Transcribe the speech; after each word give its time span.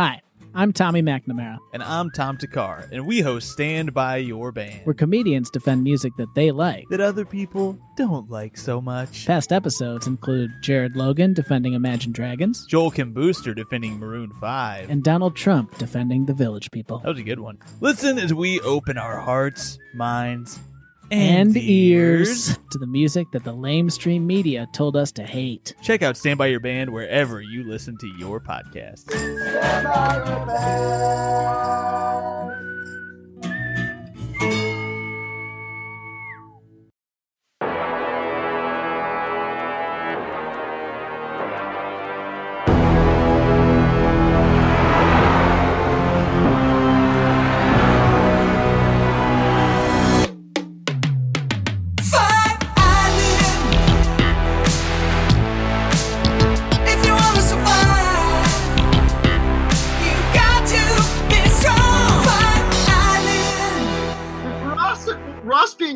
Hi, 0.00 0.22
I'm 0.54 0.72
Tommy 0.72 1.02
McNamara. 1.02 1.58
And 1.74 1.82
I'm 1.82 2.10
Tom 2.10 2.38
Thakkar, 2.38 2.90
and 2.90 3.06
we 3.06 3.20
host 3.20 3.50
Stand 3.50 3.92
By 3.92 4.16
Your 4.16 4.50
Band. 4.50 4.80
Where 4.84 4.94
comedians 4.94 5.50
defend 5.50 5.84
music 5.84 6.14
that 6.16 6.34
they 6.34 6.52
like. 6.52 6.86
That 6.88 7.02
other 7.02 7.26
people 7.26 7.78
don't 7.98 8.30
like 8.30 8.56
so 8.56 8.80
much. 8.80 9.26
Past 9.26 9.52
episodes 9.52 10.06
include 10.06 10.52
Jared 10.62 10.96
Logan 10.96 11.34
defending 11.34 11.74
Imagine 11.74 12.12
Dragons, 12.12 12.64
Joel 12.64 12.90
Kim 12.92 13.12
Booster 13.12 13.52
defending 13.52 13.98
Maroon 13.98 14.32
5, 14.40 14.88
and 14.88 15.04
Donald 15.04 15.36
Trump 15.36 15.76
defending 15.76 16.24
the 16.24 16.32
Village 16.32 16.70
People. 16.70 17.00
That 17.00 17.10
was 17.10 17.18
a 17.18 17.22
good 17.22 17.40
one. 17.40 17.58
Listen 17.82 18.18
as 18.18 18.32
we 18.32 18.58
open 18.60 18.96
our 18.96 19.18
hearts, 19.18 19.78
minds, 19.92 20.58
and, 21.10 21.48
and 21.48 21.56
ears 21.56 22.58
to 22.70 22.78
the 22.78 22.86
music 22.86 23.30
that 23.32 23.44
the 23.44 23.54
lamestream 23.54 24.22
media 24.22 24.68
told 24.72 24.96
us 24.96 25.12
to 25.12 25.22
hate. 25.22 25.74
Check 25.82 26.02
out 26.02 26.16
Stand 26.16 26.38
By 26.38 26.46
Your 26.46 26.60
Band 26.60 26.90
wherever 26.90 27.40
you 27.40 27.64
listen 27.64 27.96
to 27.98 28.06
your 28.18 28.40
podcast. 28.40 29.10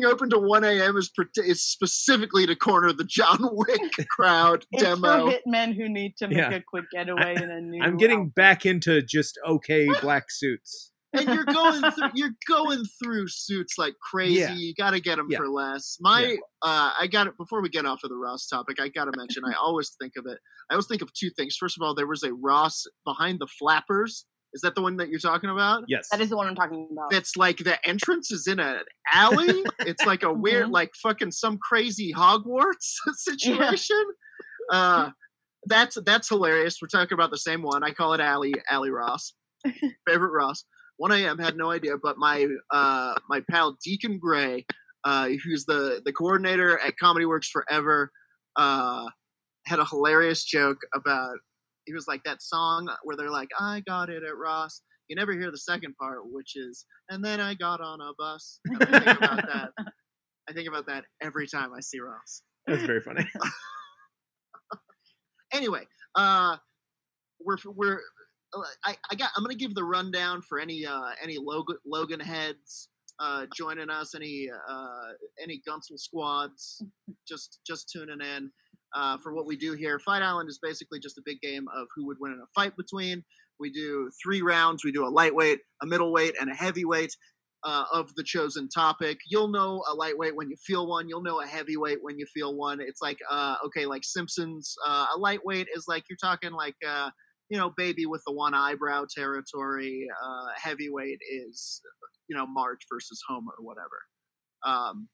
Open 0.03 0.29
to 0.31 0.39
1 0.39 0.63
a.m. 0.63 0.97
is 0.97 1.09
is 1.37 1.63
specifically 1.63 2.45
to 2.47 2.55
corner 2.55 2.91
the 2.91 3.03
John 3.05 3.37
Wick 3.41 3.79
crowd 4.09 4.65
it's 4.71 4.83
demo. 4.83 5.29
for 5.31 5.37
hitmen 5.37 5.75
who 5.75 5.87
need 5.87 6.17
to 6.17 6.27
make 6.27 6.37
yeah. 6.37 6.51
a 6.55 6.61
quick 6.61 6.85
getaway 6.91 7.35
I, 7.37 7.43
in 7.43 7.49
a 7.51 7.61
new. 7.61 7.81
I'm 7.83 7.97
getting 7.97 8.19
outfit. 8.21 8.35
back 8.35 8.65
into 8.65 9.01
just 9.01 9.39
okay 9.47 9.87
black 10.01 10.25
suits. 10.29 10.91
And 11.13 11.29
you're 11.29 11.45
going 11.45 11.81
through 11.91 12.09
you're 12.15 12.35
going 12.49 12.83
through 13.01 13.29
suits 13.29 13.75
like 13.77 13.93
crazy. 14.01 14.39
Yeah. 14.39 14.53
You 14.53 14.73
got 14.77 14.91
to 14.91 14.99
get 14.99 15.15
them 15.15 15.27
Yeah. 15.29 15.37
for 15.37 15.47
less. 15.47 15.97
My 16.01 16.21
Yeah. 16.25 16.35
uh, 16.61 16.91
I 16.99 17.07
got 17.07 17.27
it 17.27 17.37
before 17.37 17.61
we 17.61 17.69
get 17.69 17.85
off 17.85 18.03
of 18.03 18.09
the 18.09 18.17
Ross 18.17 18.47
topic. 18.47 18.81
I 18.81 18.89
got 18.89 19.05
to 19.05 19.13
mention. 19.15 19.43
I 19.45 19.53
always 19.53 19.95
think 20.01 20.13
of 20.17 20.25
it. 20.25 20.39
I 20.69 20.73
always 20.73 20.87
think 20.87 21.01
of 21.01 21.13
two 21.13 21.29
things. 21.29 21.55
First 21.55 21.77
of 21.77 21.85
all, 21.85 21.95
there 21.95 22.07
was 22.07 22.23
a 22.23 22.33
Ross 22.33 22.83
behind 23.05 23.39
the 23.39 23.47
flappers. 23.47 24.25
Is 24.55 24.61
that 24.61 24.73
the 24.73 24.81
one 24.81 24.95
that 24.97 25.09
you're 25.09 25.19
talking 25.19 25.49
about? 25.51 25.83
Yes. 25.87 26.07
That 26.09 26.21
is 26.21 26.29
the 26.29 26.37
one 26.37 26.47
I'm 26.47 26.55
talking 26.55 26.87
about. 26.91 27.13
It's 27.13 27.35
like 27.35 27.57
the 27.57 27.77
entrance 27.87 28.31
is 28.31 28.47
in 28.47 28.59
an 28.59 28.79
alley. 29.13 29.63
it's 29.81 30.03
like 30.05 30.23
a 30.23 30.33
weird, 30.33 30.67
Mhm. 30.69 30.71
like 30.71 30.91
fucking 30.95 31.31
some 31.31 31.57
crazy 31.59 32.13
Hogwarts 32.13 32.95
situation. 33.17 34.01
Uh, 34.71 35.11
that's 35.67 35.97
that's 36.05 36.29
hilarious. 36.29 36.77
We're 36.81 36.87
talking 36.87 37.13
about 37.15 37.31
the 37.31 37.37
same 37.37 37.61
one. 37.61 37.83
I 37.83 37.91
call 37.91 38.13
it 38.13 38.21
Alley 38.21 38.53
Alley 38.69 38.89
Ross. 38.91 39.33
Favorite 40.07 40.31
Ross. 40.31 40.63
1 40.97 41.11
a.m. 41.11 41.37
had 41.37 41.57
no 41.57 41.71
idea, 41.71 41.93
but 42.01 42.17
my 42.17 42.47
uh 42.71 43.15
my 43.29 43.41
pal 43.51 43.77
Deacon 43.83 44.17
Gray, 44.17 44.65
uh, 45.03 45.27
who's 45.43 45.65
the 45.65 46.01
the 46.05 46.13
coordinator 46.13 46.79
at 46.79 46.95
Comedy 46.97 47.25
Works 47.25 47.49
Forever, 47.49 48.11
uh, 48.55 49.05
had 49.65 49.79
a 49.79 49.85
hilarious 49.85 50.45
joke 50.45 50.77
about. 50.95 51.35
He 51.85 51.93
was 51.93 52.07
like 52.07 52.21
that 52.25 52.41
song 52.41 52.89
where 53.03 53.15
they're 53.15 53.31
like, 53.31 53.49
"I 53.59 53.81
got 53.87 54.09
it 54.09 54.23
at 54.23 54.37
Ross." 54.37 54.81
You 55.07 55.15
never 55.15 55.33
hear 55.33 55.51
the 55.51 55.57
second 55.57 55.95
part, 55.99 56.19
which 56.25 56.55
is, 56.55 56.85
"And 57.09 57.23
then 57.23 57.39
I 57.39 57.53
got 57.53 57.81
on 57.81 57.99
a 58.01 58.11
bus." 58.17 58.59
And 58.65 58.83
I 58.83 58.99
think 58.99 59.17
about 59.17 59.47
that. 59.47 59.69
I 60.49 60.53
think 60.53 60.67
about 60.67 60.85
that 60.87 61.05
every 61.21 61.47
time 61.47 61.71
I 61.73 61.79
see 61.81 61.99
Ross. 61.99 62.43
That's 62.67 62.83
very 62.83 63.01
funny. 63.01 63.25
Anyway, 65.53 65.87
uh, 66.15 66.57
we're 67.39 67.57
we're. 67.65 68.01
uh, 68.53 68.61
I, 68.83 68.97
I 69.09 69.15
got. 69.15 69.31
I'm 69.37 69.43
gonna 69.43 69.55
give 69.55 69.73
the 69.73 69.83
rundown 69.85 70.41
for 70.41 70.59
any 70.59 70.85
uh, 70.85 71.11
any 71.23 71.37
Logan, 71.37 71.77
Logan 71.85 72.19
heads 72.19 72.89
uh, 73.19 73.45
joining 73.55 73.89
us. 73.89 74.15
Any 74.15 74.49
uh, 74.69 75.13
any 75.41 75.61
Gunsel 75.67 75.97
squads 75.97 76.83
just 77.27 77.59
just 77.65 77.89
tuning 77.89 78.19
in 78.19 78.51
uh, 78.95 79.17
for 79.17 79.33
what 79.33 79.45
we 79.45 79.57
do 79.57 79.73
here. 79.73 79.99
Fight 79.99 80.21
Island 80.21 80.49
is 80.49 80.59
basically 80.61 80.99
just 80.99 81.17
a 81.17 81.23
big 81.25 81.41
game 81.41 81.65
of 81.75 81.87
who 81.95 82.05
would 82.07 82.17
win 82.19 82.31
in 82.31 82.39
a 82.39 82.47
fight 82.55 82.75
between. 82.77 83.23
We 83.59 83.71
do 83.71 84.09
three 84.23 84.41
rounds. 84.41 84.83
We 84.83 84.91
do 84.91 85.05
a 85.05 85.09
lightweight, 85.09 85.59
a 85.81 85.85
middleweight, 85.85 86.35
and 86.39 86.49
a 86.49 86.55
heavyweight 86.55 87.15
uh, 87.63 87.85
of 87.91 88.13
the 88.15 88.23
chosen 88.23 88.69
topic. 88.69 89.19
You'll 89.27 89.47
know 89.47 89.83
a 89.89 89.93
lightweight 89.93 90.35
when 90.35 90.49
you 90.49 90.55
feel 90.65 90.87
one. 90.87 91.09
You'll 91.09 91.23
know 91.23 91.41
a 91.41 91.47
heavyweight 91.47 91.99
when 92.01 92.17
you 92.19 92.25
feel 92.33 92.55
one. 92.55 92.79
It's 92.79 93.01
like 93.01 93.17
uh, 93.29 93.55
okay, 93.67 93.85
like 93.85 94.03
Simpsons. 94.03 94.75
Uh, 94.85 95.07
a 95.15 95.17
lightweight 95.17 95.67
is 95.75 95.85
like 95.87 96.03
you're 96.09 96.17
talking 96.21 96.51
like 96.51 96.75
uh, 96.87 97.09
you 97.49 97.57
know, 97.57 97.71
baby 97.77 98.05
with 98.05 98.23
the 98.25 98.33
one 98.33 98.53
eyebrow 98.53 99.05
territory. 99.13 100.07
Uh, 100.23 100.47
heavyweight 100.55 101.19
is 101.29 101.81
you 102.27 102.35
know 102.35 102.45
Marge 102.45 102.85
versus 102.91 103.21
Homer 103.27 103.53
or 103.57 103.65
whatever. 103.65 103.99
Um, 104.65 105.07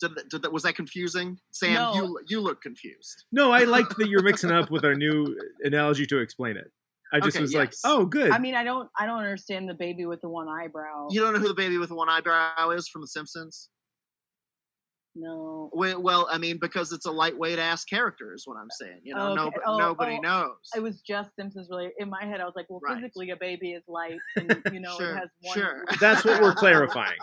did, 0.00 0.12
did 0.30 0.42
that, 0.42 0.52
was 0.52 0.62
that 0.64 0.74
confusing, 0.76 1.38
Sam? 1.52 1.74
No. 1.74 1.94
You 1.94 2.18
you 2.28 2.40
look 2.40 2.60
confused. 2.62 3.24
No, 3.32 3.52
I 3.52 3.64
liked 3.64 3.96
that 3.98 4.08
you're 4.08 4.22
mixing 4.22 4.50
up 4.50 4.70
with 4.70 4.84
our 4.84 4.94
new 4.94 5.38
analogy 5.62 6.06
to 6.06 6.18
explain 6.18 6.56
it. 6.56 6.70
I 7.12 7.20
just 7.20 7.36
Okay, 7.36 7.42
was 7.42 7.54
like, 7.54 7.72
oh, 7.84 8.04
good. 8.04 8.32
I 8.32 8.38
mean, 8.38 8.56
I 8.56 8.64
don't, 8.64 8.88
I 8.98 9.06
don't 9.06 9.18
understand 9.18 9.68
the 9.68 9.74
baby 9.74 10.06
with 10.06 10.20
the 10.22 10.28
one 10.28 10.48
eyebrow. 10.48 11.06
You 11.10 11.20
don't 11.20 11.34
know 11.34 11.38
who 11.38 11.46
the 11.48 11.54
baby 11.54 11.78
with 11.78 11.88
the 11.90 11.94
one 11.94 12.08
eyebrow 12.08 12.70
is 12.70 12.88
from 12.88 13.00
The 13.02 13.06
Simpsons? 13.06 13.68
no. 15.18 15.70
Well, 15.72 16.02
well, 16.02 16.28
I 16.30 16.36
mean, 16.36 16.58
because 16.60 16.92
it's 16.92 17.06
a 17.06 17.10
lightweight 17.10 17.58
ass 17.58 17.84
character, 17.84 18.34
is 18.34 18.42
what 18.46 18.56
I'm 18.58 18.68
saying. 18.78 19.00
You 19.02 19.14
know, 19.14 19.28
Okay. 19.28 19.34
nobody, 19.36 19.62
Oh, 19.66 19.78
nobody 19.78 20.16
oh, 20.18 20.20
knows. 20.20 20.56
It 20.74 20.80
was 20.82 21.00
just 21.00 21.30
Simpsons 21.36 21.68
related. 21.70 21.92
In 21.98 22.10
my 22.10 22.24
head, 22.24 22.40
I 22.40 22.44
was 22.44 22.52
like, 22.54 22.66
well, 22.68 22.80
Right. 22.82 22.96
physically, 22.96 23.30
a 23.30 23.36
baby 23.36 23.72
is 23.72 23.82
light, 23.88 24.18
and 24.36 24.60
you 24.72 24.80
know, 24.80 24.94
Sure, 24.98 25.12
it 25.12 25.16
has 25.18 25.28
one. 25.40 25.54
sure. 25.58 25.84
That's 26.00 26.22
what 26.24 26.42
we're 26.42 26.54
clarifying. 26.54 27.16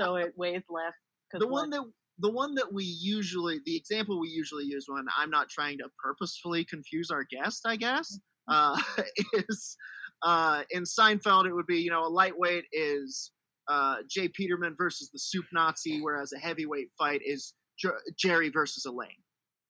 So 0.00 0.16
it 0.16 0.32
weighs 0.36 0.62
less. 0.68 0.92
'cause 1.30 1.40
the 1.40 1.48
one 1.48 1.70
less- 1.70 1.80
that 1.80 1.92
the 2.18 2.30
one 2.30 2.54
that 2.54 2.72
we 2.72 2.84
usually 2.84 3.60
the 3.64 3.76
example 3.76 4.20
we 4.20 4.28
usually 4.28 4.64
use 4.64 4.84
when 4.88 5.04
I'm 5.18 5.30
not 5.30 5.48
trying 5.48 5.78
to 5.78 5.88
purposefully 6.02 6.64
confuse 6.64 7.10
our 7.10 7.24
guest, 7.30 7.62
I 7.66 7.76
guess, 7.76 8.18
uh, 8.48 8.80
is 9.34 9.76
uh, 10.22 10.62
in 10.70 10.82
Seinfeld. 10.84 11.46
It 11.46 11.54
would 11.54 11.66
be 11.66 11.78
you 11.80 11.90
know 11.90 12.04
a 12.06 12.08
lightweight 12.08 12.64
is 12.72 13.32
uh, 13.68 13.96
J. 14.10 14.28
Peterman 14.28 14.74
versus 14.76 15.10
the 15.12 15.18
Soup 15.18 15.44
Nazi, 15.52 16.00
whereas 16.00 16.32
a 16.32 16.38
heavyweight 16.38 16.88
fight 16.98 17.20
is 17.24 17.54
Jer- 17.78 18.00
Jerry 18.18 18.50
versus 18.50 18.84
Elaine. 18.86 19.08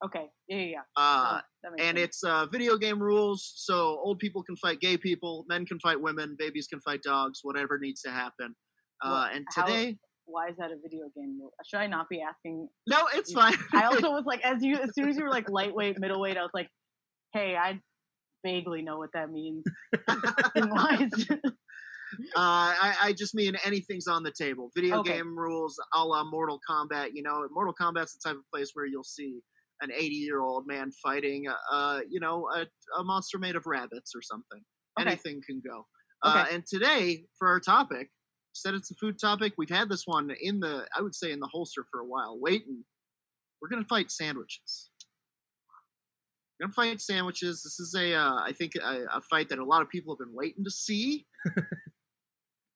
Okay. 0.05 0.27
Yeah, 0.49 0.57
yeah, 0.57 0.65
yeah. 0.65 0.81
Uh, 0.97 1.41
Oh, 1.65 1.69
and 1.79 1.97
sense. 1.97 2.09
it's 2.09 2.25
uh, 2.25 2.47
video 2.47 2.77
game 2.77 3.01
rules, 3.01 3.53
so 3.55 4.01
old 4.03 4.19
people 4.19 4.43
can 4.43 4.57
fight 4.57 4.81
gay 4.81 4.97
people, 4.97 5.45
men 5.49 5.65
can 5.65 5.79
fight 5.79 6.01
women, 6.01 6.35
babies 6.37 6.67
can 6.67 6.81
fight 6.81 7.03
dogs, 7.05 7.39
whatever 7.43 7.79
needs 7.79 8.01
to 8.03 8.11
happen. 8.11 8.57
Uh, 9.05 9.11
What- 9.11 9.37
and 9.37 9.47
how- 9.55 9.65
today, 9.65 9.99
Why 10.33 10.49
is 10.49 10.57
that 10.59 10.71
a 10.71 10.77
video 10.83 11.05
game 11.15 11.39
rule? 11.41 11.53
Should 11.65 11.79
I 11.79 11.87
not 11.87 12.09
be 12.09 12.21
asking? 12.23 12.69
no, 12.89 13.07
it's 13.15 13.33
Yeah. 13.33 13.51
fine. 13.51 13.55
I 13.75 13.85
also 13.87 14.11
was 14.19 14.25
like, 14.27 14.41
as 14.45 14.63
you, 14.63 14.77
as 14.77 14.91
soon 14.95 15.09
as 15.09 15.17
you 15.17 15.25
were 15.25 15.31
like 15.31 15.49
lightweight, 15.51 16.01
middleweight, 16.01 16.37
I 16.37 16.43
was 16.43 16.51
like, 16.55 16.69
hey, 17.35 17.55
I 17.57 17.79
vaguely 18.45 18.83
know 18.83 18.97
what 18.99 19.11
that 19.15 19.31
means. 19.31 19.63
Why 20.55 21.09
is- 21.13 21.29
Uh, 22.37 22.37
I, 22.37 22.95
I 23.05 23.13
just 23.15 23.35
mean 23.35 23.55
anything's 23.65 24.07
on 24.07 24.23
the 24.23 24.33
table. 24.39 24.71
Video 24.77 24.99
Okay. 24.99 25.15
game 25.15 25.35
rules, 25.39 25.79
a 25.95 26.05
la 26.05 26.23
Mortal 26.25 26.61
Kombat. 26.69 27.11
You 27.15 27.23
know, 27.23 27.47
Mortal 27.51 27.73
Kombat's 27.81 28.13
the 28.19 28.29
type 28.29 28.37
of 28.37 28.43
place 28.53 28.71
where 28.75 28.85
you'll 28.85 29.03
see 29.03 29.41
an 29.81 29.91
80 29.91 30.15
year 30.17 30.43
old 30.43 30.67
man 30.67 30.91
fighting, 31.03 31.45
uh, 31.73 32.01
you 32.11 32.21
know, 32.21 32.47
a, 32.55 32.67
a 33.01 33.05
monster 33.05 33.39
made 33.39 33.57
of 33.57 33.65
rabbits 33.67 34.13
or 34.15 34.21
something. 34.21 34.61
Okay. 35.01 35.09
Anything 35.09 35.41
can 35.47 35.63
go. 35.67 35.87
Uh, 36.23 36.45
and 36.53 36.65
today, 36.67 37.25
for 37.39 37.49
our 37.49 37.59
topic, 37.61 38.11
said 38.53 38.75
it's 38.75 38.91
a 38.91 38.95
food 38.95 39.19
topic. 39.19 39.55
We've 39.59 39.71
had 39.71 39.89
this 39.89 40.03
one 40.07 40.31
in 40.41 40.61
the, 40.61 40.87
I 40.97 41.01
would 41.03 41.15
say, 41.15 41.33
in 41.33 41.41
the 41.41 41.49
holster 41.51 41.85
for 41.91 42.01
a 42.01 42.07
while, 42.07 42.39
waiting. 42.41 42.85
We're 43.61 43.69
gonna 43.69 43.85
fight 43.85 44.11
sandwiches. 44.11 44.91
We're 46.61 46.67
gonna 46.67 46.75
fight 46.75 47.01
sandwiches. 47.01 47.63
This 47.63 47.79
is 47.81 47.95
a, 47.95 48.15
uh, 48.15 48.35
I 48.37 48.53
think, 48.53 48.75
a, 48.77 49.05
a 49.13 49.21
fight 49.23 49.49
that 49.51 49.59
a 49.59 49.65
lot 49.65 49.83
of 49.83 49.89
people 49.89 50.15
have 50.15 50.19
been 50.27 50.35
waiting 50.35 50.65
to 50.65 50.71
see. 50.71 51.27
a 51.57 51.63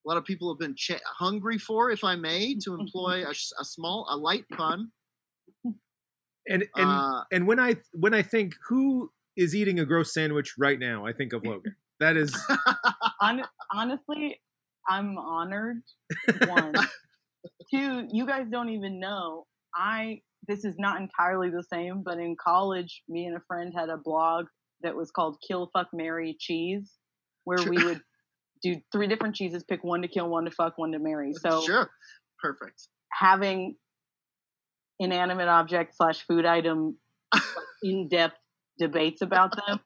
lot 0.05 0.17
of 0.17 0.25
people 0.25 0.53
have 0.53 0.59
been 0.59 0.75
ch- 0.77 1.01
hungry 1.19 1.59
for, 1.59 1.91
if 1.91 2.05
I 2.05 2.15
may, 2.17 2.55
to 2.65 2.75
employ 2.75 3.25
a 3.29 3.65
small, 3.65 4.07
a 4.11 4.17
light 4.17 4.45
pun. 4.53 4.91
And 6.49 6.65
and 6.77 6.89
Uh, 6.89 7.23
and 7.33 7.47
when 7.47 7.59
I 7.59 7.77
when 7.93 8.15
I 8.15 8.23
think 8.23 8.55
who 8.69 9.11
is 9.37 9.55
eating 9.55 9.81
a 9.81 9.85
gross 9.85 10.15
sandwich 10.15 10.55
right 10.57 10.79
now, 10.79 11.05
I 11.05 11.13
think 11.13 11.33
of 11.33 11.45
Logan. 11.45 11.75
That 11.99 12.17
is 12.17 12.33
Hon- 13.21 13.43
honestly, 13.73 14.41
I'm 14.89 15.19
honored. 15.19 15.83
One, 16.47 16.75
two. 17.73 18.07
You 18.11 18.27
guys 18.27 18.47
don't 18.51 18.71
even 18.71 19.01
know. 19.01 19.47
I 19.75 20.21
this 20.49 20.65
is 20.65 20.77
not 20.79 21.01
entirely 21.01 21.51
the 21.51 21.65
same, 21.65 22.03
but 22.05 22.19
in 22.19 22.37
college, 22.43 23.03
me 23.09 23.27
and 23.27 23.37
a 23.37 23.41
friend 23.49 23.73
had 23.77 23.89
a 23.89 23.97
blog 23.97 24.47
that 24.83 24.95
was 24.95 25.11
called 25.11 25.39
Kill 25.47 25.71
Fuck 25.73 25.89
Mary 25.93 26.37
Cheese, 26.39 26.93
where 27.45 27.63
we 27.69 27.83
would 27.85 28.01
do 28.63 28.77
three 28.93 29.07
different 29.07 29.35
cheeses, 29.35 29.65
pick 29.65 29.83
one 29.83 30.03
to 30.03 30.09
kill, 30.09 30.29
one 30.29 30.45
to 30.45 30.51
fuck, 30.51 30.79
one 30.79 30.93
to 30.93 30.99
marry. 30.99 31.33
So 31.35 31.63
sure, 31.63 31.91
perfect. 32.41 32.89
having 33.13 33.77
inanimate 34.99 35.49
object 35.49 35.95
slash 35.97 36.25
food 36.27 36.47
item 36.47 36.97
in 37.83 38.09
depth 38.09 38.37
debates 38.79 39.23
about 39.23 39.57
them. 39.57 39.81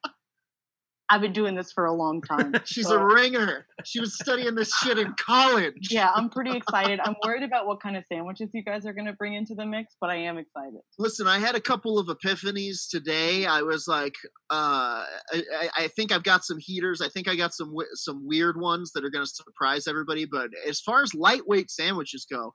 I've 1.11 1.21
been 1.21 1.33
doing 1.33 1.55
this 1.57 1.73
for 1.73 1.87
a 1.87 1.93
long 1.93 2.23
time. 2.23 2.55
She's 2.65 2.87
so- 2.87 2.97
a 3.01 3.05
ringer. 3.15 3.67
She 3.85 3.99
was 4.01 4.15
studying 4.19 4.55
this 4.55 4.73
shit 4.83 4.99
in 4.99 5.13
college. 5.19 5.89
yeah, 5.91 6.11
I'm 6.15 6.29
pretty 6.37 6.57
excited. 6.57 7.01
I'm 7.03 7.17
worried 7.25 7.43
about 7.43 7.67
what 7.67 7.83
kind 7.83 7.97
of 7.97 8.05
sandwiches 8.13 8.51
you 8.55 8.63
guys 8.63 8.87
are 8.87 8.93
going 8.93 9.07
to 9.07 9.13
bring 9.15 9.35
into 9.35 9.55
the 9.55 9.67
mix, 9.67 9.97
but 10.01 10.11
I 10.11 10.17
am 10.17 10.39
excited. 10.39 10.81
Listen, 10.99 11.27
I 11.27 11.39
had 11.39 11.55
a 11.55 11.61
couple 11.61 11.99
of 11.99 12.07
epiphanies 12.09 12.89
today. 12.89 13.47
I 13.47 13.63
was 13.63 13.89
like, 13.89 14.15
uh, 14.51 15.05
I, 15.05 15.05
I- 15.35 15.69
I 15.77 15.89
think 15.89 16.13
I've 16.13 16.23
got 16.23 16.45
some 16.45 16.59
heaters. 16.59 17.01
I 17.01 17.09
think 17.09 17.27
I 17.29 17.35
got 17.37 17.55
some 17.55 17.75
some 17.95 18.27
weird 18.27 18.61
ones 18.61 18.93
that 18.95 19.05
are 19.05 19.11
going 19.11 19.25
to 19.25 19.31
surprise 19.33 19.87
everybody. 19.89 20.27
But 20.27 20.51
as 20.69 20.81
far 20.81 21.03
as 21.03 21.15
lightweight 21.15 21.71
sandwiches 21.71 22.27
go, 22.31 22.55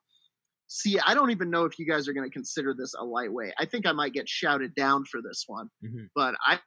see, 0.68 1.00
I 1.00 1.14
don't 1.14 1.32
even 1.32 1.50
know 1.50 1.66
if 1.66 1.78
you 1.80 1.88
guys 1.88 2.08
are 2.08 2.14
going 2.14 2.28
to 2.30 2.34
consider 2.34 2.74
this 2.78 2.94
a 3.00 3.04
lightweight. 3.04 3.54
I 3.60 3.66
think 3.66 3.86
I 3.86 3.92
might 3.92 4.14
get 4.14 4.30
shouted 4.30 4.74
down 4.76 5.04
for 5.12 5.22
this 5.22 5.44
one. 5.48 5.70
Mhm. 5.84 6.08
But 6.16 6.36
I, 6.46 6.60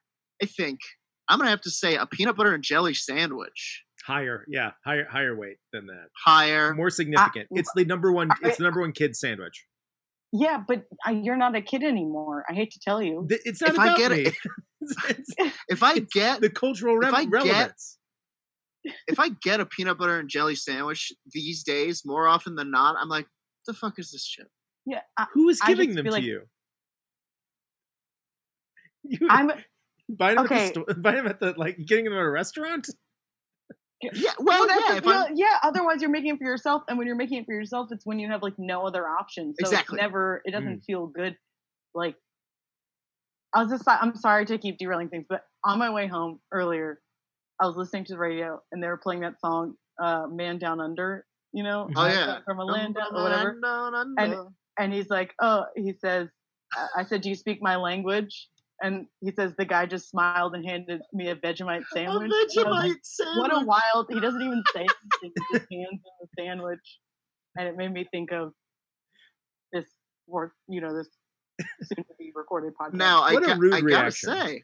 I 0.43 0.47
think 0.47 0.79
I'm 1.29 1.39
going 1.39 1.47
to 1.47 1.51
have 1.51 1.61
to 1.63 1.71
say 1.71 1.97
a 1.97 2.07
peanut 2.07 2.37
butter 2.37 2.55
and 2.55 2.63
jelly 2.65 2.95
sandwich. 2.95 3.85
Higher, 4.05 4.45
yeah, 4.49 4.71
higher, 4.85 5.07
higher 5.11 5.37
weight 5.37 5.59
than 5.73 5.87
that. 5.87 6.07
Higher. 6.25 6.75
More 6.75 6.91
significant. 6.91 7.49
it's 7.51 7.71
the 7.75 7.85
number 7.85 8.13
one. 8.13 8.31
It's 8.43 8.57
the 8.57 8.65
number 8.65 8.81
one 8.81 8.93
kid 8.93 9.15
sandwich. 9.17 9.67
Yeah, 10.33 10.63
but 10.67 10.85
uh, 11.07 11.11
you're 11.13 11.37
not 11.37 11.55
a 11.57 11.63
kid 11.63 11.83
anymore. 11.83 12.45
I 12.49 12.55
hate 12.55 12.71
to 12.73 12.81
tell 12.81 13.03
you. 13.03 13.27
Th- 13.29 13.41
It's 13.45 13.61
not 13.61 13.71
If 13.71 13.79
I 13.79 13.87
about 13.87 13.99
get 13.99 14.11
me. 14.13 14.21
it- 14.23 14.35
It's, 14.81 14.95
it's 15.39 15.57
If 15.69 15.83
I 15.83 15.99
get 15.99 16.41
the 16.41 16.49
cultural 16.51 16.97
if 17.03 17.11
re- 17.11 17.19
I 17.19 17.25
get- 17.25 17.33
relevance. 17.33 17.99
if 19.09 19.19
I 19.19 19.31
get 19.43 19.59
a 19.61 19.67
peanut 19.67 19.99
butter 19.99 20.19
and 20.21 20.29
jelly 20.29 20.55
sandwich 20.55 21.13
these 21.33 21.65
days, 21.65 22.03
more 22.07 22.29
often 22.29 22.55
than 22.55 22.71
not, 22.71 22.97
I'm 22.99 23.09
like, 23.09 23.27
the 23.67 23.75
fuck 23.75 23.99
is 23.99 24.13
this 24.13 24.25
shit? 24.25 24.47
Yeah, 24.87 25.01
I, 25.19 25.27
Who 25.35 25.49
is 25.49 25.61
giving 25.61 25.95
them 25.95 26.05
feel 26.05 26.13
to 26.13 26.19
like- 26.19 26.25
you? 26.25 26.43
You 29.05 29.27
I'm 29.31 29.51
buy 30.09 30.35
them 30.35 30.45
okay. 30.47 30.69
at 30.69 30.75
the 30.75 30.81
store, 30.83 30.95
buy 30.99 31.13
them 31.13 31.27
at 31.27 31.41
the 31.41 31.55
like 31.57 31.77
getting 31.87 32.05
them 32.05 32.15
at 32.15 32.21
a 32.21 32.31
restaurant. 32.31 32.87
Yeah, 34.01 34.31
well, 34.39 34.67
that's 34.67 34.81
yeah, 34.81 34.91
the 34.93 34.97
if 34.99 35.05
deal. 35.05 35.27
Yeah. 35.37 35.59
Otherwise, 35.63 36.01
you're 36.01 36.11
making 36.11 36.35
it 36.35 36.39
for 36.39 36.45
yourself, 36.45 36.83
and 36.89 36.99
when 36.99 37.07
you're 37.07 37.17
making 37.17 37.39
it 37.39 37.47
for 37.47 37.55
yourself, 37.55 37.89
it's 37.91 38.07
when 38.07 38.19
you 38.19 38.29
have 38.31 38.43
like 38.43 38.55
no 38.59 38.87
other 38.87 39.07
option. 39.09 39.55
So 39.59 39.67
Exactly. 39.67 39.97
it's 39.97 40.03
never. 40.03 40.41
It 40.45 40.53
doesn't 40.53 40.79
Mm. 40.81 40.85
feel 40.85 41.07
good. 41.09 41.37
Like 41.95 42.17
I 43.55 43.63
was 43.63 43.71
just. 43.73 43.85
I'm 43.89 44.15
sorry 44.17 44.45
to 44.47 44.59
keep 44.59 44.79
derailing 44.79 45.09
things, 45.09 45.27
but 45.29 45.43
on 45.65 45.79
my 45.79 45.91
way 45.91 46.07
home 46.07 46.39
earlier, 46.53 47.01
I 47.61 47.67
was 47.67 47.77
listening 47.77 48.05
to 48.07 48.13
the 48.13 48.19
radio, 48.19 48.61
and 48.73 48.83
they 48.83 48.87
were 48.89 48.99
playing 48.99 49.21
that 49.23 49.41
song, 49.41 49.75
uh, 50.01 50.27
"Man 50.29 50.59
Down 50.59 50.81
Under." 50.81 51.25
You 51.53 51.65
know, 51.65 51.89
Oh, 51.97 52.03
uh, 52.03 52.09
yeah. 52.09 52.39
from 52.45 52.59
a 52.61 52.65
land 52.65 52.95
down 52.95 53.15
or 53.17 53.23
whatever. 53.23 53.59
And- 54.19 54.37
And 54.79 54.93
he's 54.93 55.09
like, 55.11 55.35
"Oh," 55.41 55.65
he 55.75 55.93
says. 55.95 56.29
I- 56.77 57.01
I 57.01 57.05
said, 57.05 57.23
"Do 57.23 57.31
you 57.31 57.35
speak 57.35 57.61
my 57.63 57.77
language?" 57.77 58.49
And 58.83 59.07
he 59.21 59.33
says 59.33 59.53
the 59.59 59.65
guy 59.65 59.87
just 59.87 60.09
smiled 60.09 60.55
and 60.55 60.65
handed 60.65 61.01
me 61.13 61.29
a 61.31 61.37
Vegemite 61.37 61.83
sandwich. 61.93 62.31
And 62.31 62.33
I 62.33 62.69
was 62.71 62.85
like, 62.85 62.93
Vegemite 62.93 62.95
sandwich. 63.03 63.37
what 63.39 63.63
a 63.63 63.65
wild 63.67 64.07
he 64.11 64.21
doesn't 64.21 64.41
even 64.43 64.63
say 64.75 64.81
anything 64.81 64.95
he 65.23 65.33
just 65.53 65.67
hands 65.73 65.91
him 65.93 66.01
the 66.21 66.29
sandwich 66.43 66.99
and 67.57 67.67
it 67.67 67.77
made 67.77 67.93
me 67.93 68.07
think 68.13 68.31
of 68.33 68.53
this 69.73 69.87
work 70.29 70.53
you 70.69 70.81
know 70.81 70.97
this 70.97 71.09
soon 71.83 72.05
to 72.05 72.15
be 72.19 72.31
recorded 72.37 72.73
podcast 72.81 72.95
now, 72.95 73.23
I, 73.23 73.35
What 73.35 73.43
a 73.43 73.47
got, 73.47 73.59
rude 73.59 73.75
I 73.75 73.81
gotta 73.81 73.87
reaction. 73.87 74.29
say, 74.31 74.63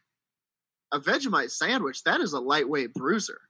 a 0.92 1.00
Vegemite 1.00 1.50
sandwich, 1.50 2.04
that 2.04 2.20
is 2.20 2.34
a 2.34 2.38
lightweight 2.40 2.94
bruiser. 2.94 3.40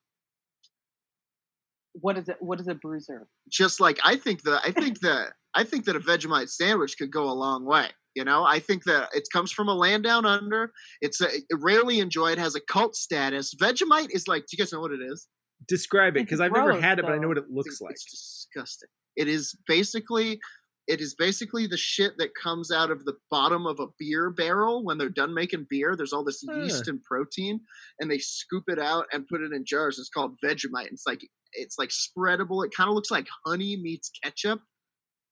what 1.92 2.16
is 2.16 2.28
it 2.28 2.36
what 2.40 2.58
is 2.60 2.68
a 2.68 2.74
bruiser 2.74 3.26
Just 3.50 3.80
like 3.80 3.98
I 4.02 4.16
think 4.16 4.42
that 4.44 4.62
I 4.64 4.70
think 4.72 5.00
that 5.00 5.32
I 5.54 5.62
think 5.64 5.84
that 5.84 5.94
a 5.96 6.00
Vegemite 6.00 6.48
sandwich 6.48 6.96
could 6.98 7.10
go 7.12 7.24
a 7.30 7.32
long 7.34 7.64
way. 7.64 7.88
You 8.14 8.24
know, 8.24 8.44
I 8.44 8.58
think 8.58 8.84
that 8.84 9.08
it 9.12 9.24
comes 9.32 9.50
from 9.50 9.68
a 9.68 9.74
land 9.74 10.04
down 10.04 10.24
under. 10.24 10.72
It's 11.00 11.20
a, 11.20 11.26
it 11.26 11.44
rarely 11.60 12.00
enjoyed, 12.00 12.38
has 12.38 12.54
a 12.54 12.60
cult 12.60 12.94
status. 12.94 13.54
Vegemite 13.54 14.10
is 14.10 14.28
like, 14.28 14.42
do 14.42 14.48
you 14.52 14.58
guys 14.58 14.72
know 14.72 14.80
what 14.80 14.92
it 14.92 15.00
is? 15.00 15.26
Describe 15.66 16.16
it 16.16 16.24
because 16.24 16.40
I've 16.40 16.52
never 16.52 16.72
gross, 16.72 16.82
had 16.82 16.98
it, 16.98 17.04
but 17.04 17.12
I 17.12 17.18
know 17.18 17.28
what 17.28 17.38
it 17.38 17.50
looks 17.50 17.74
it's, 17.74 17.80
like. 17.80 17.92
It's 17.92 18.48
disgusting. 18.52 18.88
It 19.16 19.28
is 19.28 19.56
basically 19.66 20.38
it 20.86 21.00
is 21.00 21.14
basically 21.14 21.66
the 21.66 21.76
shit 21.76 22.18
that 22.18 22.34
comes 22.40 22.70
out 22.70 22.90
of 22.90 23.04
the 23.04 23.14
bottom 23.30 23.66
of 23.66 23.80
a 23.80 23.86
beer 23.98 24.30
barrel 24.30 24.84
when 24.84 24.98
they're 24.98 25.08
done 25.08 25.32
making 25.32 25.66
beer. 25.70 25.96
There's 25.96 26.12
all 26.12 26.24
this 26.24 26.44
yeast 26.56 26.88
and 26.88 27.02
protein, 27.02 27.60
and 28.00 28.10
they 28.10 28.18
scoop 28.18 28.64
it 28.68 28.78
out 28.78 29.06
and 29.12 29.26
put 29.26 29.40
it 29.40 29.52
in 29.52 29.64
jars. 29.64 29.98
It's 29.98 30.10
called 30.10 30.36
Vegemite. 30.44 30.92
It's 30.92 31.06
like 31.06 31.22
it's 31.52 31.78
like 31.78 31.90
spreadable. 31.90 32.64
It 32.64 32.74
kind 32.76 32.88
of 32.88 32.94
looks 32.94 33.10
like 33.10 33.26
honey 33.46 33.76
meets 33.76 34.10
ketchup. 34.22 34.60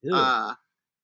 Ew. 0.02 0.14
Uh, 0.14 0.54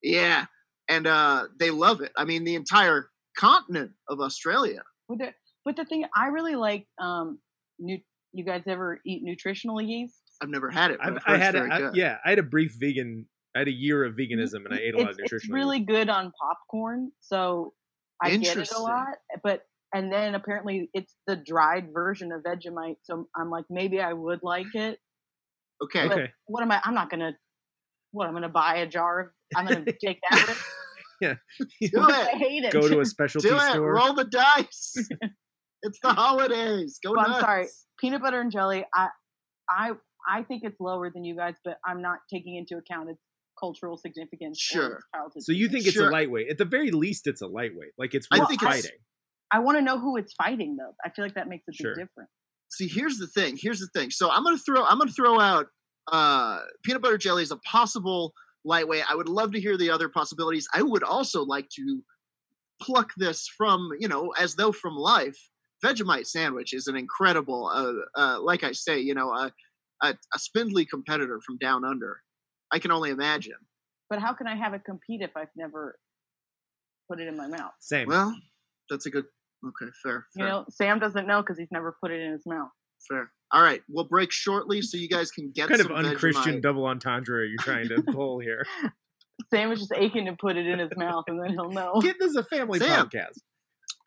yeah, 0.01 0.45
and 0.89 1.07
uh, 1.07 1.45
they 1.59 1.69
love 1.71 2.01
it. 2.01 2.11
I 2.17 2.25
mean, 2.25 2.43
the 2.43 2.55
entire 2.55 3.09
continent 3.37 3.91
of 4.09 4.19
Australia. 4.19 4.81
but 5.07 5.17
the, 5.19 5.33
but 5.63 5.75
the 5.77 5.85
thing 5.85 6.03
i 6.15 6.27
really 6.27 6.55
like 6.55 6.85
um 6.99 7.39
nu- 7.79 7.99
you 8.33 8.43
guys 8.43 8.63
ever 8.67 8.99
eat 9.05 9.21
nutritional 9.23 9.79
yeast 9.81 10.15
I've 10.41 10.49
never 10.49 10.69
had 10.69 10.91
it. 10.91 10.99
I've, 11.01 11.17
I've 11.25 11.35
I 11.35 11.37
had 11.37 11.55
it's 11.55 11.65
a, 11.65 11.67
very 11.67 11.83
I, 11.85 11.91
yeah, 11.93 12.17
I 12.25 12.29
had 12.29 12.39
a 12.39 12.43
brief 12.43 12.75
vegan. 12.79 13.25
I 13.55 13.59
had 13.59 13.67
a 13.67 13.73
year 13.73 14.03
of 14.05 14.15
veganism, 14.15 14.63
and 14.65 14.73
I 14.73 14.77
ate 14.77 14.93
a 14.93 14.97
lot 14.97 15.03
of 15.05 15.09
it's, 15.11 15.19
it's 15.19 15.31
nutritional. 15.33 15.55
really 15.57 15.79
good 15.79 16.07
on 16.09 16.31
popcorn 16.41 17.11
so 17.19 17.73
i 18.21 18.35
get 18.37 18.57
it 18.57 18.71
a 18.71 18.79
lot 18.79 19.15
but 19.43 19.63
and 19.93 20.11
then 20.11 20.35
apparently 20.35 20.89
it's 20.93 21.15
the 21.27 21.35
dried 21.35 21.87
version 21.93 22.31
of 22.31 22.41
vegemite 22.43 22.97
so 23.03 23.27
i'm 23.35 23.49
like 23.49 23.65
maybe 23.69 23.99
i 24.01 24.11
would 24.13 24.39
like 24.43 24.73
it 24.75 24.99
Okay. 25.81 26.07
but- 26.07 26.17
Okay, 26.19 26.31
what 26.47 26.61
am 26.61 26.71
I? 26.71 26.81
I'm 26.83 26.93
not 26.93 27.09
gonna. 27.09 27.31
What 28.11 28.27
I'm 28.27 28.33
gonna 28.33 28.49
buy 28.49 28.77
a 28.77 28.87
jar 28.87 29.19
of. 29.21 29.27
I'm 29.55 29.65
gonna 29.65 29.85
take 30.05 30.19
that. 30.29 30.57
risk. 31.21 31.37
Do 31.93 31.99
I 31.99 32.29
it. 32.33 32.37
hate 32.37 32.63
it. 32.65 32.71
go 32.73 32.87
to 32.87 32.99
a 32.99 33.05
specialty 33.15 33.49
Do 33.49 33.55
it. 33.57 33.61
store. 33.71 33.93
Roll 33.95 34.13
the 34.13 34.25
dice. 34.25 34.95
it's 35.83 35.99
the 36.01 36.13
holidays. 36.13 36.99
Go 37.03 37.15
But 37.15 37.29
I'm 37.29 37.39
sorry. 37.41 37.67
peanut 37.99 38.21
butter 38.21 38.41
and 38.41 38.51
jelly. 38.51 38.85
I, 38.93 39.09
I, 39.69 39.91
I 40.27 40.43
think 40.43 40.63
it's 40.63 40.79
lower 40.79 41.09
than 41.09 41.23
you 41.23 41.35
guys, 41.35 41.55
but 41.63 41.77
I'm 41.85 42.01
not 42.01 42.19
taking 42.31 42.55
into 42.55 42.77
account 42.77 43.09
its 43.09 43.19
cultural 43.59 43.97
significance. 43.97 44.57
Sure. 44.59 44.93
its 44.95 45.05
childhood 45.13 45.43
So 45.43 45.51
you 45.51 45.67
think 45.69 45.85
it's 45.85 45.95
Sure. 45.95 46.09
a 46.09 46.11
lightweight? 46.11 46.49
At 46.49 46.57
the 46.57 46.65
very 46.65 46.91
least, 46.91 47.27
it's 47.27 47.41
a 47.41 47.47
lightweight. 47.47 47.91
Like 47.97 48.13
it's 48.15 48.27
I 48.31 48.39
worth 48.39 48.49
think 48.49 48.61
it's- 48.63 48.81
fighting. 48.83 48.97
I 49.51 49.59
want 49.59 49.79
to 49.79 49.81
know 49.81 49.97
who 49.99 50.15
it's 50.17 50.31
fighting 50.33 50.75
though. 50.77 50.93
I 51.03 51.09
feel 51.09 51.25
like 51.25 51.33
that 51.33 51.47
makes 51.47 51.63
a 51.67 51.71
big 51.71 51.77
Sure. 51.81 51.95
difference. 51.95 52.29
See, 52.71 52.87
here's 52.87 53.17
the 53.17 53.25
thing. 53.25 53.57
Here's 53.59 53.79
the 53.79 53.87
thing. 53.95 54.11
So 54.11 54.29
I'm 54.29 54.43
gonna 54.43 54.59
throw. 54.59 54.85
I'm 54.85 54.99
gonna 54.99 55.09
throw 55.11 55.39
out 55.39 55.65
uh, 56.11 56.59
peanut 56.83 57.01
butter 57.01 57.17
jelly 57.17 57.41
as 57.41 57.49
a 57.49 57.55
possible 57.57 58.33
lightweight. 58.69 59.03
I 59.09 59.15
would 59.15 59.27
love 59.27 59.51
to 59.53 59.59
hear 59.59 59.77
the 59.77 59.89
other 59.89 60.07
possibilities. 60.07 60.67
I 60.73 60.81
would 60.81 61.03
also 61.03 61.43
like 61.43 61.67
to 61.75 62.01
pluck 62.81 63.11
this 63.17 63.49
from 63.57 63.89
you 63.99 64.07
know 64.07 64.31
as 64.39 64.55
though 64.55 64.71
from 64.71 64.95
life. 64.95 65.37
Vegemite 65.83 66.27
sandwich 66.27 66.73
is 66.73 66.87
an 66.87 66.97
incredible. 66.97 67.67
Uh, 67.67 68.19
uh, 68.21 68.41
like 68.41 68.63
I 68.63 68.73
say, 68.73 68.99
you 68.99 69.13
know, 69.13 69.29
a, 69.31 69.51
a 70.03 70.09
a 70.35 70.39
spindly 70.39 70.85
competitor 70.85 71.39
from 71.45 71.57
down 71.57 71.83
under. 71.85 72.21
I 72.71 72.79
can 72.79 72.91
only 72.91 73.09
imagine. 73.09 73.59
But 74.09 74.19
how 74.19 74.33
can 74.33 74.47
I 74.47 74.55
have 74.55 74.73
it 74.73 74.83
compete 74.85 75.21
if 75.21 75.31
I've 75.35 75.55
never 75.55 75.97
put 77.09 77.19
it 77.19 77.27
in 77.27 77.37
my 77.37 77.47
mouth? 77.47 77.71
Same. 77.79 78.07
Well, 78.07 78.35
that's 78.89 79.05
a 79.05 79.09
good. 79.09 79.25
Okay, 79.65 79.91
fair. 80.03 80.25
You 80.35 80.45
know, 80.45 80.65
Sam 80.69 80.99
doesn't 80.99 81.27
know 81.27 81.41
because 81.41 81.57
he's 81.57 81.71
never 81.71 81.95
put 82.01 82.11
it 82.11 82.21
in 82.21 82.31
his 82.31 82.45
mouth. 82.45 82.69
Fair. 83.09 83.31
All 83.51 83.61
right, 83.63 83.81
we'll 83.89 84.05
break 84.05 84.31
shortly 84.31 84.81
so 84.81 84.97
you 84.97 85.09
guys 85.09 85.31
can 85.31 85.51
get 85.51 85.69
what 85.69 85.79
kind 85.79 85.91
of 85.91 86.05
unchristian 86.05 86.55
Vegemite. 86.57 86.61
double 86.61 86.85
entendre 86.85 87.39
are 87.39 87.45
you 87.45 87.57
trying 87.57 87.87
to 87.89 88.01
pull 88.11 88.39
here? 88.39 88.65
Sam 89.49 89.71
is 89.71 89.79
just 89.79 89.93
aching 89.95 90.25
to 90.25 90.35
put 90.39 90.55
it 90.57 90.67
in 90.67 90.77
his 90.79 90.91
mouth, 90.95 91.23
and 91.27 91.41
then 91.41 91.51
he'll 91.51 91.69
know. 91.71 91.99
Kid, 92.01 92.17
this 92.19 92.29
is 92.31 92.35
a 92.35 92.43
family 92.43 92.79
Sam. 92.79 93.07
podcast. 93.07 93.39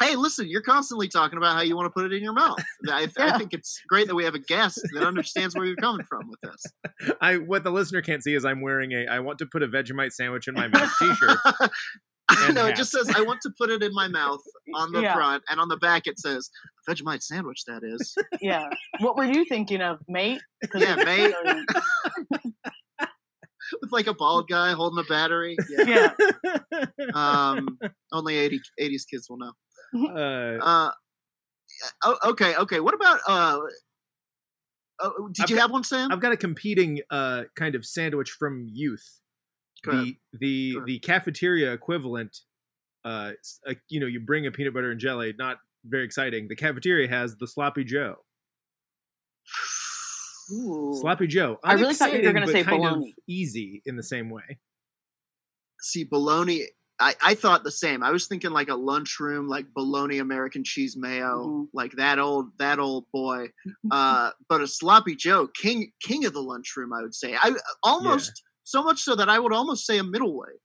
Hey, 0.00 0.16
listen, 0.16 0.48
you're 0.48 0.62
constantly 0.62 1.06
talking 1.08 1.36
about 1.38 1.54
how 1.54 1.60
you 1.62 1.76
want 1.76 1.86
to 1.86 1.90
put 1.90 2.04
it 2.10 2.12
in 2.16 2.22
your 2.24 2.32
mouth. 2.32 2.58
I, 2.88 3.08
I 3.18 3.38
think 3.38 3.52
it's 3.52 3.80
great 3.88 4.08
that 4.08 4.14
we 4.14 4.24
have 4.24 4.34
a 4.34 4.38
guest 4.40 4.80
that 4.94 5.04
understands 5.04 5.54
where 5.54 5.64
you're 5.64 5.76
coming 5.76 6.04
from 6.06 6.28
with 6.28 6.40
this. 6.42 7.12
I 7.20 7.36
what 7.38 7.62
the 7.62 7.70
listener 7.70 8.02
can't 8.02 8.22
see 8.22 8.34
is 8.34 8.44
I'm 8.44 8.60
wearing 8.60 8.92
a 8.92 9.06
I 9.06 9.20
want 9.20 9.38
to 9.38 9.46
put 9.46 9.62
a 9.62 9.68
Vegemite 9.68 10.12
sandwich 10.12 10.48
in 10.48 10.54
my 10.54 10.68
mouth 10.68 10.92
T-shirt. 10.98 11.38
No, 12.54 12.64
it 12.66 12.76
just 12.76 12.90
says 12.92 13.10
I 13.14 13.20
want 13.20 13.42
to 13.42 13.50
put 13.58 13.68
it 13.68 13.82
in 13.82 13.92
my 13.92 14.08
mouth 14.08 14.40
on 14.74 14.90
the 14.90 15.02
Yeah. 15.02 15.12
front, 15.14 15.42
and 15.50 15.60
on 15.60 15.68
the 15.68 15.76
back 15.76 16.06
it 16.06 16.18
says 16.18 16.48
Vegemite 16.88 17.22
sandwich. 17.22 17.64
That 17.66 17.82
is, 17.84 18.14
Yeah. 18.40 18.70
What 19.00 19.16
were 19.16 19.24
you 19.24 19.44
thinking 19.44 19.82
of, 19.82 19.98
mate? 20.08 20.40
Yeah, 20.74 20.94
mate. 20.96 21.34
with 23.82 23.92
like 23.92 24.06
a 24.06 24.14
bald 24.14 24.48
guy 24.48 24.72
holding 24.72 25.04
a 25.04 25.08
battery. 25.08 25.56
Yeah. 25.68 26.12
Yeah. 26.72 26.86
Um, 27.14 27.78
only 28.12 28.36
80, 28.36 28.60
80s 28.80 29.02
kids 29.10 29.28
will 29.28 29.38
know. 29.38 29.52
uh, 30.10 30.58
Uh, 30.60 30.90
oh, 32.04 32.18
okay, 32.30 32.54
okay. 32.56 32.80
What 32.80 32.94
about 32.94 33.20
uh? 33.26 33.58
Oh, 35.00 35.28
did 35.32 35.42
I've 35.44 35.50
you 35.50 35.56
got- 35.56 35.62
have 35.62 35.70
one, 35.72 35.84
Sam? 35.84 36.12
I've 36.12 36.20
got 36.20 36.32
a 36.32 36.36
competing 36.36 37.00
uh, 37.10 37.44
kind 37.56 37.74
of 37.74 37.84
sandwich 37.84 38.30
from 38.30 38.66
youth. 38.70 39.20
The 39.84 40.16
the 40.32 40.76
the 40.86 40.98
cafeteria 41.00 41.72
equivalent. 41.72 42.38
Uh, 43.04 43.32
uh, 43.66 43.74
you 43.88 43.98
know, 43.98 44.06
you 44.06 44.20
bring 44.20 44.46
a 44.46 44.52
peanut 44.52 44.74
butter 44.74 44.92
and 44.92 45.00
jelly. 45.00 45.34
Not 45.36 45.58
very 45.84 46.04
exciting. 46.04 46.46
The 46.46 46.54
cafeteria 46.54 47.08
has 47.08 47.34
the 47.36 47.48
sloppy 47.48 47.82
Joe. 47.82 48.16
Ooh. 50.52 50.92
Sloppy 51.00 51.26
Joe. 51.26 51.58
I 51.64 51.74
really 51.74 51.94
thought 51.94 52.12
you 52.12 52.22
were 52.24 52.32
gonna 52.32 52.46
but 52.46 52.52
say 52.52 52.62
bologna. 52.62 53.14
easy 53.26 53.82
in 53.86 53.96
the 53.96 54.02
same 54.02 54.30
way. 54.30 54.58
See, 55.80 56.04
bologna. 56.04 56.66
I, 57.02 57.14
I 57.24 57.34
thought 57.34 57.64
the 57.64 57.70
same. 57.72 58.02
I 58.02 58.10
was 58.10 58.26
thinking 58.28 58.52
like 58.52 58.68
a 58.68 58.74
lunchroom, 58.76 59.48
like 59.48 59.66
bologna 59.74 60.18
American 60.18 60.62
cheese 60.64 60.96
mayo, 60.96 61.46
Mhm. 61.48 61.68
like 61.74 61.92
that 61.92 62.18
old 62.18 62.56
that 62.58 62.78
old 62.78 63.06
boy. 63.12 63.48
Uh, 63.90 64.30
but 64.48 64.60
a 64.62 64.66
sloppy 64.66 65.14
Joe, 65.14 65.48
king 65.48 65.92
king 66.02 66.24
of 66.24 66.32
the 66.32 66.40
lunchroom, 66.42 66.92
I 66.92 67.02
would 67.02 67.14
say. 67.14 67.34
I 67.34 67.54
almost 67.82 68.42
so 68.64 68.82
much 68.82 69.00
so 69.02 69.14
that 69.16 69.28
I 69.28 69.38
would 69.38 69.52
almost 69.52 69.84
say 69.84 69.98
a 69.98 70.04
middleweight. 70.04 70.60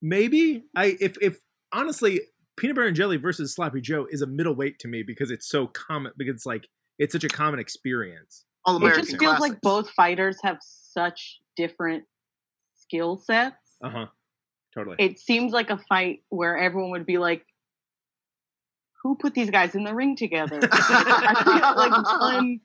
Maybe 0.00 0.64
I 0.76 0.96
if 1.00 1.16
if 1.20 1.38
honestly 1.72 2.20
peanut 2.56 2.76
butter 2.76 2.88
and 2.88 2.96
jelly 2.96 3.16
versus 3.16 3.54
sloppy 3.54 3.80
Joe 3.80 4.06
is 4.10 4.22
a 4.22 4.26
middleweight 4.26 4.78
to 4.80 4.88
me 4.88 5.02
because 5.02 5.30
it's 5.30 5.48
so 5.48 5.66
common 5.66 6.12
because 6.16 6.36
it's 6.36 6.46
like 6.46 6.68
it's 6.98 7.12
such 7.12 7.24
a 7.24 7.28
common 7.28 7.60
experience. 7.60 8.44
All 8.64 8.76
It 8.76 8.80
American. 8.80 9.04
just 9.04 9.18
feels 9.18 9.40
like 9.40 9.60
both 9.60 9.90
fighters 9.90 10.38
have 10.42 10.58
such 10.62 11.40
different 11.56 12.04
skill 12.74 13.16
sets. 13.18 13.76
Uh 13.82 13.90
huh. 13.90 14.06
Totally. 14.76 14.96
It 14.98 15.18
seems 15.18 15.52
like 15.52 15.70
a 15.70 15.78
fight 15.78 16.20
where 16.28 16.56
everyone 16.58 16.90
would 16.90 17.06
be 17.06 17.16
like, 17.18 17.46
"Who 19.02 19.16
put 19.16 19.32
these 19.34 19.50
guys 19.50 19.74
in 19.74 19.84
the 19.84 19.94
ring 19.94 20.16
together?" 20.16 20.60
I 20.72 21.42
feel 21.44 21.76
like 21.76 22.20
one 22.20 22.60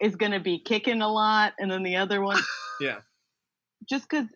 is 0.00 0.16
going 0.16 0.32
to 0.32 0.40
be 0.40 0.60
kicking 0.60 1.02
a 1.02 1.08
lot, 1.08 1.52
and 1.58 1.70
then 1.70 1.82
the 1.82 1.96
other 1.96 2.22
one, 2.22 2.38
Yeah. 2.80 3.00
just 3.88 4.08
because. 4.08 4.26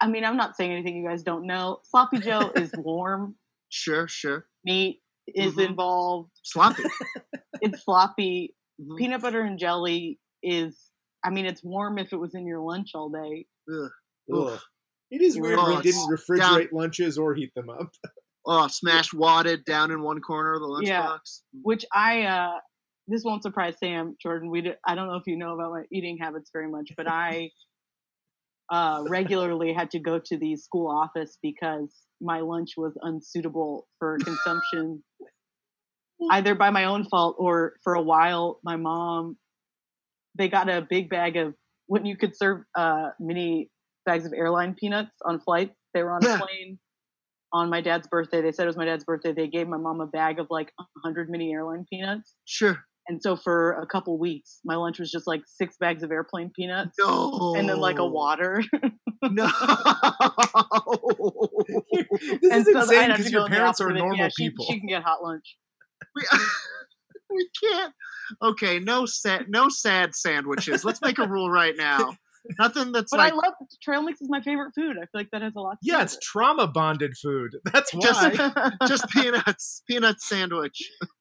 I 0.00 0.08
mean, 0.08 0.24
I'm 0.24 0.36
not 0.36 0.56
saying 0.56 0.72
anything 0.72 0.96
you 0.96 1.06
guys 1.08 1.22
don't 1.22 1.46
know. 1.46 1.78
Sloppy 1.84 2.18
Joe 2.18 2.50
is 2.56 2.72
warm. 2.76 3.36
Sure, 3.68 4.08
sure. 4.08 4.46
Meat 4.64 5.00
is 5.28 5.54
Mhm. 5.54 5.68
involved. 5.70 6.32
Sloppy. 6.42 6.82
It's 7.60 7.84
sloppy. 7.84 8.54
Mhm. 8.80 8.96
Peanut 8.98 9.22
butter 9.22 9.42
and 9.42 9.58
jelly 9.58 10.18
is. 10.42 10.90
I 11.24 11.30
mean, 11.30 11.46
it's 11.46 11.62
warm 11.62 11.98
if 11.98 12.12
it 12.12 12.16
was 12.16 12.34
in 12.34 12.44
your 12.46 12.58
lunch 12.60 12.90
all 12.96 13.08
day. 13.10 13.46
Ugh. 13.72 13.90
Ugh. 14.34 14.60
It 15.12 15.20
is 15.22 15.38
weird 15.38 15.58
were- 15.58 15.66
we 15.68 15.74
Oh, 15.76 15.82
didn't 15.82 16.12
it's 16.12 16.24
refrigerate 16.28 16.72
lunches 16.72 17.18
or 17.18 17.34
heat 17.34 17.52
them 17.54 17.68
up. 17.70 17.90
Oh, 18.44 18.66
smashed 18.66 19.14
wadded 19.14 19.64
down 19.64 19.92
in 19.92 20.02
one 20.02 20.20
corner 20.20 20.54
of 20.54 20.60
the 20.60 20.66
lunchbox. 20.66 20.84
Yeah. 20.88 21.60
which 21.62 21.84
I 21.94 22.22
uh 22.24 22.58
this 23.06 23.22
won't 23.22 23.44
surprise 23.44 23.76
Sam 23.78 24.16
Jordan. 24.20 24.50
We 24.50 24.74
I 24.84 24.96
don't 24.96 25.06
know 25.06 25.14
if 25.14 25.28
you 25.28 25.36
know 25.36 25.54
about 25.54 25.70
my 25.70 25.84
eating 25.92 26.18
habits 26.18 26.50
very 26.52 26.68
much, 26.68 26.90
but 26.96 27.06
I 27.08 27.52
uh 28.68 29.04
regularly 29.06 29.72
had 29.72 29.92
to 29.92 30.00
go 30.00 30.18
to 30.18 30.36
the 30.36 30.56
school 30.56 30.88
office 30.90 31.38
because 31.40 31.94
my 32.20 32.40
lunch 32.40 32.70
was 32.76 32.94
unsuitable 33.02 33.86
for 34.00 34.18
consumption 34.24 35.04
either 36.32 36.56
by 36.56 36.70
my 36.70 36.84
own 36.86 37.04
fault 37.04 37.36
or 37.38 37.74
for 37.84 37.94
a 37.94 38.02
while 38.02 38.58
my 38.64 38.76
mom 38.76 39.36
they 40.36 40.48
got 40.48 40.68
a 40.68 40.80
big 40.88 41.08
bag 41.10 41.36
of 41.36 41.54
when 41.86 42.06
you 42.06 42.16
could 42.16 42.36
serve 42.36 42.62
uh 42.76 43.10
mini 43.20 43.68
bags 44.04 44.26
of 44.26 44.32
airline 44.32 44.74
peanuts 44.74 45.12
on 45.24 45.40
flights. 45.40 45.74
They 45.94 46.02
were 46.02 46.12
on 46.12 46.22
Yeah. 46.22 46.36
a 46.36 46.38
plane 46.38 46.78
on 47.52 47.68
my 47.70 47.80
dad's 47.80 48.08
birthday. 48.08 48.40
They 48.40 48.52
said 48.52 48.64
it 48.64 48.66
was 48.66 48.76
my 48.76 48.84
dad's 48.84 49.04
birthday. 49.04 49.32
They 49.32 49.48
gave 49.48 49.68
my 49.68 49.76
mom 49.76 50.00
a 50.00 50.06
bag 50.06 50.38
of 50.38 50.46
like 50.50 50.72
100 50.76 51.28
mini 51.30 51.52
airline 51.52 51.84
peanuts. 51.90 52.34
Sure. 52.44 52.78
And 53.08 53.20
so 53.20 53.34
for 53.34 53.72
a 53.82 53.86
couple 53.86 54.16
weeks, 54.18 54.60
my 54.64 54.76
lunch 54.76 55.00
was 55.00 55.10
just 55.10 55.26
like 55.26 55.42
six 55.46 55.76
bags 55.78 56.04
of 56.04 56.12
airplane 56.12 56.50
peanuts 56.54 56.96
No. 57.00 57.54
and 57.56 57.68
then 57.68 57.78
like 57.78 57.98
a 57.98 58.06
water. 58.06 58.62
No. 59.30 59.46
this 62.42 62.50
and 62.50 62.66
is 62.66 62.72
so 62.72 62.80
insane 62.80 63.10
because 63.10 63.30
your 63.30 63.42
go 63.42 63.44
in 63.46 63.50
the 63.52 63.56
parents 63.56 63.80
are 63.80 63.92
normal 63.92 64.16
yeah, 64.16 64.28
she, 64.36 64.48
people. 64.48 64.64
She 64.64 64.80
can 64.80 64.88
get 64.88 65.04
hot 65.04 65.22
lunch. 65.22 65.56
we, 66.16 66.22
we 67.30 67.48
can't. 67.62 67.94
Okay, 68.42 68.80
no 68.80 69.06
sad, 69.06 69.46
no 69.48 69.68
sad 69.68 70.16
sandwiches. 70.16 70.84
Let's 70.84 71.00
make 71.00 71.18
a 71.18 71.28
rule 71.28 71.48
right 71.50 71.74
now. 71.76 72.16
Nothing 72.58 72.92
that's 72.92 73.10
But 73.10 73.18
like 73.18 73.32
I 73.32 73.36
love 73.36 73.54
trail 73.82 74.02
mix 74.02 74.20
is 74.20 74.28
my 74.28 74.40
favorite 74.40 74.72
food. 74.74 74.96
I 74.96 75.02
feel 75.02 75.08
like 75.14 75.28
that 75.32 75.42
has 75.42 75.52
a 75.56 75.60
lot. 75.60 75.72
To 75.72 75.78
Yeah, 75.82 76.02
it's 76.02 76.14
it. 76.14 76.20
trauma 76.22 76.66
bonded 76.66 77.12
food. 77.16 77.52
That's 77.72 77.92
why. 77.92 78.30
Just- 78.34 78.54
just 78.88 79.08
peanuts, 79.10 79.82
peanut 79.88 80.20
sandwich. 80.20 80.76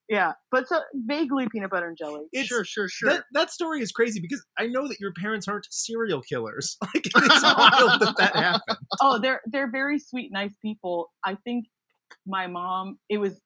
yeah, 0.09 0.33
but 0.51 0.67
so 0.67 0.79
vaguely 0.93 1.47
peanut 1.51 1.69
butter 1.69 1.87
and 1.89 1.97
jelly. 1.97 2.25
It's- 2.33 2.47
sure, 2.47 2.65
sure, 2.65 2.87
sure. 2.89 3.09
That 3.09 3.23
that 3.33 3.51
story 3.51 3.81
is 3.81 3.91
crazy 3.91 4.19
because 4.19 4.43
I 4.57 4.65
know 4.67 4.87
that 4.87 4.99
your 4.99 5.13
parents 5.13 5.47
aren't 5.47 5.67
serial 5.69 6.21
killers. 6.21 6.77
Like 6.93 7.05
it's 7.05 7.43
wild 7.43 8.01
that 8.01 8.15
that 8.17 8.35
happened. 8.35 8.77
oh, 9.01 9.19
they're 9.19 9.41
they're 9.45 9.69
very 9.71 9.99
sweet, 9.99 10.31
nice 10.33 10.55
people. 10.61 11.11
I 11.23 11.37
think 11.43 11.65
my 12.25 12.47
mom. 12.47 12.97
It 13.09 13.17
was 13.19 13.39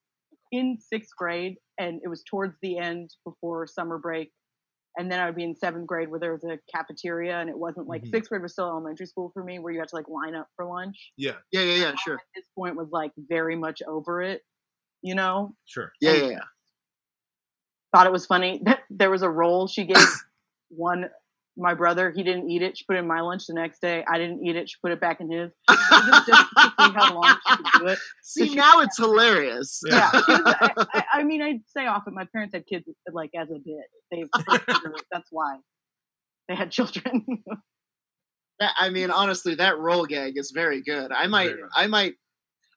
in 0.52 0.78
sixth 0.80 1.12
grade, 1.18 1.56
and 1.78 2.00
it 2.04 2.08
was 2.08 2.24
towards 2.30 2.56
the 2.62 2.78
end 2.78 3.10
before 3.26 3.68
summer 3.68 3.98
break, 3.98 4.32
and 4.98 5.12
then 5.12 5.20
I 5.20 5.26
would 5.26 5.36
be 5.36 5.44
in 5.44 5.56
seventh 5.56 5.88
grade 5.88 6.10
where 6.10 6.20
there 6.20 6.32
was 6.34 6.44
a 6.44 6.60
cafeteria, 6.74 7.40
and 7.40 7.50
it 7.50 7.58
wasn't 7.58 7.88
like 7.88 8.04
Mhm. 8.04 8.12
sixth 8.12 8.30
grade 8.30 8.42
was 8.42 8.54
still 8.54 8.68
elementary 8.68 9.06
school 9.06 9.30
for 9.34 9.44
me, 9.44 9.60
where 9.60 9.74
you 9.74 9.80
had 9.80 9.90
to 9.90 9.96
like 9.96 10.08
line 10.10 10.36
up 10.36 10.48
for 10.56 10.66
lunch. 10.66 11.14
Yeah, 11.18 11.38
yeah, 11.52 11.62
yeah, 11.62 11.76
yeah, 11.76 11.96
sure. 11.96 12.16
At 12.16 12.22
this 12.36 12.46
point, 12.56 12.76
was 12.76 12.90
like 12.92 13.12
very 13.18 13.56
much 13.56 13.82
over 13.84 14.22
it. 14.22 14.44
You 15.02 15.16
know, 15.16 15.56
sure. 15.66 15.92
Yeah, 16.02 16.14
yeah, 16.14 16.30
yeah. 16.30 16.40
thought 17.92 18.08
it 18.08 18.12
was 18.12 18.26
funny 18.26 18.60
that 18.64 18.80
there 18.90 19.10
was 19.10 19.22
a 19.22 19.30
role 19.30 19.68
she 19.68 19.86
gave 19.86 19.98
one 20.70 21.10
my 21.58 21.74
brother 21.74 22.12
he 22.16 22.24
didn't 22.24 22.50
eat 22.50 22.62
it 22.62 22.78
she 22.78 22.84
put 22.86 22.96
it 22.96 23.00
in 23.00 23.08
my 23.08 23.22
lunch 23.22 23.44
the 23.48 23.54
next 23.54 23.80
day 23.82 24.04
i 24.12 24.18
didn't 24.18 24.46
eat 24.46 24.56
it 24.56 24.70
she 24.70 24.76
put 24.84 24.92
it 24.92 25.00
back 25.00 25.20
in 25.22 25.32
his 25.32 25.52
just, 25.70 26.28
just 26.28 26.50
see 26.50 26.92
how 26.96 27.14
long 27.14 27.38
she 27.48 27.56
could 27.56 27.80
do 27.80 27.88
it 27.88 28.00
See, 28.24 28.56
now 28.56 28.82
it's 28.82 28.98
hilarious. 28.98 29.82
yeah 29.88 30.10
she 30.12 30.18
was, 30.18 30.42
I, 30.46 30.72
I, 30.94 31.04
I 31.14 31.24
mean 31.24 31.42
i'd 31.42 31.62
say 31.68 31.86
often 31.88 32.14
my 32.14 32.26
parents 32.34 32.54
had 32.54 32.66
kids 32.66 32.86
like 33.12 33.32
as 33.40 33.50
a 33.50 33.60
bit 33.64 33.86
they 34.12 34.24
that's 35.12 35.28
why 35.32 35.58
they 36.50 36.56
had 36.56 36.72
children 36.72 37.26
That, 38.60 38.72
I 38.78 38.90
mean, 38.90 39.12
honestly, 39.12 39.56
that 39.56 39.78
roll 39.78 40.06
gag 40.06 40.38
is 40.38 40.52
very 40.56 40.82
good. 40.82 41.12
I 41.12 41.28
might, 41.28 41.48
Very. 41.50 41.62
I 41.76 41.88
might. 41.88 42.14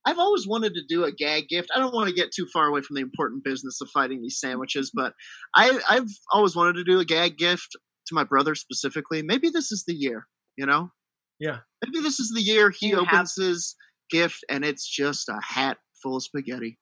I've 0.04 0.18
always 0.18 0.44
wanted 0.46 0.74
to 0.74 0.80
do 0.88 1.04
a 1.04 1.12
gag 1.12 1.48
gift. 1.48 1.70
I 1.72 1.78
don't 1.78 1.94
want 1.94 2.08
to 2.08 2.14
get 2.14 2.32
too 2.34 2.46
far 2.52 2.66
away 2.66 2.80
from 2.80 2.96
the 2.96 3.02
important 3.02 3.44
business 3.44 3.80
of 3.80 3.88
fighting 3.90 4.20
these 4.20 4.40
sandwiches, 4.40 4.90
but 4.92 5.12
I, 5.54 5.78
I've 5.88 6.08
always 6.32 6.56
wanted 6.56 6.74
to 6.76 6.84
do 6.84 6.98
a 6.98 7.04
gag 7.04 7.36
gift 7.38 7.76
to 8.08 8.14
my 8.14 8.24
brother 8.24 8.54
specifically. 8.54 9.22
Maybe 9.22 9.48
this 9.50 9.70
is 9.72 9.84
the 9.86 9.94
year, 9.94 10.26
you 10.56 10.66
know? 10.66 10.90
Yeah. 11.38 11.58
Maybe 11.84 12.00
this 12.02 12.18
is 12.20 12.32
the 12.34 12.42
year 12.42 12.70
he 12.70 12.88
You 12.88 12.96
have- 12.96 13.06
opens 13.08 13.34
his 13.36 13.76
gift 14.10 14.44
and 14.50 14.64
it's 14.64 14.86
just 14.88 15.28
a 15.28 15.38
hat 15.42 15.78
full 16.02 16.16
of 16.16 16.22
spaghetti. 16.22 16.78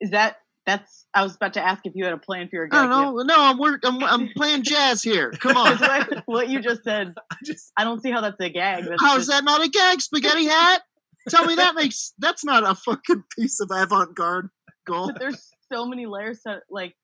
is 0.00 0.10
that 0.10 0.36
that's 0.64 1.06
i 1.12 1.22
was 1.24 1.34
about 1.34 1.54
to 1.54 1.60
ask 1.60 1.84
if 1.84 1.92
you 1.96 2.04
had 2.04 2.12
a 2.14 2.18
plan 2.18 2.48
for 2.48 2.54
your 2.56 2.68
I 2.70 2.82
don't 2.86 2.90
know. 2.90 3.22
No, 3.24 3.34
I'm 3.36 3.58
work. 3.58 3.80
I'm, 3.84 4.02
I'm 4.02 4.28
playing 4.36 4.62
jazz 4.62 5.02
here. 5.02 5.30
Come 5.40 5.56
on. 5.56 5.76
what- 5.78 6.22
what 6.26 6.48
you 6.48 6.60
just 6.62 6.84
said 6.84 7.14
I 7.32 7.36
just 7.44 7.72
i 7.76 7.84
don't 7.84 8.00
see 8.00 8.10
how 8.10 8.20
that's 8.20 8.40
a 8.40 8.48
gag 8.48 8.84
that's 8.84 9.02
How 9.02 9.16
is 9.16 9.26
just- 9.26 9.30
that 9.30 9.44
not 9.44 9.62
a 9.64 9.68
gag? 9.68 10.00
Spaghetti 10.00 10.46
hat? 10.46 10.82
Tell 11.28 11.44
me 11.44 11.54
that 11.56 11.74
makes 11.76 12.12
that's 12.18 12.44
not 12.44 12.62
a 12.68 12.74
fucking 12.74 13.22
piece 13.38 13.60
of 13.60 13.70
avant-garde 13.72 14.48
gold. 14.86 15.10
but 15.12 15.20
there's 15.20 15.50
so 15.72 15.84
many 15.86 16.06
layers 16.06 16.40
to 16.46 16.60
like 16.70 16.94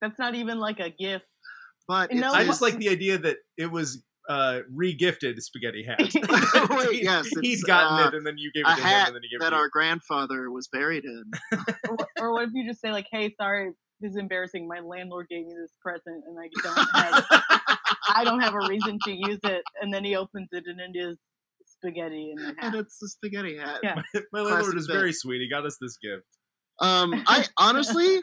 that's 0.00 0.18
not 0.18 0.34
even 0.34 0.58
like 0.58 0.78
a 0.80 0.90
gift 0.90 1.24
But 1.88 2.12
No, 2.12 2.32
I 2.32 2.44
just 2.44 2.62
like 2.62 2.78
the 2.78 2.88
idea 2.88 3.18
that 3.18 3.38
it 3.56 3.70
was 3.70 4.02
uh 4.28 4.60
re-gifted 4.72 5.40
spaghetti 5.42 5.84
hat. 5.84 6.00
Wait, 6.70 7.02
yes, 7.02 7.28
he'd 7.42 7.62
gotten 7.62 7.98
uh, 7.98 8.08
it 8.08 8.14
and 8.14 8.26
then 8.26 8.36
you 8.38 8.50
gave 8.52 8.64
a 8.66 8.72
it 8.72 8.76
to 8.76 8.82
him 8.82 9.06
and 9.06 9.14
then 9.14 9.22
he 9.22 9.28
gave 9.28 9.40
that 9.40 9.48
it 9.48 9.50
to 9.50 9.56
our 9.56 9.68
grandfather 9.68 10.50
was 10.50 10.68
buried 10.68 11.04
in. 11.04 11.24
or, 11.88 11.96
or 12.18 12.32
what 12.32 12.48
if 12.48 12.50
you 12.54 12.66
just 12.66 12.80
say 12.80 12.90
like, 12.90 13.06
"Hey, 13.10 13.34
sorry, 13.40 13.72
this 14.00 14.10
is 14.12 14.16
embarrassing. 14.16 14.66
My 14.66 14.80
landlord 14.80 15.28
gave 15.28 15.46
me 15.46 15.54
this 15.60 15.72
present, 15.80 16.24
and 16.26 16.36
I 16.38 16.48
don't 16.62 16.76
have, 16.94 17.42
I 18.08 18.24
don't 18.24 18.40
have 18.40 18.54
a 18.54 18.68
reason 18.68 18.98
to 19.04 19.12
use 19.12 19.40
it." 19.44 19.62
And 19.80 19.94
then 19.94 20.04
he 20.04 20.16
opens 20.16 20.48
it, 20.52 20.64
and 20.66 20.80
it 20.80 20.98
is 20.98 21.18
spaghetti 21.66 22.32
in 22.36 22.42
the 22.42 22.54
and 22.62 22.74
it's 22.74 22.98
the 22.98 23.08
spaghetti 23.08 23.56
hat. 23.56 23.80
Yeah. 23.82 24.02
you. 24.14 24.22
My 24.32 24.40
landlord 24.40 24.76
is 24.76 24.86
bit. 24.86 24.94
very 24.94 25.12
sweet. 25.12 25.40
He 25.40 25.48
got 25.48 25.64
us 25.64 25.78
this 25.80 25.96
gift. 25.98 26.24
Um, 26.80 27.22
I 27.26 27.46
honestly, 27.58 28.20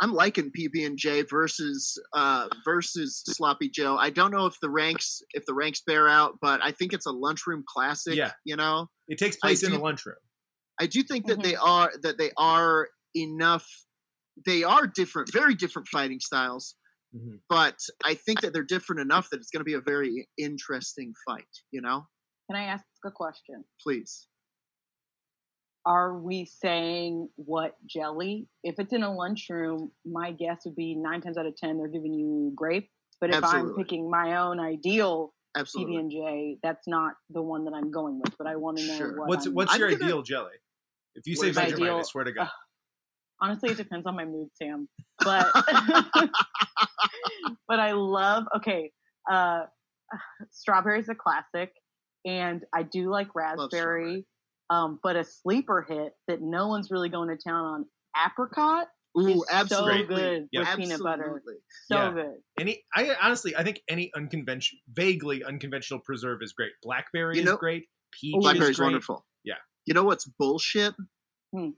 I'm 0.00 0.12
liking 0.12 0.52
PB 0.56 0.86
and 0.86 0.96
J 0.96 1.22
versus 1.22 1.98
uh 2.14 2.48
versus 2.64 3.22
Sloppy 3.26 3.68
Joe. 3.68 3.96
I 3.96 4.10
don't 4.10 4.30
know 4.30 4.46
if 4.46 4.54
the 4.62 4.70
ranks 4.70 5.20
if 5.34 5.44
the 5.46 5.54
ranks 5.54 5.82
bear 5.86 6.08
out, 6.08 6.34
but 6.40 6.60
I 6.62 6.70
think 6.72 6.92
it's 6.92 7.06
a 7.06 7.10
lunchroom 7.12 7.64
classic. 7.66 8.14
Yeah. 8.14 8.32
you 8.44 8.56
know. 8.56 8.86
It 9.08 9.18
takes 9.18 9.36
I 9.42 9.48
place 9.48 9.62
in 9.62 9.70
do- 9.70 9.76
the 9.78 9.82
lunchroom. 9.82 10.16
I 10.80 10.86
do 10.86 11.02
think 11.02 11.26
that 11.26 11.38
Mhm. 11.38 11.42
they 11.42 11.56
are 11.56 11.92
that 12.02 12.18
they 12.18 12.30
are 12.36 12.88
enough. 13.16 13.66
They 14.46 14.62
are 14.62 14.86
different, 14.86 15.32
very 15.32 15.56
different 15.56 15.88
fighting 15.88 16.20
styles, 16.20 16.76
Mhm. 17.12 17.40
but 17.48 17.78
I 18.04 18.14
think 18.14 18.40
that 18.42 18.52
they're 18.52 18.62
different 18.62 19.00
enough 19.00 19.28
that 19.30 19.38
it's 19.40 19.50
going 19.50 19.60
to 19.60 19.64
be 19.64 19.74
a 19.74 19.80
very 19.80 20.28
interesting 20.36 21.12
fight. 21.26 21.48
You 21.72 21.80
know, 21.80 22.06
Can 22.48 22.56
I 22.56 22.64
ask 22.66 22.84
a 23.04 23.10
question? 23.10 23.64
please. 23.82 24.28
Are 25.88 26.18
we 26.18 26.44
saying 26.44 27.30
what 27.36 27.76
jelly? 27.86 28.46
If 28.62 28.74
it's 28.78 28.92
in 28.92 29.02
a 29.02 29.10
lunchroom, 29.14 29.90
my 30.04 30.32
guess 30.32 30.58
would 30.66 30.76
be 30.76 30.94
nine 30.94 31.22
times 31.22 31.38
out 31.38 31.46
of 31.46 31.56
ten 31.56 31.78
they're 31.78 31.88
giving 31.88 32.12
you 32.12 32.52
grape. 32.54 32.90
But 33.22 33.34
if 33.34 33.42
I'm 33.42 33.74
picking 33.74 34.10
my 34.10 34.36
own 34.36 34.60
ideal 34.60 35.32
Absolutely. 35.56 35.94
PB 35.94 35.98
and 36.00 36.10
J, 36.10 36.58
that's 36.62 36.86
not 36.86 37.14
the 37.30 37.40
one 37.40 37.64
that 37.64 37.72
I'm 37.74 37.90
going 37.90 38.20
with. 38.22 38.36
But 38.36 38.46
I 38.46 38.56
want 38.56 38.76
to 38.76 38.86
know 38.86 38.96
Sure. 38.98 39.18
what. 39.18 39.28
What's 39.30 39.46
I'm- 39.46 39.54
what's 39.54 39.72
I'm 39.72 39.80
your 39.80 39.90
gonna- 39.92 40.04
ideal 40.04 40.22
jelly? 40.22 40.52
If 41.14 41.26
you 41.26 41.34
say 41.36 41.48
is 41.48 41.56
my 41.56 41.64
Vegemite, 41.64 41.98
I 42.00 42.02
swear 42.02 42.24
to 42.24 42.32
God. 42.32 42.50
Honestly, 43.40 43.70
it 43.70 43.78
depends 43.78 44.06
on 44.06 44.14
my 44.14 44.26
mood, 44.26 44.50
Sam. 44.56 44.88
But 45.24 45.46
but 47.66 47.80
I 47.80 47.92
love. 47.92 48.44
Okay, 48.56 48.92
uh, 49.30 49.64
strawberry's 50.50 51.08
a 51.08 51.14
classic, 51.14 51.72
and 52.26 52.62
I 52.74 52.82
do 52.82 53.10
like 53.10 53.34
raspberry. 53.34 54.26
Strawberry. 54.70 54.84
Um, 54.84 55.00
but 55.02 55.16
a 55.16 55.24
sleeper 55.24 55.86
hit 55.88 56.12
that 56.28 56.40
no 56.42 56.68
one's 56.68 56.90
really 56.90 57.08
going 57.08 57.28
to 57.28 57.36
town 57.36 57.64
on, 57.64 57.86
apricot. 58.26 58.88
Ooh, 59.18 59.26
is 59.42 59.44
absolutely. 59.50 60.00
so 60.02 60.06
good 60.22 60.48
Yeah. 60.52 60.60
with 60.60 60.78
peanut 60.78 61.02
butter. 61.02 61.42
So 61.86 61.96
Yeah. 61.96 62.12
good. 62.12 62.34
Any, 62.60 62.84
I 62.94 63.16
honestly, 63.20 63.56
I 63.56 63.64
think 63.64 63.80
any 63.88 64.12
unconventional, 64.14 64.80
vaguely 64.92 65.42
unconventional 65.42 66.00
preserve 66.04 66.40
is 66.42 66.52
great. 66.52 66.72
Blackberry 66.82 67.38
You 67.40 67.50
is 67.50 67.56
great. 67.58 67.86
Peach 68.12 68.34
Blackberry's 68.38 68.70
is 68.70 68.76
great. 68.76 68.86
wonderful. 68.86 69.26
Yeah. 69.44 69.54
You 69.86 69.94
know 69.94 70.04
what's 70.04 70.26
bullshit? 70.38 70.94
Hmm. 71.54 71.70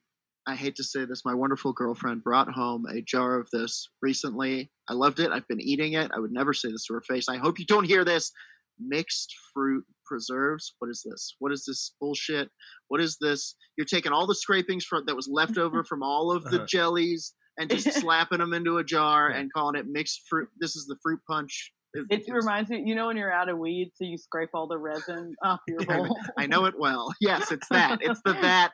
I 0.46 0.56
hate 0.56 0.74
to 0.76 0.84
say 0.84 1.04
this. 1.04 1.24
My 1.24 1.34
wonderful 1.34 1.72
girlfriend 1.72 2.24
brought 2.24 2.50
home 2.50 2.84
a 2.86 3.00
jar 3.00 3.38
of 3.38 3.48
this 3.52 3.88
recently. 4.02 4.72
I 4.88 4.94
loved 4.94 5.20
it. 5.20 5.30
I've 5.30 5.46
been 5.46 5.60
eating 5.60 5.92
it. 5.92 6.10
I 6.14 6.18
would 6.18 6.32
never 6.32 6.52
say 6.52 6.70
this 6.72 6.86
to 6.86 6.94
her 6.94 7.02
face. 7.02 7.28
I 7.28 7.36
hope 7.36 7.58
you 7.58 7.66
don't 7.66 7.84
hear 7.84 8.04
this. 8.04 8.32
Mixed 8.78 9.34
fruit 9.54 9.84
preserves. 10.10 10.74
What 10.80 10.90
is 10.90 11.02
this? 11.08 11.36
What 11.38 11.52
is 11.52 11.64
this 11.66 11.94
bullshit? 12.00 12.48
What 12.88 13.00
is 13.00 13.16
this? 13.20 13.54
You're 13.78 13.84
taking 13.86 14.12
all 14.12 14.26
the 14.26 14.34
scrapings 14.34 14.84
from 14.84 15.04
that 15.06 15.14
was 15.14 15.28
left 15.30 15.56
over 15.58 15.84
from 15.88 16.02
all 16.02 16.32
of 16.32 16.42
the 16.44 16.56
Uh-huh. 16.58 16.66
jellies 16.68 17.32
and 17.58 17.70
just 17.70 17.92
slapping 18.00 18.38
them 18.38 18.52
into 18.52 18.78
a 18.78 18.84
jar 18.84 19.28
and 19.28 19.52
calling 19.52 19.78
it 19.78 19.86
mixed 19.88 20.22
fruit. 20.28 20.48
This 20.60 20.74
is 20.76 20.86
the 20.86 20.96
fruit 21.02 21.20
punch. 21.30 21.72
It- 21.94 22.06
It 22.10 22.20
it's- 22.20 22.28
reminds 22.34 22.70
me, 22.70 22.82
you 22.84 22.94
know, 22.94 23.06
when 23.06 23.16
you're 23.16 23.32
out 23.32 23.48
of 23.48 23.58
weed, 23.58 23.92
so 23.94 24.04
you 24.04 24.18
scrape 24.18 24.50
all 24.54 24.66
the 24.66 24.78
resin 24.78 25.34
off 25.44 25.60
your 25.68 25.80
Yeah, 25.88 25.96
bowl. 25.98 26.18
I 26.38 26.46
know 26.46 26.64
it 26.66 26.74
well. 26.78 27.12
Yes, 27.20 27.50
it's 27.52 27.68
that. 27.70 27.98
It's 28.02 28.20
the 28.24 28.32
that 28.34 28.72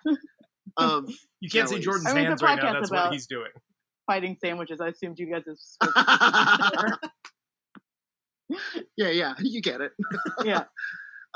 of 0.78 1.08
You 1.40 1.48
can't 1.50 1.68
see 1.68 1.74
Jellies. 1.76 1.84
Jordan's 1.84 2.06
I 2.08 2.14
mean, 2.14 2.24
hands 2.26 2.42
right 2.42 2.56
now. 2.56 2.62
podcast 2.70 2.72
That's 2.74 2.90
what 2.90 2.98
about- 3.00 3.12
he's 3.12 3.26
doing. 3.26 3.50
fighting 4.06 4.36
sandwiches. 4.40 4.80
I 4.80 4.88
assumed 4.88 5.18
you 5.18 5.30
guys 5.32 5.42
have. 5.46 6.98
yeah, 8.96 9.08
yeah, 9.08 9.34
you 9.40 9.60
get 9.60 9.80
it. 9.80 9.92
yeah. 10.44 10.64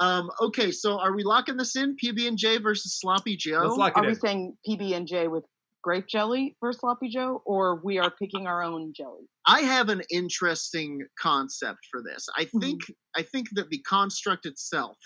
Um, 0.00 0.30
okay, 0.40 0.70
so 0.70 0.98
are 0.98 1.14
we 1.14 1.22
locking 1.22 1.56
this 1.58 1.76
in? 1.76 1.94
PB 2.02 2.26
and 2.26 2.38
J 2.38 2.56
versus 2.58 2.98
Sloppy 2.98 3.36
Joe. 3.36 3.60
Let's 3.64 3.76
lock 3.76 3.96
Are 3.98 4.04
it 4.04 4.08
we 4.08 4.14
saying 4.14 4.56
PB 4.66 4.94
and 4.96 5.06
J 5.06 5.28
with 5.28 5.44
grape 5.82 6.06
jelly 6.06 6.56
for 6.58 6.72
sloppy 6.72 7.08
Joe, 7.08 7.42
or 7.44 7.80
we 7.84 7.98
are 7.98 8.10
picking 8.10 8.46
our 8.46 8.62
own 8.62 8.92
jelly? 8.96 9.28
I 9.46 9.60
have 9.60 9.88
an 9.90 10.02
interesting 10.10 11.00
concept 11.20 11.78
for 11.90 12.02
this. 12.02 12.26
I 12.36 12.44
Mm-hmm. 12.44 12.60
think 12.60 12.80
I 13.14 13.22
think 13.22 13.48
that 13.52 13.68
the 13.70 13.78
construct 13.86 14.46
itself, 14.46 14.96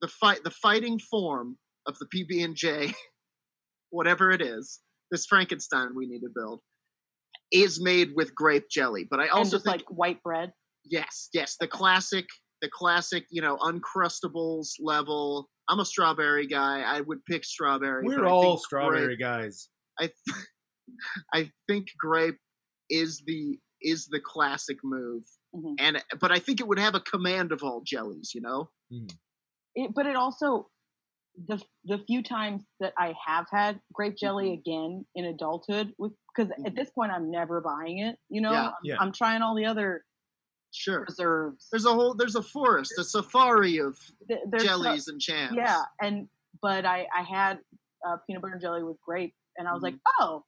the 0.00 0.08
fight, 0.08 0.44
the 0.44 0.50
fighting 0.50 0.98
form 0.98 1.58
of 1.86 1.96
the 1.98 2.06
PB 2.06 2.44
and 2.44 2.54
J, 2.54 2.94
whatever 3.90 4.30
it 4.30 4.40
is, 4.42 4.78
this 5.10 5.26
Frankenstein 5.26 5.88
we 5.96 6.06
need 6.06 6.20
to 6.20 6.30
build, 6.34 6.60
is 7.50 7.80
made 7.82 8.10
with 8.14 8.32
grape 8.34 8.68
jelly. 8.70 9.06
But 9.10 9.18
I 9.20 9.24
and 9.24 9.32
also 9.32 9.56
just 9.56 9.64
think 9.64 9.78
like 9.78 9.86
white 9.90 10.22
bread. 10.22 10.52
Yes, 10.84 11.28
yes, 11.34 11.56
the 11.60 11.66
classic, 11.66 12.26
the 12.62 12.68
classic, 12.72 13.24
you 13.30 13.42
know, 13.42 13.56
uncrustables 13.58 14.70
level. 14.80 15.48
I'm 15.68 15.80
a 15.80 15.84
strawberry 15.84 16.46
guy. 16.46 16.82
I 16.82 17.00
would 17.00 17.24
pick 17.24 17.44
strawberry. 17.44 18.02
We're 18.04 18.26
all 18.26 18.56
think 18.56 18.64
strawberry 18.66 19.16
guys. 19.16 19.68
I, 19.98 20.04
th- 20.08 20.46
I 21.34 21.50
think 21.68 21.88
grape 21.98 22.38
is 22.88 23.22
the 23.26 23.58
is 23.82 24.08
the 24.08 24.20
classic 24.20 24.76
move, 24.84 25.22
Mhm. 25.54 25.74
and 25.78 26.04
but 26.20 26.30
I 26.32 26.38
think 26.38 26.60
it 26.60 26.68
would 26.68 26.78
have 26.78 26.94
a 26.94 27.00
command 27.00 27.50
of 27.52 27.62
all 27.62 27.82
jellies. 27.86 28.32
You 28.34 28.42
know, 28.42 28.70
It, 29.74 29.92
but 29.94 30.06
it 30.06 30.16
also 30.16 30.68
the 31.46 31.62
the 31.84 31.98
few 32.06 32.22
times 32.22 32.62
that 32.80 32.92
I 32.98 33.14
have 33.26 33.46
had 33.50 33.80
grape 33.94 34.16
jelly 34.16 34.46
Mm-hmm. 34.50 34.60
again 34.60 35.06
in 35.14 35.24
adulthood, 35.26 35.94
with 35.98 36.12
because 36.34 36.52
at 36.66 36.74
this 36.74 36.90
point 36.90 37.12
I'm 37.12 37.30
never 37.30 37.60
buying 37.60 37.98
it. 38.00 38.16
You 38.28 38.40
know, 38.42 38.52
Yeah, 38.52 38.66
I'm, 38.68 38.72
yeah. 38.82 38.96
I'm 38.98 39.12
trying 39.12 39.40
all 39.42 39.54
the 39.54 39.64
other 39.66 40.04
sure. 40.72 41.04
preserves. 41.04 41.68
There's 41.70 41.86
a 41.86 41.92
whole 41.92 42.14
there's 42.14 42.36
a 42.36 42.42
forest, 42.42 42.92
a 42.98 43.04
safari 43.04 43.78
of 43.78 43.98
Th- 44.28 44.40
there's 44.50 44.62
so- 44.62 44.68
jellies 44.68 45.08
and 45.08 45.20
jams. 45.20 45.54
Yeah, 45.56 45.82
and 46.00 46.28
but 46.62 46.84
I 46.84 47.06
I 47.16 47.22
had 47.22 47.58
uh, 48.06 48.16
peanut 48.26 48.42
butter 48.42 48.54
and 48.54 48.62
jelly 48.62 48.82
with 48.82 48.96
grape, 49.04 49.34
and 49.56 49.68
I 49.68 49.72
was 49.72 49.82
like, 49.82 49.94
oh, 50.20 50.44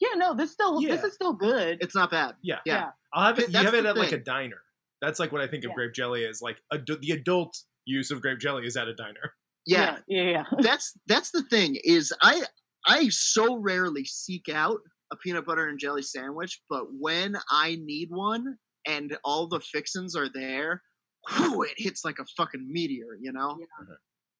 yeah, 0.00 0.14
no, 0.16 0.34
this 0.34 0.52
still 0.52 0.80
this 0.80 0.96
Mm-hmm. 0.98 1.06
Is 1.06 1.14
still 1.14 1.32
good. 1.32 1.78
it's 1.80 1.94
not 1.94 2.10
bad. 2.10 2.34
Yeah. 2.42 2.58
Yeah. 2.64 2.74
Yeah. 2.74 2.90
I'll 3.12 3.26
have 3.26 3.38
it. 3.38 3.46
Th- 3.46 3.56
You 3.58 3.64
have 3.64 3.74
it 3.74 3.82
the 3.84 3.88
at 3.90 3.96
like 3.96 4.12
a 4.12 4.18
diner. 4.18 4.60
That's 5.02 5.18
like 5.18 5.32
what 5.32 5.40
I 5.40 5.46
think 5.46 5.64
of 5.64 5.70
Yeah. 5.70 5.74
grape 5.76 5.94
jelly 5.94 6.24
is. 6.24 6.40
Like 6.42 6.58
adu- 6.72 7.00
the 7.00 7.12
adult 7.12 7.56
use 7.86 8.10
of 8.10 8.20
grape 8.20 8.38
jelly 8.38 8.66
is 8.66 8.76
at 8.76 8.86
a 8.88 8.94
diner. 8.94 9.32
yeah. 9.66 9.98
yeah, 10.08 10.22
yeah. 10.22 10.44
that's 10.60 10.92
that's 11.06 11.30
the 11.30 11.42
thing 11.44 11.76
is 11.84 12.12
I 12.22 12.42
I 12.86 13.08
so 13.08 13.56
rarely 13.56 14.04
seek 14.04 14.48
out 14.48 14.78
a 15.12 15.16
peanut 15.16 15.44
butter 15.46 15.66
and 15.68 15.78
jelly 15.78 16.02
sandwich, 16.02 16.60
but 16.70 16.84
when 16.98 17.36
I 17.50 17.78
need 17.82 18.08
one 18.10 18.56
and 18.86 19.16
all 19.24 19.46
the 19.46 19.60
fixins 19.60 20.16
are 20.16 20.28
there, 20.28 20.82
whew, 21.28 21.62
it 21.62 21.74
hits 21.76 22.04
like 22.04 22.18
a 22.18 22.24
fucking 22.36 22.66
meteor, 22.70 23.16
you 23.20 23.32
know. 23.32 23.58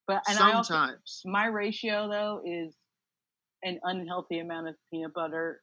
But 0.07 0.22
and 0.29 0.38
I 0.38 0.53
also 0.53 0.74
Sometimes, 0.74 1.22
my 1.24 1.46
ratio 1.46 2.09
though 2.09 2.42
is 2.44 2.74
an 3.62 3.79
unhealthy 3.85 4.38
amount 4.40 4.68
of 4.68 4.74
peanut 4.92 5.12
butter 5.14 5.61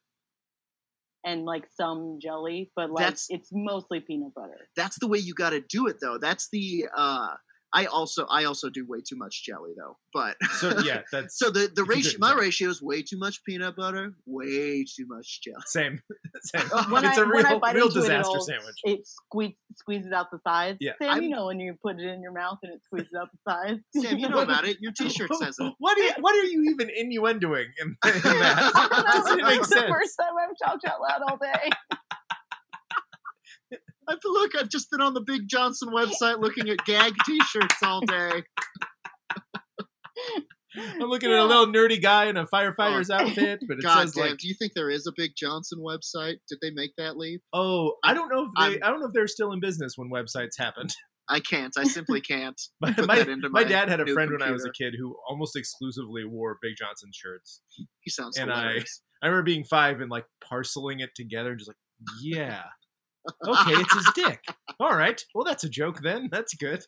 and 1.24 1.44
like 1.44 1.64
some 1.74 2.18
jelly, 2.22 2.70
but 2.76 2.90
like 2.90 3.02
That's- 3.04 3.26
it's 3.28 3.50
mostly 3.52 4.00
peanut 4.00 4.32
butter. 4.34 4.68
that's 4.76 4.98
the 5.00 5.08
way 5.08 5.18
you 5.18 5.34
got 5.34 5.50
to 5.50 5.60
do 5.60 5.86
it, 5.88 5.96
though. 6.00 6.16
That's 6.18 6.48
the. 6.50 6.86
uh 6.96 7.34
I 7.72 7.84
also 7.86 8.24
I 8.26 8.44
also 8.44 8.70
do 8.70 8.86
way 8.86 8.98
too 9.06 9.16
much 9.16 9.44
jelly 9.44 9.72
though, 9.76 9.96
but 10.14 10.36
So 10.58 10.78
yeah, 10.84 11.02
that's 11.12 11.38
so 11.38 11.50
the 11.50 11.70
the 11.74 11.84
ratio 11.84 12.18
my 12.18 12.30
job. 12.30 12.38
ratio 12.40 12.68
is 12.70 12.80
way 12.80 13.02
too 13.02 13.18
much 13.18 13.44
peanut 13.44 13.76
butter, 13.76 14.14
way 14.26 14.84
too 14.84 15.06
much 15.06 15.40
jelly. 15.42 15.56
same. 15.66 16.00
same. 16.42 16.66
When 16.90 17.04
it's 17.04 17.18
a 17.18 17.22
a 17.24 17.26
real, 17.28 17.60
real 17.74 17.88
disaster 17.90 18.30
it'll- 18.32 18.40
sandwich. 18.44 18.76
It 18.84 19.06
squeeze, 19.06 19.52
squeezes 19.76 20.12
out 20.12 20.30
the 20.30 20.38
sides. 20.46 20.78
Yeah. 20.80 20.92
Sam, 21.00 21.10
I'm- 21.10 21.22
you 21.22 21.28
know 21.30 21.46
when 21.46 21.60
you 21.60 21.74
put 21.82 21.98
it 22.00 22.06
in 22.06 22.22
your 22.22 22.32
mouth 22.32 22.58
and 22.62 22.72
it 22.72 22.80
squeezes 22.86 23.12
out 23.14 23.28
the 23.32 23.50
sides. 23.50 23.80
Sam, 23.94 24.18
you 24.18 24.28
know 24.28 24.38
about 24.40 24.64
it. 24.66 24.78
Your 24.80 24.92
T-shirt 24.92 25.30
says 25.34 25.56
it. 25.58 25.72
What 25.78 25.98
are 25.98 26.02
you, 26.02 26.12
what 26.20 26.34
are 26.36 26.44
you 26.44 26.70
even 26.70 26.88
innuendoing 26.88 27.66
in, 27.80 27.88
in 27.88 27.96
that? 28.22 28.72
I 28.74 28.88
don't 28.88 28.90
know, 28.90 29.12
Doesn't 29.12 29.36
this 29.38 29.46
make 29.46 29.64
sense. 29.66 29.82
the 29.82 29.88
first 29.88 30.16
time 30.18 30.32
I've 30.40 30.56
talked 30.70 30.84
out 30.86 31.00
loud 31.02 31.20
all 31.30 31.36
day. 31.36 31.70
I 34.08 34.16
feel 34.22 34.32
look. 34.32 34.52
I've 34.58 34.68
just 34.68 34.90
been 34.90 35.00
on 35.00 35.14
the 35.14 35.20
Big 35.20 35.48
Johnson 35.48 35.90
website 35.90 36.40
looking 36.40 36.68
at 36.68 36.78
gag 36.86 37.12
T-shirts 37.26 37.76
all 37.82 38.00
day. 38.00 38.42
I'm 40.76 41.08
looking 41.08 41.30
at 41.30 41.38
a 41.38 41.44
little 41.44 41.66
nerdy 41.66 42.00
guy 42.00 42.26
in 42.26 42.36
a 42.36 42.46
firefighter's 42.46 43.10
oh. 43.10 43.14
outfit, 43.14 43.60
but 43.66 43.78
it 43.78 43.82
God 43.82 44.02
says 44.02 44.12
damn! 44.12 44.28
like, 44.28 44.38
do 44.38 44.48
you 44.48 44.54
think 44.54 44.72
there 44.74 44.90
is 44.90 45.06
a 45.06 45.12
Big 45.16 45.32
Johnson 45.36 45.80
website? 45.80 46.36
Did 46.48 46.58
they 46.60 46.70
make 46.70 46.92
that 46.98 47.16
leap? 47.16 47.42
"Oh, 47.52 47.94
I 48.04 48.14
don't 48.14 48.28
know 48.28 48.44
if 48.44 48.50
they, 48.56 48.76
I'm- 48.76 48.80
I 48.82 48.90
don't 48.90 49.00
know 49.00 49.06
if 49.06 49.12
they're 49.12 49.26
still 49.26 49.52
in 49.52 49.60
business 49.60 49.94
when 49.96 50.10
websites 50.10 50.58
happened." 50.58 50.94
I 51.30 51.40
can't. 51.40 51.74
I 51.76 51.84
simply 51.84 52.22
can't. 52.22 52.58
My, 52.80 52.90
Put 52.92 53.06
my, 53.06 53.16
that 53.16 53.28
into 53.28 53.50
my 53.50 53.62
my 53.62 53.68
dad 53.68 53.90
had 53.90 54.00
a 54.00 54.04
new 54.04 54.14
friend 54.14 54.30
when 54.30 54.40
I 54.40 54.50
was 54.50 54.64
a 54.64 54.70
kid 54.70 54.94
who 54.98 55.14
almost 55.28 55.56
exclusively 55.56 56.24
wore 56.24 56.56
Big 56.62 56.72
Johnson 56.78 57.10
shirts. 57.12 57.60
He 58.00 58.10
sounds 58.10 58.38
And 58.38 58.50
I- 58.50 58.60
hilarious. 58.60 59.02
I 59.22 59.26
remember 59.26 59.42
being 59.42 59.64
five 59.64 60.00
and 60.00 60.10
like 60.10 60.24
parceling 60.48 61.00
it 61.00 61.10
together 61.14 61.50
and 61.50 61.58
just 61.58 61.68
like, 61.68 61.76
yeah, 62.22 62.62
okay, 63.46 63.72
it's 63.80 63.94
his 63.94 64.10
dick. 64.14 64.40
All 64.80 64.94
right, 64.96 65.20
well 65.34 65.44
that's 65.44 65.64
a 65.64 65.68
joke 65.68 66.00
then. 66.02 66.28
That's 66.30 66.54
good. 66.54 66.84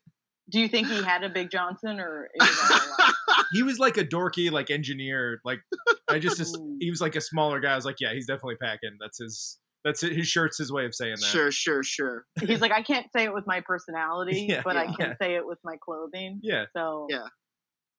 Do 0.50 0.58
you 0.58 0.68
think 0.68 0.88
he 0.88 1.02
had 1.02 1.22
a 1.22 1.28
Big 1.28 1.50
Johnson 1.50 2.00
or 2.00 2.28
is 2.34 2.48
it 2.48 2.70
all 2.72 2.76
a 2.76 3.02
lie? 3.02 3.12
He 3.52 3.62
was 3.62 3.78
like 3.78 3.96
a 3.96 4.04
dorky 4.04 4.50
like 4.50 4.70
engineer. 4.70 5.40
Like 5.44 5.60
I 6.08 6.18
just, 6.18 6.36
just 6.38 6.56
he 6.80 6.90
was 6.90 7.00
like 7.00 7.16
a 7.16 7.20
smaller 7.20 7.58
guy. 7.60 7.72
I 7.72 7.76
was 7.76 7.84
like, 7.84 7.96
yeah, 8.00 8.12
he's 8.12 8.26
definitely 8.26 8.56
packing. 8.56 8.96
That's 9.00 9.18
his. 9.18 9.58
That's 9.84 10.02
it. 10.02 10.12
his 10.12 10.28
shirt's 10.28 10.58
his 10.58 10.70
way 10.72 10.84
of 10.84 10.94
saying 10.94 11.16
that. 11.20 11.24
sure, 11.24 11.50
sure, 11.50 11.82
sure. 11.82 12.26
He's 12.40 12.60
like, 12.60 12.70
I 12.72 12.82
can't 12.82 13.06
say 13.16 13.24
it 13.24 13.32
with 13.32 13.44
my 13.46 13.60
personality, 13.64 14.46
Yeah, 14.50 14.60
but 14.64 14.76
I 14.76 14.84
yeah. 14.84 14.92
can 14.98 15.16
say 15.20 15.34
it 15.36 15.46
with 15.46 15.58
my 15.64 15.76
clothing. 15.82 16.38
Yeah. 16.42 16.66
So 16.76 17.06
Yeah. 17.08 17.24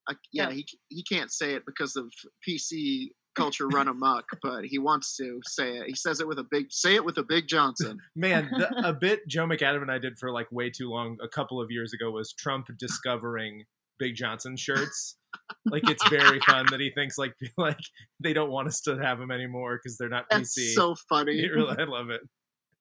I, 0.08 0.13
yeah, 0.32 0.49
Yeah. 0.49 0.56
he 0.56 0.65
he 0.89 1.04
can't 1.04 1.32
say 1.32 1.54
it 1.56 1.63
because 1.65 1.95
of 1.95 2.06
PC 2.47 3.10
culture 3.36 3.67
run 3.67 3.88
amok, 3.88 4.26
but 4.41 4.65
he 4.65 4.78
wants 4.78 5.15
to 5.17 5.39
say 5.46 5.78
it. 5.78 5.88
He 5.88 5.96
says 5.96 6.20
it 6.20 6.28
with 6.28 6.39
a 6.39 6.46
big 6.50 6.67
say 6.70 6.96
it 6.96 7.06
with 7.06 7.17
a 7.17 7.24
big 7.24 7.48
Johnson. 7.48 8.00
Man, 8.15 8.50
the, 8.52 8.88
a 8.88 8.94
bit 8.94 9.28
Joe 9.28 9.46
McAdam 9.46 9.82
and 9.82 9.91
I 9.91 9.98
did 9.98 10.17
for 10.17 10.32
like 10.32 10.52
way 10.52 10.70
too 10.70 10.89
long 10.89 11.17
a 11.22 11.28
couple 11.28 11.62
of 11.62 11.72
years 11.72 11.94
ago 11.94 12.12
was 12.12 12.34
Trump 12.34 12.67
discovering 12.78 13.63
Big 14.00 14.15
Johnson 14.15 14.58
shirts. 14.58 15.17
Like 15.65 15.89
it's 15.89 16.08
very 16.10 16.39
fun 16.41 16.65
that 16.72 16.80
he 16.80 16.91
thinks 16.91 17.17
like 17.17 17.34
like 17.58 17.80
they 18.20 18.34
don't 18.34 18.52
want 18.52 18.67
us 18.67 18.82
to 18.82 18.98
have 18.98 19.20
them 19.20 19.32
anymore 19.32 19.80
because 19.82 19.98
they're 19.98 20.10
not 20.10 20.26
That's 20.30 20.58
PC. 20.58 20.74
so 20.74 20.96
funny. 21.08 21.39
It 21.39 21.52
really, 21.56 21.78
I 21.78 21.84
love 21.84 22.10
it. 22.10 22.22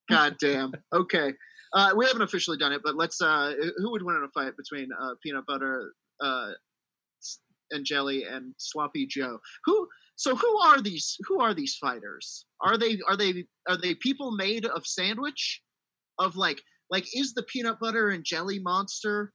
God 0.09 0.37
damn. 0.41 0.73
Okay. 0.93 1.33
Uh, 1.73 1.93
we 1.97 2.05
haven't 2.05 2.23
officially 2.23 2.57
done 2.57 2.73
it, 2.73 2.81
but 2.83 2.97
let's. 2.97 3.21
Uh, 3.21 3.53
who 3.77 3.93
would 3.93 4.03
win 4.03 4.17
in 4.17 4.25
a 4.25 4.29
fight 4.29 4.57
between 4.57 4.89
uh, 5.01 5.11
peanut 5.23 5.47
butter 5.47 5.93
uh, 6.21 6.51
and 7.71 7.85
jelly 7.85 8.25
and 8.25 8.55
sloppy 8.59 9.07
Joe? 9.07 9.39
Who? 9.67 9.87
So 10.21 10.37
who 10.37 10.59
are 10.59 10.83
these? 10.83 11.17
Who 11.29 11.41
are 11.41 11.55
these 11.55 11.77
fighters? 11.77 12.45
Are 12.61 12.77
they? 12.77 12.99
Are 13.09 13.17
they? 13.17 13.47
Are 13.71 13.79
they 13.79 13.95
people 13.95 14.33
made 14.33 14.67
of 14.67 14.87
sandwich? 14.87 15.63
Of 16.19 16.37
like, 16.37 16.61
like 16.91 17.07
is 17.17 17.33
the 17.33 17.43
peanut 17.45 17.81
butter 17.81 18.11
and 18.11 18.23
jelly 18.23 18.59
monster? 18.59 19.33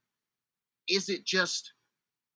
Is 0.88 1.10
it 1.10 1.26
just 1.26 1.74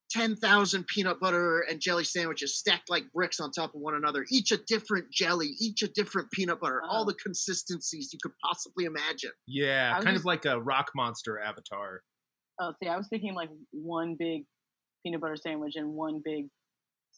10,000 0.09 0.87
peanut 0.87 1.19
butter 1.19 1.59
and 1.69 1.79
jelly 1.79 2.03
sandwiches 2.03 2.57
stacked 2.57 2.89
like 2.89 3.03
bricks 3.13 3.39
on 3.39 3.51
top 3.51 3.75
of 3.75 3.81
one 3.81 3.93
another, 3.93 4.25
each 4.31 4.51
a 4.51 4.57
different 4.65 5.11
jelly, 5.11 5.49
each 5.59 5.83
a 5.83 5.87
different 5.89 6.31
peanut 6.31 6.59
butter, 6.59 6.81
all 6.89 7.05
the 7.05 7.13
consistencies 7.13 8.09
you 8.11 8.17
could 8.23 8.33
possibly 8.43 8.85
imagine. 8.85 9.29
Yeah, 9.45 9.91
I 9.93 10.01
kind 10.01 10.15
just- 10.15 10.21
of 10.21 10.25
like 10.25 10.45
a 10.45 10.59
rock 10.59 10.89
monster 10.95 11.39
avatar. 11.39 12.01
Oh, 12.59 12.73
see, 12.81 12.89
I 12.89 12.97
was 12.97 13.07
thinking 13.09 13.35
like 13.35 13.51
one 13.69 14.15
big 14.17 14.45
peanut 15.05 15.21
butter 15.21 15.35
sandwich 15.35 15.75
and 15.75 15.93
one 15.93 16.23
big 16.25 16.47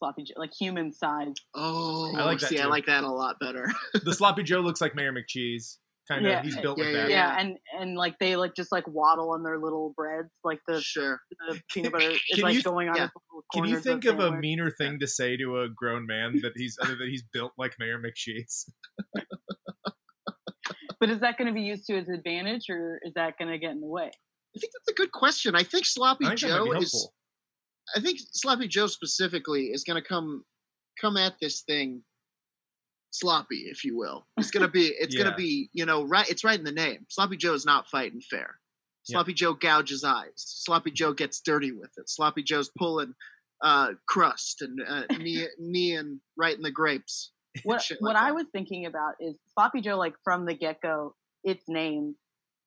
sloppy, 0.02 0.24
Joe, 0.24 0.34
like 0.38 0.52
human 0.60 0.92
size. 0.92 1.34
Oh, 1.54 2.12
I 2.16 2.24
like 2.26 2.40
that 2.40 2.50
see, 2.50 2.60
I 2.60 2.66
like 2.66 2.88
that 2.88 3.04
a 3.04 3.10
lot 3.12 3.36
better. 3.40 3.72
The 4.04 4.14
sloppy 4.14 4.44
Joe 4.44 4.60
looks 4.62 4.82
like 4.82 4.96
Mayor 4.96 5.14
McCheese. 5.14 5.78
Kind 6.08 6.26
of, 6.26 6.32
Yeah, 6.32 6.42
he's 6.42 6.58
built 6.58 6.80
yeah, 6.80 6.84
like 6.86 6.94
yeah, 6.94 7.02
that. 7.04 7.10
Yeah, 7.10 7.40
and 7.40 7.58
and 7.80 7.96
like 7.96 8.16
they 8.20 8.36
like 8.36 8.56
just 8.56 8.72
like 8.72 8.86
waddle 8.88 9.30
on 9.32 9.44
their 9.44 9.60
little 9.60 9.94
breads, 9.96 10.30
like 10.44 10.60
the, 10.68 10.82
sure. 10.82 11.20
the 11.50 11.62
peanut 11.72 11.92
butter 11.92 12.10
is 12.12 12.20
Can 12.34 12.42
like 12.44 12.56
you- 12.56 12.64
going 12.64 12.90
on. 12.90 12.96
yeah. 12.96 13.08
Can 13.54 13.66
you 13.66 13.80
think 13.80 14.06
of 14.06 14.20
a 14.20 14.32
meaner 14.32 14.72
thing 14.72 14.98
to 15.00 15.08
say 15.08 15.38
to 15.38 15.62
a 15.62 15.70
grown 15.70 16.06
man 16.08 16.40
that 16.42 16.54
he's 16.56 16.78
other 16.82 16.96
than 16.96 17.10
he's 17.10 17.24
built 17.34 17.52
like 17.58 17.76
Mayor 17.80 18.00
McCheese? 18.02 18.70
But 21.00 21.10
is 21.10 21.20
that 21.22 21.36
going 21.36 21.48
to 21.48 21.54
be 21.54 21.62
used 21.64 21.88
to 21.88 21.96
his 21.96 22.08
advantage, 22.10 22.66
or 22.70 23.00
is 23.04 23.14
that 23.16 23.34
going 23.40 23.50
to 23.50 23.58
get 23.58 23.72
in 23.72 23.82
the 23.82 23.88
way? 23.88 24.04
I 24.56 24.60
think 24.60 24.72
that's 24.72 24.92
a 24.92 24.94
good 24.94 25.12
question. 25.12 25.56
I 25.56 25.64
think 25.64 25.86
Sloppy 25.88 26.26
I 26.26 26.30
think 26.30 26.40
Joe 26.42 26.72
be 26.72 26.78
is. 26.78 27.10
Helpful. 27.94 28.02
I 28.02 28.04
think 28.04 28.20
Sloppy 28.34 28.68
Joe 28.68 28.88
specifically 28.88 29.68
is 29.68 29.84
going 29.84 30.02
to 30.02 30.08
come 30.08 30.44
come 31.00 31.18
at 31.18 31.34
this 31.42 31.62
thing 31.62 32.04
sloppy, 33.12 33.68
if 33.70 33.84
you 33.84 33.98
will. 33.98 34.26
It's 34.38 34.52
going 34.52 34.66
to 34.66 34.72
be 34.72 34.88
it's 35.00 35.16
going 35.16 35.30
to 35.30 35.36
be 35.36 35.70
you 35.74 35.86
know 35.86 36.04
right. 36.06 36.30
It's 36.30 36.44
right 36.44 36.58
in 36.58 36.66
the 36.66 36.72
name. 36.72 37.06
Sloppy 37.10 37.38
Joe 37.38 37.54
is 37.54 37.66
not 37.66 37.88
fighting 37.88 38.22
fair. 38.22 38.56
Yeah. 39.08 39.16
Sloppy 39.16 39.34
Joe 39.34 39.54
gouges 39.54 40.04
eyes. 40.04 40.34
Sloppy 40.36 40.92
Joe 40.92 41.14
gets 41.14 41.42
dirty 41.42 41.72
with 41.72 41.92
it. 41.98 42.10
Sloppy 42.10 42.44
Joe's 42.44 42.70
pulling 42.78 43.14
uh, 43.64 43.90
crust 44.08 44.62
and 44.62 44.80
uh, 44.88 45.04
knee, 45.18 45.48
knee 45.60 45.96
and 45.96 46.20
right 46.38 46.56
in 46.56 46.62
the 46.62 46.72
grapes. 46.72 47.32
What 47.64 47.82
Shit 47.82 47.98
what 48.00 48.16
like 48.16 48.24
I 48.24 48.32
was 48.32 48.46
thinking 48.54 48.86
about 48.86 49.16
is 49.20 49.36
Sloppy 49.54 49.82
Joe, 49.82 49.98
like 49.98 50.14
from 50.24 50.46
the 50.46 50.54
get 50.54 50.82
go, 50.82 51.16
its 51.44 51.66
name, 51.68 52.16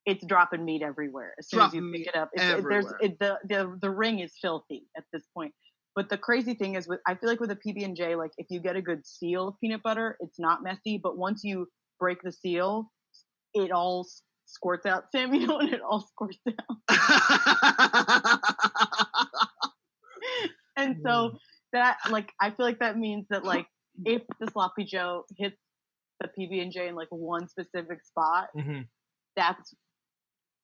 it's 0.07 0.25
dropping 0.27 0.65
meat 0.65 0.83
everywhere. 0.83 1.35
As 1.39 1.49
soon 1.49 1.63
as 1.63 1.75
you 1.75 1.91
pick 1.93 2.07
it 2.07 2.17
up, 2.17 2.31
it's, 2.33 2.45
it, 2.45 2.65
there's 2.69 2.87
it, 3.01 3.19
the 3.21 3.39
the 3.49 3.79
the 3.81 3.91
ring 3.91 4.21
is 4.21 4.33
filthy 4.41 4.87
at 4.97 5.05
this 5.13 5.25
point. 5.35 5.53
But 5.97 6.09
the 6.09 6.19
crazy 6.19 6.55
thing 6.55 6.75
is, 6.75 6.89
with 6.89 7.01
I 7.07 7.15
feel 7.15 7.31
like 7.31 7.41
with 7.41 7.51
a 7.51 7.57
PB 7.57 7.85
and 7.85 7.97
J, 7.97 8.17
like 8.17 8.33
if 8.37 8.47
you 8.51 8.61
get 8.61 8.77
a 8.77 8.83
good 8.83 9.07
seal 9.07 9.49
of 9.49 9.55
peanut 9.61 9.83
butter, 9.83 10.17
it's 10.21 10.39
not 10.39 10.63
messy. 10.63 10.99
But 11.03 11.17
once 11.17 11.43
you 11.45 11.69
break 12.01 12.23
the 12.23 12.33
seal, 12.33 12.91
it 13.55 13.71
all 13.71 14.07
squirts 14.47 14.87
out, 14.87 15.05
Samuel, 15.13 15.59
and 15.61 15.73
it 15.73 15.81
all 15.81 16.01
squirts 16.01 16.39
out. 16.49 16.79
And 20.77 20.97
so 21.05 21.31
Mm. 21.31 21.39
that 21.73 21.99
like 22.11 22.33
I 22.41 22.51
feel 22.51 22.67
like 22.67 22.81
that 22.81 22.99
means 22.99 23.27
that 23.31 23.45
like 23.45 23.67
if 24.05 24.23
the 24.41 24.49
sloppy 24.51 24.85
Joe 24.85 25.25
hits 25.37 25.57
the 26.21 26.29
PB 26.37 26.63
and 26.63 26.73
J 26.73 26.89
in 26.89 26.95
like 26.95 27.09
one 27.11 27.49
specific 27.49 28.03
spot, 28.05 28.49
hmm 28.55 28.81
that's 29.37 29.75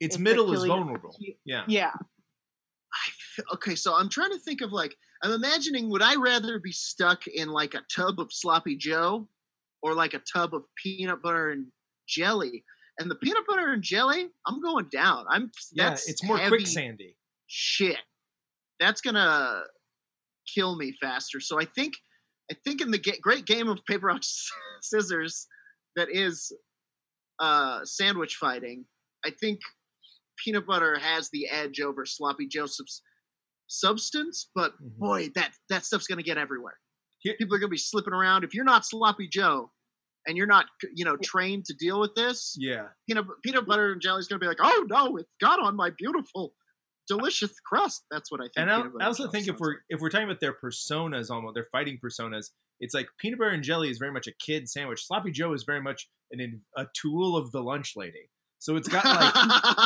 Its 0.00 0.16
It's 0.16 0.18
middle 0.18 0.52
is 0.52 0.64
vulnerable. 0.64 1.14
Yeah. 1.44 1.64
yeah. 1.68 1.92
I 1.92 3.06
f- 3.38 3.44
okay, 3.54 3.74
so 3.74 3.94
I'm 3.94 4.08
trying 4.08 4.30
to 4.32 4.38
think 4.38 4.62
of 4.62 4.72
like 4.72 4.96
I'm 5.22 5.32
imagining 5.32 5.90
would 5.90 6.02
I 6.02 6.16
rather 6.16 6.58
be 6.58 6.72
stuck 6.72 7.26
in 7.26 7.48
like 7.50 7.74
a 7.74 7.82
tub 7.94 8.18
of 8.18 8.32
sloppy 8.32 8.76
Joe 8.76 9.28
or 9.82 9.94
like 9.94 10.14
a 10.14 10.22
tub 10.32 10.54
of 10.54 10.64
peanut 10.82 11.22
butter 11.22 11.50
and 11.50 11.66
jelly? 12.08 12.64
And 12.98 13.10
the 13.10 13.14
peanut 13.14 13.46
butter 13.46 13.72
and 13.72 13.82
jelly, 13.82 14.28
I'm 14.46 14.60
going 14.60 14.88
down. 14.90 15.26
I'm 15.28 15.50
Yeah, 15.72 15.90
that's 15.90 16.08
it's 16.08 16.24
more 16.24 16.38
quicksandy. 16.38 17.14
Shit, 17.46 17.98
that's 18.78 19.00
gonna 19.00 19.62
kill 20.52 20.76
me 20.76 20.96
faster. 21.00 21.40
So 21.40 21.60
I 21.60 21.64
think 21.66 21.94
I 22.50 22.56
think 22.64 22.80
in 22.80 22.90
the 22.90 22.98
ga- 22.98 23.20
great 23.20 23.46
game 23.46 23.68
of 23.68 23.84
paper 23.86 24.06
rock 24.06 24.22
scissors 24.80 25.46
that 25.96 26.08
is 26.10 26.52
uh, 27.38 27.80
sandwich 27.84 28.36
fighting, 28.36 28.84
I 29.24 29.30
think 29.30 29.60
peanut 30.42 30.66
butter 30.66 30.98
has 30.98 31.30
the 31.30 31.48
edge 31.48 31.80
over 31.80 32.04
sloppy 32.06 32.46
Joseph's 32.48 33.02
substance, 33.66 34.50
but 34.54 34.72
Mhm. 34.82 34.98
boy, 34.98 35.28
that 35.34 35.54
that 35.68 35.84
stuff's 35.84 36.06
gonna 36.06 36.22
get 36.22 36.38
everywhere. 36.38 36.78
Here- 37.20 37.36
People 37.38 37.54
are 37.54 37.58
gonna 37.58 37.68
be 37.70 37.76
slipping 37.76 38.12
around. 38.12 38.44
If 38.44 38.54
you're 38.54 38.64
not 38.64 38.84
sloppy 38.86 39.28
Joe 39.28 39.72
and 40.26 40.36
you're 40.36 40.46
not, 40.46 40.66
you 40.94 41.04
know, 41.04 41.16
trained 41.16 41.64
to 41.66 41.74
deal 41.74 42.00
with 42.00 42.14
this, 42.14 42.56
Yeah. 42.58 42.88
peanut 43.08 43.26
peanut 43.42 43.66
butter 43.66 43.92
and 43.92 44.00
jelly 44.00 44.20
is 44.20 44.28
gonna 44.28 44.40
be 44.40 44.46
like, 44.46 44.58
oh 44.60 44.86
no, 44.88 45.16
it's 45.18 45.30
got 45.40 45.60
on 45.60 45.76
my 45.76 45.90
beautiful, 45.90 46.54
delicious 47.06 47.58
crust. 47.60 48.04
That's 48.10 48.30
what 48.30 48.40
I 48.40 48.44
think. 48.44 48.52
And 48.56 48.70
I, 48.70 48.82
I 49.00 49.06
also 49.06 49.30
think 49.30 49.46
if 49.48 49.58
we're 49.58 49.74
like. 49.74 49.82
if 49.88 50.00
we're 50.00 50.10
talking 50.10 50.28
about 50.28 50.40
their 50.40 50.54
personas, 50.54 51.30
almost 51.30 51.54
their 51.54 51.64
fighting 51.70 51.98
personas, 52.02 52.50
it's 52.80 52.94
like 52.94 53.08
peanut 53.18 53.38
butter 53.38 53.50
and 53.50 53.62
jelly 53.62 53.90
is 53.90 53.98
very 53.98 54.12
much 54.12 54.26
a 54.26 54.32
kid 54.32 54.68
sandwich. 54.68 55.04
Sloppy 55.06 55.30
Joe 55.30 55.52
is 55.52 55.62
very 55.64 55.80
much 55.82 56.08
an 56.32 56.64
a 56.76 56.86
tool 56.94 57.36
of 57.36 57.52
the 57.52 57.62
lunch 57.62 57.94
lady. 57.96 58.30
So 58.60 58.76
it's 58.76 58.86
got 58.88 59.04
like 59.04 59.32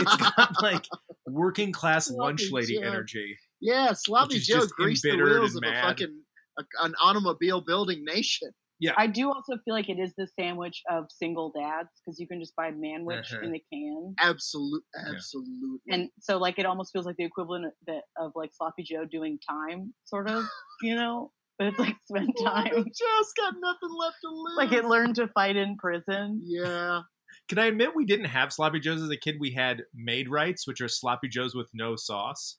it's 0.02 0.16
got 0.36 0.62
like 0.62 0.84
working 1.26 1.72
class 1.72 2.10
lunch 2.10 2.50
lady 2.50 2.74
Joe. 2.74 2.86
energy. 2.86 3.36
yeah, 3.60 3.92
sloppy 3.94 4.38
Joe 4.40 4.56
just 4.60 4.74
greased 4.74 5.02
the 5.04 5.16
wheels 5.16 5.54
and 5.54 5.64
of 5.64 5.70
a 5.70 5.72
mad. 5.72 5.84
fucking 5.88 6.20
a, 6.58 6.64
an 6.82 6.94
automobile 7.02 7.60
building 7.62 8.04
nation. 8.04 8.50
Yeah, 8.80 8.92
I 8.98 9.06
do 9.06 9.30
also 9.30 9.54
feel 9.64 9.72
like 9.72 9.88
it 9.88 10.00
is 10.00 10.12
the 10.18 10.26
sandwich 10.38 10.82
of 10.90 11.04
single 11.08 11.52
dads 11.56 11.88
because 12.04 12.18
you 12.18 12.26
can 12.26 12.40
just 12.40 12.54
buy 12.56 12.72
manwich 12.72 13.32
Uh-huh. 13.32 13.44
in 13.46 13.54
a 13.54 13.62
can. 13.72 14.14
Absolutely, 14.20 14.80
absolutely. 15.08 15.78
And 15.90 16.10
so 16.20 16.38
like 16.38 16.58
it 16.58 16.66
almost 16.66 16.92
feels 16.92 17.06
like 17.06 17.16
the 17.16 17.24
equivalent 17.24 17.66
of, 17.66 17.72
that, 17.86 18.02
of 18.18 18.32
like 18.34 18.50
sloppy 18.52 18.82
Joe 18.82 19.04
doing 19.10 19.38
time, 19.48 19.94
sort 20.04 20.28
of, 20.28 20.44
you 20.82 20.96
know? 20.96 21.30
But 21.56 21.68
it's 21.68 21.78
like 21.78 21.94
spend 22.08 22.30
Sloppy 22.36 22.70
time. 22.70 22.78
Joe's 22.84 23.32
got 23.36 23.54
nothing 23.60 23.96
left 23.96 24.16
to 24.24 24.28
lose. 24.30 24.56
Like 24.56 24.72
it 24.72 24.84
learned 24.84 25.14
to 25.16 25.28
fight 25.28 25.54
in 25.54 25.76
prison. 25.76 26.40
Yeah. 26.44 27.02
Can 27.48 27.58
I 27.58 27.66
admit 27.66 27.94
we 27.94 28.06
didn't 28.06 28.26
have 28.26 28.52
sloppy 28.52 28.80
joes 28.80 29.02
as 29.02 29.10
a 29.10 29.16
kid? 29.16 29.36
We 29.38 29.50
had 29.50 29.82
Maid-Rites, 29.94 30.66
which 30.66 30.80
are 30.80 30.88
sloppy 30.88 31.28
joes 31.28 31.54
with 31.54 31.68
no 31.74 31.94
sauce. 31.96 32.58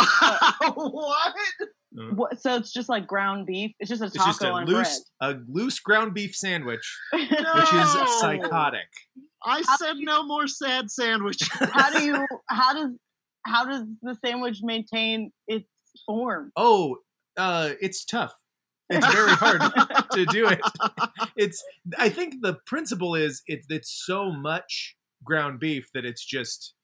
what? 0.74 1.34
What, 2.14 2.40
so 2.40 2.56
it's 2.56 2.72
just 2.72 2.88
like 2.88 3.06
ground 3.06 3.46
beef. 3.46 3.72
It's 3.78 3.90
just 3.90 4.00
a 4.00 4.06
It's 4.06 4.14
taco 4.14 4.28
just 4.30 4.42
a 4.42 4.50
on 4.50 4.66
loose 4.66 5.10
a 5.20 5.34
loose 5.48 5.78
ground 5.78 6.14
beef 6.14 6.34
sandwich, 6.34 6.98
bread. 7.10 7.28
which 7.30 7.72
is 7.74 8.20
psychotic. 8.20 8.88
I 9.44 9.62
said 9.78 9.96
no 9.98 10.24
more 10.24 10.46
sad 10.46 10.90
sandwich. 10.90 11.38
how 11.52 11.90
do 11.90 12.04
you? 12.04 12.26
How 12.48 12.72
does? 12.72 12.90
How 13.44 13.66
does 13.66 13.82
the 14.02 14.16
sandwich 14.24 14.60
maintain 14.62 15.32
its 15.48 15.66
form? 16.06 16.52
Oh, 16.56 16.96
uh, 17.36 17.70
it's 17.80 18.04
tough. 18.04 18.32
It's 18.96 19.12
very 19.14 19.30
hard 19.32 19.60
to 20.12 20.26
do 20.26 20.48
it. 20.48 20.60
It's. 21.36 21.62
I 21.98 22.08
think 22.10 22.36
the 22.42 22.58
principle 22.66 23.14
is 23.14 23.42
it's 23.46 23.66
it's 23.70 23.90
so 24.06 24.30
much 24.32 24.96
ground 25.24 25.60
beef 25.60 25.88
that 25.94 26.04
it's 26.04 26.24
just 26.24 26.74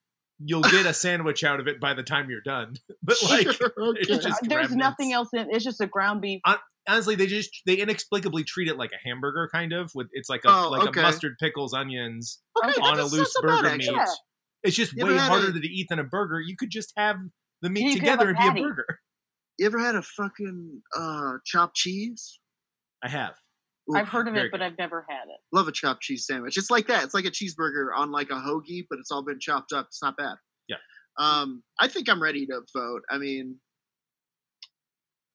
you'll 0.41 0.63
get 0.63 0.87
a 0.87 0.95
sandwich 0.95 1.43
out 1.45 1.61
of 1.61 1.67
it 1.69 1.81
by 1.81 1.93
the 1.95 2.03
time 2.03 2.31
you're 2.31 2.41
done. 2.41 2.75
But 3.03 3.17
like 3.29 3.51
Sure, 3.53 3.73
it's 3.97 4.11
okay. 4.11 4.21
just 4.29 4.41
There's 4.49 4.75
nothing 4.75 5.13
else 5.13 5.29
in. 5.35 5.49
It's 5.51 5.65
just 5.65 5.81
a 5.81 5.87
ground 5.87 6.21
beef. 6.23 6.41
honestly, 6.89 7.15
they 7.15 7.27
just 7.27 7.51
they 7.67 7.75
inexplicably 7.77 8.45
treat 8.45 8.69
it 8.69 8.79
like 8.79 8.91
a 8.93 9.09
hamburger, 9.09 9.49
kind 9.53 9.73
of. 9.73 9.91
With 9.95 10.09
it's 10.13 10.29
like 10.31 10.45
a 10.45 10.49
Oh, 10.51 10.71
like 10.71 10.89
okay. 10.89 11.01
a 11.01 11.03
mustard, 11.03 11.35
pickles, 11.41 11.75
onions 11.75 12.41
Okay, 12.65 12.81
on 12.81 12.99
a 12.99 13.03
loose 13.03 13.13
that's 13.35 13.43
not 13.43 13.63
bad, 13.63 13.71
burger 13.73 13.77
meat. 13.79 13.91
Yeah. 13.93 14.05
It's 14.63 14.77
just 14.77 14.93
You 14.95 15.05
way 15.07 15.17
harder 15.17 15.49
a- 15.51 15.61
to 15.61 15.69
eat 15.69 15.87
than 15.91 15.99
a 15.99 16.05
burger. 16.05 16.41
You 16.41 16.57
could 16.57 16.71
just 16.71 16.93
have 16.97 17.17
the 17.63 17.71
meat 17.71 17.85
You 17.85 17.95
together 17.99 18.29
and 18.29 18.37
be 18.39 18.43
patty. 18.43 18.61
a 18.61 18.63
burger. 18.65 18.87
You 19.59 19.67
ever 19.67 19.79
had 19.79 19.97
a 19.97 20.03
fucking 20.03 20.83
uh, 20.97 21.33
chopped 21.45 21.75
cheese? 21.77 22.39
I 23.05 23.09
have. 23.09 23.35
I've 23.95 24.09
heard 24.09 24.29
of 24.29 24.35
very 24.35 24.47
it, 24.49 24.53
but 24.53 24.59
good. 24.59 24.67
I've 24.67 24.79
never 24.79 25.05
had 25.09 25.25
it. 25.29 25.41
love 25.53 25.67
a 25.67 25.73
chopped 25.73 26.03
cheese 26.03 26.27
sandwich. 26.27 26.57
It's 26.59 26.71
like 26.71 26.87
that. 26.89 27.05
It's 27.05 27.15
like 27.15 27.25
a 27.25 27.31
cheeseburger 27.31 27.89
on 27.97 28.13
like 28.13 28.31
a 28.31 28.35
hoagie, 28.35 28.85
but 28.89 28.99
it's 28.99 29.11
all 29.11 29.25
been 29.25 29.41
chopped 29.41 29.73
up. 29.73 29.87
It's 29.87 30.03
not 30.03 30.17
bad. 30.17 30.37
Yeah. 30.69 30.77
Um, 31.19 31.63
I 31.81 31.89
think 31.89 32.09
I'm 32.09 32.23
ready 32.23 32.45
to 32.47 32.61
vote. 32.77 33.03
I 33.11 33.17
mean, 33.19 33.57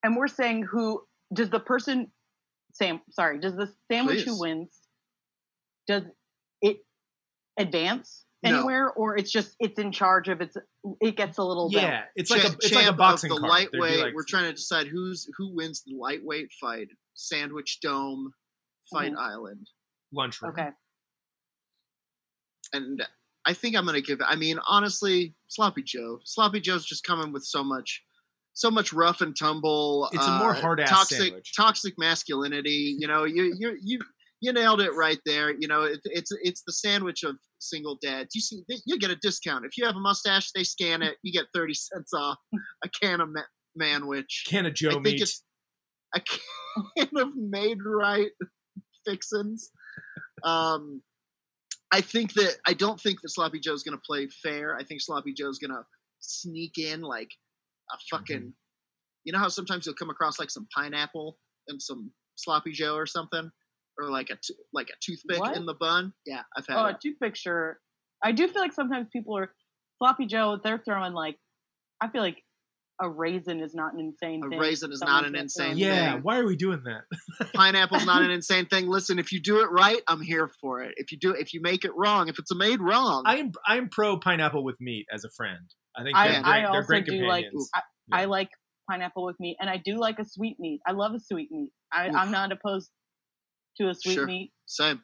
And 0.04 0.16
we're 0.16 0.28
saying 0.28 0.64
who 0.64 1.02
does 1.34 1.50
the 1.50 1.60
person? 1.60 2.12
Sam, 2.74 3.02
sorry, 3.12 3.40
does 3.40 3.56
the 3.56 3.70
sandwich 3.92 4.20
Please. 4.24 4.26
who 4.26 4.40
wins? 4.40 4.80
Does 5.88 6.04
it 6.62 6.78
advance 7.60 8.26
No. 8.44 8.50
anywhere, 8.58 8.92
or 8.92 9.18
it's 9.18 9.32
just 9.32 9.56
it's 9.60 9.80
in 9.80 9.92
charge 9.92 10.28
of 10.30 10.42
its? 10.42 10.58
It 11.02 11.16
gets 11.16 11.38
a 11.38 11.44
little 11.44 11.70
belt? 11.72 11.84
Yeah, 11.84 12.04
it's 12.16 12.30
like 12.30 12.44
a 12.44 12.48
it's 12.48 12.72
like 12.74 12.84
a 12.84 12.86
champ 12.86 12.90
of 12.94 12.98
boxing 12.98 13.30
the 13.30 13.40
card. 13.40 13.50
Lightweight. 13.50 14.00
like- 14.00 14.14
we're 14.14 14.26
trying 14.28 14.46
to 14.46 14.54
decide 14.54 14.88
who's 14.88 15.28
who 15.38 15.54
wins 15.56 15.84
the 15.86 15.96
lightweight 15.96 16.50
fight. 16.60 16.88
Sandwich 17.16 17.80
Dome 17.82 18.34
Fight 18.92 19.14
Mhm. 19.14 19.18
Island, 19.20 19.70
lunchroom. 20.12 20.52
Okay. 20.52 20.70
and 22.74 23.06
I 23.46 23.54
think 23.54 23.76
I'm 23.76 23.86
gonna 23.86 24.02
give. 24.02 24.20
I 24.26 24.36
mean, 24.36 24.58
honestly, 24.68 25.36
Sloppy 25.48 25.84
Joe. 25.84 26.20
Sloppy 26.24 26.60
Joe's 26.60 26.86
just 26.86 27.04
coming 27.04 27.32
with 27.34 27.44
so 27.44 27.64
much, 27.64 28.04
so 28.54 28.72
much 28.72 28.94
rough 28.94 29.22
and 29.22 29.36
tumble. 29.38 30.10
It's 30.14 30.26
a 30.26 30.38
more 30.40 30.52
uh, 30.52 30.60
hard-ass 30.62 30.90
toxic, 30.90 31.18
sandwich. 31.20 31.54
toxic 31.56 31.94
masculinity. 31.98 32.96
You 32.98 33.08
know, 33.08 33.26
you 33.26 33.54
you 33.60 33.78
you 33.82 34.00
you 34.44 34.52
nailed 34.54 34.82
it 34.82 34.92
right 34.94 35.20
there. 35.26 35.52
You 35.58 35.68
know, 35.70 35.84
it, 35.84 36.02
it's 36.04 36.32
it's 36.44 36.64
the 36.68 36.74
sandwich 36.74 37.24
of 37.24 37.36
single 37.60 37.98
dads. 38.02 38.36
You 38.36 38.42
see, 38.42 38.64
you 38.86 39.00
get 39.00 39.10
a 39.10 39.16
discount 39.22 39.66
if 39.66 39.78
you 39.78 39.86
have 39.86 39.96
a 39.96 40.00
mustache. 40.00 40.52
They 40.54 40.64
scan 40.66 41.02
it. 41.02 41.16
You 41.24 41.32
get 41.32 41.46
thirty 41.56 41.74
cents 41.74 42.14
off 42.14 42.38
a 42.84 42.90
can 43.02 43.22
of 43.22 43.30
ma- 43.30 43.42
manwich. 43.82 44.46
Can 44.48 44.66
of 44.66 44.74
Joe 44.76 44.92
think 44.92 45.06
meat. 45.06 45.16
it's- 45.22 45.42
a 46.16 46.22
can 46.98 47.18
of 47.18 47.30
Maid-Rite 47.36 48.34
fixins. 49.04 49.72
Um, 50.44 51.02
I 51.92 52.02
think 52.02 52.34
that 52.34 52.58
I 52.68 52.74
don't 52.74 53.00
think 53.00 53.22
that 53.22 53.30
Sloppy 53.30 53.60
Joe's 53.60 53.82
gonna 53.84 54.02
play 54.06 54.28
fair. 54.44 54.76
I 54.76 54.84
think 54.84 55.02
Sloppy 55.02 55.34
Joe's 55.34 55.58
gonna 55.58 55.84
sneak 56.20 56.78
in 56.78 57.02
like 57.02 57.32
a 57.92 57.98
fucking. 58.12 58.54
You 59.24 59.32
know 59.34 59.40
how 59.40 59.48
sometimes 59.48 59.86
you'll 59.86 59.96
come 59.96 60.10
across 60.10 60.38
like 60.40 60.50
some 60.52 60.68
pineapple 60.76 61.40
and 61.70 61.82
some 61.82 62.12
Sloppy 62.36 62.72
Joe 62.74 62.96
or 62.96 63.06
something, 63.06 63.50
or 64.00 64.10
like 64.10 64.30
a 64.30 64.36
t- 64.36 64.56
like 64.74 64.88
a 64.90 64.94
toothpick 65.04 65.40
What? 65.40 65.56
in 65.56 65.66
the 65.66 65.74
bun. 65.76 66.14
Yeah, 66.26 66.42
I've 66.58 66.66
had 66.68 66.78
Oh, 66.78 66.86
it. 66.88 66.96
a 66.96 67.00
toothpick 67.02 67.36
sure. 67.36 67.80
I 68.24 68.32
do 68.32 68.48
feel 68.48 68.62
like 68.62 68.74
sometimes 68.74 69.08
people 69.12 69.38
are 69.38 69.54
sloppy 70.00 70.26
Joe. 70.26 70.60
They're 70.64 70.82
throwing 70.84 71.14
like, 71.14 71.38
I 72.02 72.08
feel 72.10 72.22
like 72.22 72.42
a 73.02 73.10
raisin 73.10 73.60
is 73.62 73.74
not 73.74 73.94
an 73.94 74.00
insane 74.00 74.42
thing. 74.42 74.46
A 74.46 74.50
thing. 74.52 74.60
raisin 74.60 74.92
is 74.92 75.00
Someone 75.00 75.24
not 75.24 75.26
an 75.26 75.36
insane 75.36 75.72
in 75.72 75.78
yeah, 75.80 76.14
thing. 76.14 76.22
why 76.24 76.38
are 76.40 76.46
we 76.46 76.56
doing 76.56 76.84
that? 76.86 77.52
Pineapple's 77.54 78.06
not 78.06 78.22
an 78.22 78.30
insane 78.32 78.66
thing. 78.68 78.88
Listen, 78.88 79.20
if 79.20 79.32
you 79.32 79.42
do 79.42 79.62
it 79.62 79.72
right, 79.72 80.00
I'm 80.08 80.22
here 80.22 80.50
for 80.62 80.82
it. 80.84 80.94
If 80.98 81.12
you 81.12 81.18
do, 81.18 81.32
if 81.32 81.54
you 81.54 81.62
make 81.62 81.84
it 81.86 81.92
wrong, 81.96 82.30
if 82.30 82.38
it's 82.40 82.54
made 82.56 82.80
wrong, 82.82 83.24
I 83.26 83.38
am 83.38 83.52
I 83.68 83.78
am 83.78 83.90
pro 83.90 84.18
pineapple 84.20 84.64
with 84.64 84.80
meat 84.80 85.08
as 85.14 85.24
a 85.26 85.30
friend. 85.32 85.70
I 85.98 86.04
think 86.04 86.16
I- 86.16 86.28
they're 86.28 86.38
I 86.38 86.42
great. 86.42 86.62
they're 86.62 86.68
also 86.70 86.88
great 86.88 87.06
do 87.06 87.12
like- 87.28 87.44
companions. 87.46 87.70
I, 87.76 87.82
Yeah. 88.10 88.16
I 88.18 88.26
like 88.26 88.50
pineapple 88.90 89.26
with 89.26 89.40
meat, 89.40 89.58
and 89.60 89.70
I 89.70 89.78
do 89.78 89.96
like 89.98 90.20
a 90.20 90.26
sweet 90.26 90.58
meat. 90.60 90.82
I 90.88 90.92
love 90.92 91.14
a 91.14 91.20
sweet 91.20 91.50
meat. 91.52 91.72
I, 91.92 92.08
I'm 92.10 92.32
not 92.32 92.52
opposed 92.52 92.90
to 93.78 93.90
a 93.90 93.96
sweet 93.96 94.14
Sure. 94.16 94.26
meat. 94.26 94.52
Same, 94.66 95.02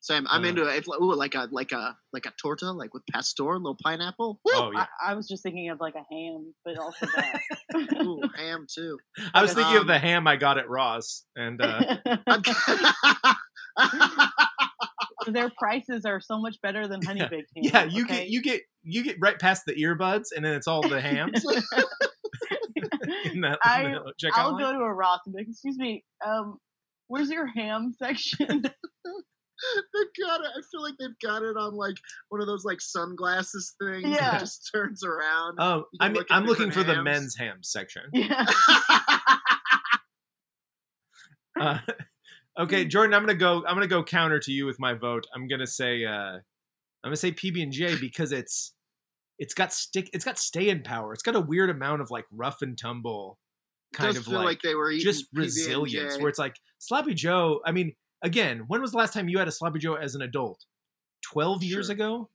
same. 0.00 0.26
I'm 0.28 0.44
Uh, 0.44 0.48
into 0.48 0.66
it. 0.68 0.76
If, 0.76 0.88
ooh, 0.88 1.14
like 1.14 1.34
a 1.34 1.48
like 1.50 1.72
a 1.72 1.96
like 2.12 2.26
a 2.26 2.32
torta, 2.40 2.70
like 2.72 2.92
with 2.94 3.02
pastor, 3.12 3.44
little 3.58 3.76
pineapple. 3.82 4.40
Woo! 4.44 4.52
oh 4.54 4.70
yeah, 4.72 4.86
I, 5.02 5.12
I 5.12 5.14
was 5.14 5.26
just 5.28 5.42
thinking 5.42 5.70
of 5.70 5.80
like 5.80 5.94
a 5.94 6.04
ham, 6.14 6.54
but 6.64 6.78
also 6.78 7.06
that. 7.06 7.40
Ooh, 8.04 8.22
ham 8.36 8.66
too. 8.72 8.98
I 9.32 9.42
was 9.42 9.52
thinking 9.54 9.76
of 9.76 9.82
um, 9.82 9.86
the 9.88 9.98
ham 9.98 10.26
I 10.26 10.36
got 10.36 10.58
at 10.58 10.68
Ross, 10.68 11.24
and 11.36 11.60
uh, 11.60 11.96
Their 15.26 15.50
prices 15.58 16.04
are 16.04 16.20
so 16.20 16.38
much 16.38 16.56
better 16.62 16.86
than 16.86 17.02
honey 17.06 17.26
baked 17.30 17.50
ham. 17.56 17.64
yeah, 17.64 17.84
you 17.84 18.04
okay? 18.04 18.18
get 18.20 18.28
you 18.28 18.42
get 18.42 18.60
you 18.82 19.02
get 19.02 19.16
right 19.20 19.38
past 19.38 19.62
the 19.66 19.72
earbuds, 19.74 20.26
and 20.36 20.44
then 20.44 20.54
it's 20.54 20.68
all 20.68 20.82
the 20.82 21.00
hams 21.00 21.42
in 23.24 23.40
that 23.40 23.58
I- 23.64 23.84
in 23.84 23.92
the 23.92 24.12
checkout 24.22 24.32
I'll 24.34 24.52
line. 24.52 24.62
go 24.62 24.72
to 24.72 24.78
a 24.84 24.92
Ross 24.92 25.20
and 25.24 25.34
be 25.34 25.40
like, 25.40 25.48
excuse 25.48 25.78
me, 25.78 26.04
um, 26.24 26.58
where's 27.08 27.30
your 27.30 27.46
ham 27.46 27.92
section? 27.98 28.46
they 28.48 28.60
got 30.24 30.40
it. 30.40 30.50
I 30.56 30.60
feel 30.70 30.82
like 30.82 30.94
they've 30.98 31.18
got 31.22 31.42
it 31.42 31.56
on 31.56 31.74
like 31.74 31.96
one 32.28 32.40
of 32.40 32.46
those 32.46 32.64
like 32.64 32.80
sunglasses 32.80 33.74
things 33.82 34.04
Yeah. 34.08 34.32
that 34.32 34.40
just 34.40 34.70
turns 34.74 35.04
around. 35.04 35.58
Oh, 35.58 35.84
I'm 36.00 36.12
look 36.12 36.26
I'm 36.30 36.44
looking 36.44 36.70
for 36.70 36.80
different 36.80 36.98
the 36.98 37.02
men's 37.04 37.36
ham 37.36 37.58
section. 37.62 38.02
yeah. 38.12 38.44
Uh, 41.58 41.78
okay, 42.58 42.84
Jordan, 42.86 43.14
I'm 43.14 43.22
gonna 43.22 43.34
go. 43.34 43.64
I'm 43.66 43.74
gonna 43.76 43.86
go 43.86 44.02
counter 44.02 44.40
to 44.40 44.50
you 44.52 44.66
with 44.66 44.80
my 44.80 44.94
vote. 44.94 45.26
I'm 45.34 45.46
gonna 45.46 45.66
say. 45.66 46.04
Uh, 46.04 46.38
I'm 46.38 46.42
gonna 47.04 47.16
say 47.16 47.30
PB 47.32 47.62
and 47.62 47.72
J 47.72 47.96
because 47.96 48.32
it's 48.32 48.72
it's 49.38 49.54
got 49.54 49.72
stick. 49.72 50.10
It's 50.12 50.24
got 50.24 50.38
stay 50.38 50.68
in 50.68 50.82
power. 50.82 51.12
It's 51.12 51.22
got 51.22 51.36
a 51.36 51.40
weird 51.40 51.70
amount 51.70 52.02
of 52.02 52.10
like 52.10 52.24
rough 52.32 52.60
and 52.62 52.76
tumble, 52.76 53.38
kind 53.94 54.16
of 54.16 54.24
feel 54.24 54.34
like, 54.34 54.44
like, 54.44 54.62
they 54.62 54.74
were 54.74 54.90
eating 54.90 55.04
just 55.04 55.26
resilience. 55.32 56.18
Where 56.18 56.28
it's 56.28 56.38
like 56.38 56.56
Sloppy 56.78 57.14
Joe. 57.14 57.60
I 57.64 57.72
mean, 57.72 57.94
again, 58.22 58.64
when 58.68 58.80
was 58.80 58.92
the 58.92 58.98
last 58.98 59.12
time 59.14 59.28
you 59.28 59.38
had 59.38 59.48
a 59.48 59.52
Sloppy 59.52 59.78
Joe 59.78 59.94
as 59.94 60.14
an 60.14 60.22
adult? 60.22 60.64
Twelve 61.22 61.62
years 61.62 61.86
Sure. 61.86 61.94
ago. 61.94 62.30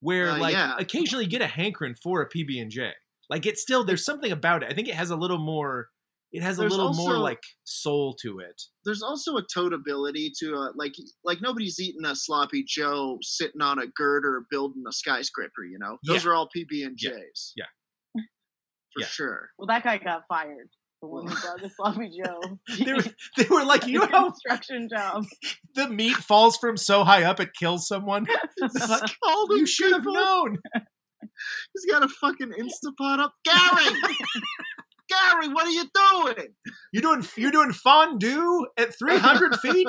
Where 0.00 0.30
Uh, 0.30 0.38
like 0.38 0.52
yeah. 0.52 0.74
occasionally 0.78 1.24
you 1.24 1.30
get 1.30 1.42
a 1.42 1.46
hankering 1.46 1.94
for 1.94 2.20
a 2.20 2.28
PB 2.28 2.60
and 2.60 2.70
J. 2.70 2.92
Like 3.30 3.46
it's 3.46 3.62
still 3.62 3.84
there's 3.84 4.04
something 4.04 4.30
about 4.30 4.62
it. 4.62 4.70
I 4.70 4.74
think 4.74 4.88
it 4.88 4.94
has 4.94 5.10
a 5.10 5.16
little 5.16 5.38
more. 5.38 5.88
It 6.30 6.42
has 6.42 6.58
a 6.58 6.62
There's 6.62 6.72
little 6.72 6.92
more 6.94 7.16
like 7.16 7.42
soul 7.62 8.16
to 8.22 8.40
it. 8.40 8.60
there's 8.84 9.02
also 9.02 9.36
a 9.36 9.42
toteability 9.46 10.30
to 10.40 10.56
uh, 10.56 10.72
like 10.74 10.94
like 11.24 11.40
nobody's 11.40 11.78
eating 11.80 12.04
a 12.04 12.16
sloppy 12.16 12.64
Joe 12.66 13.18
sitting 13.22 13.62
on 13.62 13.78
a 13.78 13.86
girder 13.86 14.44
building 14.50 14.82
a 14.88 14.92
skyscraper. 14.92 15.64
You 15.64 15.78
know, 15.78 15.98
those 16.04 16.24
Yeah. 16.24 16.30
are 16.30 16.34
all 16.34 16.48
PB 16.54 16.84
and 16.84 16.98
Yeah. 17.00 17.10
J's. 17.10 17.52
Yeah. 17.56 17.66
For 18.94 19.00
Yeah. 19.00 19.06
sure. 19.06 19.48
Well, 19.58 19.66
that 19.66 19.82
guy 19.84 19.98
got 19.98 20.22
fired. 20.28 20.68
The 21.02 21.08
one 21.08 21.26
who 21.26 21.34
got 21.34 21.60
the 21.62 21.68
sloppy 21.70 22.10
Joe. 22.16 22.40
They 22.84 22.92
were, 22.94 23.04
they 23.36 23.46
were 23.50 23.64
like, 23.64 23.86
you 23.86 23.98
know 23.98 24.06
how 24.10 24.30
construction 24.30 24.88
job. 24.88 25.24
the 25.74 25.88
meat 25.88 26.16
falls 26.16 26.56
from 26.56 26.76
so 26.76 27.04
high 27.04 27.24
up 27.24 27.40
it 27.40 27.50
kills 27.58 27.86
someone? 27.86 28.26
Like, 28.60 29.10
All 29.22 29.46
you 29.56 29.66
should 29.66 29.92
have 29.92 30.04
known. 30.06 30.58
He's 31.74 31.90
got 31.90 32.02
a 32.04 32.08
fucking 32.08 32.52
Instapot 32.52 33.18
up. 33.18 33.32
Gary, 33.44 33.90
Gary, 35.08 35.48
what 35.52 35.66
are 35.66 35.70
you 35.70 35.84
doing? 35.94 36.48
You're 36.92 37.02
doing 37.02 37.26
you're 37.36 37.50
doing 37.50 37.72
fondue 37.72 38.66
at 38.78 38.96
300 38.98 39.56
feet. 39.60 39.88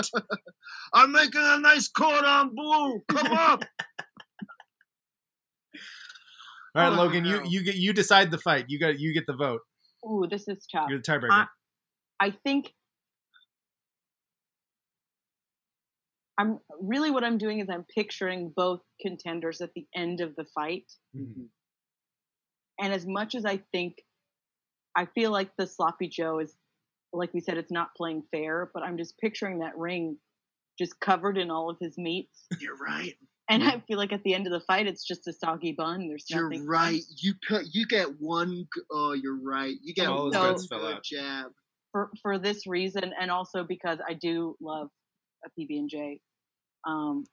I'm 0.94 1.12
making 1.12 1.42
a 1.42 1.60
nice 1.60 1.88
cordon 1.88 2.52
bleu. 2.56 3.00
Come 3.10 3.28
up. 3.32 3.64
All 6.76 6.84
right, 6.84 6.92
Oh, 6.94 7.04
Logan, 7.04 7.24
you 7.26 7.38
no. 7.38 7.44
you 7.44 7.64
get 7.64 7.76
you 7.76 7.94
decide 7.94 8.32
the 8.32 8.38
fight. 8.38 8.66
You 8.68 8.80
got 8.80 9.00
you 9.00 9.14
get 9.14 9.26
the 9.28 9.36
vote. 9.36 9.62
Ooh, 10.06 10.26
this 10.30 10.48
is 10.48 10.66
tough. 10.72 10.88
You're 10.90 11.00
the 11.00 11.04
tiebreaker. 11.04 11.48
I 12.20 12.32
think 12.44 12.74
I'm 16.38 16.60
really 16.82 17.12
what 17.12 17.24
I'm 17.24 17.38
doing 17.38 17.60
is 17.60 17.70
I'm 17.70 17.86
picturing 17.96 18.52
both 18.56 18.82
contenders 19.02 19.62
at 19.62 19.74
the 19.74 19.86
end 19.96 20.20
of 20.22 20.36
the 20.36 20.46
fight. 20.54 20.92
Mhm. 21.16 21.50
And 22.80 22.94
as 22.94 23.06
much 23.06 23.36
as 23.36 23.46
I 23.46 23.58
think, 23.72 23.96
I 24.96 25.06
feel 25.06 25.32
like 25.32 25.56
the 25.56 25.66
sloppy 25.66 26.10
Joe 26.10 26.40
is, 26.40 26.58
like 27.14 27.34
we 27.34 27.40
said, 27.40 27.58
it's 27.58 27.72
not 27.72 27.96
playing 27.96 28.24
fair, 28.32 28.70
but 28.74 28.84
I'm 28.84 28.98
just 28.98 29.18
picturing 29.18 29.60
that 29.60 29.78
ring 29.78 30.20
just 30.78 31.00
covered 31.00 31.38
in 31.38 31.50
all 31.50 31.70
of 31.70 31.78
his 31.80 31.98
meats. 31.98 32.48
You're 32.60 32.76
right. 32.76 33.18
And 33.48 33.64
I 33.64 33.80
feel 33.88 33.98
like 34.00 34.12
at 34.12 34.24
the 34.24 34.34
end 34.34 34.48
of 34.48 34.54
the 34.54 34.60
fight, 34.62 34.88
it's 34.88 35.06
just 35.06 35.28
a 35.28 35.34
soggy 35.34 35.72
bun. 35.72 36.08
There's 36.08 36.26
You're 36.30 36.50
nothing. 36.50 36.66
right. 36.66 37.02
You 37.18 37.34
cut. 37.48 37.64
You 37.74 37.86
get 37.86 38.08
one. 38.20 38.68
Oh, 38.92 39.14
you're 39.14 39.40
right. 39.40 39.76
You 39.84 39.94
get 39.94 40.08
All 40.08 40.26
his 40.26 40.36
one 40.36 40.52
guts 40.54 40.68
fell 40.68 40.80
good 40.80 40.96
out. 40.96 41.04
jab. 41.04 41.52
for 41.92 42.10
for 42.24 42.40
this 42.40 42.66
reason, 42.66 43.14
and 43.20 43.30
also 43.30 43.64
because 43.64 44.00
I 44.08 44.14
do 44.16 44.56
love 44.60 44.90
a 45.46 45.50
PB 45.60 45.78
and 45.78 45.90
J. 45.90 46.20
Um, 46.88 47.24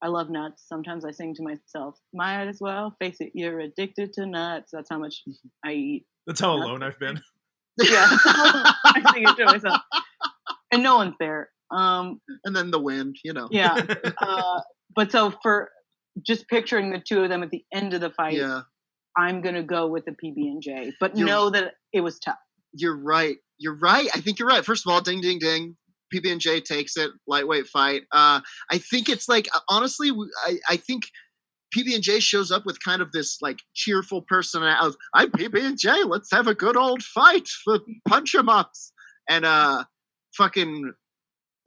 I 0.00 0.06
love 0.06 0.30
nuts. 0.30 0.62
Sometimes 0.68 1.04
I 1.04 1.10
sing 1.10 1.34
to 1.34 1.42
myself, 1.42 1.98
"Might 2.14 2.46
as 2.46 2.58
well 2.60 2.94
face 3.00 3.16
it, 3.20 3.32
you're 3.34 3.58
addicted 3.58 4.12
to 4.12 4.26
nuts." 4.26 4.70
That's 4.72 4.88
how 4.88 4.98
much 4.98 5.22
I 5.64 5.72
eat. 5.72 6.06
That's 6.26 6.40
how 6.40 6.54
Nuts. 6.56 6.68
alone 6.68 6.82
I've 6.84 6.98
been. 7.00 7.20
Yeah, 7.80 8.06
I 8.10 9.12
sing 9.14 9.22
it 9.22 9.36
to 9.36 9.44
myself, 9.44 9.80
and 10.72 10.82
no 10.82 10.96
one's 10.96 11.14
there. 11.20 11.48
Um, 11.70 12.20
and 12.44 12.54
then 12.54 12.70
the 12.72 12.80
wind. 12.80 13.16
You 13.24 13.32
know. 13.34 13.48
yeah. 13.52 13.74
Uh, 14.20 14.60
but 14.98 15.12
so 15.12 15.32
for 15.42 15.70
just 16.26 16.48
picturing 16.48 16.90
the 16.90 16.98
two 16.98 17.22
of 17.22 17.28
them 17.30 17.44
at 17.44 17.50
the 17.50 17.64
end 17.72 17.94
of 17.94 18.00
the 18.00 18.10
fight, 18.10 18.34
Yeah. 18.34 18.62
I'm 19.16 19.40
gonna 19.40 19.62
go 19.62 19.86
with 19.86 20.04
the 20.04 20.12
PB 20.12 20.36
and 20.36 20.60
J. 20.62 20.92
But 21.00 21.16
You're- 21.16 21.30
know 21.30 21.50
that 21.50 21.74
it 21.92 22.00
was 22.00 22.18
tough. 22.18 22.38
You're 22.72 22.96
right. 22.96 23.36
You're 23.58 23.78
right. 23.78 24.08
I 24.14 24.20
think 24.20 24.38
you're 24.38 24.48
right. 24.48 24.64
First 24.64 24.86
of 24.86 24.92
all, 24.92 25.00
ding, 25.00 25.20
ding, 25.20 25.38
ding. 25.38 25.76
PB 26.12 26.32
and 26.32 26.40
J 26.40 26.60
takes 26.60 26.96
it. 26.96 27.10
Lightweight 27.26 27.66
fight. 27.68 28.02
Uh, 28.12 28.40
I 28.70 28.78
think 28.78 29.08
it's 29.08 29.28
like 29.28 29.46
uh, 29.54 29.60
honestly, 29.68 30.10
I 30.68 30.76
think 30.76 31.04
PB 31.76 31.94
and 31.94 32.02
J 32.02 32.18
shows 32.20 32.50
up 32.50 32.64
with 32.66 32.82
kind 32.82 33.02
of 33.02 33.12
this 33.12 33.38
like 33.42 33.58
cheerful 33.74 34.22
personality. 34.22 34.96
I'm 35.14 35.30
PB 35.30 35.60
and 35.64 35.78
J. 35.78 36.02
Let's 36.04 36.30
have 36.32 36.46
a 36.46 36.54
good 36.54 36.76
old 36.76 37.02
fight 37.02 37.46
for 37.48 37.80
punch 38.08 38.34
'em 38.34 38.48
ups. 38.48 38.92
And 39.28 39.44
uh, 39.44 39.84
fucking 40.36 40.92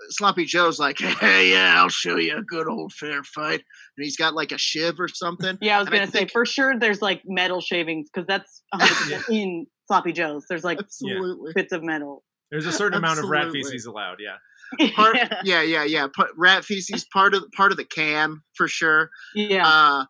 Sloppy 0.09 0.45
Joe's 0.45 0.79
like, 0.79 0.99
hey, 0.99 1.51
yeah, 1.51 1.75
I'll 1.77 1.89
show 1.89 2.17
you 2.17 2.37
a 2.37 2.41
good 2.41 2.67
old 2.67 2.93
fair 2.93 3.23
fight. 3.23 3.61
And 3.97 4.03
he's 4.03 4.17
got 4.17 4.33
like 4.33 4.51
a 4.51 4.57
shiv 4.57 4.99
or 4.99 5.07
something. 5.07 5.57
Yeah, 5.61 5.77
I 5.77 5.79
was 5.79 5.89
gonna 5.89 6.07
say 6.07 6.19
think- 6.19 6.31
for 6.31 6.45
sure. 6.45 6.77
There's 6.79 7.01
like 7.01 7.21
metal 7.25 7.61
shavings 7.61 8.09
because 8.13 8.27
that's 8.27 8.63
100% 8.73 9.29
in 9.29 9.65
sloppy 9.87 10.11
joes. 10.11 10.45
There's 10.49 10.63
like 10.63 10.79
Absolutely. 10.79 11.53
bits 11.55 11.71
of 11.73 11.83
metal. 11.83 12.23
There's 12.49 12.65
a 12.65 12.71
certain 12.71 12.97
amount 12.97 13.19
of 13.19 13.29
rat 13.29 13.51
feces 13.51 13.85
allowed. 13.85 14.17
Yeah. 14.19 14.89
Part, 14.95 15.15
yeah, 15.43 15.61
yeah, 15.61 15.61
yeah, 15.61 15.83
yeah. 15.83 16.07
Rat 16.37 16.65
feces 16.65 17.05
part 17.13 17.33
of 17.33 17.45
part 17.55 17.71
of 17.71 17.77
the 17.77 17.85
can 17.85 18.41
for 18.55 18.67
sure. 18.67 19.09
yeah. 19.35 19.67
Uh, 19.67 20.05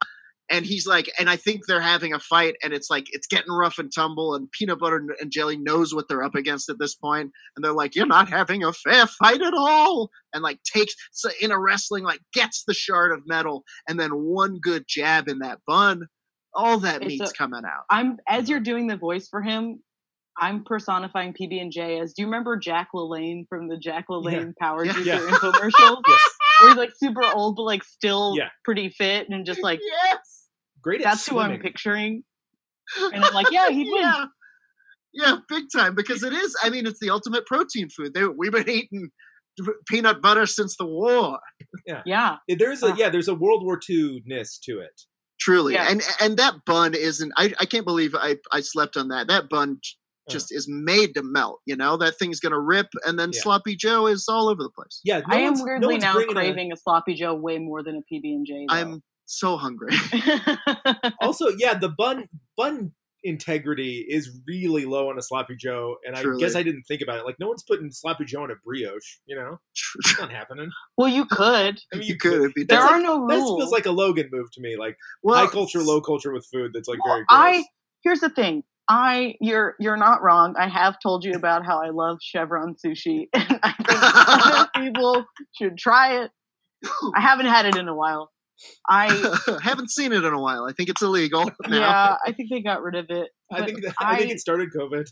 and 0.51 0.65
he's 0.65 0.85
like, 0.85 1.09
and 1.17 1.29
I 1.29 1.35
think 1.37 1.65
they're 1.65 1.81
having 1.81 2.13
a 2.13 2.19
fight, 2.19 2.55
and 2.63 2.73
it's 2.73 2.89
like 2.89 3.05
it's 3.11 3.27
getting 3.27 3.51
rough 3.51 3.79
and 3.79 3.91
tumble, 3.93 4.35
and 4.35 4.51
peanut 4.51 4.79
butter 4.79 4.97
and- 4.97 5.11
and 5.21 5.31
jelly 5.31 5.57
knows 5.57 5.93
what 5.95 6.07
they're 6.07 6.23
up 6.23 6.35
against 6.35 6.69
at 6.69 6.77
this 6.79 6.93
point, 6.95 7.31
and 7.55 7.63
they're 7.63 7.73
like, 7.73 7.95
"You're 7.95 8.05
not 8.05 8.29
having 8.29 8.63
a 8.63 8.73
fair 8.73 9.07
fight 9.07 9.41
at 9.41 9.53
all," 9.53 10.11
and 10.33 10.43
like 10.43 10.61
takes 10.63 10.93
so 11.11 11.29
in 11.41 11.51
a 11.51 11.59
wrestling 11.59 12.03
like 12.03 12.19
gets 12.33 12.63
the 12.65 12.73
shard 12.73 13.11
of 13.11 13.25
metal, 13.25 13.63
and 13.87 13.99
then 13.99 14.11
one 14.11 14.59
good 14.61 14.85
jab 14.87 15.27
in 15.27 15.39
that 15.39 15.59
bun, 15.65 16.07
all 16.53 16.77
that 16.79 17.01
It's 17.01 17.07
meat's 17.07 17.31
a- 17.31 17.33
coming 17.33 17.63
out. 17.65 17.85
I'm 17.89 18.17
as 18.27 18.43
mm-hmm. 18.43 18.51
you're 18.51 18.59
doing 18.59 18.87
the 18.87 18.97
voice 18.97 19.27
for 19.29 19.41
him. 19.41 19.81
I'm 20.39 20.63
personifying 20.63 21.33
PB 21.33 21.61
and 21.61 21.71
J 21.71 21.99
as. 21.99 22.13
Do 22.13 22.21
you 22.21 22.27
remember 22.27 22.55
Jack 22.57 22.89
LaLanne 22.95 23.47
from 23.49 23.67
the 23.67 23.77
Jack 23.77 24.05
LaLanne 24.09 24.55
Power 24.57 24.85
Yeah. 24.85 24.93
Juicer 24.93 25.05
Yeah. 25.05 25.19
infomercials? 25.19 26.01
Yes. 26.07 26.21
Where 26.61 26.69
he's 26.69 26.77
like 26.77 26.91
super 26.95 27.23
old 27.33 27.55
but 27.57 27.63
like 27.63 27.83
still 27.83 28.35
Yeah. 28.37 28.49
pretty 28.63 28.89
fit 28.89 29.27
and 29.29 29.45
just 29.45 29.61
like 29.61 29.79
yes, 29.83 30.40
Great 30.81 31.01
at 31.01 31.05
that's 31.05 31.27
who 31.27 31.39
I'm 31.39 31.59
picturing. 31.59 32.23
And 33.13 33.23
I'm 33.23 33.33
like, 33.33 33.51
yeah, 33.51 33.69
he'd 33.69 33.89
win. 33.89 34.01
yeah. 34.01 34.25
Yeah, 35.13 35.37
big 35.49 35.65
time 35.73 35.93
because 35.95 36.23
it 36.23 36.33
is. 36.33 36.55
I 36.63 36.69
mean, 36.69 36.85
it's 36.87 36.99
the 36.99 37.09
ultimate 37.09 37.45
protein 37.45 37.89
food. 37.89 38.13
They, 38.13 38.25
we've 38.25 38.51
been 38.51 38.69
eating 38.69 39.09
peanut 39.87 40.21
butter 40.21 40.45
since 40.45 40.75
the 40.77 40.85
war. 40.85 41.39
Yeah. 41.85 42.01
Yeah. 42.05 42.35
There's 42.47 42.81
a 42.83 42.87
Uh. 42.87 42.95
yeah, 42.97 43.09
there's 43.09 43.27
a 43.27 43.35
World 43.35 43.63
War 43.63 43.79
II 43.89 44.23
ness 44.25 44.57
to 44.65 44.79
it. 44.79 45.01
Truly, 45.39 45.73
Yeah. 45.73 45.89
and 45.89 46.01
and 46.21 46.37
that 46.37 46.55
bun 46.65 46.93
isn't. 46.93 47.31
I 47.37 47.53
I 47.59 47.65
can't 47.65 47.85
believe 47.85 48.13
I 48.15 48.37
I 48.51 48.61
slept 48.61 48.95
on 48.97 49.07
that. 49.09 49.27
That 49.27 49.49
bun 49.49 49.77
j- 49.81 49.91
Uh. 50.27 50.31
just 50.33 50.51
is 50.53 50.67
made 50.69 51.13
to 51.15 51.23
melt. 51.23 51.59
You 51.65 51.75
know 51.75 51.97
that 51.97 52.15
thing's 52.19 52.39
gonna 52.39 52.59
rip, 52.59 52.87
and 53.05 53.17
then 53.17 53.31
Yeah. 53.33 53.41
sloppy 53.41 53.75
Joe 53.75 54.07
is 54.07 54.25
all 54.29 54.47
over 54.49 54.61
the 54.63 54.69
place. 54.69 55.01
Yeah, 55.03 55.19
no 55.19 55.25
I 55.29 55.39
am 55.39 55.43
one's- 55.53 55.59
no 55.59 55.65
weirdly 55.65 55.97
now 55.97 56.13
bringing 56.13 56.31
a- 56.31 56.33
craving 56.33 56.71
a, 56.73 56.77
sloppy 56.77 57.15
Joe 57.15 57.33
way 57.33 57.57
more 57.57 57.83
than 57.83 57.95
a 57.97 58.01
PB 58.13 58.23
and 58.35 58.45
J. 58.45 58.65
I'm 58.69 59.01
so 59.37 59.57
hungry. 59.57 59.93
also, 61.21 61.47
yeah, 61.57 61.73
the 61.73 61.89
bun 61.89 62.27
bun 62.57 62.91
integrity 63.23 64.03
is 64.09 64.39
really 64.47 64.85
low 64.85 65.09
on 65.09 65.17
a 65.17 65.21
sloppy 65.21 65.55
Joe, 65.55 65.97
and 66.05 66.15
I 66.15 66.23
guess 66.39 66.55
I 66.55 66.63
didn't 66.63 66.83
think 66.83 67.01
about 67.01 67.19
it. 67.19 67.25
Like, 67.25 67.35
no 67.39 67.47
one's 67.47 67.63
putting 67.63 67.91
sloppy 67.91 68.25
Joe 68.25 68.43
on 68.43 68.51
a 68.51 68.55
brioche. 68.65 69.19
You 69.25 69.35
know, 69.35 69.59
it's 69.99 70.19
not 70.19 70.31
happening. 70.31 70.69
well, 70.97 71.07
you 71.07 71.25
could. 71.25 71.79
I 71.93 71.97
mean, 71.97 72.07
you 72.07 72.17
could. 72.17 72.51
It'd 72.55 72.67
There 72.67 72.79
That's 72.79 72.85
are 72.91 72.97
like- 72.97 73.03
no 73.03 73.27
That 73.27 73.35
rules. 73.35 73.59
feels 73.59 73.71
like 73.71 73.85
a 73.85 73.91
Logan 73.91 74.29
move 74.31 74.51
to 74.53 74.61
me. 74.61 74.75
Like 74.77 74.97
well, 75.23 75.37
high 75.37 75.51
culture, 75.51 75.81
low 75.81 76.01
culture 76.01 76.33
with 76.33 76.45
food. 76.51 76.71
That's 76.73 76.87
like 76.87 77.03
Well, 77.05 77.15
very 77.15 77.25
gross. 77.25 77.39
I 77.39 77.65
here's 78.03 78.19
the 78.19 78.29
thing. 78.29 78.63
I 78.89 79.35
you're 79.39 79.75
you're 79.79 79.95
not 79.97 80.21
wrong. 80.23 80.55
I 80.57 80.67
have 80.67 80.97
told 81.01 81.23
you 81.23 81.33
about 81.33 81.65
how 81.65 81.81
I 81.81 81.89
love 81.91 82.17
Chevron 82.21 82.75
sushi, 82.83 83.27
and 83.33 83.59
I 83.63 83.73
think 83.73 83.99
other 84.03 84.69
people 84.75 85.25
should 85.57 85.77
try 85.77 86.23
it. 86.23 86.31
I 87.15 87.21
haven't 87.21 87.45
had 87.45 87.67
it 87.67 87.75
in 87.77 87.87
a 87.87 87.95
while. 87.95 88.31
I 88.89 89.57
haven't 89.63 89.89
seen 89.91 90.11
it 90.13 90.23
in 90.23 90.33
a 90.33 90.39
while. 90.41 90.65
I 90.65 90.73
think 90.73 90.89
it's 90.89 91.01
illegal 91.01 91.45
now. 91.67 91.77
yeah, 91.79 92.15
I 92.25 92.31
think 92.31 92.49
they 92.49 92.61
got 92.61 92.81
rid 92.81 92.95
of 92.95 93.05
it. 93.09 93.29
I 93.51 93.65
think 93.65 93.81
that, 93.83 93.93
I, 93.99 94.17
think 94.17 94.31
it 94.31 94.39
started 94.39 94.69
COVID. 94.75 95.07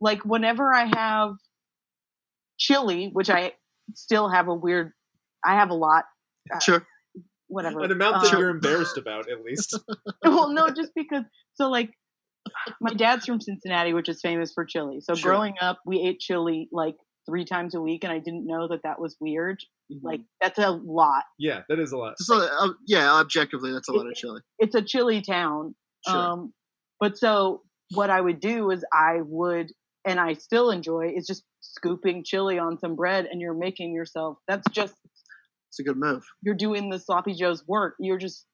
like 0.00 0.24
whenever 0.24 0.72
I 0.74 0.90
have 0.94 1.32
chili, 2.58 3.10
which 3.12 3.30
I 3.30 3.52
still 3.94 4.28
have 4.28 4.48
a 4.48 4.54
weird, 4.54 4.92
I 5.44 5.54
have 5.54 5.70
a 5.70 5.74
lot. 5.74 6.04
uh, 6.54 6.58
Sure. 6.60 6.86
Whatever. 7.48 7.80
An 7.82 7.90
amount 7.92 8.22
that 8.22 8.32
Um, 8.32 8.40
you're 8.40 8.48
embarrassed 8.50 8.96
about, 8.96 9.28
at 9.30 9.42
least. 9.44 9.78
well, 10.24 10.50
no, 10.52 10.68
just 10.70 10.92
because. 10.96 11.24
So, 11.54 11.68
like, 11.68 11.90
my 12.80 12.94
dad's 12.94 13.26
from 13.26 13.40
Cincinnati, 13.42 13.92
which 13.92 14.08
is 14.08 14.20
famous 14.22 14.52
for 14.54 14.64
chili. 14.64 15.00
So, 15.00 15.14
Sure. 15.14 15.32
growing 15.32 15.54
up, 15.60 15.78
we 15.84 16.00
ate 16.00 16.18
chili 16.18 16.68
like 16.72 16.94
three 17.28 17.44
times 17.44 17.74
a 17.74 17.80
week, 17.80 18.04
and 18.04 18.12
I 18.12 18.18
didn't 18.20 18.46
know 18.46 18.68
that 18.68 18.80
that 18.84 18.98
was 18.98 19.16
weird. 19.20 19.58
Like, 20.02 20.20
that's 20.40 20.58
a 20.58 20.70
lot. 20.70 21.24
Yeah, 21.38 21.62
that 21.68 21.78
is 21.78 21.92
a 21.92 21.96
lot. 21.98 22.14
So, 22.18 22.36
uh, 22.36 22.68
yeah, 22.86 23.12
objectively, 23.14 23.72
that's 23.72 23.88
a 23.88 23.92
lot 23.92 24.06
of 24.06 24.14
chili. 24.14 24.40
It's 24.58 24.74
a 24.74 24.82
chili 24.82 25.20
town. 25.22 25.74
Sure. 26.06 26.16
Um, 26.16 26.52
but 27.00 27.16
so, 27.18 27.62
what 27.94 28.10
I 28.10 28.20
would 28.20 28.40
do 28.40 28.70
is 28.70 28.84
I 28.92 29.20
would, 29.22 29.70
and 30.06 30.18
I 30.20 30.34
still 30.34 30.70
enjoy, 30.70 31.12
is 31.14 31.26
just 31.26 31.42
scooping 31.60 32.22
chili 32.24 32.58
on 32.58 32.78
some 32.78 32.96
bread, 32.96 33.26
and 33.30 33.40
you're 33.40 33.54
making 33.54 33.94
yourself. 33.94 34.38
That's 34.48 34.64
just 34.72 34.94
It's 35.68 35.78
a 35.80 35.82
good 35.84 35.96
move. 35.96 36.22
you're 36.42 36.54
doing 36.54 36.90
the 36.90 36.98
sloppy 36.98 37.34
joe's 37.34 37.62
work. 37.66 37.94
You're 37.98 38.18
just 38.18 38.46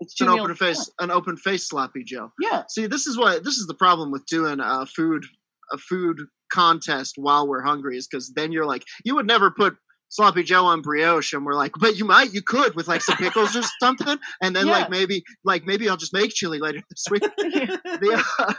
it's 0.00 0.12
It's 0.12 0.20
an 0.20 0.28
open 0.28 0.42
at 0.42 0.48
once. 0.48 0.58
face, 0.58 0.90
an 1.00 1.10
open 1.10 1.36
face 1.38 1.68
sloppy 1.68 2.04
Joe. 2.04 2.30
Yeah. 2.40 2.64
See, 2.68 2.86
this 2.86 3.06
is 3.06 3.16
why 3.18 3.38
this 3.38 3.56
is 3.56 3.66
the 3.66 3.74
problem 3.74 4.10
with 4.10 4.26
doing 4.26 4.60
a 4.60 4.84
food 4.86 5.24
a 5.72 5.78
food 5.78 6.18
contest 6.52 7.14
while 7.16 7.48
we're 7.48 7.62
hungry 7.62 7.96
is 7.96 8.06
because 8.06 8.32
then 8.36 8.52
you're 8.52 8.66
like, 8.66 8.84
you 9.04 9.14
would 9.16 9.26
never 9.26 9.50
put 9.50 9.74
sloppy 10.08 10.42
Joe 10.42 10.64
on 10.66 10.82
brioche, 10.82 11.32
and 11.32 11.44
we're 11.44 11.54
like, 11.54 11.72
but 11.78 11.96
you 11.96 12.04
might, 12.04 12.32
you 12.32 12.42
could 12.42 12.74
with 12.74 12.88
like 12.88 13.02
some 13.02 13.16
pickles 13.16 13.56
or 13.56 13.62
something, 13.80 14.18
and 14.42 14.54
then 14.54 14.66
Yeah. 14.66 14.72
like 14.72 14.90
maybe 14.90 15.22
like 15.44 15.64
maybe 15.64 15.88
I'll 15.88 15.96
just 15.96 16.12
make 16.12 16.30
chili 16.32 16.58
later 16.58 16.80
this 16.90 17.04
week. 17.10 17.22
the, 17.36 18.24
uh, 18.38 18.54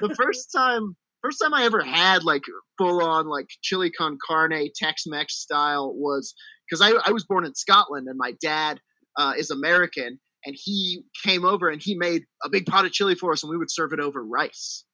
the 0.00 0.14
first 0.14 0.50
time 0.54 0.96
first 1.22 1.38
time 1.42 1.52
I 1.54 1.64
ever 1.64 1.82
had 1.82 2.22
like 2.24 2.42
full 2.78 3.02
on 3.02 3.26
like 3.26 3.46
chili 3.62 3.90
con 3.90 4.18
carne 4.24 4.68
Tex 4.76 5.02
Mex 5.06 5.34
style 5.34 5.92
was 5.94 6.34
because 6.68 6.80
I, 6.80 6.98
I 7.08 7.12
was 7.12 7.24
born 7.24 7.44
in 7.44 7.54
Scotland 7.54 8.06
and 8.08 8.16
my 8.16 8.34
dad 8.40 8.78
uh, 9.16 9.32
is 9.36 9.50
American 9.50 10.20
and 10.44 10.54
he 10.56 11.02
came 11.24 11.44
over 11.44 11.68
and 11.68 11.82
he 11.82 11.96
made 11.96 12.22
a 12.44 12.48
big 12.48 12.66
pot 12.66 12.84
of 12.84 12.92
chili 12.92 13.16
for 13.16 13.32
us 13.32 13.42
and 13.42 13.50
we 13.50 13.56
would 13.56 13.70
serve 13.70 13.92
it 13.92 13.98
over 13.98 14.24
rice. 14.24 14.84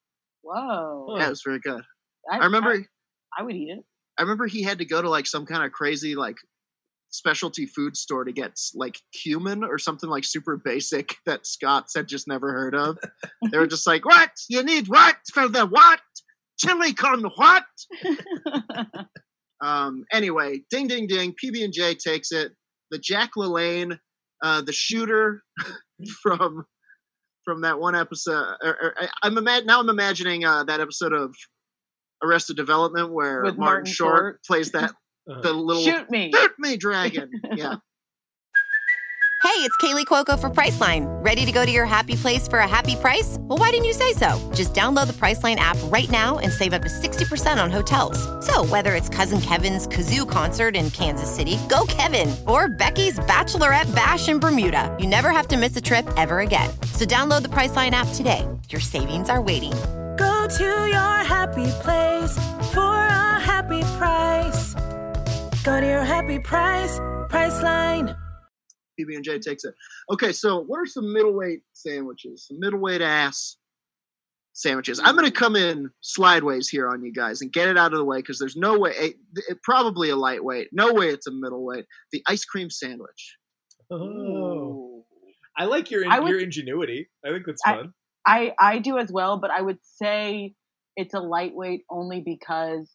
Whoa. 0.42 1.16
Yeah, 1.18 1.26
it 1.26 1.30
was 1.30 1.42
very 1.44 1.60
good. 1.60 1.82
I, 2.30 2.38
I 2.38 2.44
remember 2.44 2.70
I, 2.72 2.78
I 3.38 3.42
would 3.42 3.54
eat 3.54 3.68
it. 3.70 3.84
I 4.18 4.22
remember 4.22 4.46
he 4.46 4.62
had 4.62 4.78
to 4.78 4.84
go 4.84 5.02
to 5.02 5.08
like 5.10 5.26
some 5.26 5.46
kind 5.46 5.64
of 5.64 5.72
crazy 5.72 6.14
like 6.14 6.36
specialty 7.10 7.66
food 7.66 7.96
store 7.96 8.24
to 8.24 8.32
get 8.32 8.58
like 8.74 8.98
cumin 9.12 9.62
or 9.64 9.78
something 9.78 10.10
like 10.10 10.24
super 10.24 10.56
basic 10.56 11.16
that 11.26 11.46
Scots 11.46 11.94
had 11.94 12.08
just 12.08 12.26
never 12.28 12.52
heard 12.52 12.74
of. 12.74 12.98
they 13.50 13.58
were 13.58 13.66
just 13.66 13.86
like, 13.86 14.04
"What? 14.04 14.30
You 14.48 14.62
need 14.62 14.88
what 14.88 15.16
for 15.32 15.48
the 15.48 15.66
what? 15.66 16.00
Chili 16.58 16.92
con 16.94 17.24
what?" 17.36 17.64
Um, 19.62 20.04
anyway, 20.12 20.60
ding 20.70 20.88
ding 20.88 21.06
ding. 21.06 21.34
PB 21.42 21.64
and 21.64 21.72
J 21.72 21.94
takes 21.94 22.32
it. 22.32 22.52
The 22.90 22.98
Jack 22.98 23.30
LaLanne, 23.36 23.98
uh, 24.42 24.60
the 24.60 24.72
shooter 24.72 25.42
from 26.22 26.64
from 27.44 27.60
that 27.62 27.78
one 27.78 27.94
episode. 27.94 28.56
Or, 28.62 28.76
or, 28.82 28.94
I- 28.98 29.08
I'm 29.22 29.34
now 29.42 29.80
I'm 29.80 29.88
imagining 29.88 30.44
uh, 30.44 30.64
that 30.64 30.80
episode 30.80 31.12
of 31.12 31.34
Arrested 32.24 32.56
Development 32.56 33.12
where 33.12 33.42
With 33.42 33.56
Martin, 33.56 33.60
Martin 33.64 33.92
Short, 33.92 34.16
Short. 34.18 34.44
plays 34.44 34.70
that 34.72 34.90
Uh-huh. 35.26 35.40
the 35.40 35.52
little 35.54 35.82
Shoot 35.82 36.10
me. 36.10 36.30
shoot 36.34 36.52
me 36.58 36.76
dragon. 36.76 37.30
Yeah, 37.56 37.76
Hey, 39.42 39.60
it's 39.60 39.76
Kaley 39.76 40.06
Cuoco 40.06 40.38
for 40.40 40.48
Priceline. 40.48 41.04
Ready 41.24 41.44
to 41.44 41.52
go 41.52 41.66
to 41.66 41.70
your 41.70 41.84
happy 41.84 42.16
place 42.16 42.48
for 42.48 42.60
a 42.60 42.66
happy 42.68 42.96
price? 42.96 43.36
Well, 43.40 43.58
why 43.58 43.70
didn't 43.70 43.84
you 43.84 43.92
say 43.92 44.14
so? 44.14 44.50
Just 44.54 44.72
download 44.74 45.06
the 45.06 45.12
Priceline 45.14 45.56
app 45.56 45.76
right 45.84 46.10
now 46.10 46.38
and 46.38 46.50
save 46.50 46.72
up 46.72 46.80
to 46.82 46.88
60% 46.88 47.62
on 47.62 47.70
hotels. 47.70 48.18
So, 48.46 48.64
whether 48.64 48.94
it's 48.94 49.08
Cousin 49.10 49.40
Kevin's 49.42 49.86
Kazoo 49.86 50.28
concert 50.28 50.74
in 50.74 50.90
Kansas 50.90 51.32
City, 51.32 51.58
go 51.68 51.84
Kevin, 51.88 52.34
or 52.48 52.68
Becky's 52.68 53.18
Bachelorette 53.20 53.94
Bash 53.94 54.28
in 54.28 54.40
Bermuda, 54.40 54.94
you 54.98 55.06
never 55.06 55.30
have 55.30 55.46
to 55.48 55.56
miss 55.58 55.76
a 55.76 55.80
trip 55.80 56.06
ever 56.16 56.40
again. 56.40 56.70
So, 56.92 57.04
download 57.04 57.42
the 57.42 57.48
Priceline 57.48 57.90
app 57.92 58.08
today. 58.14 58.46
Your 58.70 58.80
savings 58.80 59.28
are 59.28 59.42
waiting. 59.42 59.72
Go 60.44 60.50
to 60.58 60.64
your 60.64 61.24
happy 61.24 61.64
place 61.80 62.36
for 62.74 62.82
a 62.82 63.40
happy 63.40 63.80
price. 63.96 64.74
Go 65.64 65.80
to 65.80 65.86
your 65.86 66.02
happy 66.04 66.38
price, 66.38 66.98
Priceline. 67.30 68.14
PB 69.00 69.14
and 69.16 69.24
J 69.24 69.38
takes 69.38 69.64
it. 69.64 69.74
Okay, 70.12 70.32
so 70.32 70.60
what 70.62 70.80
are 70.80 70.84
some 70.84 71.14
middleweight 71.14 71.62
sandwiches? 71.72 72.46
Some 72.46 72.60
middleweight 72.60 73.00
ass 73.00 73.56
sandwiches. 74.52 75.00
I'm 75.02 75.16
going 75.16 75.24
to 75.24 75.32
come 75.32 75.56
in 75.56 75.88
slideways 76.02 76.68
here 76.68 76.90
on 76.90 77.02
you 77.02 77.10
guys 77.10 77.40
and 77.40 77.50
get 77.50 77.68
it 77.68 77.78
out 77.78 77.92
of 77.94 77.98
the 77.98 78.04
way 78.04 78.18
because 78.18 78.38
there's 78.38 78.54
no 78.54 78.78
way. 78.78 78.92
Eh, 78.98 79.04
it, 79.06 79.16
it, 79.48 79.62
probably 79.62 80.10
a 80.10 80.16
lightweight. 80.16 80.68
No 80.72 80.92
way 80.92 81.08
it's 81.08 81.26
a 81.26 81.32
middleweight. 81.32 81.86
The 82.12 82.22
ice 82.28 82.44
cream 82.44 82.68
sandwich. 82.68 83.38
Oh. 83.90 85.06
I 85.56 85.64
like 85.64 85.90
your 85.90 86.04
I 86.06 86.18
would- 86.20 86.28
your 86.28 86.40
ingenuity. 86.40 87.08
I 87.24 87.30
think 87.30 87.46
that's 87.46 87.62
I- 87.64 87.76
fun. 87.76 87.94
I 88.26 88.52
I 88.58 88.78
do 88.78 88.98
as 88.98 89.10
well, 89.12 89.38
but 89.38 89.50
I 89.50 89.60
would 89.60 89.78
say 89.82 90.54
it's 90.96 91.14
a 91.14 91.20
lightweight 91.20 91.82
only 91.90 92.20
because 92.24 92.90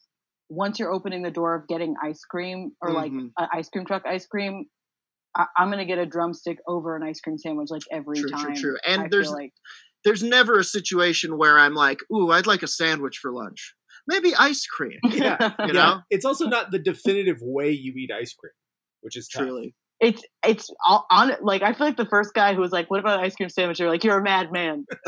once 0.49 0.79
you're 0.79 0.91
opening 0.91 1.21
the 1.21 1.31
door 1.31 1.53
of 1.55 1.67
getting 1.67 1.95
ice 2.03 2.21
cream 2.29 2.71
or 2.81 2.91
like 2.91 3.11
Mhm. 3.11 3.31
an 3.37 3.47
ice 3.53 3.69
cream 3.69 3.85
truck 3.85 4.03
ice 4.05 4.25
cream, 4.25 4.65
I, 5.35 5.45
I'm 5.57 5.69
gonna 5.69 5.85
get 5.85 5.99
a 5.99 6.05
drumstick 6.05 6.57
over 6.67 6.95
an 6.95 7.03
ice 7.03 7.19
cream 7.21 7.37
sandwich 7.37 7.69
like 7.69 7.83
every 7.91 8.19
True, 8.19 8.29
true, 8.29 8.39
time. 8.39 8.55
true. 8.55 8.77
And 8.85 9.01
I 9.03 9.07
there's- 9.09 9.29
like 9.31 9.53
There's 10.05 10.23
never 10.23 10.57
a 10.57 10.63
situation 10.63 11.37
where 11.37 11.59
I'm 11.59 11.73
like, 11.75 11.99
ooh, 12.09 12.31
I'd 12.31 12.47
like 12.47 12.63
a 12.63 12.67
sandwich 12.67 13.17
for 13.17 13.33
lunch. 13.33 13.75
Maybe 14.07 14.33
ice 14.33 14.65
cream. 14.65 14.97
Yeah, 15.03 15.37
You 15.59 15.65
yeah. 15.67 15.71
know? 15.73 16.01
It's 16.09 16.23
also 16.23 16.47
not 16.47 16.71
the 16.71 16.79
definitive 16.79 17.39
way 17.41 17.71
you 17.71 17.91
eat 17.97 18.09
ice 18.09 18.33
cream, 18.33 18.53
which 19.01 19.17
is 19.17 19.27
tough. 19.27 19.43
Truly. 19.43 19.75
It's 19.99 20.23
it's 20.45 20.69
all 20.87 21.05
on. 21.11 21.33
Like 21.41 21.61
I 21.61 21.73
feel 21.73 21.87
like 21.87 21.97
the 21.97 22.05
first 22.05 22.33
guy 22.33 22.53
who 22.53 22.61
was 22.61 22.71
like, 22.71 22.89
"What 22.89 22.99
about 22.99 23.19
an 23.19 23.25
ice 23.25 23.35
cream 23.35 23.49
sandwich?" 23.49 23.79
You're 23.79 23.89
like, 23.89 24.03
"You're 24.03 24.19
a 24.19 24.23
madman." 24.23 24.85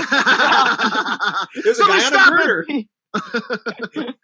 It 1.56 1.65
was 1.65 1.80
a 1.80 1.84
Somebody 1.84 2.01
guy 2.01 2.08
on 2.08 2.13
a 2.13 2.17
stop 2.19 2.34
it! 3.13 4.15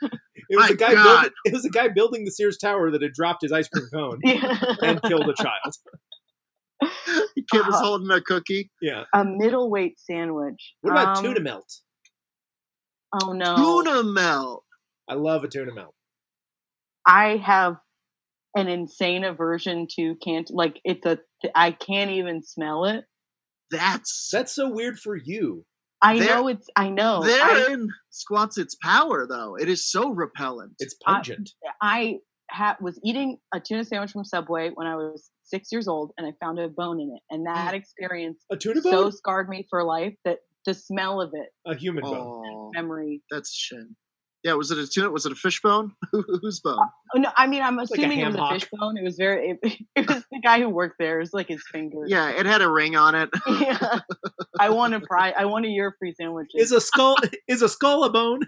was 0.50 0.60
My 0.60 0.68
a 0.70 0.76
guy. 0.76 0.94
God. 0.94 1.04
Building, 1.04 1.32
it 1.46 1.54
was 1.54 1.66
a 1.66 1.70
guy 1.70 1.88
building 1.90 2.26
the 2.26 2.32
Sears 2.32 2.58
Tower 2.58 2.92
that 2.92 3.02
had 3.02 3.14
dropped 3.14 3.42
his 3.42 3.52
ice 3.52 3.68
cream 3.68 3.88
cone 3.94 4.20
yeah. 4.24 4.58
and 4.82 5.02
killed 5.04 5.28
a 5.30 5.34
child. 5.34 5.74
The 6.80 7.44
Kid 7.52 7.66
was 7.66 7.76
Uh, 7.76 7.80
holding 7.84 8.12
a 8.12 8.22
cookie. 8.22 8.70
Yeah. 8.82 9.04
a 9.14 9.26
middleweight 9.26 10.00
sandwich. 10.00 10.74
What 10.82 10.92
about 10.92 11.18
Um, 11.18 11.24
tuna 11.24 11.40
melt? 11.42 11.72
Oh 13.24 13.34
no, 13.34 13.56
Tuna 13.56 14.04
melt. 14.04 14.64
I 15.10 15.16
love 15.16 15.44
a 15.44 15.48
tuna 15.48 15.74
melt. 15.74 15.96
I 17.06 17.38
have 17.38 17.78
an 18.58 18.68
insane 18.68 19.24
aversion 19.24 19.88
to 19.96 20.16
can't 20.24 20.50
like 20.52 20.80
it's 20.84 21.06
a 21.06 21.20
I 21.56 21.72
can't 21.72 22.12
even 22.12 22.44
smell 22.44 22.86
it. 22.86 23.06
That's 23.70 24.30
That's 24.32 24.54
so 24.56 24.70
weird 24.70 24.98
for 25.00 25.16
you. 25.16 25.66
I 26.02 26.20
There- 26.20 26.28
know 26.36 26.48
it's 26.48 26.68
I 26.76 26.90
know. 26.90 27.22
I, 27.24 27.76
squats 28.10 28.58
its 28.58 28.76
power, 28.76 29.28
though. 29.28 29.56
It 29.56 29.70
is 29.70 29.90
so 29.90 30.10
repellent. 30.10 30.74
It's 30.80 30.96
pungent. 31.06 31.52
I 31.82 32.20
ha- 32.52 32.78
was 32.80 33.00
eating 33.04 33.38
a 33.54 33.60
tuna 33.60 33.84
sandwich 33.84 34.12
from 34.12 34.24
Subway 34.24 34.72
when 34.74 34.88
I 34.88 34.96
was 34.96 35.30
six 35.44 35.72
years 35.72 35.88
old, 35.88 36.12
and 36.18 36.28
I 36.28 36.34
found 36.44 36.60
a 36.60 36.68
bone 36.68 37.00
in 37.00 37.14
it, 37.16 37.22
and 37.34 37.48
mm. 37.48 37.54
that 37.54 37.74
experience 37.74 38.44
a 38.52 38.58
tuna 38.58 38.82
so 38.82 38.92
bone? 38.92 39.12
scarred 39.12 39.50
me 39.50 39.66
for 39.70 39.84
life 39.84 40.16
that 40.26 40.40
the 40.66 40.74
smell 40.74 41.22
of 41.22 41.32
it, 41.34 41.50
A 41.66 41.76
human 41.76 42.04
bone. 42.04 42.72
Memory. 42.76 43.22
that's 43.32 43.50
a 43.50 43.76
shame. 43.76 43.96
Yeah, 44.48 44.54
was 44.54 44.72
it 44.72 44.78
a 44.78 44.88
tuna? 44.88 45.12
Was 45.12 45.26
it 45.26 45.34
a 45.34 45.36
fish 45.36 45.62
bone? 45.62 45.92
Whose 46.14 46.62
bone? 46.62 46.80
Oh, 47.14 47.20
no, 47.20 47.30
I 47.36 47.48
mean, 47.48 47.62
I'm 47.62 47.76
like 47.76 47.90
assuming 47.92 48.20
it 48.20 48.28
was 48.28 48.36
ham 48.36 48.42
a 48.42 48.46
hock. 48.46 48.54
fish 48.54 48.70
bone. 48.72 48.96
It 48.96 49.04
was 49.04 49.18
very. 49.18 49.60
It, 49.62 49.78
it 49.98 50.08
was 50.08 50.24
the 50.32 50.40
guy 50.40 50.62
who 50.62 50.70
worked 50.70 50.96
there. 51.00 51.18
It 51.18 51.24
was 51.24 51.34
like 51.34 51.50
his 51.50 51.62
finger. 51.70 52.06
Yeah, 52.08 52.30
it 52.30 52.46
had 52.46 52.62
a 52.62 52.72
ring 52.72 52.96
on 52.96 53.14
it. 53.14 53.30
yeah. 53.60 54.00
I 54.58 54.70
want 54.70 54.94
a 54.94 55.02
prize. 55.02 55.34
I 55.38 55.44
want 55.44 55.66
a 55.66 55.68
year 55.68 55.94
free 56.00 56.14
sandwich. 56.14 56.48
Is 56.56 56.72
a 56.72 56.80
skull 56.80 57.18
is 57.50 57.62
a 57.62 57.68
skull 57.68 58.06
a 58.06 58.10
bone? 58.10 58.40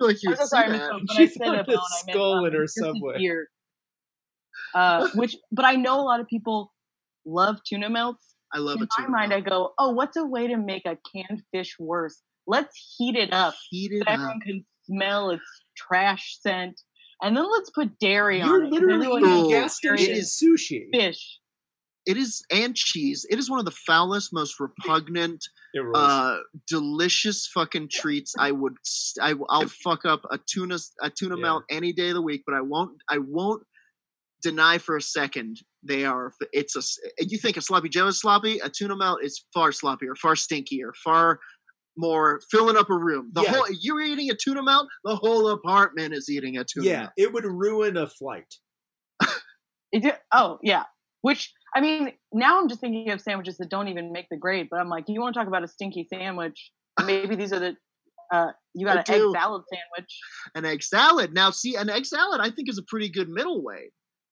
like 0.00 0.16
you 0.24 0.30
I'm 0.30 0.36
so 0.36 0.46
sorry, 0.46 0.72
that. 0.72 0.90
Miss 1.00 1.16
She 1.16 1.22
I 1.22 1.26
said 1.26 1.44
found 1.44 1.56
a 1.58 1.60
a 1.60 1.64
bone, 1.64 1.76
I 1.76 2.02
meant 2.06 2.16
skull 2.16 2.32
um, 2.38 2.46
in 2.46 2.52
her 2.54 2.58
Chris's 2.58 2.84
Subway. 2.84 3.28
Uh, 4.74 5.08
which, 5.14 5.36
but 5.52 5.64
I 5.64 5.76
know 5.76 6.00
a 6.00 6.02
lot 6.02 6.18
of 6.18 6.26
people 6.26 6.72
love 7.24 7.58
tuna 7.64 7.88
melts. 7.88 8.34
I 8.52 8.58
love 8.58 8.78
In 8.78 8.82
it 8.82 8.88
my 8.98 9.04
too. 9.04 9.12
mind, 9.12 9.32
I 9.32 9.40
go, 9.42 9.74
"Oh, 9.78 9.90
what's 9.90 10.16
a 10.16 10.24
way 10.26 10.48
to 10.48 10.56
make 10.56 10.86
a 10.86 10.98
canned 11.14 11.44
fish 11.52 11.76
worse? 11.78 12.20
Let's 12.50 12.94
heat 12.98 13.16
it 13.16 13.32
up 13.32 13.54
Heat 13.70 13.90
so 13.92 13.96
it 13.98 14.08
up. 14.08 14.14
everyone 14.14 14.40
can 14.40 14.66
smell 14.84 15.30
its 15.30 15.42
trash 15.76 16.38
scent, 16.40 16.80
and 17.22 17.36
then 17.36 17.46
let's 17.50 17.70
put 17.70 17.98
dairy 18.00 18.42
on. 18.42 18.48
You're 18.48 18.56
on 18.62 18.66
it. 18.66 18.70
'cause 18.70 18.80
literally 18.80 18.94
everyone 19.06 19.22
eating 19.22 19.32
Oh, 19.32 19.40
knows 19.42 19.50
gas 19.50 19.78
dairy 19.82 19.98
station 19.98 20.16
is 20.16 20.30
sushi. 20.42 20.86
fish. 20.92 21.38
It 22.06 22.16
is 22.16 22.42
and 22.50 22.74
cheese. 22.74 23.26
It 23.30 23.38
is 23.38 23.48
one 23.50 23.58
of 23.58 23.66
the 23.66 23.70
foulest, 23.70 24.32
most 24.32 24.58
repugnant, 24.58 25.44
uh, 25.94 26.38
delicious 26.66 27.46
fucking 27.46 27.88
treats. 27.90 28.34
I 28.38 28.50
would, 28.52 28.74
I'll 29.20 29.68
fuck 29.68 30.04
up 30.06 30.22
a 30.30 30.38
tuna, 30.38 30.78
a 31.02 31.10
tuna 31.10 31.36
Yeah. 31.36 31.42
melt 31.42 31.64
any 31.70 31.92
day 31.92 32.08
of 32.08 32.14
the 32.14 32.22
week, 32.22 32.42
but 32.46 32.54
I 32.54 32.62
won't, 32.62 33.00
I 33.08 33.18
won't 33.18 33.62
deny 34.42 34.78
for 34.78 34.96
a 34.96 35.02
second 35.02 35.60
they 35.82 36.04
are. 36.06 36.32
It's 36.52 36.74
a. 36.74 36.80
s- 36.80 36.98
You 37.18 37.36
think 37.38 37.56
a 37.58 37.60
sloppy 37.62 37.90
Joe 37.90 38.08
is 38.08 38.18
sloppy? 38.18 38.58
A 38.60 38.70
tuna 38.70 38.96
melt 38.96 39.22
is 39.22 39.44
far 39.52 39.70
sloppier, 39.70 40.16
far 40.16 40.34
stinkier, 40.34 40.92
far 41.04 41.38
more 42.00 42.40
filling 42.50 42.76
up 42.76 42.90
a 42.90 42.96
room. 42.96 43.30
The 43.34 43.42
Yeah. 43.42 43.50
whole 43.54 43.66
you're 43.80 44.00
eating 44.00 44.30
a 44.30 44.34
tuna 44.34 44.62
melt. 44.62 44.88
The 45.04 45.14
whole 45.16 45.48
apartment 45.50 46.14
is 46.14 46.28
eating 46.28 46.56
a 46.56 46.64
tuna. 46.64 46.86
yeah, 46.86 46.98
melt. 47.00 47.12
it 47.16 47.32
would 47.32 47.44
ruin 47.44 47.96
a 47.96 48.06
flight. 48.08 48.52
It 49.92 50.02
did, 50.04 50.14
oh 50.32 50.58
yeah, 50.62 50.84
which 51.22 51.52
I 51.74 51.80
mean, 51.80 52.12
now 52.32 52.60
I'm 52.60 52.68
just 52.68 52.80
thinking 52.80 53.10
of 53.10 53.20
sandwiches 53.20 53.56
that 53.58 53.68
don't 53.70 53.88
even 53.88 54.12
make 54.12 54.26
the 54.30 54.36
grade. 54.36 54.68
But 54.70 54.78
I'm 54.80 54.88
like, 54.88 55.04
you 55.08 55.20
want 55.20 55.34
to 55.34 55.40
talk 55.40 55.48
about 55.48 55.64
a 55.64 55.68
stinky 55.68 56.06
sandwich? 56.08 56.70
Maybe 57.04 57.34
these 57.36 57.52
are 57.52 57.58
the. 57.58 57.76
Uh, 58.32 58.52
you 58.74 58.86
got 58.86 58.98
I 58.98 59.12
an 59.14 59.20
egg 59.20 59.32
salad 59.32 59.62
sandwich. 59.72 60.18
An 60.54 60.64
egg 60.64 60.82
salad. 60.84 61.34
Now, 61.34 61.50
see, 61.50 61.74
an 61.74 61.90
egg 61.90 62.06
salad 62.06 62.40
I 62.40 62.50
think 62.50 62.68
is 62.68 62.78
a 62.78 62.84
pretty 62.84 63.08
good 63.08 63.28
middleweight. 63.28 63.90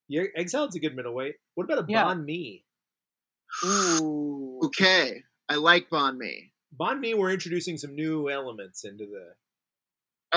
Yeah, 0.08 0.22
egg 0.36 0.48
salad's 0.48 0.76
a 0.76 0.80
good 0.80 0.94
middle 0.94 1.12
middleweight. 1.12 1.34
What 1.56 1.64
about 1.64 1.78
a 1.80 1.86
Yeah. 1.88 2.04
banh 2.04 2.24
mi? 2.24 2.64
Ooh. 3.64 4.60
Okay, 4.66 5.22
I 5.48 5.56
like 5.56 5.88
banh 5.90 6.16
mi. 6.18 6.52
Banh 6.80 7.00
mi, 7.00 7.14
we're 7.14 7.32
introducing 7.32 7.76
some 7.76 7.94
new 7.94 8.30
elements 8.30 8.84
into 8.84 9.04
the 9.06 9.34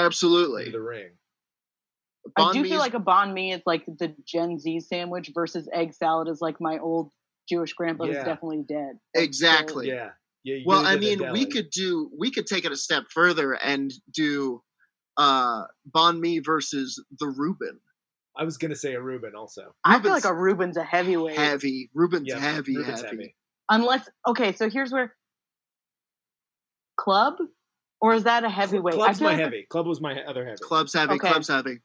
Absolutely. 0.02 0.62
into 0.68 0.72
the 0.78 0.82
ring. 0.82 1.10
I 2.38 2.54
do 2.54 2.62
mi 2.62 2.70
feel 2.70 2.80
like 2.80 2.94
a 2.94 3.00
banh 3.00 3.34
mi 3.34 3.52
is 3.52 3.62
like 3.66 3.86
the 3.86 4.16
Gen 4.26 4.60
Z 4.60 4.80
sandwich 4.82 5.32
versus 5.34 5.68
egg 5.74 5.94
salad 5.94 6.28
is 6.28 6.40
like 6.42 6.62
my 6.62 6.78
old 6.78 7.12
Jewish 7.50 7.74
grandpa 7.74 8.06
who's 8.06 8.16
Yeah. 8.16 8.24
definitely 8.24 8.64
dead. 8.68 8.94
Like, 9.16 9.18
so- 9.18 9.24
exactly. 9.24 9.88
Yeah, 9.88 10.12
yeah. 10.44 10.58
Well, 10.66 10.86
I 10.86 10.96
mean, 10.98 11.32
we 11.32 11.46
could 11.46 11.70
do 11.72 12.10
we 12.18 12.32
could 12.32 12.46
take 12.48 12.66
it 12.66 12.72
a 12.72 12.78
step 12.78 13.06
further 13.14 13.54
and 13.54 13.92
do 14.14 14.62
uh 15.18 15.64
banh 15.94 16.20
mi 16.20 16.40
versus 16.40 17.04
the 17.20 17.28
Reuben. 17.28 17.80
I 18.38 18.46
was 18.46 18.58
gonna 18.58 18.76
say 18.76 18.94
a 18.94 19.02
Reuben 19.02 19.36
also. 19.36 19.76
I 19.84 20.00
feel 20.00 20.12
like 20.12 20.24
a 20.26 20.34
Reuben's 20.34 20.78
a 20.78 20.84
heavyweight. 20.84 21.38
Heavy. 21.38 21.90
Reuben's 21.94 22.28
Yeah, 22.28 22.40
heavy, 22.40 22.78
Reuben's 22.78 23.02
heavy. 23.02 23.36
Unless 23.70 24.08
okay, 24.28 24.54
so 24.54 24.70
here's 24.70 24.92
where 24.92 25.16
club 27.02 27.36
or 28.00 28.14
is 28.14 28.24
that 28.24 28.44
a 28.44 28.50
heavyweight? 28.50 28.94
Club's 28.96 29.22
my 29.22 29.32
like 29.32 29.40
heavy. 29.40 29.66
Club 29.70 29.88
was 29.88 30.00
my 30.02 30.22
other 30.24 30.46
heavy. 30.46 30.58
Club's 30.62 30.94
heavy, 30.94 31.16
Okay. 31.16 31.30
club's 31.30 31.48
heavy. 31.48 31.80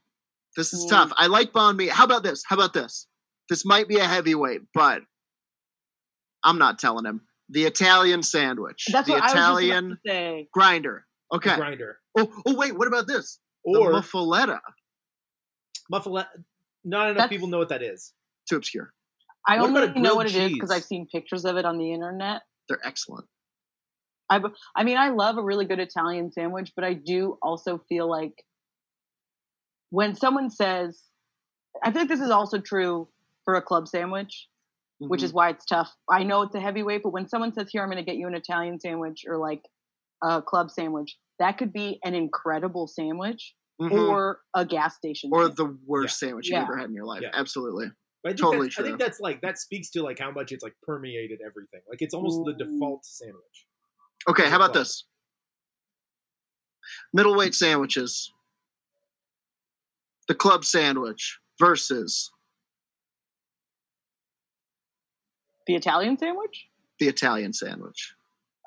This 0.56 0.72
is 0.72 0.84
Mm. 0.86 0.90
tough. 0.90 1.12
I 1.16 1.26
like 1.26 1.52
banh 1.52 1.76
mi. 1.76 1.88
How 1.88 2.04
about 2.04 2.22
this? 2.22 2.42
How 2.46 2.56
about 2.56 2.72
this? 2.72 3.06
This 3.48 3.64
might 3.64 3.88
be 3.88 3.96
a 3.96 4.04
heavyweight, 4.04 4.62
but 4.74 5.02
I'm 6.44 6.58
not 6.58 6.78
telling 6.78 7.04
him. 7.04 7.26
The 7.48 7.64
Italian 7.64 8.22
sandwich. 8.22 8.86
That's 8.90 9.06
the 9.06 9.12
what 9.14 9.22
I 9.22 9.24
was 9.26 9.32
just 9.32 9.42
Italian 9.42 9.84
about 9.86 9.98
to 10.04 10.10
say. 10.10 10.48
grinder. 10.52 11.06
A 11.32 11.36
Okay. 11.36 11.56
grinder 11.56 12.00
Oh, 12.18 12.42
oh 12.46 12.54
wait, 12.56 12.72
what 12.76 12.88
about 12.88 13.06
this? 13.06 13.38
or 13.64 13.92
the 13.92 13.98
muffaletta. 14.00 14.60
muffaletta. 15.92 16.28
Not 16.84 17.06
enough 17.10 17.16
That's- 17.16 17.30
people 17.30 17.48
know 17.48 17.58
what 17.58 17.68
that 17.70 17.82
is. 17.82 18.12
Too 18.48 18.56
obscure. 18.56 18.92
I 19.46 19.56
What 19.60 19.68
only 19.70 19.86
know 19.88 19.92
grilled 19.92 20.16
what 20.16 20.26
it 20.26 20.34
is 20.36 20.52
because? 20.52 20.70
I've 20.70 20.84
seen 20.84 21.06
pictures 21.08 21.44
of 21.44 21.56
it 21.56 21.64
on 21.64 21.78
the 21.78 21.92
internet. 21.92 22.42
They're 22.68 22.84
excellent. 22.84 23.26
I, 24.28 24.38
b- 24.38 24.48
I 24.74 24.84
mean, 24.84 24.96
I 24.96 25.10
love 25.10 25.38
a 25.38 25.42
really 25.42 25.64
good 25.66 25.78
Italian 25.78 26.32
sandwich, 26.32 26.72
but 26.74 26.84
I 26.84 26.94
do 26.94 27.38
also 27.42 27.78
feel 27.88 28.08
like 28.10 28.44
when 29.90 30.14
someone 30.16 30.50
says, 30.50 31.02
I 31.82 31.92
feel 31.92 32.02
like 32.02 32.08
this 32.08 32.20
is 32.20 32.30
also 32.30 32.58
true 32.58 33.08
for 33.44 33.54
a 33.54 33.62
club 33.62 33.88
sandwich, 33.88 34.48
which 34.98 35.20
Mm-hmm. 35.20 35.24
is 35.26 35.32
why 35.32 35.50
it's 35.50 35.64
tough. 35.64 35.92
I 36.10 36.24
know 36.24 36.42
it's 36.42 36.54
a 36.54 36.60
heavyweight, 36.60 37.02
but 37.02 37.10
when 37.12 37.28
someone 37.28 37.52
says, 37.52 37.68
Here, 37.70 37.82
I'm 37.82 37.88
going 37.90 38.02
to 38.02 38.04
get 38.04 38.16
you 38.16 38.26
an 38.26 38.34
Italian 38.34 38.80
sandwich 38.80 39.24
or 39.28 39.36
like 39.38 39.62
a 40.22 40.42
club 40.42 40.70
sandwich, 40.70 41.16
that 41.38 41.58
could 41.58 41.72
be 41.72 42.00
an 42.04 42.14
incredible 42.14 42.86
sandwich 42.88 43.54
Mhm. 43.80 43.92
or 43.92 44.40
a 44.54 44.64
gas 44.64 44.96
station. 44.96 45.30
or 45.32 45.42
sandwich. 45.42 45.56
the 45.56 45.78
worst 45.86 46.18
sandwich 46.18 46.48
you've 46.48 46.62
ever 46.62 46.76
had 46.78 46.88
in 46.88 46.94
your 46.94 47.04
life. 47.04 47.20
Yeah. 47.22 47.30
Absolutely. 47.34 47.86
I 48.24 48.30
think 48.30 48.40
Totally 48.40 48.66
that's, 48.68 48.78
I 48.78 48.82
think 48.82 48.98
that's 48.98 49.20
like 49.20 49.40
that 49.42 49.58
speaks 49.58 49.90
to 49.90 50.02
like 50.02 50.18
how 50.18 50.32
much 50.32 50.50
it's 50.50 50.64
like 50.64 50.74
permeated 50.82 51.38
everything. 51.46 51.82
Like 51.88 52.00
it's 52.02 52.12
almost 52.14 52.40
the 52.44 52.54
default 52.54 53.04
sandwich. 53.04 53.66
Okay, 54.28 54.48
how 54.48 54.56
about 54.56 54.72
this? 54.72 55.04
Middleweight 57.12 57.54
sandwiches. 57.54 58.32
The 60.28 60.34
club 60.34 60.64
sandwich 60.64 61.38
versus 61.60 62.30
the 65.66 65.74
Italian 65.74 66.18
sandwich? 66.18 66.66
the 66.98 67.08
Italian 67.08 67.52
sandwich. 67.52 68.14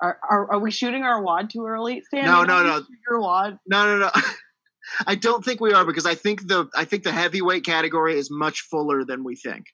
Are, 0.02 0.18
are, 0.30 0.52
are 0.52 0.58
we 0.58 0.70
shooting 0.70 1.02
our 1.02 1.22
wad 1.22 1.50
too 1.50 1.66
early, 1.66 2.02
Sam? 2.10 2.24
No, 2.24 2.44
no, 2.44 2.62
no. 2.62 2.78
to 2.80 2.86
shoot 2.86 2.98
Your 3.10 3.20
wad. 3.20 3.58
No, 3.66 3.84
no, 3.86 3.98
no. 3.98 4.10
I 5.06 5.14
don't 5.14 5.44
think 5.44 5.60
we 5.60 5.72
are 5.72 5.84
because 5.84 6.06
I 6.06 6.14
think 6.14 6.48
the 6.48 6.68
I 6.74 6.84
think 6.84 7.02
the 7.04 7.12
heavyweight 7.12 7.64
category 7.64 8.18
is 8.18 8.30
much 8.30 8.62
fuller 8.62 9.04
than 9.04 9.24
we 9.24 9.36
think. 9.36 9.66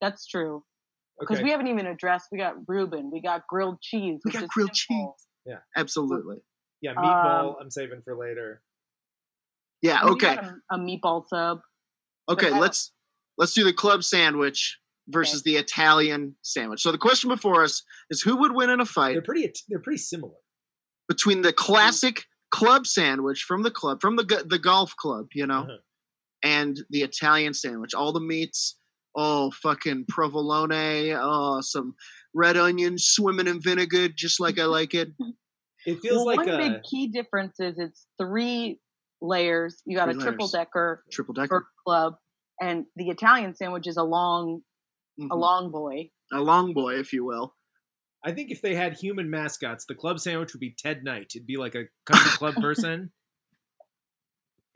That's 0.00 0.26
true. 0.26 0.64
Because 1.18 1.36
Okay. 1.36 1.44
we 1.44 1.50
haven't 1.50 1.68
even 1.68 1.86
addressed. 1.86 2.28
We 2.30 2.38
got 2.38 2.56
Reuben. 2.66 3.10
We 3.10 3.20
got 3.22 3.46
grilled 3.48 3.80
cheese. 3.80 4.20
We 4.24 4.32
got 4.32 4.48
grilled 4.48 4.76
simple. 4.76 5.16
Absolutely. 5.76 6.36
yeah, 6.80 6.94
meatball. 6.94 7.50
um, 7.50 7.56
I'm 7.60 7.70
saving 7.70 8.02
for 8.02 8.16
later. 8.16 8.62
Yeah, 9.82 10.04
okay. 10.04 10.36
A, 10.36 10.54
a 10.72 10.78
meatball 10.78 11.24
sub. 11.28 11.60
Okay, 12.28 12.50
let's 12.50 12.92
let's 13.38 13.54
do 13.54 13.64
the 13.64 13.72
club 13.72 14.04
sandwich 14.04 14.78
versus 15.08 15.42
the 15.42 15.56
Italian 15.56 16.36
sandwich. 16.42 16.82
So 16.82 16.92
the 16.92 16.98
question 16.98 17.28
before 17.30 17.64
us 17.64 17.82
is 18.10 18.20
who 18.20 18.36
would 18.36 18.52
win 18.52 18.70
in 18.70 18.80
a 18.80 18.84
fight 18.86 19.12
They're 19.14 19.22
pretty. 19.22 19.50
They're 19.68 19.78
pretty 19.80 19.98
similar. 19.98 20.34
between 21.08 21.42
the 21.42 21.52
classic 21.52 22.24
club 22.50 22.86
sandwich 22.86 23.42
from 23.44 23.62
the 23.62 23.70
club 23.70 24.00
from 24.00 24.16
the 24.16 24.44
the 24.46 24.58
golf 24.58 24.94
club, 24.96 25.26
you 25.34 25.46
know, 25.46 25.62
Uh-huh. 25.62 25.76
and 26.42 26.80
the 26.90 27.02
Italian 27.02 27.54
sandwich. 27.54 27.94
All 27.94 28.12
the 28.12 28.20
meats, 28.20 28.76
oh 29.16 29.50
fucking 29.62 30.04
provolone, 30.08 30.72
oh 31.20 31.60
some 31.62 31.94
red 32.34 32.56
onions 32.56 33.04
swimming 33.06 33.46
in 33.46 33.60
vinegar, 33.60 34.08
just 34.08 34.40
like 34.40 34.58
I 34.58 34.64
like 34.64 34.94
it. 34.94 35.08
It 35.86 35.98
feels 36.02 36.18
well, 36.18 36.26
like 36.26 36.36
one 36.36 36.50
a, 36.50 36.58
big 36.58 36.82
key 36.82 37.06
difference 37.06 37.58
is 37.58 37.78
it's 37.78 38.06
three 38.20 38.78
layers. 39.22 39.80
You 39.86 39.96
got 39.96 40.10
Three 40.12 40.20
a 40.20 40.22
triple 40.22 40.44
layers. 40.44 40.52
decker 40.52 41.04
Triple 41.10 41.34
for 41.34 41.40
decker, 41.40 41.66
club, 41.86 42.16
and 42.60 42.84
the 42.96 43.08
Italian 43.08 43.54
sandwich 43.56 43.86
is 43.86 43.96
a 43.96 44.02
long, 44.02 44.60
a 45.18 45.22
Mhm. 45.22 45.38
long 45.40 45.70
boy. 45.70 46.10
a 46.34 46.40
long 46.42 46.74
boy, 46.74 46.96
if 46.96 47.14
you 47.14 47.24
will. 47.24 47.56
I 48.22 48.32
think 48.32 48.50
if 48.50 48.60
they 48.60 48.74
had 48.74 48.92
human 48.98 49.30
mascots, 49.30 49.86
the 49.86 49.94
club 49.94 50.20
sandwich 50.20 50.52
would 50.52 50.60
be 50.60 50.74
Ted 50.78 51.02
Knight. 51.02 51.32
It'd 51.34 51.46
be 51.46 51.56
like 51.56 51.74
a 51.74 51.84
country 52.04 52.30
club 52.32 52.54
person, 52.62 53.10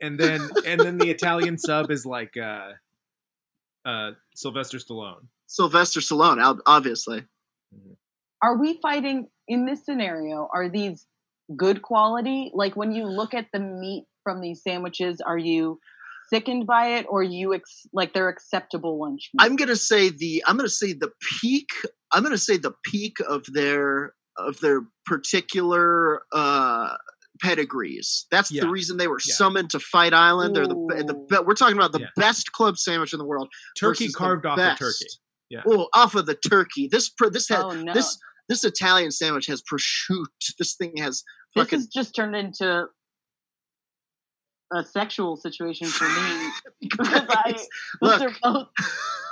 and 0.01 0.19
then 0.19 0.49
and 0.65 0.81
then 0.81 0.97
the 0.97 1.11
Italian 1.11 1.59
sub 1.59 1.91
is 1.91 2.03
like 2.03 2.35
uh, 2.35 2.71
uh, 3.85 4.11
Sylvester 4.35 4.77
Stallone. 4.77 5.27
Sylvester 5.47 5.99
Stallone, 5.99 6.43
ob- 6.43 6.61
obviously. 6.65 7.23
Are 8.41 8.57
we 8.57 8.79
fighting 8.81 9.27
in 9.47 9.65
this 9.65 9.85
scenario? 9.85 10.49
Are 10.53 10.69
these 10.69 11.05
good 11.55 11.81
quality? 11.81 12.51
Like 12.53 12.75
when 12.75 12.91
you 12.91 13.05
look 13.05 13.33
at 13.33 13.47
the 13.53 13.59
meat 13.59 14.05
from 14.23 14.41
these 14.41 14.61
sandwiches, 14.63 15.21
are 15.21 15.37
you 15.37 15.79
sickened 16.29 16.65
by 16.65 16.97
it, 16.97 17.05
or 17.07 17.21
you 17.23 17.53
ex- 17.53 17.85
like 17.93 18.13
they're 18.13 18.29
acceptable 18.29 18.99
lunch? 18.99 19.29
meat? 19.33 19.45
I'm 19.45 19.55
gonna 19.55 19.75
say 19.75 20.09
the 20.09 20.43
I'm 20.47 20.57
gonna 20.57 20.69
say 20.69 20.93
the 20.93 21.11
peak. 21.39 21.69
I'm 22.11 22.23
gonna 22.23 22.37
say 22.37 22.57
the 22.57 22.73
peak 22.83 23.17
of 23.27 23.45
their 23.53 24.13
of 24.37 24.59
their 24.59 24.81
particular 25.05 26.21
uh 26.33 26.95
pedigrees. 27.41 28.25
That's 28.31 28.51
Yeah. 28.51 28.61
the 28.61 28.69
reason 28.69 28.97
they 28.97 29.07
were 29.07 29.19
Yeah. 29.25 29.35
summoned 29.35 29.69
to 29.71 29.79
Fight 29.79 30.13
Island. 30.13 30.55
They're 30.55 30.67
the 30.67 30.75
be- 30.75 31.03
the 31.03 31.13
be- 31.13 31.43
we're 31.45 31.53
talking 31.55 31.77
about 31.77 31.91
the 31.91 32.01
Yeah. 32.01 32.09
best 32.15 32.51
club 32.51 32.77
sandwich 32.77 33.13
in 33.13 33.19
the 33.19 33.25
world. 33.25 33.49
Turkey 33.79 34.09
carved 34.11 34.45
off 34.45 34.57
best. 34.57 34.81
a 34.81 34.85
turkey. 34.85 35.05
Yeah. 35.49 35.61
Oh, 35.67 35.89
off 35.93 36.15
of 36.15 36.25
the 36.25 36.35
turkey. 36.35 36.87
This 36.91 37.11
this 37.31 37.47
had 37.49 37.61
oh 37.61 37.71
no! 37.71 37.93
this 37.93 38.17
this 38.49 38.63
Italian 38.63 39.11
sandwich 39.11 39.45
has 39.47 39.61
prosciutto. 39.61 40.25
This 40.59 40.75
thing 40.75 40.97
has 40.97 41.23
This 41.55 41.69
has 41.71 41.87
just 41.87 42.15
turned 42.15 42.35
into 42.35 42.87
a 44.73 44.83
sexual 44.83 45.35
situation 45.37 45.87
for 45.87 46.07
me 46.09 46.51
because 46.81 47.07
I 47.29 47.51
those 47.53 47.67
look, 48.01 48.21
are 48.21 48.35
both. 48.41 48.67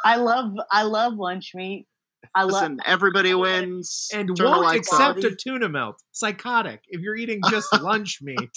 I 0.05 0.15
love 0.17 0.53
I 0.71 0.83
love 0.83 1.15
lunch 1.15 1.51
meat. 1.55 1.87
I 2.35 2.43
love 2.43 2.51
listen, 2.53 2.77
everybody 2.85 3.33
wins. 3.33 4.07
And 4.13 4.27
turn 4.35 4.35
the 4.35 4.43
won't 4.59 4.75
accept 4.75 5.17
off. 5.19 5.23
a 5.23 5.35
tuna 5.35 5.69
melt. 5.69 5.95
Psychotic. 6.11 6.81
If 6.87 7.01
you're 7.01 7.15
eating 7.15 7.41
just 7.49 7.67
lunch 7.81 8.19
meat. 8.21 8.49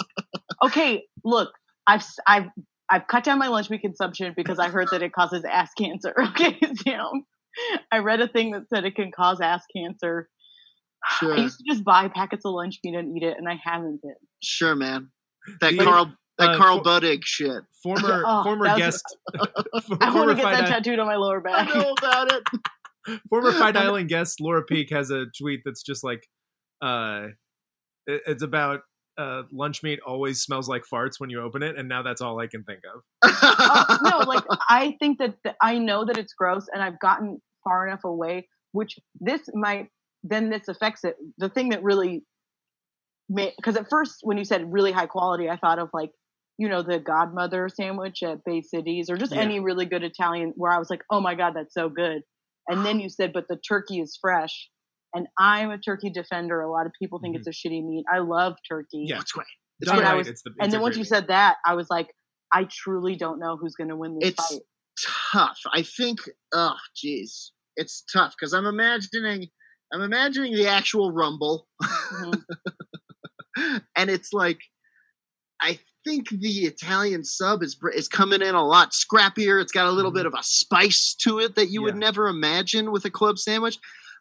okay. 0.64 1.04
Look, 1.24 1.50
I've 1.86 2.04
I've 2.26 2.46
I've 2.90 3.06
cut 3.08 3.24
down 3.24 3.38
my 3.38 3.48
lunch 3.48 3.68
meat 3.70 3.80
consumption 3.82 4.32
because 4.36 4.58
I 4.58 4.68
heard 4.68 4.88
that 4.92 5.02
it 5.02 5.12
causes 5.12 5.44
ass 5.44 5.70
cancer. 5.78 6.14
Okay, 6.28 6.58
Sam. 6.84 7.24
I 7.90 7.98
read 7.98 8.20
a 8.20 8.28
thing 8.28 8.50
that 8.52 8.68
said 8.72 8.84
it 8.84 8.94
can 8.94 9.10
cause 9.10 9.40
ass 9.40 9.62
cancer. 9.74 10.28
Sure. 11.18 11.34
I 11.34 11.38
used 11.42 11.58
to 11.58 11.64
just 11.72 11.84
buy 11.84 12.08
packets 12.08 12.44
of 12.44 12.52
lunch 12.52 12.78
meat 12.84 12.94
and 12.96 13.16
eat 13.16 13.22
it, 13.22 13.36
and 13.38 13.48
I 13.48 13.58
haven't 13.62 14.02
been. 14.02 14.14
Sure, 14.42 14.74
man. 14.74 15.10
That 15.60 15.76
The- 15.76 15.84
Carl 15.84 16.12
that 16.38 16.50
uh, 16.50 16.56
Carl 16.58 16.78
for- 16.78 16.84
Buddig 16.84 17.20
shit. 17.24 17.62
Former 17.82 18.22
Oh, 18.26 18.42
former 18.42 18.66
that 18.66 18.76
was- 18.78 19.02
guest 19.02 19.16
I 20.00 20.14
want 20.14 20.28
to 20.30 20.34
get 20.36 20.42
that 20.44 20.66
tattooed 20.66 20.98
on 20.98 21.06
my 21.06 21.16
lower 21.16 21.40
back. 21.40 21.68
I 21.74 21.78
know 21.78 21.92
about 21.96 22.32
it. 22.32 22.42
former 23.30 23.52
Fight 23.52 23.76
Island 23.86 24.08
guest 24.08 24.40
Laura 24.40 24.62
Peak 24.64 24.90
has 24.90 25.10
a 25.10 25.26
tweet 25.38 25.60
that's 25.64 25.82
just 25.82 26.02
like 26.04 26.26
uh 26.82 27.28
it- 28.06 28.22
it's 28.26 28.42
about 28.42 28.80
uh 29.18 29.42
lunch 29.52 29.82
meat 29.82 29.98
always 30.06 30.42
smells 30.42 30.68
like 30.68 30.82
farts 30.92 31.14
when 31.18 31.30
you 31.30 31.40
open 31.40 31.62
it 31.62 31.78
and 31.78 31.88
now 31.88 32.02
that's 32.02 32.20
all 32.20 32.38
I 32.38 32.46
can 32.46 32.62
think 32.64 32.80
of. 32.94 33.02
Uh, 33.22 33.98
no, 34.02 34.18
like 34.26 34.44
I 34.68 34.96
think 35.00 35.18
that 35.18 35.34
th- 35.42 35.56
I 35.62 35.78
know 35.78 36.04
that 36.04 36.18
it's 36.18 36.34
gross, 36.34 36.66
and 36.72 36.82
I've 36.82 37.00
gotten 37.00 37.40
far 37.64 37.86
enough 37.88 38.04
away, 38.04 38.48
which 38.72 38.98
this 39.20 39.40
might 39.54 39.88
then 40.22 40.50
this 40.50 40.68
affects 40.68 41.02
it. 41.04 41.16
The 41.38 41.48
thing 41.48 41.70
that 41.70 41.82
really 41.82 42.24
made 43.28 43.52
because 43.56 43.76
at 43.76 43.86
first 43.90 44.18
when 44.22 44.38
you 44.38 44.44
said 44.44 44.70
really 44.72 44.92
high 44.92 45.06
quality, 45.06 45.48
I 45.48 45.56
thought 45.56 45.78
of 45.78 45.88
like 45.92 46.10
you 46.58 46.68
know 46.68 46.82
the 46.82 46.98
Godmother 46.98 47.68
sandwich 47.68 48.22
at 48.22 48.44
Bay 48.44 48.62
Cities 48.62 49.10
or 49.10 49.16
just 49.16 49.32
Yeah. 49.32 49.40
any 49.40 49.60
really 49.60 49.86
good 49.86 50.04
Italian 50.04 50.52
where 50.56 50.72
I 50.72 50.78
was 50.78 50.90
like, 50.90 51.02
oh 51.10 51.20
my 51.20 51.34
god, 51.34 51.54
that's 51.54 51.74
so 51.74 51.88
good. 51.88 52.22
And 52.68 52.84
then 52.84 53.00
you 53.00 53.08
said, 53.08 53.32
but 53.32 53.44
the 53.48 53.56
turkey 53.56 54.00
is 54.00 54.18
fresh. 54.20 54.68
And 55.14 55.26
I'm 55.38 55.70
a 55.70 55.78
turkey 55.78 56.10
defender. 56.10 56.60
A 56.60 56.70
lot 56.70 56.86
of 56.86 56.92
people 57.00 57.20
think 57.20 57.36
it's 57.36 57.46
a 57.46 57.50
shitty 57.50 57.82
meat. 57.84 58.04
I 58.12 58.18
love 58.18 58.54
turkey. 58.68 59.04
Yeah. 59.06 59.20
It's 59.20 59.32
great. 59.32 59.46
It's 59.80 59.90
I 59.90 60.00
right, 60.00 60.16
was- 60.16 60.26
it's 60.28 60.42
the, 60.42 60.50
And 60.60 60.72
then 60.72 60.80
once 60.80 60.96
you 60.96 61.00
meat. 61.02 61.08
said 61.08 61.28
that, 61.28 61.56
I 61.64 61.74
was 61.74 61.86
like, 61.90 62.08
I 62.52 62.66
truly 62.70 63.16
don't 63.16 63.38
know 63.38 63.56
who's 63.56 63.74
going 63.74 63.88
to 63.88 63.96
win 63.96 64.18
this 64.18 64.30
It's 64.30 64.46
fight. 64.48 64.60
tough. 65.32 65.58
I 65.72 65.82
think. 65.82 66.20
Oh, 66.52 66.74
jeez, 66.96 67.50
it's 67.76 68.04
tough 68.12 68.34
because 68.38 68.52
I'm 68.52 68.66
imagining. 68.66 69.48
I'm 69.92 70.00
imagining 70.02 70.54
the 70.54 70.66
actual 70.68 71.12
rumble, 71.12 71.66
Mhm. 71.82 72.42
and 73.96 74.10
it's 74.10 74.32
like, 74.32 74.58
I 75.60 75.78
think 76.06 76.28
the 76.30 76.64
Italian 76.66 77.24
sub 77.24 77.62
is 77.62 77.76
is 77.94 78.08
coming 78.08 78.40
in 78.40 78.54
a 78.54 78.64
lot 78.64 78.92
scrappier. 78.92 79.60
It's 79.60 79.72
got 79.72 79.86
a 79.86 79.90
little 79.92 80.10
Mhm. 80.12 80.14
bit 80.14 80.26
of 80.26 80.34
a 80.38 80.42
spice 80.42 81.14
to 81.22 81.40
it 81.40 81.56
that 81.56 81.66
you 81.70 81.82
would 81.82 81.96
never 81.96 82.28
imagine 82.28 82.92
with 82.92 83.04
a 83.04 83.10
club 83.10 83.38
sandwich. 83.38 83.78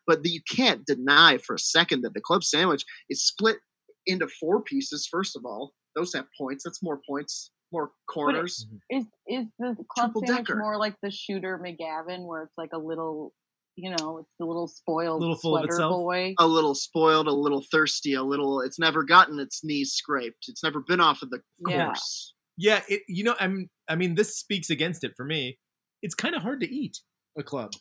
But 0.07 0.23
the, 0.23 0.29
you 0.29 0.41
can't 0.49 0.86
deny 0.86 1.38
for 1.38 1.55
a 1.55 1.59
second 1.59 2.01
that 2.01 2.13
the 2.13 2.21
club 2.21 2.43
sandwich 2.43 2.83
is 3.09 3.23
split 3.25 3.57
into 4.05 4.27
four 4.27 4.61
pieces. 4.61 5.07
First 5.07 5.36
of 5.36 5.45
all, 5.45 5.73
those 5.95 6.13
have 6.13 6.27
points. 6.38 6.63
That's 6.63 6.83
more 6.83 6.99
points, 7.07 7.51
more 7.71 7.91
corners. 8.07 8.67
Is 8.89 9.05
is 9.27 9.45
the 9.59 9.75
club 9.89 10.11
Triple 10.13 10.21
sandwich 10.27 10.47
decker. 10.47 10.59
more 10.59 10.77
like 10.77 10.95
the 11.01 11.09
shooter 11.11 11.57
McGavin, 11.57 12.27
where 12.27 12.43
it's 12.43 12.57
like 12.57 12.73
a 12.73 12.77
little, 12.77 13.33
you 13.76 13.89
know, 13.89 14.19
it's 14.19 14.30
the 14.39 14.45
little 14.45 14.67
spoiled 14.67 15.21
a 15.21 15.26
Little 15.26 15.36
full 15.38 15.57
of 15.57 15.65
itself? 15.65 15.91
boy? 15.91 16.34
a 16.39 16.47
little 16.47 16.76
spoiled, 16.76 17.28
a 17.28 17.32
little 17.34 17.63
thirsty, 17.71 18.13
a 18.13 18.23
little. 18.23 18.61
It's 18.61 18.80
never 18.80 19.03
gotten 19.03 19.39
its 19.39 19.63
knees 19.63 19.91
scraped. 19.93 20.45
It's 20.47 20.63
never 20.63 20.80
been 20.80 20.99
off 21.01 21.21
of 21.21 21.30
the 21.30 21.41
Yeah. 21.67 21.88
course. 21.88 22.34
Yeah, 22.57 22.82
it, 22.88 23.01
you 23.07 23.23
know, 23.23 23.36
I'm. 23.39 23.69
I 23.89 23.95
mean, 23.95 24.15
this 24.15 24.38
speaks 24.38 24.69
against 24.69 25.03
it 25.03 25.11
for 25.17 25.26
me. 25.26 25.57
It's 26.01 26.15
kind 26.15 26.36
of 26.36 26.41
hard 26.41 26.61
to 26.61 26.73
eat 26.73 26.97
a 27.38 27.43
club. 27.43 27.71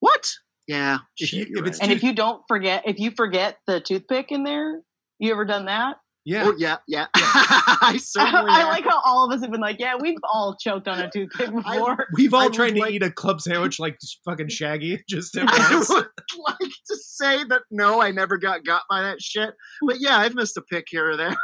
What? 0.00 0.28
Yeah. 0.66 0.98
If 1.18 1.32
you- 1.32 1.46
you're 1.48 1.60
if 1.62 1.66
it's 1.68 1.78
right. 1.80 1.88
And 1.88 1.96
if 1.96 2.02
you 2.02 2.12
don't 2.12 2.42
forget, 2.48 2.82
if 2.86 2.98
you 2.98 3.10
forget 3.12 3.58
the 3.66 3.80
toothpick 3.80 4.30
in 4.32 4.42
there, 4.44 4.82
you 5.18 5.30
ever 5.32 5.44
done 5.44 5.66
that? 5.66 5.96
Yeah, 6.30 6.44
Oh 6.46 6.54
yeah, 6.58 6.76
yeah. 6.86 7.06
I 7.14 7.98
certainly. 8.02 8.50
I 8.50 8.64
like 8.68 8.84
uh, 8.84 8.90
how 8.90 9.00
all 9.02 9.24
of 9.24 9.34
us 9.34 9.40
have 9.40 9.50
been 9.50 9.62
like, 9.62 9.80
yeah, 9.80 9.94
we've 9.98 10.18
all 10.30 10.54
choked 10.60 10.86
on 10.86 10.98
a 11.00 11.10
toothpick 11.10 11.48
I- 11.64 11.76
before. 11.78 12.06
we've 12.12 12.34
all 12.34 12.42
I 12.42 12.48
tried 12.48 12.72
to 12.74 12.80
like- 12.80 12.92
eat 12.92 13.02
a 13.02 13.10
club 13.10 13.40
sandwich 13.40 13.80
like 13.80 13.96
fucking 14.26 14.48
Shaggy. 14.48 15.02
Just 15.08 15.34
at 15.38 15.48
I 15.48 15.78
would 15.88 16.06
like 16.46 16.58
to 16.58 16.96
say 16.98 17.44
that 17.44 17.62
no, 17.70 18.02
I 18.02 18.10
never 18.10 18.36
got 18.36 18.62
got 18.66 18.82
by 18.90 19.00
that 19.00 19.22
shit. 19.22 19.54
But 19.86 20.00
yeah, 20.00 20.18
I've 20.18 20.34
missed 20.34 20.58
a 20.58 20.62
pick 20.62 20.84
here 20.90 21.10
or 21.10 21.16
there. 21.16 21.34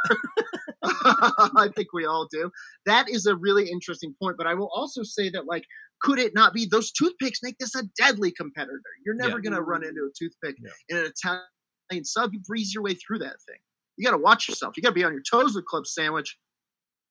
I 0.83 1.69
think 1.75 1.91
we 1.93 2.05
all 2.05 2.27
do. 2.31 2.51
That 2.85 3.09
is 3.09 3.25
a 3.25 3.35
really 3.35 3.69
interesting 3.69 4.13
point. 4.21 4.37
But 4.37 4.45
I 4.45 4.53
will 4.53 4.69
also 4.75 5.01
say 5.01 5.29
that 5.31 5.47
like, 5.47 5.63
could 6.01 6.19
it 6.19 6.35
not 6.35 6.53
be 6.53 6.67
those 6.69 6.91
toothpicks 6.91 7.39
make 7.41 7.57
this 7.57 7.73
a 7.73 7.83
deadly 7.97 8.31
competitor? 8.31 8.79
You're 9.03 9.15
never 9.15 9.37
Yeah. 9.43 9.49
gonna 9.49 9.61
run 9.63 9.83
into 9.83 10.01
a 10.01 10.13
toothpick 10.17 10.57
Yeah. 10.63 10.69
in 10.89 10.97
an 11.05 11.11
Italian 11.11 12.05
sub. 12.05 12.33
You 12.33 12.39
breeze 12.47 12.71
your 12.73 12.83
way 12.83 12.93
through 12.93 13.19
that 13.19 13.37
thing. 13.47 13.57
You 13.97 14.05
got 14.05 14.11
to 14.11 14.21
watch 14.21 14.47
yourself. 14.49 14.75
You 14.77 14.83
got 14.83 14.89
to 14.89 14.95
be 14.95 15.03
on 15.03 15.13
your 15.13 15.21
toes 15.29 15.55
with 15.55 15.65
club 15.65 15.85
sandwich. 15.87 16.37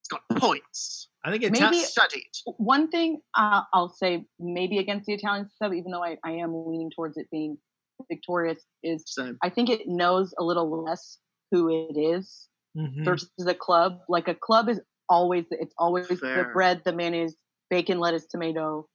It's 0.02 0.08
got 0.08 0.20
points. 0.38 1.08
I 1.24 1.30
think 1.30 1.42
it 1.42 1.52
Maybe- 1.52 1.78
Studied. 1.78 2.28
One 2.58 2.88
thing 2.90 3.20
uh, 3.36 3.62
I'll 3.72 3.88
say, 3.88 4.26
maybe 4.38 4.78
against 4.78 5.06
the 5.06 5.14
Italian 5.14 5.48
sub, 5.62 5.72
even 5.72 5.90
though 5.92 6.04
I, 6.04 6.16
I 6.24 6.32
am 6.32 6.52
leaning 6.66 6.90
towards 6.94 7.16
it 7.16 7.26
being 7.32 7.56
victorious, 8.10 8.62
is 8.82 9.02
Same. 9.06 9.38
I 9.42 9.48
think 9.48 9.70
it 9.70 9.82
knows 9.86 10.34
a 10.38 10.44
little 10.44 10.84
less 10.84 11.18
who 11.50 11.70
it 11.90 11.98
is 11.98 12.48
Mhm. 12.76 13.04
versus 13.04 13.30
a 13.46 13.54
club. 13.54 14.00
Like 14.08 14.28
a 14.28 14.34
club 14.34 14.68
is 14.68 14.80
always 15.08 15.44
it's 15.52 15.74
always 15.78 16.08
the 16.08 16.50
bread, 16.52 16.82
the 16.84 16.92
mayonnaise, 16.92 17.34
bacon, 17.70 17.98
lettuce, 18.00 18.26
tomato, 18.26 18.86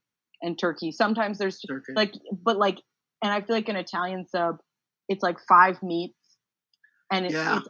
and 0.44 0.60
turkey. 0.60 0.92
Sometimes 0.92 1.38
there's 1.40 1.60
Turkey. 1.62 1.94
like, 1.96 2.14
but 2.44 2.58
like, 2.58 2.78
and 3.24 3.32
I 3.32 3.42
feel 3.42 3.56
like 3.56 3.70
an 3.70 3.76
Italian 3.78 4.28
sub, 4.28 4.58
it's 5.08 5.24
like 5.24 5.38
five 5.48 5.82
meats, 5.82 6.18
and 7.12 7.26
it's, 7.26 7.34
Yeah. 7.34 7.58
it's 7.60 7.68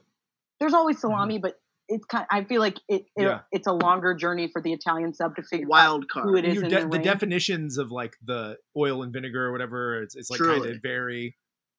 there's 0.59 0.73
always 0.73 0.99
salami, 0.99 1.37
but 1.39 1.55
it's 1.87 2.05
kind. 2.05 2.25
Of, 2.31 2.37
I 2.37 2.43
feel 2.45 2.61
like 2.61 2.77
it, 2.87 3.05
it 3.15 3.23
Yeah. 3.23 3.39
it's 3.51 3.65
a 3.67 3.73
longer 3.73 4.13
journey 4.13 4.49
for 4.51 4.61
the 4.61 4.73
Italian 4.73 5.13
sub 5.13 5.35
to 5.37 5.43
figure 5.43 5.65
out 5.65 5.69
wild 5.69 6.05
who 6.13 6.21
card. 6.21 6.37
it 6.39 6.45
is 6.45 6.55
Your 6.55 6.63
in 6.65 6.69
de- 6.69 6.81
the, 6.83 6.87
the 6.89 6.99
definitions 6.99 7.77
of 7.77 7.91
like 7.91 8.15
the 8.23 8.57
oil 8.77 9.01
and 9.03 9.11
vinegar 9.13 9.45
or 9.47 9.51
whatever, 9.51 10.01
it's, 10.03 10.15
it's 10.15 10.29
like 10.29 10.39
kind 10.39 10.65
of 10.65 10.77
very. 10.81 11.35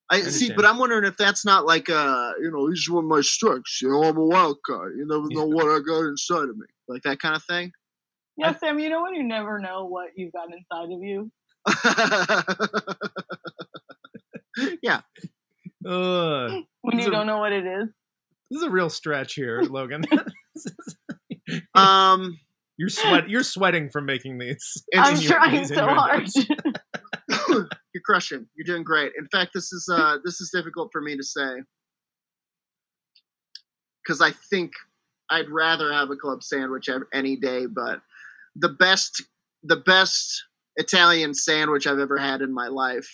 I 0.09 0.19
see, 0.23 0.51
but 0.53 0.65
I'm 0.65 0.77
wondering 0.77 1.05
if 1.05 1.15
that's 1.15 1.45
not 1.45 1.65
like 1.65 1.89
uh, 1.89 2.33
you 2.41 2.51
know, 2.51 2.69
these 2.69 2.89
were 2.89 3.01
my 3.01 3.21
strengths. 3.21 3.81
You 3.81 3.89
know, 3.91 4.03
I'm 4.03 4.17
a 4.17 4.25
wild 4.25 4.57
card. 4.65 4.95
You 4.97 5.05
never 5.07 5.27
know 5.29 5.45
what 5.45 5.67
I 5.67 5.79
got 5.79 6.01
inside 6.01 6.49
of 6.49 6.57
me, 6.57 6.65
like 6.89 7.03
that 7.03 7.19
kind 7.19 7.33
of 7.35 7.43
thing. 7.45 7.71
Yeah, 8.35 8.53
Sam, 8.57 8.79
you 8.79 8.89
know 8.89 9.03
when 9.03 9.13
you 9.13 9.23
never 9.23 9.59
know 9.59 9.85
what 9.85 10.09
you've 10.17 10.33
got 10.33 10.49
inside 10.51 10.91
of 10.91 11.01
you. 11.01 11.31
yeah, 14.81 15.01
Uh, 15.85 16.61
When 16.81 16.99
you 16.99 17.07
are- 17.07 17.11
don't 17.11 17.25
know 17.27 17.39
what 17.39 17.51
it 17.53 17.65
is. 17.65 17.87
This 18.51 18.57
is 18.57 18.63
a 18.63 18.69
real 18.69 18.89
stretch 18.89 19.35
here, 19.35 19.61
Logan. 19.69 20.03
um, 21.73 22.37
you're 22.77 22.89
sweat. 22.89 23.29
You're 23.29 23.43
sweating 23.43 23.89
from 23.89 24.05
making 24.05 24.37
these. 24.37 24.83
I'm 24.95 25.15
Interesting. 25.15 25.29
trying 25.29 25.55
these 25.55 25.69
so 25.69 25.87
hard. 25.87 26.29
you're 27.93 28.03
crushing. 28.05 28.45
You're 28.55 28.65
doing 28.65 28.83
great. 28.83 29.13
In 29.17 29.27
fact, 29.31 29.51
this 29.53 29.71
is 29.71 29.89
uh, 29.91 30.17
this 30.25 30.41
is 30.41 30.51
difficult 30.53 30.89
for 30.91 31.01
me 31.01 31.15
to 31.15 31.23
say 31.23 31.61
because 34.03 34.21
I 34.21 34.31
think 34.49 34.71
I'd 35.29 35.49
rather 35.49 35.93
have 35.93 36.09
a 36.09 36.17
club 36.17 36.43
sandwich 36.43 36.89
any 37.13 37.37
day. 37.37 37.67
But 37.67 38.01
the 38.55 38.69
best, 38.69 39.23
the 39.63 39.77
best 39.77 40.43
Italian 40.75 41.33
sandwich 41.33 41.87
I've 41.87 41.99
ever 41.99 42.17
had 42.17 42.41
in 42.41 42.53
my 42.53 42.67
life 42.67 43.09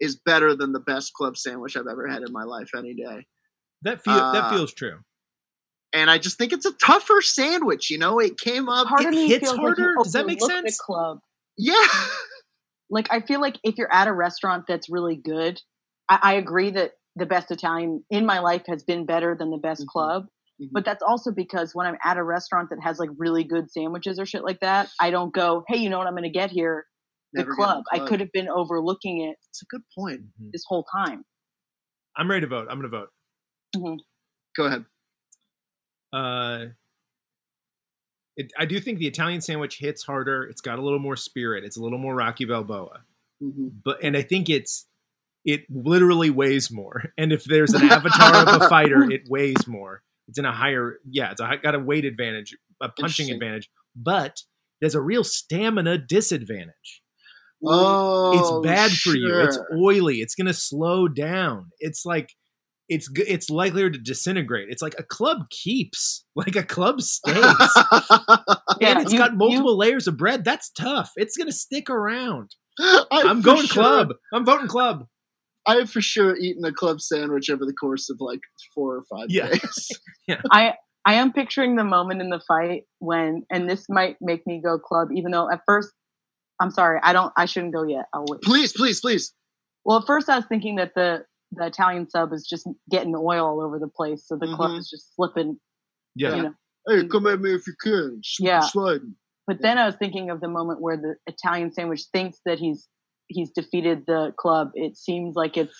is 0.00 0.16
better 0.16 0.56
than 0.56 0.72
the 0.72 0.80
best 0.80 1.12
club 1.12 1.36
sandwich 1.36 1.76
I've 1.76 1.86
ever 1.86 2.08
had 2.08 2.22
in 2.22 2.32
my 2.32 2.42
life 2.42 2.70
any 2.76 2.94
day. 2.94 3.26
That 3.82 4.02
feel 4.02 4.14
that 4.14 4.44
Uh, 4.44 4.50
feels 4.50 4.72
true. 4.74 4.98
and 5.92 6.10
I 6.10 6.18
just 6.18 6.38
think 6.38 6.52
it's 6.52 6.66
a 6.66 6.72
tougher 6.74 7.20
sandwich. 7.22 7.90
You 7.90 7.98
know, 7.98 8.18
it 8.18 8.38
came 8.38 8.68
up. 8.68 8.88
Part 8.88 9.02
It 9.06 9.14
hits 9.14 9.50
harder? 9.50 9.94
like 9.96 10.04
Does 10.04 10.12
that 10.12 10.26
make 10.26 10.40
sense? 10.40 10.78
Club. 10.78 11.18
Yeah, 11.56 11.74
Like 12.90 13.08
I 13.12 13.20
feel 13.20 13.40
like 13.40 13.58
if 13.64 13.76
you're 13.78 13.92
at 13.92 14.08
a 14.08 14.12
restaurant 14.12 14.64
that's 14.68 14.88
really 14.90 15.16
good, 15.16 15.60
I, 16.08 16.18
I 16.22 16.34
agree 16.34 16.70
that 16.70 16.92
the 17.16 17.26
best 17.26 17.50
Italian 17.50 18.04
in 18.10 18.26
my 18.26 18.38
life 18.40 18.62
has 18.68 18.82
been 18.84 19.06
better 19.06 19.36
than 19.38 19.50
the 19.50 19.58
best 19.58 19.82
Mhm. 19.82 19.86
club. 19.88 20.26
Mhm. 20.60 20.68
But 20.72 20.84
that's 20.84 21.02
also 21.02 21.30
because 21.32 21.74
when 21.74 21.86
I'm 21.86 21.96
at 22.04 22.16
a 22.18 22.24
restaurant 22.24 22.70
that 22.70 22.80
has 22.82 22.98
like 22.98 23.10
really 23.16 23.44
good 23.44 23.70
sandwiches 23.70 24.18
or 24.18 24.26
shit 24.26 24.44
like 24.44 24.60
that, 24.60 24.90
I 25.00 25.10
don't 25.10 25.32
go, 25.32 25.64
"Hey, 25.68 25.78
you 25.78 25.88
know 25.90 25.98
what 25.98 26.06
I'm 26.06 26.14
going 26.14 26.24
to 26.24 26.30
get 26.30 26.50
here? 26.50 26.86
The 27.32 27.40
Never 27.42 27.50
get 27.52 27.56
club. 27.56 27.84
I 27.92 28.00
could 28.00 28.20
have 28.20 28.32
been 28.32 28.48
overlooking 28.48 29.22
it 29.22 29.36
It's 29.50 29.62
a 29.62 29.66
good 29.66 29.82
point. 29.96 30.22
Mhm. 30.40 30.50
this 30.52 30.64
whole 30.66 30.84
time." 30.84 31.24
I'm 32.16 32.28
ready 32.30 32.42
to 32.42 32.46
vote. 32.48 32.66
I'm 32.70 32.78
going 32.80 32.90
to 32.90 32.96
vote. 32.98 33.08
Go 33.74 34.64
ahead. 34.64 34.84
Uh, 36.12 36.66
it, 38.36 38.52
I 38.58 38.64
do 38.64 38.80
think 38.80 38.98
the 38.98 39.06
Italian 39.06 39.40
sandwich 39.40 39.78
hits 39.78 40.02
harder. 40.02 40.44
It's 40.44 40.60
got 40.60 40.78
a 40.78 40.82
little 40.82 40.98
more 40.98 41.16
spirit. 41.16 41.64
It's 41.64 41.76
a 41.76 41.82
little 41.82 41.98
more 41.98 42.14
Rocky 42.14 42.44
Balboa. 42.44 43.02
hmm 43.40 43.68
But 43.84 44.02
and 44.02 44.16
I 44.16 44.22
think 44.22 44.48
it's 44.48 44.86
it 45.44 45.64
literally 45.70 46.30
weighs 46.30 46.70
more. 46.70 47.04
And 47.18 47.32
if 47.32 47.44
there's 47.44 47.74
an 47.74 47.82
avatar 47.82 48.48
of 48.48 48.62
a 48.62 48.68
fighter, 48.68 49.10
it 49.10 49.22
weighs 49.28 49.66
more. 49.66 50.02
It's 50.28 50.38
in 50.38 50.44
a 50.44 50.52
higher, 50.52 51.00
yeah, 51.08 51.32
it's 51.32 51.40
a, 51.40 51.56
got 51.62 51.74
a 51.74 51.78
weight 51.78 52.04
advantage, 52.04 52.56
a 52.80 52.88
punching 52.88 53.30
advantage, 53.30 53.68
but 53.96 54.42
there's 54.80 54.94
a 54.94 55.00
real 55.00 55.24
stamina 55.24 55.98
disadvantage. 55.98 57.02
Oh, 57.64 58.30
it's 58.32 58.66
bad 58.66 58.90
for 58.92 59.10
you. 59.10 59.40
It's 59.40 59.58
oily. 59.76 60.20
It's 60.20 60.34
going 60.34 60.46
to 60.46 60.54
slow 60.54 61.08
down. 61.08 61.70
It's 61.80 62.06
like 62.06 62.34
it's 62.90 63.08
it's 63.16 63.48
likelier 63.48 63.88
to 63.88 63.98
disintegrate. 63.98 64.68
It's 64.70 64.82
like 64.82 64.94
a 64.98 65.02
club 65.02 65.48
keeps, 65.50 66.26
like 66.36 66.56
a 66.56 66.62
club 66.62 67.00
stays. 67.00 67.34
Yeah, 68.80 68.92
and 68.92 69.00
it's 69.02 69.12
you- 69.12 69.18
got 69.18 69.32
you- 69.32 69.38
multiple 69.38 69.76
layers 69.76 70.06
of 70.06 70.16
bread. 70.16 70.44
That's 70.44 70.70
tough. 70.70 71.10
It's 71.16 71.36
going 71.36 71.48
to 71.48 71.52
stick 71.52 71.90
around. 71.90 72.50
I 72.78 73.04
I'm 73.12 73.42
going 73.42 73.66
sure- 73.66 73.82
club. 73.82 74.08
I'm 74.32 74.44
voting 74.44 74.68
club. 74.68 75.04
I 75.66 75.74
have 75.76 75.90
for 75.90 76.00
sure 76.00 76.36
eaten 76.36 76.64
a 76.64 76.72
club 76.72 77.00
sandwich 77.02 77.50
over 77.50 77.66
the 77.66 77.74
course 77.74 78.08
of 78.08 78.16
like 78.20 78.40
four 78.74 78.96
or 78.96 79.02
five 79.14 79.26
Yeah. 79.28 79.48
days. 79.48 79.88
I 80.50 80.74
I 81.04 81.14
am 81.14 81.32
picturing 81.32 81.76
the 81.76 81.84
moment 81.84 82.20
in 82.22 82.30
the 82.30 82.40
fight 82.48 82.84
when, 82.98 83.42
and 83.50 83.68
this 83.68 83.84
might 83.88 84.16
make 84.20 84.46
me 84.46 84.60
go 84.64 84.78
club, 84.78 85.08
even 85.14 85.30
though 85.32 85.50
at 85.50 85.60
first, 85.66 85.90
I'm 86.60 86.70
sorry, 86.70 87.00
I 87.02 87.12
don't, 87.12 87.32
I 87.36 87.44
shouldn't 87.46 87.74
go 87.74 87.84
yet. 87.84 88.04
I'll 88.14 88.24
wait. 88.28 88.40
please, 88.42 88.72
please, 88.72 89.00
please. 89.00 89.32
Well, 89.84 89.98
at 89.98 90.06
first 90.06 90.28
I 90.28 90.36
was 90.36 90.44
thinking 90.46 90.76
that 90.76 90.92
the 90.94 91.24
the 91.52 91.66
Italian 91.66 92.08
sub 92.08 92.32
is 92.32 92.46
just 92.48 92.66
getting 92.90 93.14
oil 93.16 93.44
all 93.46 93.60
over 93.62 93.78
the 93.78 93.88
place, 93.88 94.26
so 94.26 94.36
the 94.36 94.54
club 94.54 94.72
Mhm. 94.72 94.78
is 94.78 94.88
just 94.90 95.14
slipping. 95.14 95.58
Yeah. 96.14 96.34
You 96.36 96.42
know. 96.42 96.54
Hey, 96.88 97.06
come 97.08 97.26
at 97.26 97.40
me 97.40 97.54
if 97.54 97.66
you 97.66 97.74
can. 97.80 98.20
Slip 98.24 98.46
Yeah. 98.48 98.60
sliding. 98.60 99.16
But 99.46 99.60
then 99.62 99.78
I 99.78 99.86
was 99.86 99.96
thinking 99.96 100.30
of 100.30 100.40
the 100.40 100.48
moment 100.48 100.80
where 100.80 100.96
the 100.96 101.16
Italian 101.26 101.72
sandwich 101.72 102.04
thinks 102.12 102.38
that 102.44 102.58
he's 102.58 102.88
he's 103.32 103.50
defeated 103.52 104.06
the 104.06 104.34
club. 104.38 104.70
It 104.74 104.96
seems 104.96 105.36
like 105.36 105.56
it's 105.56 105.72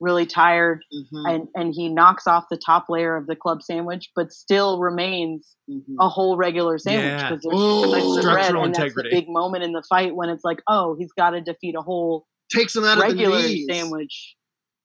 really 0.00 0.24
tired, 0.26 0.82
Mhm, 0.92 1.30
and 1.34 1.48
and 1.54 1.74
he 1.74 1.88
knocks 1.88 2.26
off 2.26 2.46
the 2.50 2.56
top 2.56 2.86
layer 2.88 3.16
of 3.16 3.26
the 3.26 3.36
club 3.36 3.62
sandwich, 3.62 4.10
but 4.16 4.32
still 4.32 4.78
remains 4.80 5.54
mhm. 5.70 5.82
a 6.00 6.08
whole 6.08 6.36
regular 6.36 6.78
sandwich 6.78 7.04
Yeah. 7.20 7.28
because 7.30 7.42
there's 7.42 7.54
Oh, 7.56 7.92
extra 7.94 8.22
bread, 8.22 8.22
Structural 8.22 8.64
and 8.64 8.74
that's 8.74 8.78
integrity. 8.84 9.10
the 9.10 9.16
big 9.22 9.28
moment 9.28 9.64
in 9.64 9.72
the 9.72 9.82
fight 9.82 10.14
when 10.16 10.28
it's 10.30 10.44
like, 10.44 10.62
oh, 10.68 10.96
he's 10.98 11.12
got 11.12 11.30
to 11.30 11.40
defeat 11.40 11.74
a 11.76 11.82
whole 11.82 12.26
Takes 12.50 12.74
him 12.76 12.84
out 12.84 12.98
of 12.98 13.16
the 13.16 13.26
knees. 13.26 13.66
sandwich. 13.70 14.36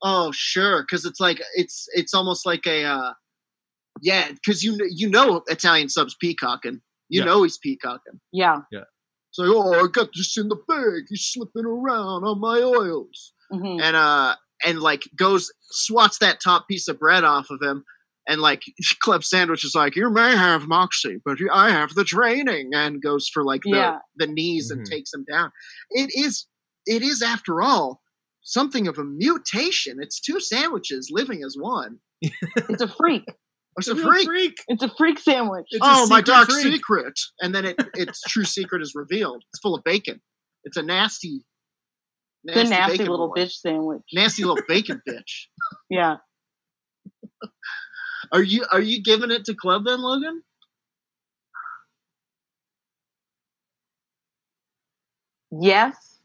Oh, 0.02 0.32
sure, 0.34 0.84
because 0.84 1.06
it's 1.06 1.20
like 1.20 1.42
it's 1.56 1.88
it's 1.94 2.14
almost 2.14 2.46
like 2.46 2.66
a 2.66 2.84
uh, 2.86 3.14
yeah, 4.02 4.32
because 4.32 4.64
you 4.64 4.78
you 4.90 5.10
know 5.10 5.44
Italian 5.48 5.90
subs 5.90 6.16
peacocking. 6.20 6.82
You 7.10 7.22
Yeah. 7.22 7.26
know 7.26 7.44
he's 7.44 7.58
peacocking. 7.58 8.20
Yeah. 8.32 8.60
yeah. 8.72 8.84
It's 9.32 9.38
like, 9.40 9.50
oh, 9.52 9.84
I 9.84 9.88
got 9.92 10.10
this 10.16 10.38
in 10.38 10.48
the 10.48 10.56
bag. 10.68 11.04
He's 11.10 11.26
slipping 11.26 11.66
around 11.66 12.24
on 12.24 12.40
my 12.40 12.60
oils, 12.62 13.34
hmm 13.52 13.80
and 13.82 13.96
uh, 13.96 14.36
and 14.66 14.80
like 14.80 15.04
goes 15.16 15.52
swats 15.72 16.18
that 16.20 16.40
top 16.40 16.68
piece 16.68 16.88
of 16.88 17.00
bread 17.00 17.24
off 17.24 17.50
of 17.50 17.62
him, 17.62 17.84
and 18.28 18.42
like 18.42 18.64
Club 19.02 19.24
Sandwich 19.24 19.64
is 19.66 19.76
like, 19.76 19.96
you 19.96 20.10
may 20.10 20.36
have 20.36 20.68
moxie, 20.68 21.18
but 21.26 21.38
I 21.52 21.72
have 21.72 21.94
the 21.96 22.04
training, 22.06 22.72
and 22.74 23.02
goes 23.02 23.28
for 23.28 23.44
like 23.44 23.64
the 23.64 23.70
Yeah. 23.72 23.98
the 24.16 24.28
knees 24.28 24.72
and 24.72 24.82
Mhm. 24.82 24.90
takes 24.90 25.14
him 25.14 25.26
down. 25.30 25.52
It 25.92 26.10
is 26.16 26.48
it 26.86 27.02
is 27.04 27.22
after 27.22 27.62
all 27.62 28.02
something 28.44 28.88
of 28.88 28.98
a 28.98 29.04
mutation. 29.04 29.98
It's 30.02 30.20
two 30.20 30.40
sandwiches 30.40 31.10
living 31.12 31.44
as 31.46 31.56
one. 31.60 32.00
It's 32.22 32.82
a 32.82 32.88
freak. 32.88 33.24
It's 33.78 33.88
It's 33.88 33.90
a 33.90 33.96
real 33.96 34.08
freak. 34.08 34.26
freak. 34.28 34.58
It's 34.68 34.84
a 34.84 34.92
freak 34.98 35.20
sandwich. 35.20 35.68
It's 35.72 35.80
oh, 35.84 36.08
my 36.08 36.18
secret 36.20 36.26
dark 36.26 36.50
freak. 36.50 36.74
secret! 36.76 37.20
And 37.42 37.56
then 37.56 37.66
it 37.66 37.78
its 37.96 38.22
true 38.22 38.44
secret 38.46 38.82
is 38.82 38.94
revealed. 38.96 39.44
It's 39.54 39.60
full 39.62 39.76
of 39.76 39.84
bacon. 39.84 40.22
It's 40.66 40.78
a 40.78 40.84
nasty, 40.84 41.44
It's 42.46 42.58
a 42.58 42.64
nasty 42.66 42.98
bacon 43.00 43.12
little 43.12 43.30
boy. 43.30 43.42
bitch 43.42 43.54
sandwich. 43.54 44.02
nasty 44.14 44.44
little 44.44 44.64
bacon 44.68 45.02
bitch. 45.08 45.48
Yeah. 45.90 46.18
Are 48.32 48.44
you 48.44 48.66
are 48.72 48.82
you 48.82 49.02
giving 49.04 49.32
it 49.32 49.46
to 49.46 49.56
Club 49.56 49.86
then, 49.86 50.02
Logan? 50.02 50.44
Yes, 55.52 56.19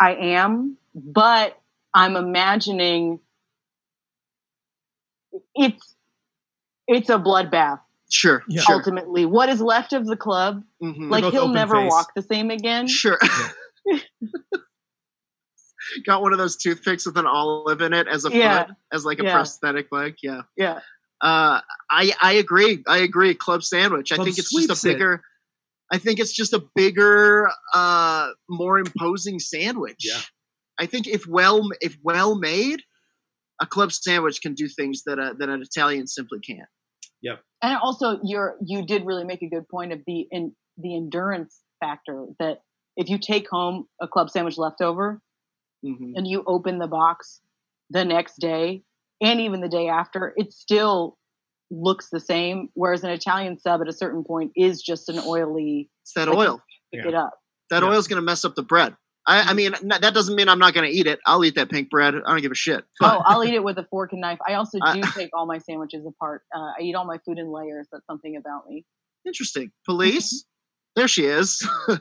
I 0.00 0.14
am, 0.14 0.76
but 0.94 1.58
I'm 1.94 2.16
imagining 2.16 3.20
it's 5.54 5.94
it's 6.88 7.08
a 7.10 7.18
bloodbath. 7.18 7.80
Sure, 8.10 8.44
Yeah. 8.48 8.62
sure, 8.62 8.76
Ultimately, 8.76 9.26
what 9.26 9.48
is 9.48 9.60
left 9.60 9.92
of 9.92 10.06
the 10.06 10.16
club? 10.16 10.62
Mhm. 10.82 11.10
Like 11.10 11.24
he'll 11.24 11.48
never 11.48 11.74
face. 11.74 11.90
walk 11.90 12.12
the 12.14 12.22
same 12.22 12.50
again. 12.50 12.86
sure. 12.86 13.18
Got 16.04 16.20
one 16.22 16.32
of 16.32 16.38
those 16.38 16.56
toothpicks 16.56 17.06
with 17.06 17.16
an 17.16 17.26
olive 17.26 17.80
in 17.80 17.92
it 17.92 18.06
as 18.08 18.24
a 18.24 18.30
Yeah. 18.30 18.64
foot, 18.66 18.76
as 18.92 19.04
like 19.04 19.18
a 19.20 19.24
Yeah. 19.24 19.32
prosthetic 19.34 19.90
leg. 19.92 20.16
Yeah. 20.22 20.42
Yeah. 20.56 20.80
Uh, 21.20 21.60
I 21.90 22.12
I 22.20 22.32
agree. 22.34 22.82
I 22.86 22.98
agree. 22.98 23.34
Club 23.34 23.62
sandwich. 23.64 24.12
I 24.12 24.16
Club 24.16 24.26
think 24.26 24.38
it's 24.38 24.50
just 24.50 24.66
sweeps 24.66 24.84
a 24.84 24.88
it. 24.88 24.94
Bigger. 25.90 25.96
I 25.96 25.98
think 26.02 26.20
it's 26.20 26.32
just 26.32 26.52
a 26.52 26.62
bigger, 26.74 27.50
uh, 27.74 28.30
more 28.48 28.78
imposing 28.78 29.38
sandwich. 29.38 30.04
Yeah. 30.04 30.20
I 30.78 30.86
think 30.86 31.06
if 31.06 31.26
well 31.26 31.68
if 31.80 31.96
well 32.02 32.38
made, 32.38 32.82
a 33.60 33.66
club 33.66 33.92
sandwich 33.92 34.42
can 34.42 34.54
do 34.54 34.68
things 34.68 35.02
that 35.06 35.18
a, 35.18 35.34
that 35.38 35.48
an 35.48 35.62
Italian 35.62 36.06
simply 36.06 36.38
can't. 36.40 36.68
Yeah. 37.22 37.36
And 37.62 37.76
also 37.78 38.18
you're 38.22 38.56
you 38.64 38.84
did 38.84 39.06
really 39.06 39.24
make 39.24 39.42
a 39.42 39.48
good 39.48 39.68
point 39.68 39.92
of 39.92 40.00
the 40.06 40.26
in 40.30 40.54
the 40.76 40.94
endurance 40.94 41.62
factor 41.80 42.26
that 42.38 42.58
if 42.96 43.08
you 43.08 43.18
take 43.18 43.48
home 43.48 43.86
a 44.00 44.06
club 44.08 44.30
sandwich 44.30 44.58
leftover 44.58 45.20
Mhm. 45.84 46.12
and 46.16 46.26
you 46.26 46.42
open 46.46 46.78
the 46.78 46.86
box 46.86 47.40
the 47.90 48.04
next 48.04 48.36
day 48.40 48.82
and 49.20 49.40
even 49.40 49.60
the 49.60 49.68
day 49.68 49.88
after 49.88 50.32
it's 50.36 50.56
still 50.56 51.16
looks 51.70 52.08
the 52.10 52.20
same 52.20 52.68
whereas 52.74 53.02
an 53.04 53.10
italian 53.10 53.58
sub 53.58 53.80
at 53.80 53.88
a 53.88 53.92
certain 53.92 54.22
point 54.24 54.52
is 54.56 54.80
just 54.82 55.08
an 55.08 55.18
oily 55.26 55.90
It's 56.02 56.12
that 56.14 56.28
Like- 56.28 56.36
oil. 56.38 56.60
pick 56.92 57.02
Yeah. 57.04 57.08
it 57.08 57.14
up 57.14 57.32
That 57.70 57.82
Yeah. 57.82 57.88
oil's 57.88 58.06
gonna 58.06 58.22
mess 58.22 58.44
up 58.44 58.54
the 58.54 58.62
bread. 58.62 58.96
I, 59.28 59.50
I 59.50 59.54
mean, 59.54 59.72
that 59.82 60.14
doesn't 60.14 60.36
mean 60.36 60.48
I'm 60.48 60.60
not 60.60 60.72
gonna 60.72 60.86
eat 60.86 61.08
it. 61.08 61.18
I'll 61.26 61.44
eat 61.44 61.56
that 61.56 61.68
pink 61.68 61.90
bread. 61.90 62.14
I 62.14 62.20
don't 62.30 62.40
give 62.42 62.52
a 62.52 62.54
shit. 62.54 62.84
But 63.00 63.16
oh 63.16 63.22
i'll 63.26 63.42
eat 63.44 63.54
it 63.54 63.64
with 63.64 63.76
a 63.78 63.84
fork 63.90 64.12
and 64.12 64.20
knife 64.20 64.38
i 64.48 64.54
also 64.54 64.78
I- 64.80 65.00
do 65.00 65.08
take 65.16 65.30
all 65.34 65.46
my 65.46 65.58
sandwiches 65.58 66.06
apart 66.06 66.42
uh, 66.54 66.70
i 66.78 66.82
eat 66.82 66.94
all 66.94 67.04
my 67.04 67.18
food 67.26 67.38
in 67.38 67.50
layers 67.50 67.88
that's 67.90 68.06
something 68.06 68.36
about 68.36 68.68
me 68.68 68.84
interesting. 69.26 69.72
Police. 69.84 70.44
There 70.94 71.08
she 71.08 71.24
is. 71.26 71.60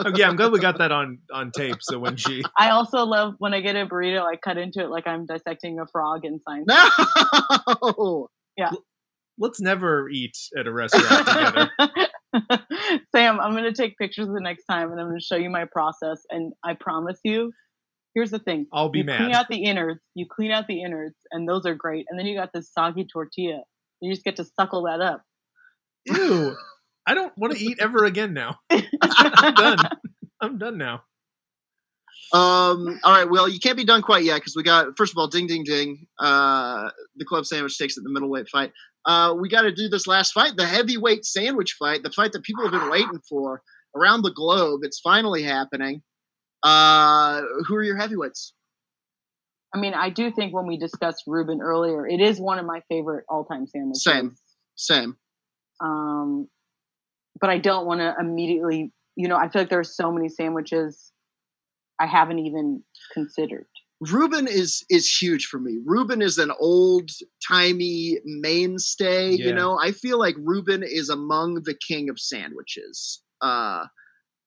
Oh, 0.00 0.12
yeah, 0.14 0.28
I'm 0.28 0.36
glad 0.36 0.52
we 0.52 0.60
got 0.60 0.78
that 0.78 0.92
on 0.92 1.18
on 1.32 1.50
tape. 1.50 1.76
So 1.80 1.98
when 1.98 2.16
she 2.16 2.42
i 2.58 2.70
also 2.70 3.04
love 3.04 3.34
when 3.38 3.52
i 3.54 3.60
get 3.60 3.74
a 3.76 3.86
burrito 3.86 4.22
i 4.22 4.36
cut 4.36 4.56
into 4.58 4.80
it 4.80 4.90
like 4.90 5.06
i'm 5.06 5.24
dissecting 5.26 5.78
a 5.80 5.86
frog 5.86 6.24
in 6.26 6.38
science 6.46 6.66
no. 6.68 8.28
Let's 9.38 9.60
never 9.60 10.08
eat 10.08 10.36
at 10.56 10.66
a 10.66 10.72
restaurant 10.72 11.26
together. 11.26 11.70
Sam, 13.14 13.40
I'm 13.40 13.52
going 13.52 13.64
to 13.64 13.72
take 13.72 13.96
pictures 13.96 14.26
the 14.26 14.40
next 14.40 14.64
time 14.64 14.90
and 14.90 15.00
I'm 15.00 15.06
going 15.08 15.18
to 15.18 15.24
show 15.24 15.36
you 15.36 15.50
my 15.50 15.64
process. 15.70 16.20
And 16.30 16.52
I 16.64 16.74
promise 16.74 17.18
you, 17.24 17.52
here's 18.14 18.30
the 18.30 18.38
thing. 18.38 18.66
I'll 18.72 18.88
be 18.88 19.00
you 19.00 19.04
mad. 19.04 19.18
clean 19.18 19.32
out 19.32 19.48
the 19.48 19.64
innards, 19.64 20.00
you 20.14 20.26
clean 20.30 20.50
out 20.50 20.66
the 20.66 20.82
innards, 20.82 21.16
and 21.30 21.48
those 21.48 21.64
are 21.66 21.74
great. 21.74 22.06
And 22.08 22.18
then 22.18 22.26
you 22.26 22.36
got 22.36 22.50
this 22.52 22.70
soggy 22.72 23.06
tortilla. 23.10 23.62
You 24.00 24.12
just 24.12 24.24
get 24.24 24.36
to 24.36 24.44
suckle 24.44 24.84
that 24.84 25.00
up. 25.00 25.22
Ew. 26.06 26.56
I 27.06 27.14
don't 27.14 27.32
want 27.38 27.56
to 27.56 27.64
eat 27.64 27.78
ever 27.80 28.04
again 28.04 28.34
now. 28.34 28.58
I'm 28.70 29.54
done. 29.54 29.78
I'm 30.40 30.58
done 30.58 30.78
now. 30.78 31.02
Um. 32.32 33.00
All 33.02 33.12
right. 33.12 33.28
Well, 33.28 33.48
you 33.48 33.58
can't 33.58 33.76
be 33.76 33.84
done 33.84 34.02
quite 34.02 34.22
yet 34.22 34.36
because 34.36 34.54
we 34.54 34.62
got 34.62 34.98
first 34.98 35.12
of 35.12 35.18
all, 35.18 35.28
ding, 35.28 35.46
ding, 35.46 35.64
ding. 35.64 36.06
Uh, 36.18 36.90
the 37.16 37.24
club 37.24 37.46
sandwich 37.46 37.78
takes 37.78 37.96
it 37.96 38.04
the 38.04 38.10
middleweight 38.10 38.48
fight. 38.50 38.72
Uh, 39.08 39.32
we 39.32 39.48
got 39.48 39.62
to 39.62 39.72
do 39.72 39.88
this 39.88 40.06
last 40.06 40.32
fight, 40.32 40.52
the 40.56 40.66
heavyweight 40.66 41.24
sandwich 41.24 41.76
fight, 41.78 42.02
the 42.02 42.10
fight 42.10 42.30
that 42.32 42.42
people 42.42 42.62
have 42.62 42.78
been 42.78 42.90
waiting 42.90 43.18
for 43.26 43.62
around 43.96 44.20
the 44.20 44.30
globe. 44.30 44.80
It's 44.82 45.00
finally 45.00 45.42
happening. 45.42 46.02
Uh, 46.62 47.40
who 47.66 47.74
are 47.76 47.82
your 47.82 47.96
heavyweights? 47.96 48.52
I 49.74 49.78
mean, 49.78 49.94
I 49.94 50.10
do 50.10 50.30
think 50.30 50.54
when 50.54 50.66
we 50.66 50.76
discussed 50.76 51.24
Reuben 51.26 51.62
earlier, 51.62 52.06
it 52.06 52.20
is 52.20 52.38
one 52.38 52.58
of 52.58 52.66
my 52.66 52.82
favorite 52.90 53.24
all 53.30 53.46
time 53.46 53.66
sandwiches. 53.66 54.04
Same. 54.04 54.36
Same. 54.76 55.16
Um, 55.80 56.48
but 57.40 57.48
I 57.48 57.56
don't 57.56 57.86
want 57.86 58.00
to 58.00 58.14
immediately, 58.20 58.92
you 59.16 59.28
know, 59.28 59.36
I 59.36 59.48
feel 59.48 59.62
like 59.62 59.70
there 59.70 59.80
are 59.80 59.84
so 59.84 60.12
many 60.12 60.28
sandwiches 60.28 61.12
I 61.98 62.06
haven't 62.06 62.40
even 62.40 62.82
considered. 63.14 63.66
Reuben 64.00 64.46
is 64.46 64.84
is 64.88 65.08
huge 65.20 65.46
for 65.46 65.58
me. 65.58 65.78
Reuben 65.84 66.22
is 66.22 66.38
an 66.38 66.52
old 66.60 67.10
timey 67.46 68.18
mainstay. 68.24 69.30
Yeah. 69.32 69.46
You 69.46 69.54
know, 69.54 69.78
I 69.78 69.90
feel 69.92 70.18
like 70.18 70.36
Reuben 70.38 70.82
is 70.84 71.08
among 71.08 71.62
the 71.64 71.74
king 71.74 72.08
of 72.08 72.18
sandwiches. 72.20 73.22
Uh, 73.42 73.84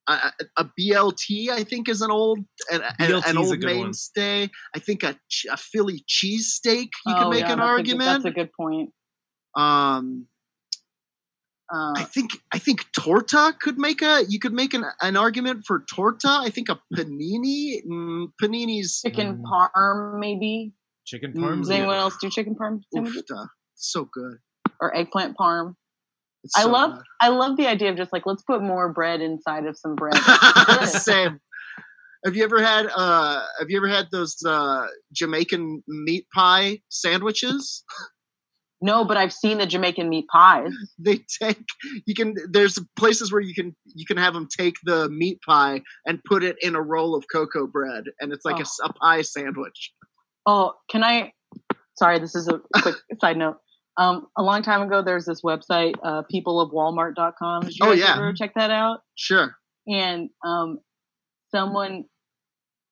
a, 0.07 0.31
a 0.57 0.65
BLT, 0.79 1.49
I 1.49 1.63
think, 1.63 1.87
is 1.89 2.01
an 2.01 2.11
old 2.11 2.39
an, 2.71 2.81
an, 2.99 3.09
BLT 3.11 3.33
a 3.33 3.37
old 3.37 3.59
good 3.59 3.65
one. 3.75 3.83
mainstay. 3.83 4.49
I 4.75 4.79
think 4.79 5.03
a, 5.03 5.15
a 5.51 5.57
Philly 5.57 6.03
cheesesteak. 6.09 6.89
You 7.05 7.13
Oh, 7.15 7.19
can 7.19 7.29
make 7.29 7.39
yeah, 7.41 7.51
an 7.53 7.59
that's 7.59 7.59
a 7.59 7.59
good- 7.59 7.61
argument. 7.61 8.23
that's 8.23 8.25
a 8.25 8.31
good 8.31 8.49
point. 8.57 8.89
um, 9.57 10.27
Uh, 11.73 11.93
I 11.95 12.03
think 12.03 12.31
I 12.51 12.59
think 12.59 12.85
torta 12.91 13.53
could 13.61 13.77
make 13.77 14.01
a 14.01 14.23
you 14.27 14.39
could 14.39 14.51
make 14.51 14.73
an, 14.73 14.83
an 15.01 15.15
argument 15.15 15.63
for 15.65 15.85
torta. 15.93 16.27
I 16.27 16.49
think 16.49 16.67
a 16.67 16.77
panini 16.93 17.85
mm, 17.85 18.27
panini's 18.41 18.99
chicken 19.01 19.37
Mm. 19.37 19.43
parm, 19.43 20.19
maybe. 20.19 20.73
Chicken 21.05 21.31
parm. 21.31 21.41
parms. 21.41 21.59
Does 21.61 21.69
yeah. 21.69 21.75
anyone 21.77 21.95
else 21.97 22.15
do 22.21 22.29
chicken 22.29 22.55
parm 22.55 22.81
sandwiches 22.93 23.23
oof, 23.31 23.47
so 23.75 24.09
good. 24.11 24.37
or 24.81 24.95
eggplant 24.95 25.37
parm? 25.37 25.75
It's 26.43 26.57
I 26.57 26.63
so 26.63 26.69
love 26.71 26.95
good. 26.95 27.03
I 27.21 27.29
love 27.29 27.55
the 27.55 27.67
idea 27.67 27.89
of 27.89 27.95
just 27.95 28.11
like 28.11 28.25
let's 28.25 28.43
put 28.43 28.61
more 28.61 28.91
bread 28.91 29.21
inside 29.21 29.65
of 29.65 29.77
some 29.77 29.95
bread. 29.95 30.15
Same. 30.87 31.39
Have 32.25 32.35
you 32.35 32.43
ever 32.43 32.61
had 32.61 32.87
uh 32.93 33.45
have 33.59 33.69
you 33.69 33.77
ever 33.77 33.87
had 33.87 34.07
those 34.11 34.35
uh 34.45 34.87
Jamaican 35.13 35.83
meat 35.87 36.25
pie 36.35 36.81
sandwiches? 36.89 37.83
no, 38.81 39.05
but 39.05 39.15
I've 39.17 39.31
seen 39.33 39.57
the 39.59 39.65
Jamaican 39.67 40.09
meat 40.09 40.25
pies. 40.31 40.71
They 40.99 41.19
take 41.41 41.63
you 42.05 42.13
can 42.15 42.35
there's 42.49 42.77
places 42.97 43.31
where 43.31 43.41
you 43.41 43.53
can 43.53 43.75
you 43.85 44.05
can 44.05 44.17
have 44.17 44.33
them 44.33 44.47
take 44.55 44.75
the 44.83 45.09
meat 45.09 45.39
pie 45.47 45.81
and 46.05 46.19
put 46.23 46.43
it 46.43 46.55
in 46.61 46.75
a 46.75 46.81
roll 46.81 47.15
of 47.15 47.25
cocoa 47.31 47.67
bread 47.67 48.05
and 48.19 48.31
it's 48.33 48.45
like 48.45 48.59
a 48.59 48.65
a 48.83 48.93
pie 48.93 49.21
sandwich. 49.21 49.93
Oh, 50.45 50.73
can 50.89 51.03
I? 51.03 51.33
Sorry, 51.97 52.17
this 52.19 52.35
is 52.35 52.47
a 52.47 52.59
quick 52.81 52.95
side 53.21 53.37
note. 53.37 53.57
Um, 53.97 54.27
a 54.37 54.41
long 54.41 54.63
time 54.63 54.81
ago, 54.81 55.01
there's 55.03 55.25
this 55.25 55.41
website, 55.41 55.93
uh, 56.03 56.23
peopleofwalmart.com. 56.33 57.61
Did 57.63 57.75
you 57.75 57.85
Oh, 57.85 57.91
yeah. 57.91 58.15
ever 58.15 58.33
check 58.33 58.53
that 58.55 58.71
out? 58.71 59.01
Sure. 59.15 59.55
And 59.87 60.29
um, 60.45 60.79
someone 61.53 62.05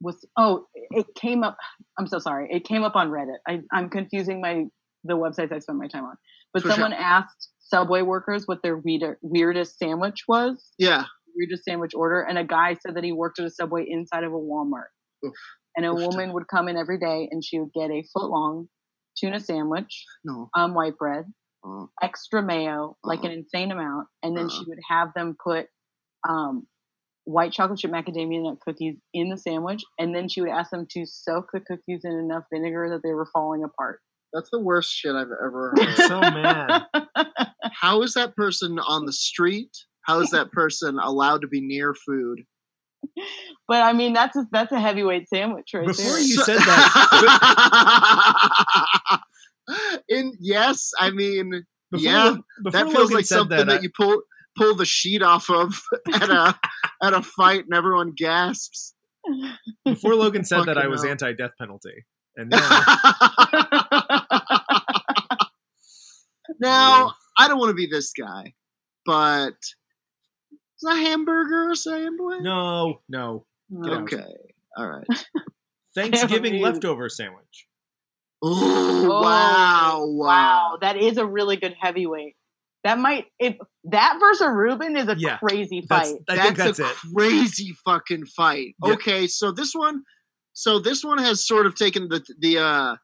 was 0.01 0.23
oh, 0.37 0.65
it 0.91 1.07
came 1.15 1.43
up. 1.43 1.57
I'm 1.97 2.07
so 2.07 2.19
sorry. 2.19 2.47
It 2.51 2.65
came 2.65 2.83
up 2.83 2.95
on 2.95 3.09
Reddit. 3.09 3.37
I, 3.47 3.61
I'm 3.71 3.89
confusing 3.89 4.41
my 4.41 4.65
the 5.03 5.15
websites 5.17 5.51
I 5.51 5.59
spend 5.59 5.79
my 5.79 5.87
time 5.87 6.03
on. 6.05 6.15
But 6.53 6.61
For 6.63 6.69
sure. 6.69 6.75
someone 6.75 6.93
asked 6.93 7.49
Subway 7.59 8.01
workers 8.01 8.47
what 8.47 8.61
their 8.63 8.77
weird, 8.77 9.17
weirdest 9.21 9.77
sandwich 9.77 10.23
was, 10.27 10.71
Yeah. 10.79 11.05
weirdest 11.35 11.63
sandwich 11.63 11.93
order, 11.95 12.21
and 12.21 12.37
a 12.37 12.43
guy 12.43 12.73
said 12.75 12.95
that 12.95 13.03
he 13.03 13.11
worked 13.11 13.39
at 13.39 13.45
a 13.45 13.49
Subway 13.49 13.85
inside 13.87 14.23
of 14.23 14.33
a 14.33 14.37
Walmart. 14.37 14.87
Oof. 15.25 15.33
And 15.77 15.85
a 15.85 15.91
Oof. 15.93 15.99
woman 16.07 16.33
would 16.33 16.47
come 16.47 16.67
in 16.67 16.75
every 16.77 16.97
day, 16.99 17.29
and 17.31 17.43
she 17.43 17.59
would 17.59 17.71
get 17.73 17.91
a 17.91 18.03
foot 18.13 18.29
long 18.29 18.67
tuna 19.17 19.39
sandwich 19.39 20.05
No. 20.25 20.49
on 20.55 20.73
white 20.73 20.97
bread, 20.97 21.25
Oh. 21.63 21.89
extra 22.01 22.41
mayo, 22.41 22.97
like 23.03 23.19
uh-huh. 23.19 23.27
an 23.27 23.33
insane 23.39 23.71
amount, 23.71 24.07
and 24.23 24.35
then 24.35 24.49
she 24.49 24.59
Uh-uh. 24.59 24.65
would 24.69 24.79
have 24.89 25.13
them 25.13 25.35
put 25.43 25.67
um, 26.27 26.67
white 27.25 27.51
chocolate 27.53 27.79
chip 27.79 27.91
macadamia 27.91 28.41
nut 28.43 28.59
cookies 28.59 28.97
in 29.13 29.29
the 29.29 29.37
sandwich, 29.37 29.83
and 29.99 30.15
then 30.15 30.27
she 30.27 30.41
would 30.41 30.49
ask 30.49 30.71
them 30.71 30.85
to 30.87 31.05
soak 31.05 31.49
the 31.53 31.59
cookies 31.59 32.03
in 32.03 32.11
enough 32.13 32.43
vinegar 32.51 32.89
that 32.89 33.03
they 33.03 33.13
were 33.13 33.27
falling 33.27 33.63
apart. 33.63 34.01
That's 34.33 34.49
the 34.51 34.59
worst 34.59 34.91
shit 34.93 35.15
I've 35.15 35.27
ever 35.43 35.73
I'm 35.77 35.85
heard. 35.87 36.07
so 36.07 36.19
mad. 36.21 36.85
How 37.73 38.01
is 38.03 38.13
that 38.13 38.35
person 38.35 38.79
on 38.79 39.05
the 39.05 39.13
street? 39.13 39.71
How 40.03 40.19
is 40.21 40.29
that 40.31 40.51
person 40.51 40.99
allowed 40.99 41.41
to 41.41 41.47
be 41.47 41.61
near 41.61 41.93
food? 41.93 42.41
but 43.67 43.81
I 43.81 43.93
mean, 43.93 44.11
that's 44.13 44.35
a, 44.35 44.45
that's 44.51 44.71
a 44.73 44.79
heavyweight 44.79 45.29
sandwich 45.29 45.69
right 45.73 45.87
Before 45.87 46.03
there. 46.11 46.19
you 46.19 46.35
So- 46.35 46.43
said 46.43 46.57
that, 46.59 47.99
In 50.09 50.33
yes, 50.39 50.91
I 50.99 51.11
mean 51.11 51.63
before, 51.91 52.03
Yeah, 52.11 52.35
before 52.63 52.71
that 52.71 52.85
feels 52.91 52.95
Logan 53.03 53.15
like 53.15 53.25
something 53.25 53.57
that, 53.57 53.67
that, 53.67 53.79
I- 53.79 53.81
you 53.83 53.89
pull 53.95 54.21
pull 54.57 54.75
the 54.75 54.85
sheet 54.85 55.21
off 55.21 55.49
of 55.49 55.79
at 56.13 56.29
a 56.29 56.55
at 57.03 57.13
a 57.13 57.21
fight 57.21 57.65
and 57.65 57.73
everyone 57.73 58.13
gasps. 58.17 58.95
before 59.85 60.15
Logan 60.15 60.43
said 60.43 60.65
that 60.65 60.77
I 60.77 60.87
was 60.87 61.05
anti-death 61.05 61.51
penalty, 61.59 62.03
and 62.35 62.49
now 62.49 62.59
now 66.59 67.13
I 67.37 67.47
don't 67.47 67.59
want 67.59 67.69
to 67.69 67.75
be 67.75 67.87
this 67.87 68.11
guy, 68.11 68.53
but 69.05 69.53
is 69.53 70.83
a 70.89 70.95
hamburger 70.95 71.69
a 71.71 71.75
sandwich? 71.75 72.41
no, 72.41 73.01
no, 73.09 73.45
No. 73.69 73.93
out. 73.93 74.01
Okay. 74.03 74.23
All 74.77 74.87
right. 74.87 75.07
Thanksgiving 75.95 76.53
mean- 76.53 76.61
leftover 76.61 77.09
sandwich. 77.09 77.67
Ooh, 78.45 78.47
Oh, 78.55 79.09
wow, 79.09 79.19
wow. 79.19 80.05
Wow, 80.07 80.77
that 80.79 80.95
is 80.95 81.17
a 81.17 81.25
really 81.25 81.57
good 81.57 81.75
heavyweight. 81.77 82.35
That 82.85 82.97
might 82.97 83.25
if 83.37 83.57
that 83.85 84.17
versus 84.21 84.47
Reuben 84.49 84.95
is 84.95 85.09
a 85.09 85.15
Yeah, 85.17 85.37
crazy 85.39 85.85
That's, 85.89 86.11
fight. 86.11 86.19
I 86.29 86.35
that's 86.35 86.45
think 86.45 86.57
that's 86.57 86.79
a 86.79 86.85
it. 86.89 86.95
crazy 87.13 87.73
fucking 87.83 88.25
fight. 88.27 88.75
Yep. 88.85 88.93
Okay, 88.99 89.27
so 89.27 89.51
this 89.51 89.73
one, 89.75 90.03
so 90.53 90.79
this 90.79 91.03
one 91.03 91.17
has 91.17 91.45
sort 91.45 91.65
of 91.65 91.75
taken 91.75 92.07
the 92.07 92.23
the 92.39 92.59
uh, 92.59 92.95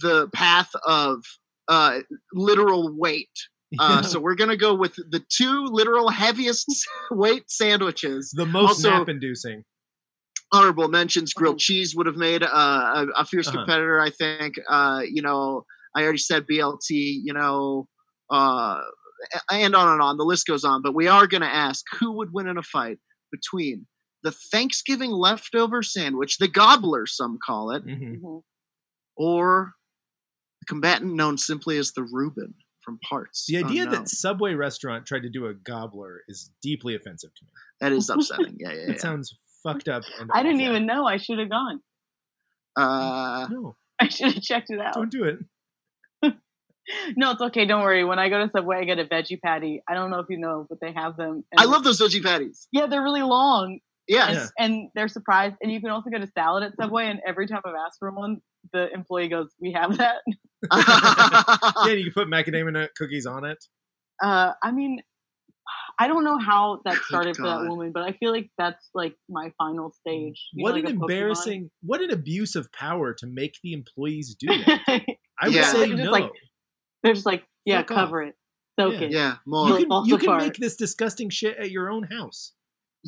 the 0.00 0.28
path 0.34 0.70
of 0.86 1.22
uh, 1.68 2.00
literal 2.32 2.94
weight. 2.96 3.30
Uh, 3.78 4.00
so 4.00 4.18
we're 4.18 4.34
gonna 4.34 4.56
go 4.56 4.74
with 4.74 4.94
the 5.10 5.22
two 5.28 5.66
literal 5.66 6.08
heaviest 6.08 6.66
weight 7.10 7.44
sandwiches. 7.50 8.30
the 8.34 8.46
most 8.46 8.82
also- 8.82 8.88
nap-inducing. 8.90 9.62
Honorable 10.50 10.88
mentions: 10.88 11.34
grilled 11.34 11.56
Mhm. 11.56 11.60
cheese 11.60 11.94
would 11.94 12.06
have 12.06 12.16
made 12.16 12.42
uh, 12.42 12.46
a, 12.48 13.06
a 13.14 13.24
fierce 13.26 13.46
Uh-huh. 13.48 13.58
competitor. 13.58 14.00
I 14.00 14.08
think. 14.08 14.54
Uh, 14.70 15.02
you 15.04 15.20
know, 15.20 15.64
I 15.94 16.02
already 16.02 16.16
said 16.16 16.46
BLT. 16.50 16.78
You 17.22 17.34
know, 17.34 17.88
uh, 18.30 18.80
and 19.52 19.76
on 19.76 19.88
and 19.92 20.00
on. 20.00 20.16
The 20.16 20.24
list 20.24 20.46
goes 20.46 20.64
on. 20.64 20.80
But 20.80 20.94
we 20.94 21.06
are 21.06 21.26
gonna 21.26 21.44
ask 21.44 21.84
who 22.00 22.12
would 22.12 22.32
win 22.32 22.46
in 22.48 22.56
a 22.56 22.62
fight 22.62 22.96
between 23.30 23.86
the 24.22 24.32
Thanksgiving 24.50 25.10
leftover 25.10 25.82
sandwich, 25.82 26.38
the 26.38 26.48
gobbler, 26.48 27.04
some 27.04 27.36
call 27.44 27.70
it, 27.72 27.84
Mhm. 27.84 28.20
Mhm. 28.22 28.42
or 29.14 29.72
the 29.74 29.77
combatant 30.68 31.14
known 31.14 31.38
simply 31.38 31.78
as 31.78 31.92
the 31.92 32.02
Reuben 32.02 32.54
from 32.84 32.98
Parts. 33.08 33.46
The 33.46 33.58
idea 33.58 33.82
Unknown. 33.84 34.02
that 34.04 34.08
Subway 34.08 34.54
restaurant 34.54 35.06
tried 35.06 35.22
to 35.22 35.30
do 35.30 35.46
a 35.46 35.54
gobbler 35.54 36.20
is 36.28 36.50
deeply 36.62 36.94
offensive 36.94 37.30
to 37.34 37.44
me. 37.44 37.50
that 37.80 37.92
is 37.92 38.08
upsetting. 38.10 38.56
Yeah, 38.60 38.72
yeah, 38.72 38.80
It 38.82 38.88
yeah. 38.90 38.96
sounds 38.98 39.36
fucked 39.62 39.88
up. 39.88 40.04
And 40.20 40.30
I 40.32 40.42
didn't 40.42 40.60
even 40.60 40.86
know. 40.86 41.04
I 41.06 41.16
should 41.16 41.38
have 41.38 41.50
gone. 41.50 41.80
Uh, 42.76 43.48
No, 43.50 43.76
I 44.00 44.08
should 44.08 44.32
have 44.34 44.42
checked 44.42 44.70
it 44.70 44.80
out. 44.80 44.94
don't 44.94 45.10
do 45.10 45.24
it. 45.24 45.38
No, 47.16 47.32
it's 47.32 47.42
okay. 47.42 47.66
Don't 47.66 47.82
worry. 47.82 48.02
When 48.02 48.18
I 48.18 48.30
go 48.30 48.42
to 48.42 48.50
Subway, 48.50 48.78
I 48.78 48.84
get 48.84 48.98
a 48.98 49.04
veggie 49.04 49.38
patty. 49.38 49.82
I 49.86 49.92
don't 49.92 50.10
know 50.10 50.20
if 50.20 50.26
you 50.30 50.38
know, 50.38 50.66
but 50.70 50.80
they 50.80 50.92
have 50.92 51.18
them. 51.18 51.44
I 51.54 51.66
love 51.66 51.84
those 51.84 52.00
veggie 52.00 52.22
patties. 52.22 52.66
Yeah, 52.72 52.86
they're 52.86 53.02
really 53.02 53.20
long, 53.20 53.80
Yes. 54.06 54.50
Yeah. 54.58 54.64
and 54.64 54.88
they're 54.94 55.08
surprised. 55.08 55.56
And 55.60 55.70
you 55.70 55.82
can 55.82 55.90
also 55.90 56.08
get 56.08 56.22
a 56.22 56.26
salad 56.28 56.62
at 56.62 56.76
Subway. 56.80 57.08
And 57.08 57.20
every 57.26 57.46
time 57.46 57.60
I've 57.62 57.74
asked 57.74 57.98
for 57.98 58.10
one, 58.10 58.38
the 58.72 58.90
employee 58.90 59.28
goes, 59.28 59.48
"We 59.60 59.72
have 59.72 59.98
that." 59.98 60.22
Yeah, 60.72 61.92
you 61.92 62.04
can 62.04 62.12
put 62.14 62.28
macadamia 62.28 62.72
nut 62.72 62.90
cookies 62.96 63.26
on 63.26 63.44
it. 63.44 63.58
Uh, 64.22 64.52
I 64.62 64.72
mean, 64.72 65.00
I 65.98 66.08
don't 66.08 66.24
know 66.24 66.38
how 66.38 66.80
that 66.84 66.96
started 67.08 67.36
for 67.36 67.42
that 67.46 67.68
woman, 67.68 67.92
but 67.92 68.02
I 68.02 68.12
feel 68.12 68.32
like 68.32 68.50
that's 68.58 68.88
like 68.94 69.14
my 69.28 69.52
final 69.58 69.92
stage. 69.92 70.40
You 70.52 70.64
know, 70.64 70.70
what 70.70 70.74
like 70.74 70.84
an 70.84 70.90
a 70.90 70.94
Pokemon. 70.94 71.02
embarrassing, 71.02 71.70
what 71.82 72.00
an 72.00 72.10
abuse 72.10 72.56
of 72.56 72.70
power 72.72 73.14
to 73.14 73.26
make 73.26 73.54
the 73.62 73.72
employees 73.72 74.34
do 74.38 74.46
that. 74.48 74.80
I 75.40 75.46
would 75.48 75.54
Yeah. 75.54 75.62
say 75.72 75.78
They're 75.86 75.88
just 75.96 76.02
no. 76.04 76.10
like, 76.10 76.30
They're 77.02 77.14
just 77.14 77.26
like, 77.26 77.44
yeah, 77.64 77.78
Fuck 77.78 77.88
cover 77.88 78.22
it, 78.22 78.34
soak 78.78 78.94
Yeah. 78.94 79.00
it. 79.02 79.10
yeah, 79.12 79.30
you 79.32 79.38
more. 79.46 79.68
You'll 79.68 79.78
can, 79.88 80.04
you 80.06 80.18
can 80.18 80.36
make 80.38 80.54
this 80.54 80.76
disgusting 80.76 81.30
shit 81.30 81.56
at 81.58 81.70
your 81.70 81.90
own 81.90 82.04
house. 82.04 82.52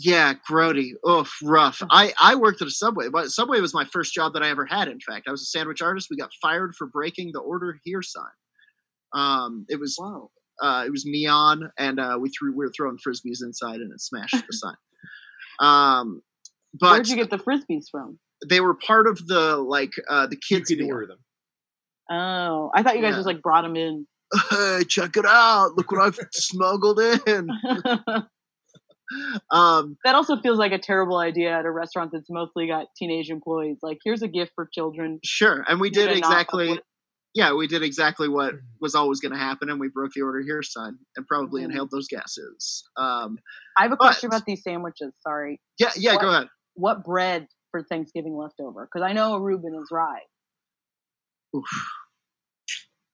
Yeah, 0.02 0.34
grody. 0.48 0.92
Oof, 1.08 1.30
rough. 1.42 1.82
I, 1.90 2.12
I 2.20 2.34
worked 2.36 2.62
at 2.62 2.68
a 2.68 2.70
Subway, 2.70 3.08
but 3.12 3.30
Subway 3.30 3.60
was 3.60 3.74
my 3.74 3.84
first 3.84 4.14
job 4.14 4.32
that 4.34 4.42
I 4.42 4.48
ever 4.50 4.64
had. 4.66 4.88
In 4.88 5.00
fact, 5.00 5.26
I 5.28 5.30
was 5.30 5.42
a 5.42 5.46
sandwich 5.46 5.82
artist. 5.82 6.08
We 6.10 6.16
got 6.16 6.30
fired 6.40 6.74
for 6.74 6.86
breaking 6.86 7.32
the 7.32 7.40
order 7.40 7.78
here 7.84 8.02
sign. 8.02 8.24
Um, 9.12 9.66
it 9.68 9.80
was 9.80 9.96
Wow. 9.98 10.30
uh, 10.62 10.84
it 10.86 10.90
was 10.90 11.04
neon, 11.04 11.70
and 11.78 11.98
uh, 11.98 12.16
we 12.20 12.30
threw 12.30 12.52
we 12.52 12.64
were 12.64 12.72
throwing 12.76 12.98
frisbees 12.98 13.42
inside, 13.42 13.80
and 13.80 13.92
it 13.92 14.00
smashed 14.00 14.36
the 14.46 14.52
sign. 14.52 14.76
Um, 15.60 16.22
but 16.78 16.92
Where'd 16.92 17.08
you 17.08 17.16
get 17.16 17.30
the 17.30 17.38
frisbees 17.38 17.86
from? 17.90 18.18
they 18.48 18.60
were 18.60 18.74
part 18.74 19.06
of 19.06 19.26
the 19.26 19.56
like 19.56 19.92
uh, 20.08 20.26
the 20.26 20.36
You 20.50 20.56
kids 20.56 20.70
could 20.70 20.78
meal. 20.78 20.88
order 20.94 21.06
them. 21.08 21.18
Oh, 22.10 22.70
I 22.74 22.82
thought 22.82 22.96
you 22.96 23.02
guys 23.02 23.10
Yeah. 23.10 23.16
just 23.16 23.26
like 23.26 23.42
brought 23.42 23.62
them 23.62 23.76
in. 23.76 24.06
Hey, 24.50 24.84
check 24.88 25.16
it 25.16 25.26
out! 25.26 25.76
Look 25.76 25.90
what 25.90 26.00
I've 26.00 26.18
smuggled 26.32 27.00
in. 27.00 27.48
Um, 29.50 29.96
that 30.04 30.14
also 30.14 30.36
feels 30.40 30.58
like 30.58 30.72
a 30.72 30.78
terrible 30.78 31.18
idea 31.18 31.50
at 31.58 31.64
a 31.64 31.70
restaurant 31.70 32.10
that's 32.12 32.30
mostly 32.30 32.66
got 32.68 32.86
teenage 32.96 33.28
employees. 33.30 33.78
Like, 33.82 33.98
here's 34.04 34.22
a 34.22 34.28
gift 34.28 34.52
for 34.54 34.68
children. 34.72 35.18
sure, 35.24 35.64
and 35.68 35.80
we 35.80 35.90
did 35.90 36.10
exactly. 36.16 36.78
Yeah, 37.32 37.54
we 37.54 37.68
did 37.68 37.82
exactly 37.84 38.28
what 38.28 38.54
Mm-hmm. 38.54 38.66
was 38.80 38.94
always 38.96 39.20
going 39.20 39.32
to 39.32 39.38
happen, 39.38 39.70
and 39.70 39.78
we 39.78 39.88
broke 39.88 40.12
the 40.14 40.22
order 40.22 40.40
here 40.40 40.62
son, 40.62 40.98
and 41.16 41.26
probably 41.26 41.62
Mhm. 41.62 41.66
inhaled 41.66 41.90
those 41.92 42.08
gases. 42.08 42.82
Um, 42.96 43.38
I 43.78 43.82
have 43.82 43.92
a 43.92 43.96
question 43.96 44.30
But- 44.30 44.36
about 44.38 44.46
these 44.46 44.62
sandwiches. 44.64 45.12
Sorry. 45.22 45.60
yeah, 45.78 45.90
yeah, 45.96 46.14
What? 46.14 46.20
go 46.22 46.28
ahead. 46.30 46.48
What 46.74 47.04
bread 47.04 47.46
for 47.70 47.84
Thanksgiving 47.84 48.36
leftover? 48.36 48.88
Because 48.92 49.06
I 49.08 49.12
know 49.12 49.34
a 49.34 49.40
Reuben 49.40 49.74
is 49.80 49.88
rye. 49.92 50.22
Oof. 51.56 51.64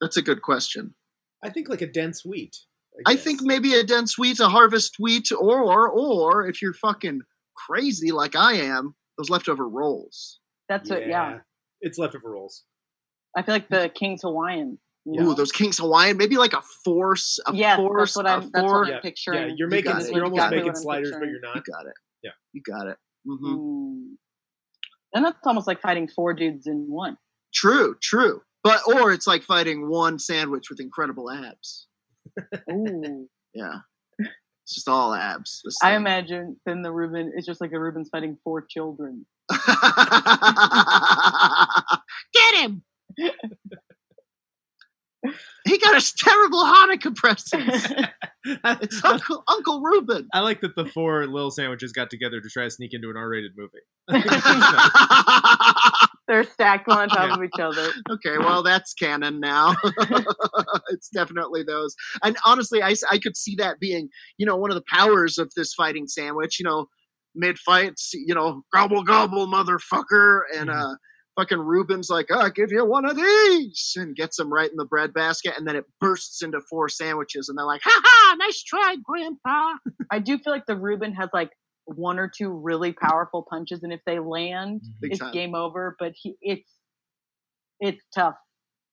That's 0.00 0.16
a 0.16 0.22
good 0.22 0.40
question. 0.42 0.94
I 1.42 1.50
think 1.50 1.68
like 1.68 1.82
a 1.82 1.86
dense 1.90 2.24
wheat. 2.24 2.56
I 3.04 3.14
guess. 3.14 3.24
think 3.24 3.42
maybe 3.42 3.74
a 3.74 3.82
dense 3.84 4.18
wheat, 4.18 4.40
a 4.40 4.48
harvest 4.48 4.96
wheat, 4.98 5.30
or 5.32 5.88
or 5.88 6.46
if 6.48 6.62
you're 6.62 6.74
fucking 6.74 7.22
crazy 7.54 8.12
like 8.12 8.34
I 8.34 8.54
am, 8.54 8.94
those 9.18 9.30
leftover 9.30 9.68
rolls. 9.68 10.40
That's 10.68 10.88
what. 10.90 11.06
Yeah. 11.06 11.38
It's 11.80 11.98
leftover 11.98 12.30
rolls. 12.30 12.64
I 13.36 13.42
feel 13.42 13.54
like 13.54 13.68
the 13.68 13.90
King's 13.94 14.22
Hawaiian 14.22 14.78
you 15.06 15.22
Ooh, 15.22 15.34
those 15.34 15.52
King's 15.52 15.78
Hawaiian, 15.78 16.16
maybe 16.16 16.36
like 16.36 16.52
a 16.52 16.62
force, 16.84 17.38
a 17.46 17.54
yes, 17.54 17.76
force, 17.76 18.14
that's 18.14 18.16
what 18.16 18.26
a 18.26 18.28
I'm. 18.30 18.50
That's 18.52 18.66
four. 18.66 18.80
what 18.80 18.88
Yeah, 18.88 18.96
I'm 18.96 19.02
picturing. 19.02 19.50
Yeah, 19.50 19.54
you're 19.56 19.68
making 19.68 19.92
got 19.92 20.10
you're 20.10 20.24
almost 20.24 20.50
making 20.50 20.66
what 20.66 20.76
I'm 20.76 20.82
sliders, 20.82 21.12
but 21.12 21.28
you're 21.28 21.40
not. 21.40 21.54
You 21.54 21.62
not. 21.68 21.78
got 21.78 21.86
it. 21.86 21.94
Yeah. 22.24 22.30
you 22.52 22.62
got 22.62 22.86
it. 22.88 22.96
hmm 23.24 23.54
Mm. 23.54 24.14
And 25.14 25.24
that's 25.24 25.38
almost 25.46 25.66
like 25.66 25.80
fighting 25.80 26.08
four 26.08 26.34
dudes 26.34 26.66
in 26.66 26.86
one. 26.88 27.16
True, 27.54 27.96
true. 28.02 28.42
But 28.64 28.80
or 28.86 29.12
it's 29.12 29.26
like 29.28 29.44
fighting 29.44 29.88
one 29.88 30.18
sandwich 30.18 30.68
with 30.68 30.80
incredible 30.80 31.30
abs. 31.30 31.85
Ooh. 32.72 33.28
Yeah, 33.54 33.78
it's 34.18 34.74
just 34.74 34.86
all 34.88 35.14
abs. 35.14 35.62
this 35.64 35.78
I 35.82 35.92
thing. 35.92 35.96
imagine 36.02 36.60
then 36.66 36.82
the 36.82 36.92
Reuben 36.92 37.32
is 37.34 37.46
just 37.46 37.58
like 37.62 37.72
a 37.72 37.80
Reuben's 37.80 38.10
fighting 38.10 38.36
four 38.44 38.60
children. 38.68 39.24
Get 42.34 42.54
him! 42.56 42.82
he 45.64 45.78
got 45.78 45.96
a 45.96 46.12
terrible 46.18 46.64
Hanukkah 46.64 47.14
present. 47.16 48.10
It's 48.64 49.04
Uncle 49.04 49.42
Uncle 49.48 49.80
Reuben. 49.80 50.28
I 50.32 50.38
like 50.38 50.60
that 50.60 50.76
the 50.76 50.84
four 50.84 51.26
little 51.26 51.50
sandwiches 51.50 51.90
got 51.92 52.10
together 52.10 52.40
to 52.40 52.48
try 52.48 52.62
to 52.62 52.70
sneak 52.70 52.92
into 52.94 53.10
an 53.10 53.16
R-rated 53.16 53.52
movie. 53.56 53.80
They're 56.28 56.44
stacked 56.44 56.88
one 56.88 56.98
on 56.98 57.10
top 57.12 57.28
Yeah. 57.30 57.36
of 57.36 57.42
each 57.44 57.58
other. 57.60 57.92
okay, 58.10 58.38
well 58.38 58.62
that's 58.62 58.92
canon 58.94 59.40
now. 59.40 59.76
it's 60.90 61.08
definitely 61.08 61.62
those. 61.62 61.94
And 62.22 62.36
honestly, 62.44 62.82
I, 62.82 62.94
I 63.10 63.18
could 63.18 63.36
see 63.36 63.54
that 63.56 63.78
being, 63.80 64.08
you 64.38 64.46
know, 64.46 64.56
one 64.56 64.70
of 64.70 64.74
the 64.76 64.84
powers 64.90 65.38
of 65.38 65.52
this 65.56 65.72
fighting 65.74 66.06
sandwich. 66.06 66.58
You 66.58 66.64
know, 66.64 66.86
mid 67.34 67.58
fights, 67.58 68.10
you 68.14 68.34
know, 68.34 68.62
gobble 68.72 69.02
gobble, 69.04 69.46
motherfucker, 69.46 70.40
and 70.56 70.70
Mhm. 70.70 70.92
uh, 70.92 70.96
fucking 71.38 71.58
Reuben's 71.58 72.08
like, 72.10 72.30
"I'll 72.30 72.50
give 72.50 72.72
you 72.72 72.84
one 72.84 73.04
of 73.04 73.16
these," 73.16 73.92
and 73.96 74.16
gets 74.16 74.36
them 74.38 74.52
right 74.52 74.70
in 74.70 74.76
the 74.76 74.86
bread 74.86 75.12
basket, 75.12 75.54
and 75.56 75.66
then 75.68 75.76
it 75.76 75.84
bursts 76.00 76.42
into 76.42 76.60
four 76.70 76.88
sandwiches, 76.88 77.48
and 77.48 77.58
they're 77.58 77.66
like, 77.66 77.82
"Ha 77.84 78.00
ha, 78.04 78.36
nice 78.38 78.62
try, 78.62 78.96
Grandpa." 79.04 79.74
I 80.10 80.18
do 80.18 80.38
feel 80.38 80.52
like 80.52 80.66
the 80.66 80.76
Reuben 80.76 81.12
has 81.14 81.28
like 81.34 81.50
one 81.86 82.18
or 82.18 82.28
two 82.28 82.50
really 82.50 82.92
powerful 82.92 83.46
punches, 83.48 83.82
and 83.82 83.92
if 83.92 84.00
they 84.06 84.18
land, 84.18 84.82
Big 85.00 85.12
it's 85.12 85.20
time. 85.20 85.32
game 85.32 85.54
over. 85.54 85.96
But 85.98 86.12
he, 86.14 86.36
it's 86.40 86.70
it's 87.80 88.04
tough 88.14 88.34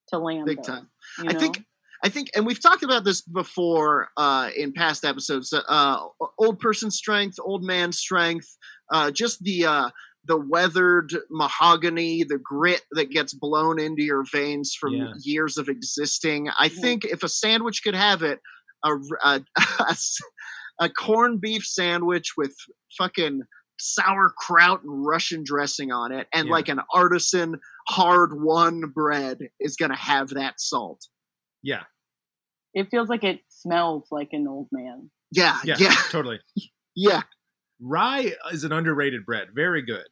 to 0.09 0.17
land. 0.19 0.45
Big 0.45 0.57
those, 0.57 0.65
time. 0.67 0.89
you 1.19 1.29
I 1.29 1.33
think? 1.33 1.63
I 2.05 2.09
think, 2.09 2.29
and 2.35 2.45
we've 2.45 2.61
talked 2.61 2.83
about 2.83 3.05
this 3.05 3.21
before 3.21 4.09
uh, 4.17 4.49
in 4.57 4.73
past 4.73 5.05
episodes. 5.05 5.53
Uh, 5.53 5.99
old 6.37 6.59
person 6.59 6.91
strength, 6.91 7.37
old 7.41 7.63
man 7.63 7.93
strength, 7.93 8.47
uh, 8.91 9.09
just 9.09 9.41
the 9.43 9.65
uh, 9.65 9.89
the 10.25 10.37
weathered 10.37 11.13
mahogany, 11.31 12.23
the 12.23 12.39
grit 12.43 12.81
that 12.91 13.09
gets 13.09 13.33
blown 13.33 13.79
into 13.79 14.03
your 14.03 14.25
veins 14.31 14.75
from 14.77 14.93
Yeah. 14.93 15.13
years 15.21 15.57
of 15.57 15.69
existing. 15.69 16.49
I 16.59 16.67
think 16.69 17.05
if 17.05 17.23
a 17.23 17.29
sandwich 17.29 17.81
could 17.83 17.95
have 17.95 18.21
it, 18.21 18.39
a, 18.83 18.91
a, 19.23 19.41
a 19.79 19.89
s- 19.89 20.17
a 20.79 20.89
corned 20.89 21.41
beef 21.41 21.65
sandwich 21.65 22.33
with 22.37 22.55
fucking 22.97 23.41
sauerkraut 23.79 24.83
and 24.83 25.05
Russian 25.05 25.43
dressing 25.43 25.91
on 25.91 26.11
it, 26.11 26.27
and 26.33 26.47
Yeah. 26.47 26.53
like 26.53 26.69
an 26.69 26.79
artisan 26.93 27.59
hard 27.89 28.31
won 28.41 28.81
bread 28.93 29.39
is 29.59 29.75
gonna 29.75 29.95
have 29.97 30.29
that 30.29 30.59
salt. 30.59 31.07
Yeah, 31.61 31.83
it 32.73 32.89
feels 32.89 33.09
like 33.09 33.23
it 33.23 33.41
smells 33.49 34.07
like 34.11 34.29
an 34.31 34.47
old 34.47 34.67
man. 34.71 35.09
Yeah, 35.31 35.57
yeah, 35.63 35.75
yeah, 35.79 35.95
totally. 36.09 36.39
yeah. 36.95 37.21
Rye 37.81 38.33
is 38.51 38.63
an 38.63 38.71
underrated 38.71 39.25
bread. 39.25 39.49
Very 39.53 39.81
good. 39.81 40.05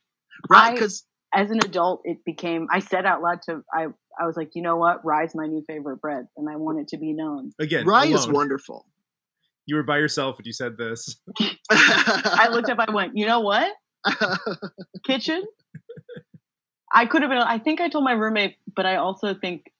Right, 0.50 0.72
I- 0.72 0.74
because 0.74 1.06
As 1.34 1.50
an 1.50 1.60
adult, 1.64 2.02
it 2.04 2.18
became. 2.26 2.68
I 2.72 2.80
said 2.80 3.06
out 3.06 3.22
loud 3.22 3.42
to 3.44 3.64
I. 3.74 3.88
I 4.20 4.26
was 4.26 4.36
like, 4.36 4.52
you 4.56 4.62
know 4.62 4.76
what? 4.76 5.06
Rye's 5.06 5.34
my 5.34 5.48
new 5.48 5.64
favorite 5.66 6.02
bread, 6.02 6.26
and 6.36 6.50
I 6.50 6.58
want 6.58 6.80
it 6.82 6.90
to 6.90 6.98
be 6.98 7.14
known. 7.14 7.52
Again, 7.60 7.86
rye 7.86 8.08
is 8.08 8.28
wonderful. 8.28 8.86
You 9.68 9.76
were 9.76 9.84
by 9.84 9.98
yourself 10.00 10.38
when 10.38 10.46
you 10.46 10.54
said 10.54 10.78
this. 10.78 11.16
I 11.70 12.50
looked 12.52 12.70
up. 12.70 12.80
I 12.80 12.92
went, 12.92 13.16
you 13.16 13.26
know 13.26 13.40
what? 13.42 13.72
Kitchen. 15.06 15.44
I 16.94 17.06
could 17.06 17.22
have 17.22 17.30
been. 17.30 17.38
I 17.38 17.58
think 17.60 17.80
I 17.80 17.88
told 17.88 18.04
my 18.04 18.12
roommate, 18.14 18.56
but 18.76 18.86
I 18.86 18.96
also 18.98 19.34
think 19.34 19.72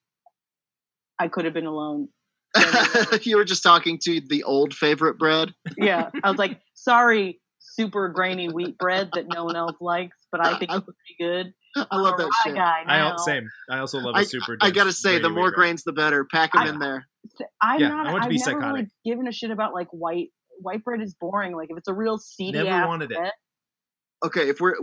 I 1.20 1.28
could 1.28 1.46
have 1.46 1.54
been 1.54 1.66
alone. 1.66 2.10
you 3.24 3.38
were 3.38 3.44
just 3.46 3.64
talking 3.64 3.98
to 4.04 4.22
the 4.30 4.44
old 4.44 4.74
favorite 4.74 5.18
bread. 5.18 5.54
Yeah, 5.78 6.10
I 6.24 6.30
was 6.30 6.38
like, 6.40 6.60
sorry, 6.74 7.40
super 7.60 8.10
grainy 8.10 8.48
wheat 8.50 8.78
bread 8.78 9.10
that 9.14 9.26
no 9.34 9.46
one 9.46 9.56
else 9.56 9.76
likes, 9.82 10.18
but 10.32 10.46
I 10.46 10.58
think 10.60 10.72
I- 10.72 10.78
it's 10.78 10.86
pretty 10.86 11.16
good. 11.20 11.54
I 11.90 11.96
love 11.98 12.18
that 12.18 12.30
shit. 12.44 12.56
guy 12.56 12.84
I 12.86 12.98
now. 12.98 13.12
al- 13.12 13.18
same. 13.18 13.50
I 13.70 13.80
also 13.80 13.98
love 14.00 14.16
a 14.16 14.20
I, 14.20 14.24
super. 14.24 14.58
I 14.60 14.66
dense 14.66 14.76
gotta 14.76 14.92
say, 14.94 15.20
the 15.20 15.30
more 15.30 15.46
wheat 15.46 15.52
bread. 15.52 15.56
grains, 15.56 15.84
the 15.84 15.94
better. 15.94 16.26
Pack 16.26 16.52
them 16.52 16.64
I- 16.64 16.70
in 16.70 16.80
there. 16.80 17.08
I'm 17.62 17.80
Yeah, 17.80 17.88
not. 17.90 18.08
I 18.08 18.12
want 18.12 18.24
to 18.24 18.26
I've 18.26 18.30
be 18.30 18.38
never 18.38 18.52
psychotic. 18.52 18.74
really 18.74 18.88
given 19.06 19.28
a 19.28 19.32
shit 19.32 19.52
about 19.52 19.74
like 19.74 19.88
white. 19.92 20.30
White 20.60 20.84
bread 20.84 21.02
is 21.02 21.16
boring. 21.16 21.56
Like 21.56 21.70
if 21.72 21.78
it's 21.78 21.88
a 21.88 21.94
real 21.94 22.18
seedy 22.18 22.58
Never 22.60 22.70
ass 22.70 22.88
wanted 22.88 23.12
it. 23.12 23.18
bread- 23.18 23.32
Okay, 24.24 24.50
if 24.50 24.62
we're 24.62 24.76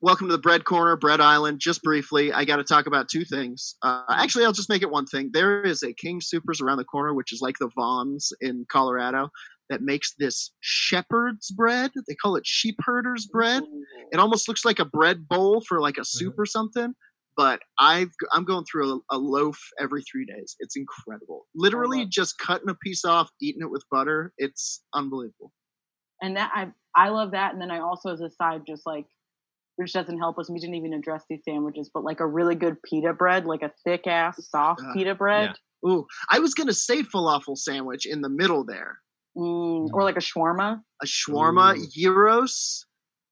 welcome 0.00 0.28
to 0.28 0.32
the 0.32 0.38
bread 0.40 0.64
corner, 0.64 0.96
bread 0.96 1.20
island. 1.20 1.58
Just 1.58 1.82
briefly, 1.82 2.32
I 2.32 2.44
got 2.44 2.56
to 2.58 2.62
talk 2.64 2.86
about 2.86 3.08
two 3.08 3.24
things. 3.24 3.74
Uh, 3.82 4.04
actually, 4.08 4.44
I'll 4.44 4.52
just 4.52 4.68
make 4.68 4.82
it 4.82 4.90
one 4.90 5.06
thing. 5.06 5.30
There 5.32 5.62
is 5.64 5.82
a 5.82 5.92
King 5.92 6.20
Supers 6.20 6.60
around 6.60 6.78
the 6.78 6.84
corner, 6.84 7.14
which 7.14 7.32
is 7.32 7.40
like 7.40 7.56
the 7.58 7.68
Vons 7.74 8.32
in 8.40 8.64
Colorado, 8.70 9.28
that 9.70 9.82
makes 9.82 10.14
this 10.20 10.52
shepherd's 10.60 11.50
bread. 11.50 11.90
They 12.06 12.14
call 12.14 12.36
it 12.36 12.46
sheep 12.46 12.76
herder's 12.78 13.26
bread. 13.26 13.64
It 14.12 14.20
almost 14.20 14.46
looks 14.46 14.64
like 14.64 14.78
a 14.78 14.84
bread 14.84 15.26
bowl 15.26 15.60
for 15.66 15.80
like 15.80 15.98
a 15.98 16.04
soup 16.04 16.38
or 16.38 16.46
something. 16.46 16.94
But 17.36 17.60
I've 17.78 18.10
I'm 18.32 18.44
going 18.44 18.64
through 18.70 18.94
a, 19.10 19.16
a 19.16 19.18
loaf 19.18 19.58
every 19.80 20.02
three 20.02 20.24
days. 20.24 20.56
It's 20.60 20.76
incredible. 20.76 21.46
Literally, 21.54 22.00
love- 22.00 22.10
just 22.10 22.38
cutting 22.38 22.68
a 22.68 22.74
piece 22.74 23.04
off, 23.04 23.28
eating 23.40 23.62
it 23.62 23.70
with 23.70 23.84
butter. 23.90 24.32
It's 24.38 24.82
unbelievable. 24.94 25.52
and 26.22 26.36
that 26.36 26.50
I 26.54 26.68
I 26.96 27.08
love 27.08 27.32
that. 27.32 27.52
And 27.52 27.60
then 27.60 27.70
I 27.72 27.80
also, 27.80 28.10
as 28.12 28.20
a 28.20 28.30
side, 28.30 28.62
just 28.66 28.86
like 28.86 29.06
which 29.76 29.92
doesn't 29.92 30.18
help 30.18 30.38
us. 30.38 30.48
We 30.48 30.60
didn't 30.60 30.76
even 30.76 30.92
address 30.94 31.24
these 31.28 31.40
sandwiches, 31.44 31.90
but 31.92 32.04
like 32.04 32.20
a 32.20 32.26
really 32.26 32.54
good 32.54 32.76
pita 32.84 33.12
bread, 33.12 33.44
like 33.44 33.62
a 33.62 33.72
thick 33.84 34.06
ass 34.06 34.36
soft 34.48 34.80
Uh, 34.82 34.92
pita 34.92 35.16
bread, 35.16 35.50
Ooh, 35.84 36.06
I 36.30 36.38
was 36.38 36.54
gonna 36.54 36.72
say 36.72 37.02
falafel 37.02 37.58
sandwich 37.58 38.06
in 38.06 38.20
the 38.20 38.28
middle 38.28 38.64
there. 38.64 39.00
mm, 39.36 39.90
or 39.92 40.04
like 40.04 40.16
a 40.16 40.20
shawarma. 40.20 40.80
A 41.02 41.06
shawarma, 41.06 41.76
Ooh. 41.76 41.86
gyros. 41.90 42.86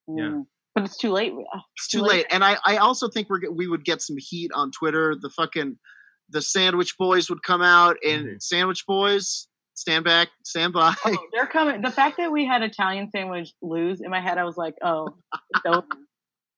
Yeah. 0.09 0.41
But 0.75 0.85
it's 0.85 0.97
too 0.97 1.11
late. 1.13 1.33
It's 1.77 1.89
too 1.89 2.01
late. 2.01 2.27
And 2.31 2.43
I, 2.43 2.57
I 2.65 2.77
also 2.79 3.09
think 3.09 3.29
we're 3.29 3.51
we 3.51 3.67
would 3.69 3.85
get 3.85 4.01
some 4.01 4.17
heat 4.19 4.51
on 4.55 4.71
Twitter. 4.71 5.15
The 5.21 5.29
fucking 5.31 5.79
the 6.31 6.41
sandwich 6.43 6.97
boys 6.99 7.29
would 7.29 7.43
come 7.43 7.61
out 7.63 7.97
and 8.07 8.27
Mhm. 8.27 8.43
sandwich 8.43 8.85
boys 8.87 9.49
stand 9.75 10.05
back, 10.05 10.29
stand 10.45 10.73
by. 10.73 10.95
Oh, 11.05 11.17
they're 11.33 11.47
coming. 11.47 11.83
The 11.83 11.91
fact 11.91 12.17
that 12.19 12.33
we 12.33 12.47
had 12.47 12.63
Italian 12.63 13.11
sandwich 13.11 13.53
lose 13.61 14.01
in 14.01 14.11
my 14.11 14.21
head, 14.21 14.39
I 14.39 14.45
was 14.45 14.57
like, 14.57 14.75
oh, 14.83 15.09
it's. 15.65 15.87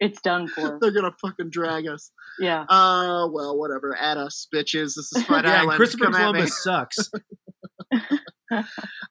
It's 0.01 0.21
done 0.21 0.49
for. 0.49 0.79
They're 0.81 0.91
gonna 0.91 1.15
fucking 1.23 1.51
drag 1.51 1.87
us. 1.87 2.11
Yeah. 2.41 2.63
Uh, 2.69 3.29
well, 3.33 3.57
whatever. 3.57 3.97
At 3.97 4.17
us, 4.19 4.47
bitches. 4.53 4.97
This 4.97 5.11
is 5.15 5.23
Friday 5.27 5.49
Yeah, 5.49 5.61
Island. 5.63 5.77
Christopher 5.77 6.07
Come. 6.07 6.15
Columbus 6.15 6.63
sucks. 6.63 6.97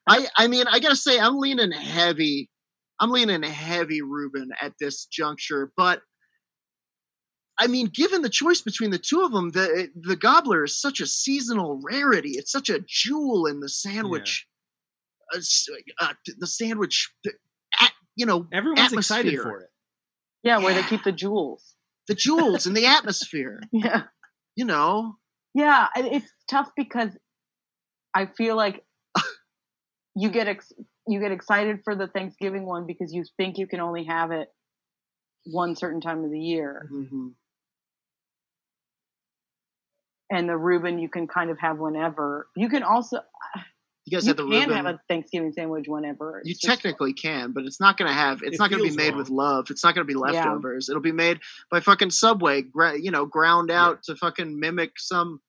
I, 0.06 0.26
I 0.36 0.46
mean, 0.46 0.66
I 0.70 0.78
gotta 0.80 0.96
say, 0.96 1.18
I'm 1.18 1.38
leaning 1.38 1.72
heavy. 1.72 2.48
I'm 3.00 3.10
leaning 3.10 3.42
a 3.44 3.50
heavy 3.50 4.02
Reuben 4.02 4.50
at 4.60 4.72
this 4.78 5.06
juncture, 5.06 5.72
but 5.76 6.00
I 7.58 7.66
mean, 7.68 7.86
given 7.86 8.22
the 8.22 8.28
choice 8.28 8.60
between 8.60 8.90
the 8.90 8.98
two 8.98 9.22
of 9.22 9.32
them, 9.32 9.50
the 9.50 9.88
the 9.94 10.16
gobbler 10.16 10.64
is 10.64 10.80
such 10.80 11.00
a 11.00 11.06
seasonal 11.06 11.80
rarity. 11.82 12.30
It's 12.30 12.50
such 12.50 12.68
a 12.68 12.80
jewel 12.86 13.46
in 13.46 13.60
the 13.60 13.68
sandwich. 13.68 14.46
Uh, 15.34 15.40
uh, 16.00 16.12
the 16.38 16.46
sandwich, 16.46 17.10
at, 17.80 17.92
you 18.14 18.26
know, 18.26 18.46
Everyone's 18.52 18.92
excited 18.92 19.38
for 19.40 19.60
it. 19.60 19.70
Yeah, 20.42 20.58
where 20.58 20.74
they 20.74 20.82
keep 20.82 21.02
the 21.02 21.12
jewels. 21.12 21.74
the 22.08 22.14
jewels 22.14 22.66
in 22.66 22.74
the 22.74 22.86
atmosphere. 22.86 23.60
Yeah. 23.72 24.02
You 24.56 24.64
know, 24.66 25.16
Yeah, 25.54 25.88
it's 25.96 26.30
tough 26.48 26.70
because 26.76 27.10
I 28.14 28.26
feel 28.26 28.54
like 28.56 28.84
you 30.14 30.28
get 30.30 30.46
ex- 30.46 30.72
you 31.06 31.20
get 31.20 31.32
excited 31.32 31.80
for 31.84 31.94
the 31.94 32.06
Thanksgiving 32.08 32.64
one 32.66 32.86
because 32.86 33.12
you 33.12 33.24
think 33.36 33.58
you 33.58 33.66
can 33.66 33.80
only 33.80 34.04
have 34.04 34.30
it 34.30 34.48
one 35.46 35.76
certain 35.76 36.00
time 36.00 36.24
of 36.24 36.30
the 36.30 36.40
year, 36.40 36.88
Mhm. 36.92 37.34
and 40.30 40.48
the 40.48 40.56
Reuben 40.56 40.98
you 40.98 41.08
can 41.08 41.26
kind 41.26 41.50
of 41.50 41.58
have 41.58 41.78
whenever. 41.78 42.48
You 42.56 42.68
can 42.68 42.82
also 42.82 43.20
you 44.06 44.10
guys 44.16 44.24
you 44.24 44.28
had 44.30 44.36
the 44.38 44.42
can 44.48 44.50
Reuben. 44.68 44.76
have 44.76 44.86
a 44.86 45.00
Thanksgiving 45.08 45.52
sandwich 45.52 45.84
whenever. 45.88 46.42
You 46.44 46.50
It's 46.52 46.60
just- 46.60 46.74
technically 46.82 47.12
can, 47.14 47.52
but 47.52 47.64
it's 47.64 47.80
not 47.80 47.96
going 47.96 48.08
to 48.08 48.14
have. 48.14 48.42
It's 48.42 48.56
It 48.56 48.58
not 48.58 48.70
going 48.70 48.78
to 48.82 48.84
be 48.84 48.88
feels 48.90 48.96
made 48.96 49.16
with 49.16 49.30
love. 49.30 49.70
It's 49.70 49.82
not 49.84 49.94
going 49.94 50.06
to 50.06 50.12
be 50.12 50.18
Yeah. 50.18 50.44
leftovers. 50.44 50.88
It'll 50.90 51.00
be 51.02 51.12
made 51.12 51.40
by 51.70 51.80
fucking 51.80 52.10
Subway. 52.10 52.62
Gra- 52.62 52.98
you 52.98 53.10
know, 53.10 53.24
ground 53.26 53.70
Yeah. 53.70 53.82
out 53.84 54.02
to 54.04 54.16
fucking 54.16 54.58
mimic 54.58 54.98
some 54.98 55.40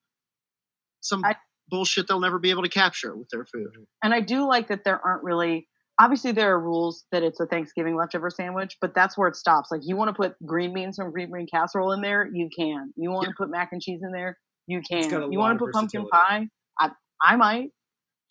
some 1.01 1.23
I- 1.23 1.35
bullshit 1.69 2.07
they'll 2.07 2.19
never 2.19 2.39
be 2.39 2.49
able 2.51 2.63
to 2.63 2.69
capture 2.69 3.15
with 3.15 3.29
their 3.29 3.45
food. 3.45 3.69
and 4.03 4.13
I 4.13 4.19
do 4.21 4.47
like 4.47 4.67
that 4.67 4.83
there 4.83 4.99
aren't 5.05 5.23
really. 5.23 5.67
Obviously, 5.97 6.33
there 6.33 6.53
are 6.53 6.59
rules 6.59 7.05
that 7.13 7.23
it's 7.23 7.39
a 7.39 7.45
Thanksgiving 7.45 7.95
leftover 7.95 8.29
sandwich, 8.29 8.75
but 8.81 8.93
that's 8.93 9.17
where 9.17 9.29
it 9.29 9.35
stops. 9.37 9.71
Like, 9.71 9.79
you 9.85 9.95
want 9.95 10.09
to 10.09 10.13
put 10.13 10.35
green 10.45 10.73
beans 10.73 10.97
from 10.97 11.09
green 11.11 11.31
bean 11.31 11.47
casserole 11.49 11.93
in 11.93 12.01
there, 12.01 12.29
you 12.33 12.49
can. 12.53 12.91
You 12.97 13.11
want 13.11 13.29
to 13.29 13.33
put 13.37 13.49
mac 13.49 13.69
and 13.71 13.81
cheese 13.81 14.01
in 14.03 14.11
there, 14.11 14.37
You 14.67 14.81
can. 14.81 15.31
You 15.31 15.39
want 15.39 15.57
to 15.57 15.63
put 15.65 15.71
pumpkin 15.73 16.05
pie? 16.09 16.49
I 16.79 16.91
I 17.23 17.35
might. 17.37 17.69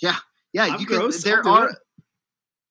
Yeah, 0.01 0.17
I'm 0.59 0.79
you 0.79 0.87
can. 0.87 1.11
There 1.23 1.47
are 1.49 1.71
it. 1.71 1.77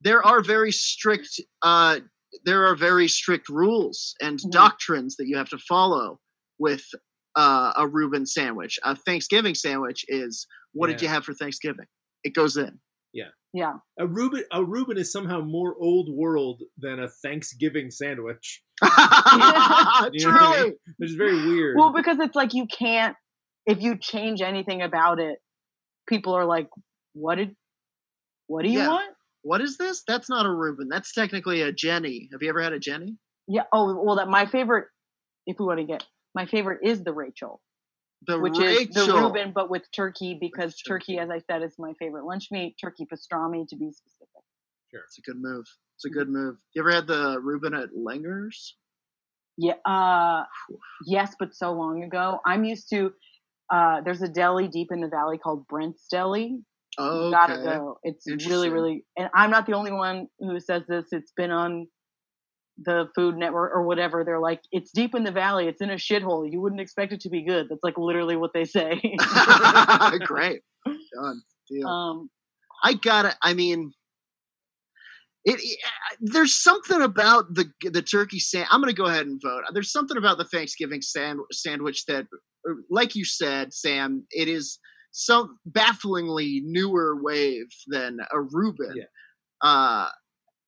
there 0.01 0.23
are 0.23 0.41
very 0.41 0.71
strict 0.71 1.41
uh 1.63 1.99
there 2.45 2.65
are 2.67 2.75
very 2.75 3.07
strict 3.07 3.49
rules 3.49 4.15
and 4.21 4.39
Mhm. 4.39 4.51
doctrines 4.51 5.15
that 5.17 5.27
you 5.27 5.37
have 5.37 5.49
to 5.49 5.57
follow 5.57 6.19
with 6.59 6.85
uh, 7.35 7.73
a 7.77 7.87
Reuben 7.87 8.25
sandwich. 8.25 8.79
A 8.83 8.95
Thanksgiving 8.95 9.55
sandwich 9.55 10.05
is 10.07 10.45
what 10.73 10.87
did 10.87 11.01
you 11.01 11.07
have 11.07 11.23
for 11.23 11.33
Thanksgiving? 11.33 11.85
It 12.23 12.33
goes 12.33 12.57
in. 12.57 12.79
Yeah. 13.13 13.25
Yeah. 13.53 13.73
A 13.99 14.07
Reuben, 14.07 14.43
a 14.51 14.63
Reuben 14.63 14.97
is 14.97 15.11
somehow 15.11 15.41
more 15.41 15.75
old 15.79 16.09
world 16.11 16.61
than 16.77 16.99
a 16.99 17.07
Thanksgiving 17.07 17.91
sandwich, 17.91 18.63
You 18.81 18.87
know 18.89 18.95
what 18.97 20.11
I 20.11 20.11
Truly. 20.19 20.63
mean? 20.63 20.73
which 20.97 21.09
is 21.11 21.15
very 21.15 21.35
weird. 21.47 21.75
Well, 21.77 21.93
because 21.93 22.17
it's 22.19 22.35
like 22.35 22.53
you 22.53 22.65
can't 22.67 23.15
if 23.65 23.81
you 23.81 23.97
change 23.97 24.41
anything 24.41 24.81
about 24.81 25.19
it, 25.19 25.37
people 26.09 26.33
are 26.33 26.45
like, 26.45 26.67
"What 27.13 27.35
did? 27.35 27.55
What 28.47 28.63
do 28.63 28.69
you 28.69 28.79
Yeah. 28.79 28.87
want?" 28.89 29.15
What 29.43 29.61
is 29.61 29.77
this? 29.77 30.03
That's 30.07 30.29
not 30.29 30.45
a 30.45 30.49
Reuben. 30.51 30.87
That's 30.89 31.13
technically 31.13 31.61
a 31.61 31.71
Jenny. 31.71 32.29
Have 32.31 32.41
you 32.41 32.49
ever 32.49 32.61
had 32.61 32.73
a 32.73 32.79
Jenny? 32.79 33.17
Yeah. 33.47 33.63
Oh, 33.73 34.01
well, 34.03 34.15
that 34.17 34.27
my 34.27 34.45
favorite. 34.47 34.87
If 35.45 35.57
we 35.59 35.65
want 35.65 35.79
to 35.79 35.85
get 35.85 36.03
my 36.35 36.45
favorite 36.45 36.79
is 36.83 37.03
the 37.03 37.13
Rachel, 37.13 37.61
The 38.27 38.39
which 38.39 38.57
Rachel. 38.57 39.01
is 39.01 39.07
the 39.07 39.13
Reuben, 39.13 39.51
but 39.53 39.69
with 39.69 39.83
turkey 39.95 40.37
because 40.39 40.75
turkey. 40.81 41.15
turkey, 41.15 41.19
as 41.19 41.29
I 41.29 41.39
said, 41.49 41.63
is 41.63 41.75
my 41.77 41.93
favorite 41.99 42.25
lunch 42.25 42.47
meat. 42.51 42.75
Turkey 42.81 43.05
pastrami, 43.05 43.67
to 43.69 43.75
be 43.75 43.91
specific. 43.91 44.27
Sure, 44.91 45.01
it's 45.05 45.17
a 45.17 45.21
good 45.21 45.41
move. 45.41 45.65
It's 45.95 46.05
a 46.05 46.09
good 46.09 46.29
move. 46.29 46.57
You 46.73 46.81
ever 46.81 46.91
had 46.91 47.07
the 47.07 47.39
Reuben 47.41 47.73
at 47.73 47.89
Langer's? 47.97 48.75
Yeah. 49.57 49.73
Uh, 49.85 50.43
yes, 51.05 51.35
but 51.39 51.53
so 51.55 51.71
long 51.73 52.03
ago. 52.03 52.39
I'm 52.45 52.63
used 52.63 52.89
to. 52.89 53.11
Uh, 53.71 54.01
there's 54.01 54.21
a 54.21 54.27
deli 54.27 54.67
deep 54.67 54.89
in 54.91 54.99
the 55.01 55.07
valley 55.07 55.37
called 55.37 55.67
Brent's 55.67 56.05
Deli. 56.11 56.59
Oh, 56.97 57.25
You 57.27 57.31
gotta 57.31 57.55
go. 57.57 57.97
It's 58.03 58.25
really, 58.47 58.69
really, 58.69 59.03
and 59.17 59.29
I'm 59.33 59.49
not 59.49 59.65
the 59.65 59.73
only 59.73 59.91
one 59.91 60.27
who 60.39 60.59
says 60.59 60.83
this. 60.87 61.05
It's 61.11 61.31
been 61.35 61.49
on 61.49 61.87
the 62.77 63.07
Food 63.15 63.37
Network 63.37 63.71
or 63.75 63.83
whatever. 63.83 64.23
They're 64.23 64.39
like, 64.39 64.61
it's 64.71 64.91
deep 64.91 65.13
in 65.15 65.23
the 65.23 65.31
valley. 65.31 65.67
It's 65.67 65.81
in 65.81 65.89
a 65.89 65.95
shithole. 65.95 66.51
You 66.51 66.59
wouldn't 66.61 66.81
expect 66.81 67.13
it 67.13 67.19
to 67.21 67.29
be 67.29 67.43
good. 67.45 67.67
That's 67.69 67.83
like 67.83 67.97
literally 67.97 68.35
what 68.35 68.51
they 68.53 68.65
say. 68.65 68.99
Great. 70.25 70.61
Done. 70.85 71.41
Deal. 71.69 71.87
um, 71.87 72.29
I 72.83 72.93
gotta. 72.95 73.35
I 73.41 73.53
mean, 73.53 73.93
it, 75.45 75.59
it- 75.61 75.79
There's 76.19 76.53
something 76.55 77.01
about 77.01 77.53
the 77.53 77.65
the 77.89 78.01
turkey 78.01 78.39
sand. 78.39 78.67
I'm 78.71 78.81
gonna 78.81 78.93
go 78.93 79.05
ahead 79.05 79.25
and 79.27 79.41
vote. 79.41 79.63
There's 79.73 79.91
something 79.91 80.17
about 80.17 80.37
the 80.37 80.45
Thanksgiving 80.45 81.01
sand, 81.01 81.39
sandwich 81.51 82.05
that, 82.07 82.25
uh, 82.69 82.73
like 82.89 83.15
you 83.15 83.25
said, 83.25 83.73
Sam, 83.73 84.25
it 84.31 84.47
is 84.47 84.79
some 85.11 85.59
bafflingly 85.65 86.61
newer 86.65 87.17
wave 87.21 87.67
than 87.87 88.19
a 88.31 88.41
Reuben. 88.41 88.95
Yeah. 88.95 89.03
Uh, 89.61 90.09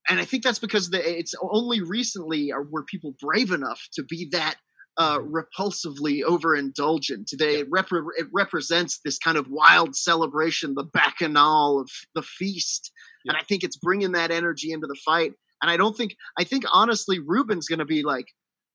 and 0.10 0.20
I 0.20 0.26
think 0.26 0.44
that's 0.44 0.60
because 0.60 0.90
the, 0.90 1.18
it's 1.18 1.34
only 1.42 1.82
recently 1.82 2.52
are, 2.52 2.64
were 2.64 2.84
people 2.84 3.16
brave 3.20 3.52
enough 3.52 3.82
to 3.94 4.04
be 4.04 4.28
that 4.32 4.56
uh, 4.98 5.20
repulsively 5.20 6.24
overindulgent. 6.24 7.30
They 7.38 7.64
repre- 7.64 8.06
it 8.18 8.28
represents 8.34 9.00
this 9.04 9.18
kind 9.18 9.38
of 9.38 9.48
wild 9.50 9.96
celebration, 9.96 10.76
the 10.76 10.84
bacchanal 10.84 11.82
of 11.82 11.90
the 12.14 12.22
feast, 12.22 12.92
and 13.26 13.36
I 13.36 13.42
think 13.42 13.64
it's 13.64 13.78
bringing 13.78 14.14
that 14.14 14.32
energy 14.32 14.72
into 14.72 14.88
the 14.88 14.98
fight. 15.04 15.34
And 15.62 15.72
I 15.72 15.78
don't 15.78 15.98
think 15.98 16.16
I 16.38 16.44
think 16.44 16.64
honestly, 16.72 17.20
Reuben's 17.20 17.68
going 17.68 17.80
to 17.80 17.86
be 17.86 18.04
like, 18.04 18.28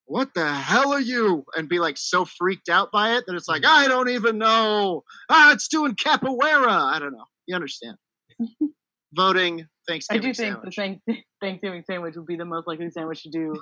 "What 0.06 0.34
the 0.34 0.52
hell 0.52 0.92
are 0.92 1.00
you?" 1.00 1.44
and 1.56 1.68
be 1.68 1.78
like 1.78 1.96
so 1.96 2.24
freaked 2.24 2.68
out 2.68 2.90
by 2.92 3.16
it 3.16 3.24
that 3.26 3.36
it's 3.36 3.48
like, 3.48 3.64
"I 3.64 3.88
don't 3.88 4.10
even 4.10 4.38
know." 4.38 5.04
Ah, 5.28 5.52
it's 5.52 5.68
doing 5.68 5.94
capoeira. 5.94 6.68
I 6.68 6.98
don't 6.98 7.12
know. 7.12 7.26
You 7.46 7.54
understand? 7.54 7.96
Voting 9.14 9.66
Thanksgiving. 9.88 10.22
I 10.22 10.28
do 10.28 10.34
think 10.34 10.64
the 10.64 10.72
sandwich. 10.72 11.00
thank- 11.06 11.24
Thanksgiving 11.40 11.82
sandwich 11.86 12.14
would 12.16 12.26
be 12.26 12.36
the 12.36 12.44
most 12.44 12.66
likely 12.66 12.90
sandwich 12.90 13.22
to 13.24 13.30
do 13.30 13.54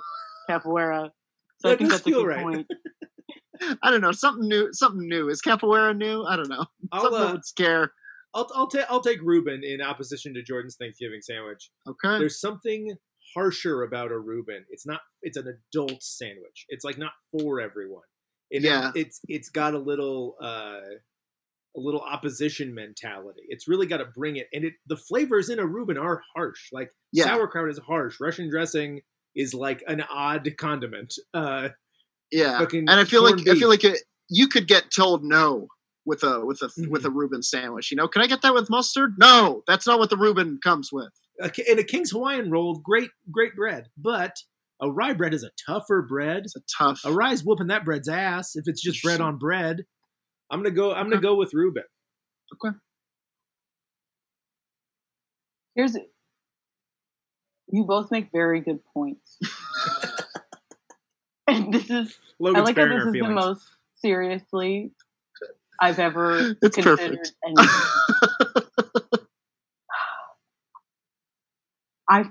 capoeira. 0.49 1.09
So 1.59 1.71
I 1.71 1.75
think 1.75 1.89
that's 1.89 2.05
a 2.05 2.11
good 2.11 2.25
right. 2.27 2.43
point. 2.43 2.67
I 3.83 3.91
don't 3.91 4.01
know. 4.01 4.11
Something 4.11 4.47
new. 4.47 4.69
Something 4.71 5.07
new. 5.07 5.29
Is 5.29 5.41
capoeira 5.41 5.95
new? 5.95 6.23
I 6.23 6.35
don't 6.35 6.49
know. 6.49 6.65
I'll, 6.91 7.01
Something 7.01 7.19
that 7.19 7.27
uh, 7.27 7.31
would 7.33 7.45
scare. 7.45 7.91
I'll 8.33 8.49
I'll 8.55 8.67
take 8.67 8.85
I'll 8.89 9.01
take 9.01 9.21
Reuben 9.21 9.63
in 9.63 9.81
opposition 9.81 10.33
to 10.35 10.43
Jordan's 10.43 10.75
Thanksgiving 10.79 11.19
sandwich. 11.21 11.71
Okay. 11.87 12.19
There's 12.19 12.39
something 12.39 12.95
harsher 13.35 13.83
about 13.83 14.11
a 14.11 14.17
Reuben. 14.19 14.65
It's 14.69 14.85
not. 14.85 15.01
It's 15.21 15.35
an 15.37 15.59
adult 15.73 16.01
sandwich. 16.03 16.65
It's 16.69 16.85
like 16.85 16.97
not 16.97 17.11
for 17.31 17.59
everyone. 17.59 18.03
And 18.51 18.63
it- 18.63 18.67
Yeah. 18.67 18.91
it's 18.95 19.19
it's 19.27 19.49
got 19.49 19.73
a 19.73 19.79
little 19.79 20.35
uh, 20.41 20.79
a 21.75 21.79
little 21.79 22.01
opposition 22.01 22.73
mentality. 22.73 23.41
It's 23.47 23.67
really 23.67 23.85
got 23.87 23.97
to 23.97 24.05
bring 24.05 24.37
it. 24.37 24.47
And 24.53 24.65
it 24.65 24.73
the 24.87 24.97
flavors 24.97 25.49
in 25.49 25.59
a 25.59 25.65
Reuben 25.65 25.97
are 25.97 26.21
harsh. 26.35 26.69
Like 26.71 26.91
Yeah. 27.11 27.25
sauerkraut 27.25 27.69
is 27.69 27.77
harsh. 27.79 28.19
Russian 28.19 28.49
dressing 28.49 29.01
is 29.35 29.53
like 29.53 29.83
an 29.87 30.01
odd 30.09 30.49
condiment. 30.57 31.13
Uh, 31.33 31.69
Yeah, 32.31 32.59
and 32.71 32.89
I 32.89 33.03
feel 33.05 33.23
like 33.23 33.35
corned 33.35 33.49
I 33.49 33.55
feel 33.55 33.69
like 33.69 33.83
it, 33.83 33.99
you 34.29 34.47
could 34.47 34.67
get 34.67 34.91
told 34.95 35.23
no 35.23 35.67
with 36.05 36.23
a 36.23 36.43
with 36.45 36.61
a 36.61 36.65
with 36.89 37.03
Mm-hmm. 37.03 37.05
a 37.05 37.09
Reuben 37.09 37.43
sandwich. 37.43 37.91
You 37.91 37.97
know, 37.97 38.07
can 38.07 38.21
I 38.21 38.27
get 38.27 38.41
that 38.41 38.53
with 38.53 38.69
mustard? 38.69 39.15
No, 39.19 39.63
that's 39.67 39.85
not 39.87 39.99
what 39.99 40.09
the 40.09 40.17
Reuben 40.17 40.59
comes 40.63 40.91
with. 40.91 41.11
and 41.39 41.79
a 41.79 41.83
King's 41.83 42.11
Hawaiian 42.11 42.49
roll, 42.51 42.75
great 42.79 43.11
great 43.31 43.55
bread, 43.55 43.87
but 43.97 44.35
a 44.81 44.89
rye 44.91 45.13
bread 45.13 45.33
is 45.33 45.43
a 45.43 45.51
tougher 45.67 46.01
bread. 46.01 46.43
It's 46.45 46.55
a 46.55 46.61
tough. 46.77 47.01
A 47.05 47.11
rye's 47.13 47.43
whooping 47.43 47.67
that 47.67 47.85
bread's 47.85 48.07
ass 48.09 48.55
if 48.55 48.63
it's 48.67 48.81
just 48.81 49.03
bread 49.03 49.21
on 49.21 49.37
bread. 49.37 49.85
I'm 50.51 50.59
gonna 50.59 50.71
go. 50.75 50.93
I'm 50.93 51.09
gonna 51.09 51.21
go 51.21 51.35
with 51.35 51.53
Reuben. 51.53 51.83
Okay. 52.53 52.75
Here's 55.75 55.95
it. 55.95 56.11
you 57.71 57.83
both 57.83 58.11
make 58.11 58.31
very 58.31 58.61
good 58.61 58.79
points. 58.93 59.37
and 61.47 61.73
this 61.73 61.89
is 61.89 62.17
Logan's 62.39 62.61
I 62.61 62.63
like 62.65 62.77
how 62.77 62.85
this 62.85 63.01
our 63.01 63.07
is 63.07 63.13
the 63.13 63.27
most 63.27 63.67
seriously 63.95 64.91
I've 65.81 65.99
ever 65.99 66.57
It's 66.61 66.75
considered 66.75 67.19
perfect. 67.19 67.33
anything. 67.45 67.67
I 72.09 72.23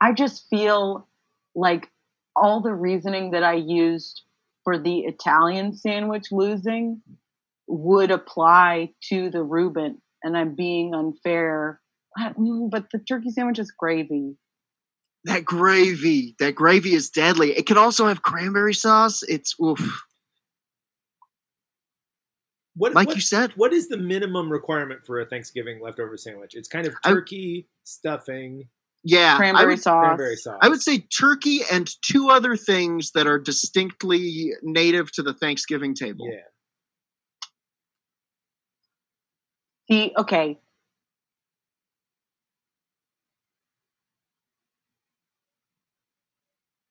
I 0.00 0.12
just 0.12 0.48
feel 0.50 1.08
like 1.54 1.90
all 2.34 2.60
the 2.60 2.74
reasoning 2.74 3.30
that 3.30 3.42
I 3.44 3.54
used 3.54 4.22
for 4.66 4.76
the 4.78 4.98
Italian 5.04 5.76
sandwich 5.76 6.32
losing 6.32 7.00
would 7.68 8.10
apply 8.10 8.92
to 9.08 9.30
the 9.30 9.40
Reuben, 9.40 10.02
and 10.24 10.36
I'm 10.36 10.56
being 10.56 10.92
unfair. 10.92 11.80
Mm, 12.18 12.68
But 12.68 12.86
the 12.90 12.98
turkey 12.98 13.30
sandwich 13.30 13.60
is 13.60 13.70
gravy. 13.70 14.36
that 15.24 15.44
gravy, 15.44 16.34
that 16.40 16.54
gravy 16.56 16.94
is 16.94 17.10
deadly. 17.10 17.56
It 17.56 17.66
can 17.66 17.78
also 17.78 18.06
have 18.08 18.22
cranberry 18.22 18.74
sauce. 18.74 19.22
It's 19.22 19.54
oof. 19.62 20.02
What, 22.74 22.92
Like 22.94 23.06
what- 23.08 23.16
you 23.16 23.22
said, 23.22 23.52
what 23.52 23.72
is 23.72 23.86
the 23.88 23.96
minimum 23.96 24.50
requirement 24.50 25.06
for 25.06 25.20
a 25.20 25.26
Thanksgiving 25.26 25.80
leftover 25.80 26.16
sandwich? 26.16 26.54
It's 26.56 26.68
kind 26.68 26.86
of 26.88 26.94
I- 27.04 27.10
turkey, 27.10 27.68
stuffing, 27.84 28.68
yeah. 29.06 29.34
I 29.34 29.36
Cranberry 29.36 29.66
would, 29.74 29.82
sauce. 29.82 30.04
cranberry 30.04 30.36
sauce. 30.36 30.58
I 30.60 30.68
would 30.68 30.82
say 30.82 30.98
turkey 30.98 31.60
and 31.72 31.88
two 32.02 32.28
other 32.28 32.56
things 32.56 33.12
that 33.12 33.26
are 33.26 33.38
distinctly 33.38 34.52
native 34.62 35.12
to 35.12 35.22
the 35.22 35.32
Thanksgiving 35.32 35.94
table. 35.94 36.28
yeah. 36.30 36.40
See, 39.88 40.12
okay. 40.18 40.58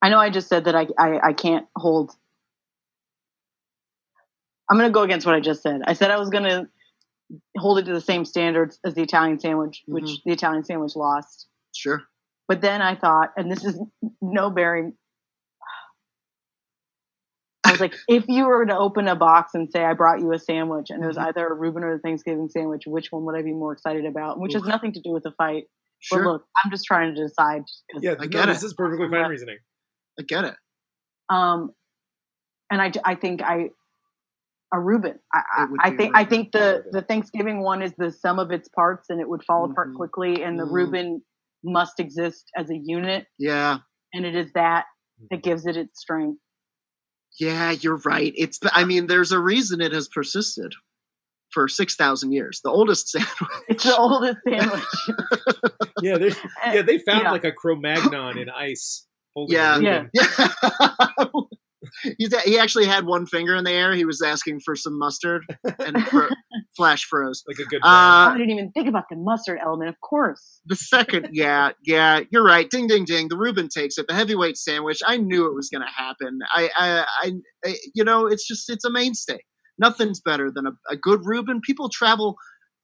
I 0.01 0.09
know 0.09 0.18
I 0.20 0.30
just 0.30 0.47
said 0.47 0.66
that 0.66 0.76
I, 0.76 0.88
I, 0.97 1.20
I 1.30 1.34
can't 1.34 1.66
hold. 1.76 2.11
I'm 4.70 4.78
going 4.78 4.88
to 4.89 4.93
go 4.93 5.01
against 5.01 5.26
what 5.26 5.36
I 5.36 5.41
just 5.41 5.61
said. 5.61 5.82
I 5.86 5.93
said 5.93 6.11
I 6.11 6.18
was 6.18 6.30
going 6.30 6.43
to 6.45 6.68
hold 7.57 7.80
it 7.80 7.86
to 7.86 7.93
the 7.93 7.99
same 8.01 8.24
standards 8.24 8.80
as 8.86 8.93
the 8.93 9.01
Italian 9.01 9.39
sandwich, 9.39 9.84
which 9.88 10.05
Mhm. 10.05 10.24
the 10.26 10.32
Italian 10.32 10.63
sandwich 10.63 10.95
lost. 10.95 11.47
Sure. 11.76 12.04
But 12.48 12.62
then 12.62 12.82
I 12.82 12.96
thought, 12.96 13.32
and 13.38 13.52
this 13.52 13.64
is 13.66 13.80
no 14.22 14.50
bearing. 14.50 14.94
I 17.66 17.72
was 17.72 17.80
like, 17.80 17.96
if 18.08 18.26
you 18.28 18.46
were 18.46 18.64
to 18.66 18.78
open 18.78 19.08
a 19.08 19.16
box 19.16 19.56
and 19.56 19.68
say, 19.72 19.84
I 19.84 19.94
brought 19.94 20.20
you 20.20 20.32
a 20.34 20.40
sandwich, 20.40 20.92
and 20.92 21.04
it 21.04 21.08
was 21.08 21.18
Mhm. 21.18 21.26
either 21.26 21.48
a 21.48 21.54
Reuben 21.54 21.84
or 21.84 21.94
a 21.94 22.00
Thanksgiving 22.00 22.48
sandwich, 22.48 22.84
which 22.86 23.12
one 23.12 23.26
would 23.26 23.36
I 23.36 23.42
be 23.42 23.54
more 23.54 23.74
excited 23.74 24.06
about? 24.06 24.40
Which 24.40 24.54
has 24.54 24.64
nothing 24.64 24.94
to 24.94 25.02
do 25.02 25.10
with 25.12 25.24
the 25.24 25.32
fight. 25.32 25.68
Sure. 26.00 26.20
But 26.24 26.30
look, 26.30 26.48
I'm 26.64 26.70
just 26.70 26.86
trying 26.86 27.16
to 27.16 27.22
decide. 27.22 27.64
Yeah, 28.00 28.16
I 28.20 28.28
no, 28.28 28.44
it. 28.44 28.46
this 28.48 28.62
is 28.64 28.76
perfectly 28.76 29.08
fine 29.10 29.22
Yeah. 29.22 29.28
reasoning. 29.28 29.58
I 30.20 30.24
get 30.24 30.46
it. 30.46 30.56
Um, 31.30 31.74
and 32.70 32.80
I, 32.82 32.92
I 33.04 33.16
think 33.16 33.42
I, 33.42 33.72
a 34.72 34.80
Reuben. 34.80 35.20
I, 35.34 35.42
I, 35.58 35.68
I 35.80 35.90
be 35.90 35.96
a 35.96 35.98
think 35.98 36.16
I 36.16 36.26
think 36.26 36.52
the 36.52 36.86
the 36.92 37.02
Thanksgiving 37.02 37.62
one 37.62 37.82
is 37.82 37.94
the 37.98 38.12
sum 38.12 38.38
of 38.38 38.52
its 38.52 38.68
parts, 38.70 39.10
and 39.10 39.20
it 39.20 39.28
would 39.28 39.44
fall 39.44 39.66
apart 39.66 39.90
Mhm. 39.90 39.96
quickly. 39.96 40.44
And 40.44 40.60
the 40.60 40.66
Mhm. 40.66 40.72
Reuben 40.72 41.26
must 41.66 41.99
exist 41.99 42.45
as 42.55 42.70
a 42.70 42.78
unit, 42.78 43.26
Yeah. 43.38 43.80
and 44.13 44.26
it 44.26 44.36
is 44.36 44.51
that 44.53 44.86
mm-hmm. 45.20 45.26
that 45.32 45.43
gives 45.43 45.66
it 45.66 45.76
its 45.76 45.99
strength. 45.99 46.39
Yeah, 47.39 47.72
you're 47.72 47.99
right. 48.05 48.34
It's. 48.38 48.59
I 48.72 48.86
mean, 48.86 49.07
there's 49.07 49.34
a 49.34 49.39
reason 49.39 49.82
it 49.82 49.91
has 49.91 50.07
persisted 50.07 50.74
for 51.51 51.68
six 51.68 51.95
thousand 51.95 52.32
years. 52.32 52.61
The 52.63 52.70
oldest 52.70 53.09
sandwich. 53.11 53.32
It's 53.68 53.84
the 53.84 53.97
oldest 53.97 54.38
sandwich. 54.47 54.84
Yeah, 56.01 56.18
they 56.18 56.32
yeah 56.74 56.82
they 56.82 56.99
found 56.99 57.24
Yeah. 57.24 57.32
like 57.32 57.45
a 57.45 57.51
Cro-Magnon 57.53 58.38
in 58.38 58.49
ice. 58.49 59.07
holding 59.36 59.57
a 59.57 59.80
Yeah. 59.82 60.03
Yeah. 60.13 60.47
He's, 62.18 62.36
he 62.43 62.60
actually 62.60 62.86
had 62.86 63.06
one 63.06 63.26
finger 63.26 63.56
in 63.56 63.64
the 63.64 63.72
air. 63.72 63.93
He 63.93 64.06
was 64.06 64.22
asking 64.22 64.62
for 64.62 64.76
some 64.76 64.98
mustard, 64.98 65.43
and 65.80 66.06
fro- 66.08 66.30
flash 66.78 67.06
froze. 67.06 67.43
like 67.48 67.58
a 67.60 67.64
good. 67.64 67.82
Uh. 67.84 68.32
I 68.34 68.36
didn't 68.38 68.52
even 68.52 68.72
think 68.72 68.88
about 68.88 69.06
the 69.10 69.16
mustard 69.16 69.60
element. 69.64 69.89
Of 69.89 70.00
course. 70.02 70.62
The 70.66 70.76
second, 70.76 71.30
yeah, 71.32 71.72
yeah, 71.86 72.22
you're 72.32 72.43
right. 72.43 72.70
Ding, 72.70 72.88
ding, 72.88 73.06
ding. 73.06 73.28
The 73.30 73.38
Reuben 73.38 73.70
takes 73.70 73.98
it. 73.98 74.08
The 74.08 74.14
heavyweight 74.14 74.58
sandwich. 74.58 75.00
I 75.06 75.18
knew 75.18 75.48
it 75.48 75.56
was 75.56 75.70
going 75.70 75.82
to 75.84 75.91
happen. 75.91 76.39
I, 76.54 76.70
I, 76.78 77.06
I, 77.24 77.32
I, 77.66 77.76
you 77.93 78.04
know, 78.04 78.28
it's 78.28 78.48
just 78.48 78.70
it's 78.70 78.86
a 78.86 78.91
mainstay. 78.91 79.39
Nothing's 79.78 80.22
better 80.22 80.52
than 80.52 80.68
a, 80.68 80.72
a 80.89 80.96
good 80.96 81.22
Reuben. 81.26 81.60
People 81.62 81.89
travel, 81.89 82.36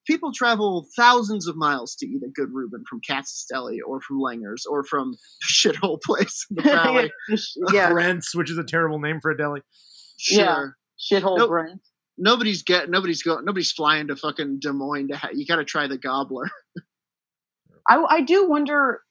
people 0.05 0.31
travel 0.33 0.87
thousands 0.95 1.47
of 1.47 1.55
miles 1.55 1.95
to 1.95 2.07
eat 2.07 2.21
a 2.25 2.29
good 2.29 2.49
Reuben 2.51 2.83
from 2.89 2.99
Katz's 3.01 3.45
Deli 3.49 3.79
or 3.81 4.01
from 4.01 4.19
Langer's 4.19 4.65
or 4.65 4.83
from 4.83 5.15
shithole 5.51 6.01
place 6.01 6.45
in 6.49 6.57
the 6.57 6.61
valley. 6.63 7.11
yeah. 7.73 7.91
Brent's, 7.91 8.35
which 8.35 8.49
is 8.49 8.57
a 8.57 8.63
terrible 8.63 8.99
name 8.99 9.19
for 9.21 9.31
a 9.31 9.37
deli. 9.37 9.61
Yeah. 10.29 10.67
Shithole 10.99 11.37
Nope. 11.37 11.49
Brent. 11.49 11.81
Nobody's 12.17 12.61
get. 12.61 12.89
Nobody's 12.89 13.23
going. 13.23 13.45
Nobody's 13.45 13.71
flying 13.71 14.07
to 14.07 14.15
fucking 14.15 14.59
Des 14.61 14.71
Moines 14.71 15.07
to. 15.07 15.17
Ha- 15.17 15.29
you 15.33 15.45
got 15.47 15.55
to 15.55 15.65
try 15.65 15.87
the 15.87 15.97
gobbler. 15.97 16.49
I, 17.89 18.03
I 18.07 18.21
do 18.21 18.47
wonder 18.47 19.01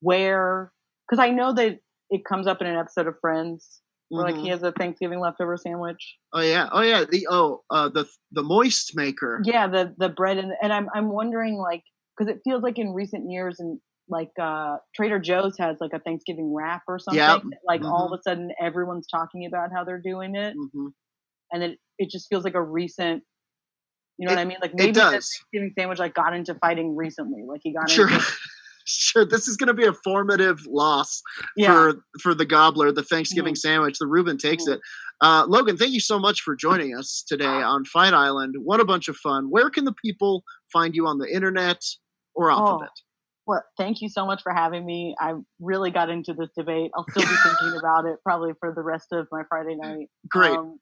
where, 0.00 0.72
because 1.08 1.22
I 1.22 1.30
know 1.30 1.54
that 1.54 1.78
it 2.10 2.24
comes 2.28 2.46
up 2.46 2.60
in 2.60 2.66
an 2.66 2.76
episode 2.76 3.06
of 3.06 3.14
Friends 3.20 3.80
where 4.08 4.24
like 4.24 4.36
he 4.36 4.48
has 4.48 4.62
a 4.62 4.72
Thanksgiving 4.72 5.20
leftover 5.20 5.56
sandwich. 5.56 6.16
Oh 6.32 6.40
yeah. 6.40 6.68
Oh 6.70 6.82
yeah. 6.82 7.04
The 7.10 7.26
oh 7.30 7.62
uh 7.70 7.88
the 7.88 8.06
the 8.32 8.42
moist 8.42 8.96
maker. 8.96 9.40
Yeah, 9.44 9.66
the 9.66 9.94
the 9.98 10.08
bread 10.08 10.38
and 10.38 10.52
and 10.62 10.72
I'm 10.72 10.88
I'm 10.94 11.10
wondering 11.10 11.56
like 11.56 11.82
because 12.16 12.32
it 12.32 12.40
feels 12.44 12.62
like 12.62 12.78
in 12.78 12.92
recent 12.94 13.30
years 13.30 13.60
and 13.60 13.80
like 14.08 14.30
uh 14.40 14.76
Trader 14.94 15.18
Joe's 15.18 15.58
has 15.58 15.78
like 15.80 15.92
a 15.92 15.98
Thanksgiving 15.98 16.54
wrap 16.54 16.82
or 16.88 16.98
something. 16.98 17.18
Yep. 17.20 17.42
Like 17.66 17.82
all 17.82 18.06
of 18.12 18.18
a 18.18 18.22
sudden 18.22 18.50
everyone's 18.60 19.06
talking 19.08 19.46
about 19.46 19.70
how 19.74 19.84
they're 19.84 20.00
doing 20.00 20.36
it, 20.36 20.54
hmm 20.54 20.88
and 21.52 21.62
it 21.62 21.78
it 21.98 22.10
just 22.10 22.28
feels 22.28 22.44
like 22.44 22.54
a 22.54 22.62
recent. 22.62 23.22
You 24.18 24.26
know 24.26 24.32
what 24.32 24.40
I 24.40 24.44
mean? 24.44 24.58
Like 24.62 24.72
maybe 24.74 24.92
the. 24.92 25.00
Thanksgiving 25.10 25.72
sandwich 25.78 25.98
like 25.98 26.14
got 26.14 26.34
into 26.34 26.54
fighting 26.54 26.96
recently. 26.96 27.42
Like 27.46 27.60
he 27.62 27.72
got 27.74 27.90
Sure. 27.90 28.08
into 28.08 28.24
sure. 28.86 29.24
This 29.24 29.48
is 29.48 29.56
going 29.56 29.68
to 29.68 29.74
be 29.74 29.84
a 29.84 29.92
formative 29.92 30.66
loss 30.66 31.20
yeah. 31.56 31.72
for 31.72 32.04
for 32.22 32.34
the 32.34 32.46
gobbler, 32.46 32.92
the 32.92 33.02
Thanksgiving 33.02 33.54
Mhm. 33.54 33.58
sandwich. 33.58 33.98
The 33.98 34.06
Reuben 34.06 34.38
takes 34.38 34.64
Mhm. 34.64 34.74
it. 34.74 34.80
Uh, 35.20 35.44
Logan, 35.48 35.76
thank 35.76 35.92
you 35.92 36.00
so 36.00 36.18
much 36.18 36.42
for 36.42 36.54
joining 36.54 36.94
us 36.96 37.24
today 37.26 37.44
on 37.46 37.84
Fight 37.86 38.12
Island. 38.14 38.54
What 38.62 38.80
a 38.80 38.84
bunch 38.84 39.08
of 39.08 39.16
fun. 39.16 39.50
Where 39.50 39.70
can 39.70 39.84
the 39.84 39.94
people 39.94 40.44
find 40.72 40.94
you 40.94 41.06
on 41.06 41.18
the 41.18 41.32
internet 41.32 41.82
or 42.34 42.50
off 42.50 42.68
of 42.68 42.80
Oh. 42.80 42.84
it? 42.84 42.90
Well, 43.46 43.62
thank 43.78 44.02
you 44.02 44.08
so 44.08 44.26
much 44.26 44.42
for 44.42 44.52
having 44.52 44.84
me. 44.84 45.14
I 45.20 45.34
really 45.60 45.90
got 45.90 46.10
into 46.10 46.34
this 46.34 46.50
debate. 46.56 46.90
I'll 46.96 47.06
still 47.10 47.22
be 47.22 47.36
thinking 47.36 47.78
about 47.78 48.04
it 48.04 48.18
probably 48.24 48.52
for 48.58 48.74
the 48.74 48.82
rest 48.82 49.12
of 49.12 49.28
my 49.30 49.44
Friday 49.48 49.74
night. 49.80 50.08
Great. 50.28 50.56
Um, 50.58 50.78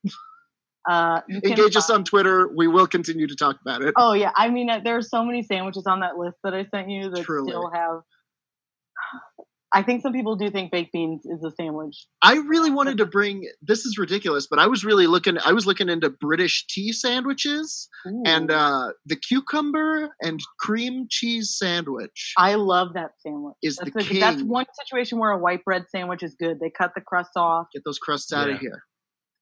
uh, 0.89 1.20
you 1.28 1.41
can 1.41 1.51
Engage 1.53 1.76
us 1.76 1.89
on 1.91 2.05
Twitter. 2.05 2.49
We 2.55 2.66
will 2.68 2.87
continue 2.87 3.26
to 3.26 3.35
talk 3.37 3.57
about 3.61 3.82
it. 3.82 3.95
Oh 3.97 4.12
yeah, 4.12 4.32
I 4.37 4.51
mean, 4.51 4.68
uh, 4.70 4.80
there 4.85 4.97
are 4.97 5.03
so 5.03 5.24
many 5.24 5.43
sandwiches 5.43 5.87
on 5.87 6.01
that 6.01 6.16
list 6.18 6.37
that 6.45 6.55
I 6.55 6.66
sent 6.66 6.91
you 6.91 7.11
that 7.11 7.24
Truly. 7.24 7.51
still 7.51 7.70
have. 7.72 8.01
I 9.76 9.82
think 9.82 10.03
some 10.03 10.12
people 10.12 10.37
do 10.37 10.51
think 10.53 10.70
baked 10.70 10.93
beans 10.93 11.22
is 11.26 11.43
a 11.43 11.51
sandwich. 11.51 12.07
I 12.22 12.35
really 12.35 12.70
wanted 12.70 12.97
to 12.99 13.07
bring. 13.07 13.49
This 13.61 13.85
is 13.85 13.99
ridiculous, 13.99 14.47
but 14.49 14.61
I 14.61 14.68
was 14.68 14.85
really 14.85 15.09
looking. 15.09 15.37
I 15.45 15.51
was 15.53 15.66
looking 15.66 15.89
into 15.89 16.11
British 16.11 16.64
tea 16.68 16.93
sandwiches 16.93 17.89
and 18.24 18.53
uh, 18.53 18.91
the 19.05 19.16
cucumber 19.16 20.11
and 20.22 20.39
cream 20.61 21.07
cheese 21.11 21.57
sandwich. 21.59 22.35
I 22.39 22.55
love 22.55 22.93
that 22.95 23.12
sandwich. 23.18 23.57
is 23.64 23.76
that's, 23.78 23.91
the 24.07 24.16
a- 24.18 24.20
that's 24.20 24.43
one 24.45 24.66
situation 24.85 25.18
where 25.18 25.32
a 25.32 25.39
white 25.39 25.64
bread 25.64 25.87
sandwich 25.91 26.22
is 26.22 26.37
good. 26.39 26.61
They 26.61 26.70
cut 26.70 26.93
the 26.95 27.01
crust 27.01 27.30
off. 27.35 27.66
Get 27.74 27.82
those 27.85 27.99
crusts 27.99 28.32
out 28.32 28.47
Yeah. 28.49 28.55
of 28.55 28.61
here. 28.61 28.80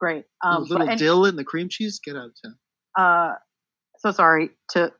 Great. 0.02 0.24
A 0.42 0.48
Um, 0.48 0.62
little 0.64 0.78
but, 0.78 0.88
and, 0.90 0.98
dill 0.98 1.24
in 1.26 1.36
the 1.36 1.44
cream 1.44 1.68
cheese. 1.70 2.00
Get 2.04 2.16
out 2.16 2.26
of 2.26 2.32
town. 2.44 2.56
uh, 2.98 3.34
so 3.98 4.10
sorry 4.10 4.50
to 4.70 4.92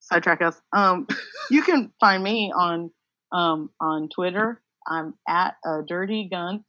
sidetrack 0.00 0.42
us. 0.42 0.60
Um, 0.76 1.06
you 1.50 1.62
can 1.62 1.90
find 1.98 2.22
me 2.22 2.52
on 2.54 2.90
um, 3.32 3.70
on 3.80 4.10
Twitter. 4.14 4.60
I'm 4.86 5.14
at 5.26 5.54
uh, 5.66 5.78
Dirty 5.88 6.28
Guns, 6.30 6.62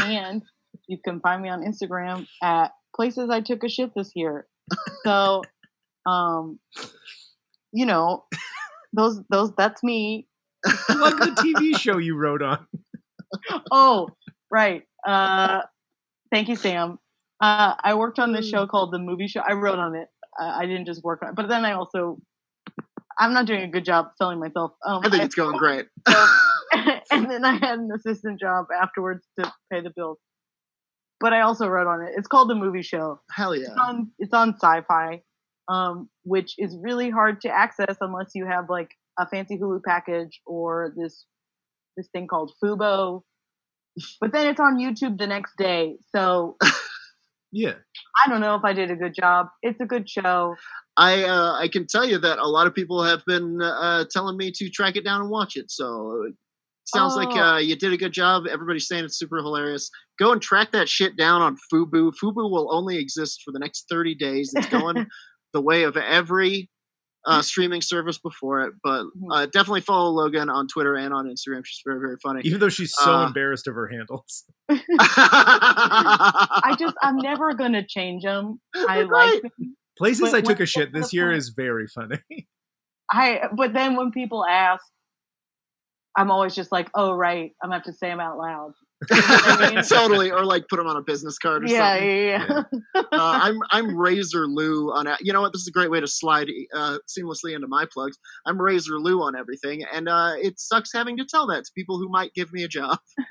and 0.00 0.42
you 0.88 0.98
can 1.04 1.20
find 1.20 1.42
me 1.42 1.48
on 1.48 1.62
Instagram 1.62 2.26
at 2.42 2.72
places 2.96 3.30
I 3.30 3.40
took 3.40 3.62
a 3.62 3.68
shit 3.68 3.92
this 3.94 4.10
year. 4.16 4.48
So, 5.04 5.42
um, 6.06 6.58
you 7.72 7.86
know, 7.86 8.24
those 8.92 9.20
those 9.30 9.52
that's 9.56 9.82
me. 9.84 10.26
Plug 10.64 11.18
the 11.20 11.26
TV 11.40 11.78
show 11.78 11.98
you 11.98 12.16
wrote 12.16 12.42
on. 12.42 12.66
Oh, 13.70 14.08
right. 14.50 14.82
Uh, 15.06 15.62
thank 16.30 16.48
you, 16.48 16.56
Sam. 16.56 16.98
Uh, 17.40 17.74
I 17.82 17.94
worked 17.94 18.18
on 18.18 18.32
this 18.32 18.48
show 18.48 18.66
called 18.66 18.92
The 18.92 18.98
Movie 18.98 19.28
Show. 19.28 19.40
I 19.40 19.52
wrote 19.52 19.78
on 19.78 19.94
it. 19.94 20.08
Uh, 20.40 20.52
I 20.58 20.66
didn't 20.66 20.86
just 20.86 21.02
work 21.02 21.22
on 21.22 21.30
it, 21.30 21.34
but 21.34 21.48
then 21.48 21.64
I 21.64 21.72
also, 21.72 22.18
I'm 23.18 23.32
not 23.32 23.46
doing 23.46 23.62
a 23.62 23.68
good 23.68 23.84
job 23.84 24.08
selling 24.16 24.38
myself. 24.38 24.72
Um, 24.86 25.02
I 25.04 25.10
think 25.10 25.22
it's 25.22 25.34
going 25.34 25.56
great. 25.56 25.86
and 27.10 27.30
then 27.30 27.44
I 27.44 27.52
had 27.54 27.78
an 27.78 27.90
assistant 27.94 28.40
job 28.40 28.66
afterwards 28.82 29.24
to 29.38 29.52
pay 29.72 29.80
the 29.80 29.92
bills. 29.94 30.18
But 31.18 31.32
I 31.32 31.40
also 31.40 31.66
wrote 31.68 31.86
on 31.86 32.02
it. 32.02 32.12
It's 32.16 32.28
called 32.28 32.50
The 32.50 32.54
Movie 32.54 32.82
Show. 32.82 33.20
Hell 33.30 33.54
yeah. 33.56 33.68
It's 33.68 33.78
on 33.80 34.10
it's 34.18 34.34
on 34.34 34.54
Syfy, 34.62 35.22
um, 35.68 36.10
which 36.24 36.54
is 36.58 36.76
really 36.82 37.08
hard 37.08 37.40
to 37.42 37.48
access 37.48 37.96
unless 38.00 38.32
you 38.34 38.44
have 38.44 38.66
like 38.68 38.90
a 39.18 39.26
fancy 39.26 39.56
Hulu 39.56 39.80
package 39.82 40.40
or 40.44 40.92
this 40.96 41.24
this 41.96 42.08
thing 42.12 42.26
called 42.26 42.52
Fubo. 42.62 43.22
But 44.20 44.32
then 44.32 44.46
it's 44.48 44.60
on 44.60 44.76
YouTube 44.78 45.18
the 45.18 45.26
next 45.26 45.56
day. 45.56 45.96
So 46.14 46.56
Yeah. 47.52 47.74
I 48.24 48.28
don't 48.28 48.40
know 48.40 48.54
if 48.56 48.64
I 48.64 48.72
did 48.72 48.90
a 48.90 48.96
good 48.96 49.14
job. 49.14 49.46
It's 49.62 49.80
a 49.80 49.86
good 49.86 50.08
show. 50.10 50.56
I 50.96 51.24
uh, 51.24 51.52
I 51.58 51.68
can 51.68 51.86
tell 51.86 52.04
you 52.04 52.18
that 52.18 52.38
a 52.38 52.46
lot 52.46 52.66
of 52.66 52.74
people 52.74 53.02
have 53.02 53.22
been 53.26 53.60
uh, 53.62 54.04
telling 54.10 54.36
me 54.36 54.50
to 54.52 54.68
track 54.68 54.96
it 54.96 55.04
down 55.04 55.20
and 55.22 55.30
watch 55.30 55.56
it. 55.56 55.70
So 55.70 56.24
it 56.28 56.34
sounds 56.84 57.14
like 57.16 57.28
Oh. 57.30 57.40
uh, 57.40 57.58
you 57.58 57.76
did 57.76 57.92
a 57.92 57.96
good 57.96 58.12
job. 58.12 58.46
Everybody's 58.46 58.88
saying 58.88 59.04
it's 59.04 59.18
super 59.18 59.36
hilarious. 59.36 59.90
Go 60.18 60.32
and 60.32 60.40
track 60.42 60.72
that 60.72 60.88
shit 60.88 61.16
down 61.16 61.42
on 61.42 61.56
Fubo. 61.72 62.12
Fubo 62.22 62.50
will 62.50 62.74
only 62.74 62.96
exist 62.98 63.42
for 63.44 63.52
the 63.52 63.58
next 63.58 63.86
30 63.90 64.14
days. 64.16 64.52
It's 64.54 64.66
going 64.68 65.06
the 65.52 65.60
way 65.60 65.84
of 65.84 65.96
every 65.96 66.70
uh, 67.26 67.42
streaming 67.42 67.82
service 67.82 68.18
before 68.18 68.62
it. 68.62 68.74
But 68.82 69.04
Mhm. 69.04 69.10
uh, 69.32 69.46
definitely 69.46 69.80
follow 69.82 70.10
Logan 70.10 70.48
on 70.48 70.68
Twitter 70.68 70.94
and 70.96 71.12
on 71.12 71.26
Instagram. 71.26 71.64
She's 71.64 71.82
very 71.84 72.00
very 72.00 72.16
funny. 72.22 72.42
Even 72.44 72.60
though 72.60 72.68
she's 72.68 72.94
so 72.94 73.16
Uh, 73.16 73.26
embarrassed 73.26 73.66
of 73.66 73.74
her 73.74 73.88
handles. 73.88 74.44
I 74.68 76.76
just 76.78 76.96
I'm 77.02 77.16
never 77.16 77.54
gonna 77.54 77.84
change 77.86 78.22
them. 78.24 78.60
I 78.74 79.02
like 79.02 79.10
Right. 79.10 79.42
them. 79.42 79.76
Places 79.98 80.30
but 80.30 80.34
I 80.34 80.40
took 80.42 80.60
a 80.60 80.66
shit 80.66 80.92
this 80.92 81.12
year 81.12 81.26
point? 81.28 81.36
is 81.38 81.48
very 81.50 81.86
funny. 81.88 82.18
I 83.12 83.42
but 83.54 83.72
then 83.72 83.96
when 83.96 84.10
people 84.10 84.44
ask, 84.46 84.84
I'm 86.16 86.30
always 86.30 86.54
just 86.54 86.72
like, 86.72 86.90
oh 86.94 87.12
right, 87.12 87.52
I'm 87.62 87.68
gonna 87.70 87.76
have 87.76 87.84
to 87.84 87.92
say 87.92 88.08
them 88.08 88.20
out 88.20 88.38
loud. 88.38 88.72
I 89.10 89.72
mean? 89.74 89.84
totally, 89.84 90.30
or 90.30 90.44
like 90.44 90.68
put 90.68 90.76
them 90.78 90.86
on 90.86 90.96
a 90.96 91.02
business 91.02 91.36
card 91.38 91.64
or 91.64 91.66
Yeah, 91.66 91.92
something. 91.92 92.08
yeah, 92.08 92.62
yeah. 92.94 93.02
uh, 93.02 93.02
I'm 93.12 93.58
I'm 93.70 93.96
Razor 93.96 94.46
Lou 94.46 94.90
on. 94.92 95.06
You 95.20 95.32
know 95.34 95.42
what? 95.42 95.52
This 95.52 95.62
is 95.62 95.68
a 95.68 95.72
great 95.72 95.90
way 95.90 96.00
to 96.00 96.06
slide 96.06 96.48
uh, 96.74 96.98
seamlessly 97.06 97.54
into 97.54 97.66
my 97.68 97.84
plugs. 97.92 98.16
I'm 98.46 98.60
Razor 98.60 98.98
Lou 98.98 99.22
on 99.22 99.36
everything, 99.36 99.84
and 99.92 100.08
uh, 100.08 100.32
it 100.40 100.58
sucks 100.58 100.92
having 100.94 101.18
to 101.18 101.26
tell 101.26 101.46
that 101.48 101.64
to 101.64 101.70
people 101.76 101.98
who 101.98 102.08
might 102.08 102.32
give 102.34 102.52
me 102.52 102.64
a 102.64 102.68
job. 102.68 102.98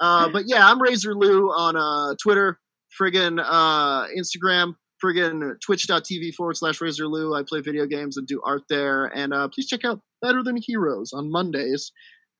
uh, 0.00 0.28
but 0.30 0.44
yeah, 0.46 0.68
I'm 0.68 0.80
Razor 0.80 1.14
Lou 1.14 1.48
on 1.50 1.76
uh, 1.76 2.14
Twitter, 2.20 2.58
friggin' 3.00 3.40
uh, 3.44 4.06
Instagram, 4.18 4.74
friggin' 5.02 5.60
Twitch.tv 5.64 6.34
forward 6.34 6.56
slash 6.56 6.80
Razor 6.80 7.06
Lou. 7.06 7.34
I 7.34 7.42
play 7.48 7.60
video 7.60 7.86
games 7.86 8.16
and 8.16 8.26
do 8.26 8.40
art 8.44 8.62
there, 8.68 9.06
and 9.06 9.32
uh, 9.32 9.48
please 9.48 9.68
check 9.68 9.84
out 9.84 10.00
Better 10.22 10.42
Than 10.42 10.56
Heroes 10.56 11.12
on 11.12 11.30
Mondays 11.30 11.92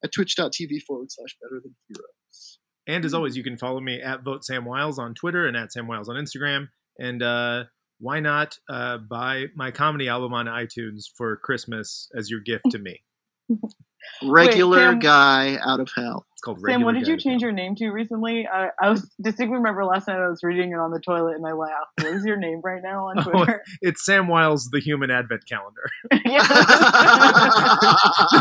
at 0.05 0.13
Twitch.tv 0.13 0.83
forward 0.83 1.11
slash 1.11 1.37
Better 1.41 1.61
Than 1.63 1.75
Heroes. 1.89 2.59
And 2.87 3.05
as 3.05 3.15
always, 3.15 3.37
you 3.37 3.45
can 3.45 3.57
follow 3.57 3.81
me 3.81 4.01
at 4.01 4.25
Vote 4.25 4.45
Sam 4.45 4.65
Wiles 4.65 4.99
on 4.99 5.15
Twitter 5.15 5.47
and 5.47 5.57
at 5.57 5.73
Sam 5.73 5.87
Wiles 5.87 6.09
on 6.09 6.17
Instagram. 6.17 6.69
And 6.99 7.23
uh, 7.23 7.65
why 7.99 8.21
not 8.21 8.59
uh, 8.69 8.99
buy 8.99 9.47
my 9.55 9.71
comedy 9.71 10.09
album 10.09 10.35
on 10.35 10.47
iTunes 10.47 11.05
for 11.17 11.37
Christmas 11.37 12.09
as 12.17 12.31
your 12.31 12.41
gift 12.41 12.65
to 12.71 12.79
me? 12.79 13.03
Regular 14.23 14.79
Sam- 14.79 14.99
guy 14.99 15.57
out 15.65 15.81
of 15.81 15.89
hell. 15.95 16.27
It's 16.33 16.43
called 16.43 16.61
Sam, 16.67 16.83
what 16.83 16.95
did 16.95 17.07
you 17.07 17.17
change 17.19 17.43
your 17.43 17.53
name 17.53 17.75
to 17.77 17.91
recently? 17.91 18.47
I, 18.47 18.69
I 18.83 18.89
was 18.91 19.09
distinctly 19.23 19.57
remember 19.59 19.85
last 19.85 20.09
night 20.09 20.17
I 20.19 20.29
was 20.29 20.41
reading 20.43 20.73
it 20.73 20.79
on 20.79 20.91
the 20.91 21.01
toilet 21.01 21.35
and 21.37 21.47
I 21.47 21.53
laughed. 21.53 21.91
What 21.99 22.07
is 22.09 22.25
your 22.25 22.37
name 22.37 22.61
right 22.65 22.81
now 22.83 23.09
on 23.09 23.19
Oh, 23.27 23.31
Twitter? 23.31 23.63
It's 23.83 24.05
Sam 24.05 24.27
Wiles, 24.29 24.69
the 24.73 24.81
Human 24.81 25.11
Advent 25.11 25.43
Calendar. 25.49 25.91
Yeah. 26.25 26.47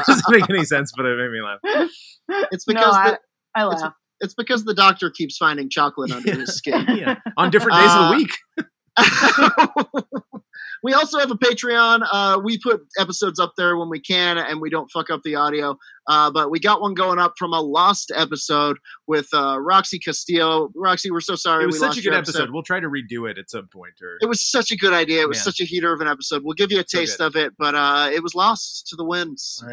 doesn't 0.08 0.30
make 0.30 0.50
any 0.50 0.64
sense, 0.66 0.92
but 0.96 1.06
it 1.06 1.18
made 1.18 1.32
me 1.32 1.42
laugh. 1.42 1.60
It's 2.52 2.66
no, 2.68 2.74
because 2.74 2.96
I, 2.96 3.12
the, 3.12 3.20
I 3.56 3.68
it's- 3.74 3.92
It's 4.22 4.34
because 4.34 4.64
the 4.66 4.74
doctor 4.74 5.10
keeps 5.10 5.38
finding 5.38 5.70
chocolate 5.70 6.12
under 6.12 6.36
his 6.36 6.56
skin. 6.56 6.86
yeah. 6.96 7.16
On 7.38 7.50
different 7.50 7.78
days 7.80 7.92
of 7.92 7.98
Uh, 7.98 8.12
the 8.12 8.16
week. 8.18 8.32
We 10.84 10.94
also 10.94 11.20
have 11.20 11.32
a 11.32 11.36
Patreon. 11.36 12.08
Uh, 12.12 12.40
we 12.44 12.58
put 12.60 12.82
episodes 12.98 13.40
up 13.40 13.54
there 13.58 13.78
when 13.78 13.90
we 13.90 14.00
can, 14.00 14.38
and 14.38 14.62
we 14.62 14.70
don't 14.70 14.90
fuck 14.92 15.10
up 15.10 15.22
the 15.24 15.36
audio. 15.36 15.78
Uh, 16.08 16.32
but 16.32 16.50
we 16.50 16.60
got 16.60 16.82
one 16.82 16.94
going 16.94 17.20
up 17.20 17.34
from 17.38 17.54
a 17.54 17.62
lost 17.62 18.12
episode 18.16 18.78
with 19.08 19.28
uh, 19.34 19.60
Roxy 19.60 20.00
Castillo. 20.00 20.72
Roxy, 20.76 21.12
we're 21.12 21.22
so 21.22 21.36
sorry. 21.36 21.64
It 21.64 21.68
was 21.68 21.80
such 21.80 21.98
a 21.98 22.02
good 22.02 22.06
your 22.06 22.16
episode. 22.16 22.50
We'll 22.52 22.64
try 22.64 22.80
to 22.80 22.88
redo 22.88 23.30
it 23.30 23.38
at 23.38 23.50
some 23.50 23.68
point. 23.68 23.94
Or 24.02 24.18
It 24.22 24.28
was 24.28 24.42
such 24.42 24.72
a 24.72 24.78
good 24.78 24.94
idea. 24.94 25.22
It 25.22 25.28
was 25.28 25.38
Man. 25.38 25.44
such 25.44 25.60
a 25.60 25.66
heater 25.66 25.94
of 25.94 26.02
an 26.02 26.08
episode. 26.08 26.44
We'll 26.44 26.56
give 26.56 26.72
you 26.72 26.80
a 26.80 26.84
taste 26.84 27.20
good. 27.20 27.28
of 27.28 27.36
it, 27.36 27.54
but 27.58 27.76
uh, 27.76 28.10
it 28.12 28.24
was 28.24 28.34
lost 28.34 28.88
to 28.88 28.96
the 28.96 29.06
winds. 29.06 29.64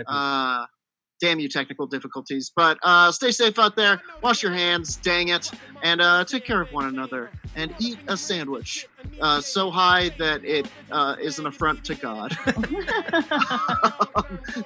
Damn 1.21 1.41
you, 1.41 1.49
technical 1.49 1.87
difficulties. 1.87 2.53
But 2.55 2.79
uh, 2.83 3.11
stay 3.11 3.31
safe 3.31 3.59
out 3.59 3.75
there. 3.75 4.03
Wash 4.23 4.43
your 4.43 4.53
hands, 4.53 4.97
dang 4.97 5.29
it, 5.29 5.51
and 5.83 6.03
uh, 6.03 6.25
take 6.25 6.45
care 6.45 6.61
of 6.61 6.71
one 6.73 6.87
another. 6.87 7.31
And 7.55 7.75
eat 7.79 7.99
a 8.09 8.17
sandwich 8.17 8.87
uh, 9.21 9.41
so 9.41 9.71
high 9.71 10.11
that 10.19 10.45
it 10.45 10.67
uh, 10.91 11.15
is 11.21 11.39
an 11.39 11.47
affront 11.47 11.85
to 11.87 11.95
God. 11.95 12.33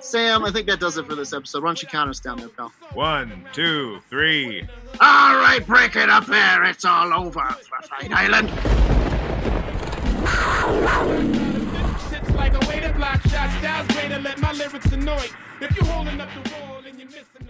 Sam, 0.01 0.44
I 0.44 0.51
think 0.51 0.66
that 0.66 0.81
does 0.81 0.98
it 0.98 1.06
for 1.06 1.14
this 1.14 1.32
episode. 1.32 1.62
Why 1.62 1.68
don't 1.68 1.81
you 1.82 1.89
count 1.89 2.10
us 2.10 2.18
down 2.18 2.39
there, 2.39 2.48
pal? 2.48 2.72
one, 2.94 3.47
two, 3.52 4.01
three. 4.10 4.66
All 5.01 5.36
right, 5.36 5.64
break 5.64 5.94
it 5.94 6.10
up 6.10 6.27
there. 6.27 6.64
It's 6.64 6.85
all 6.85 7.12
over, 7.12 7.40
Fight 7.40 8.10
Island. 8.12 8.51
If 15.62 15.77
you 15.77 15.85
holding 15.85 16.19
up 16.19 16.28
the 16.32 16.51
wall 16.53 16.78
and 16.87 16.99
you're 16.99 17.07
missing 17.09 17.49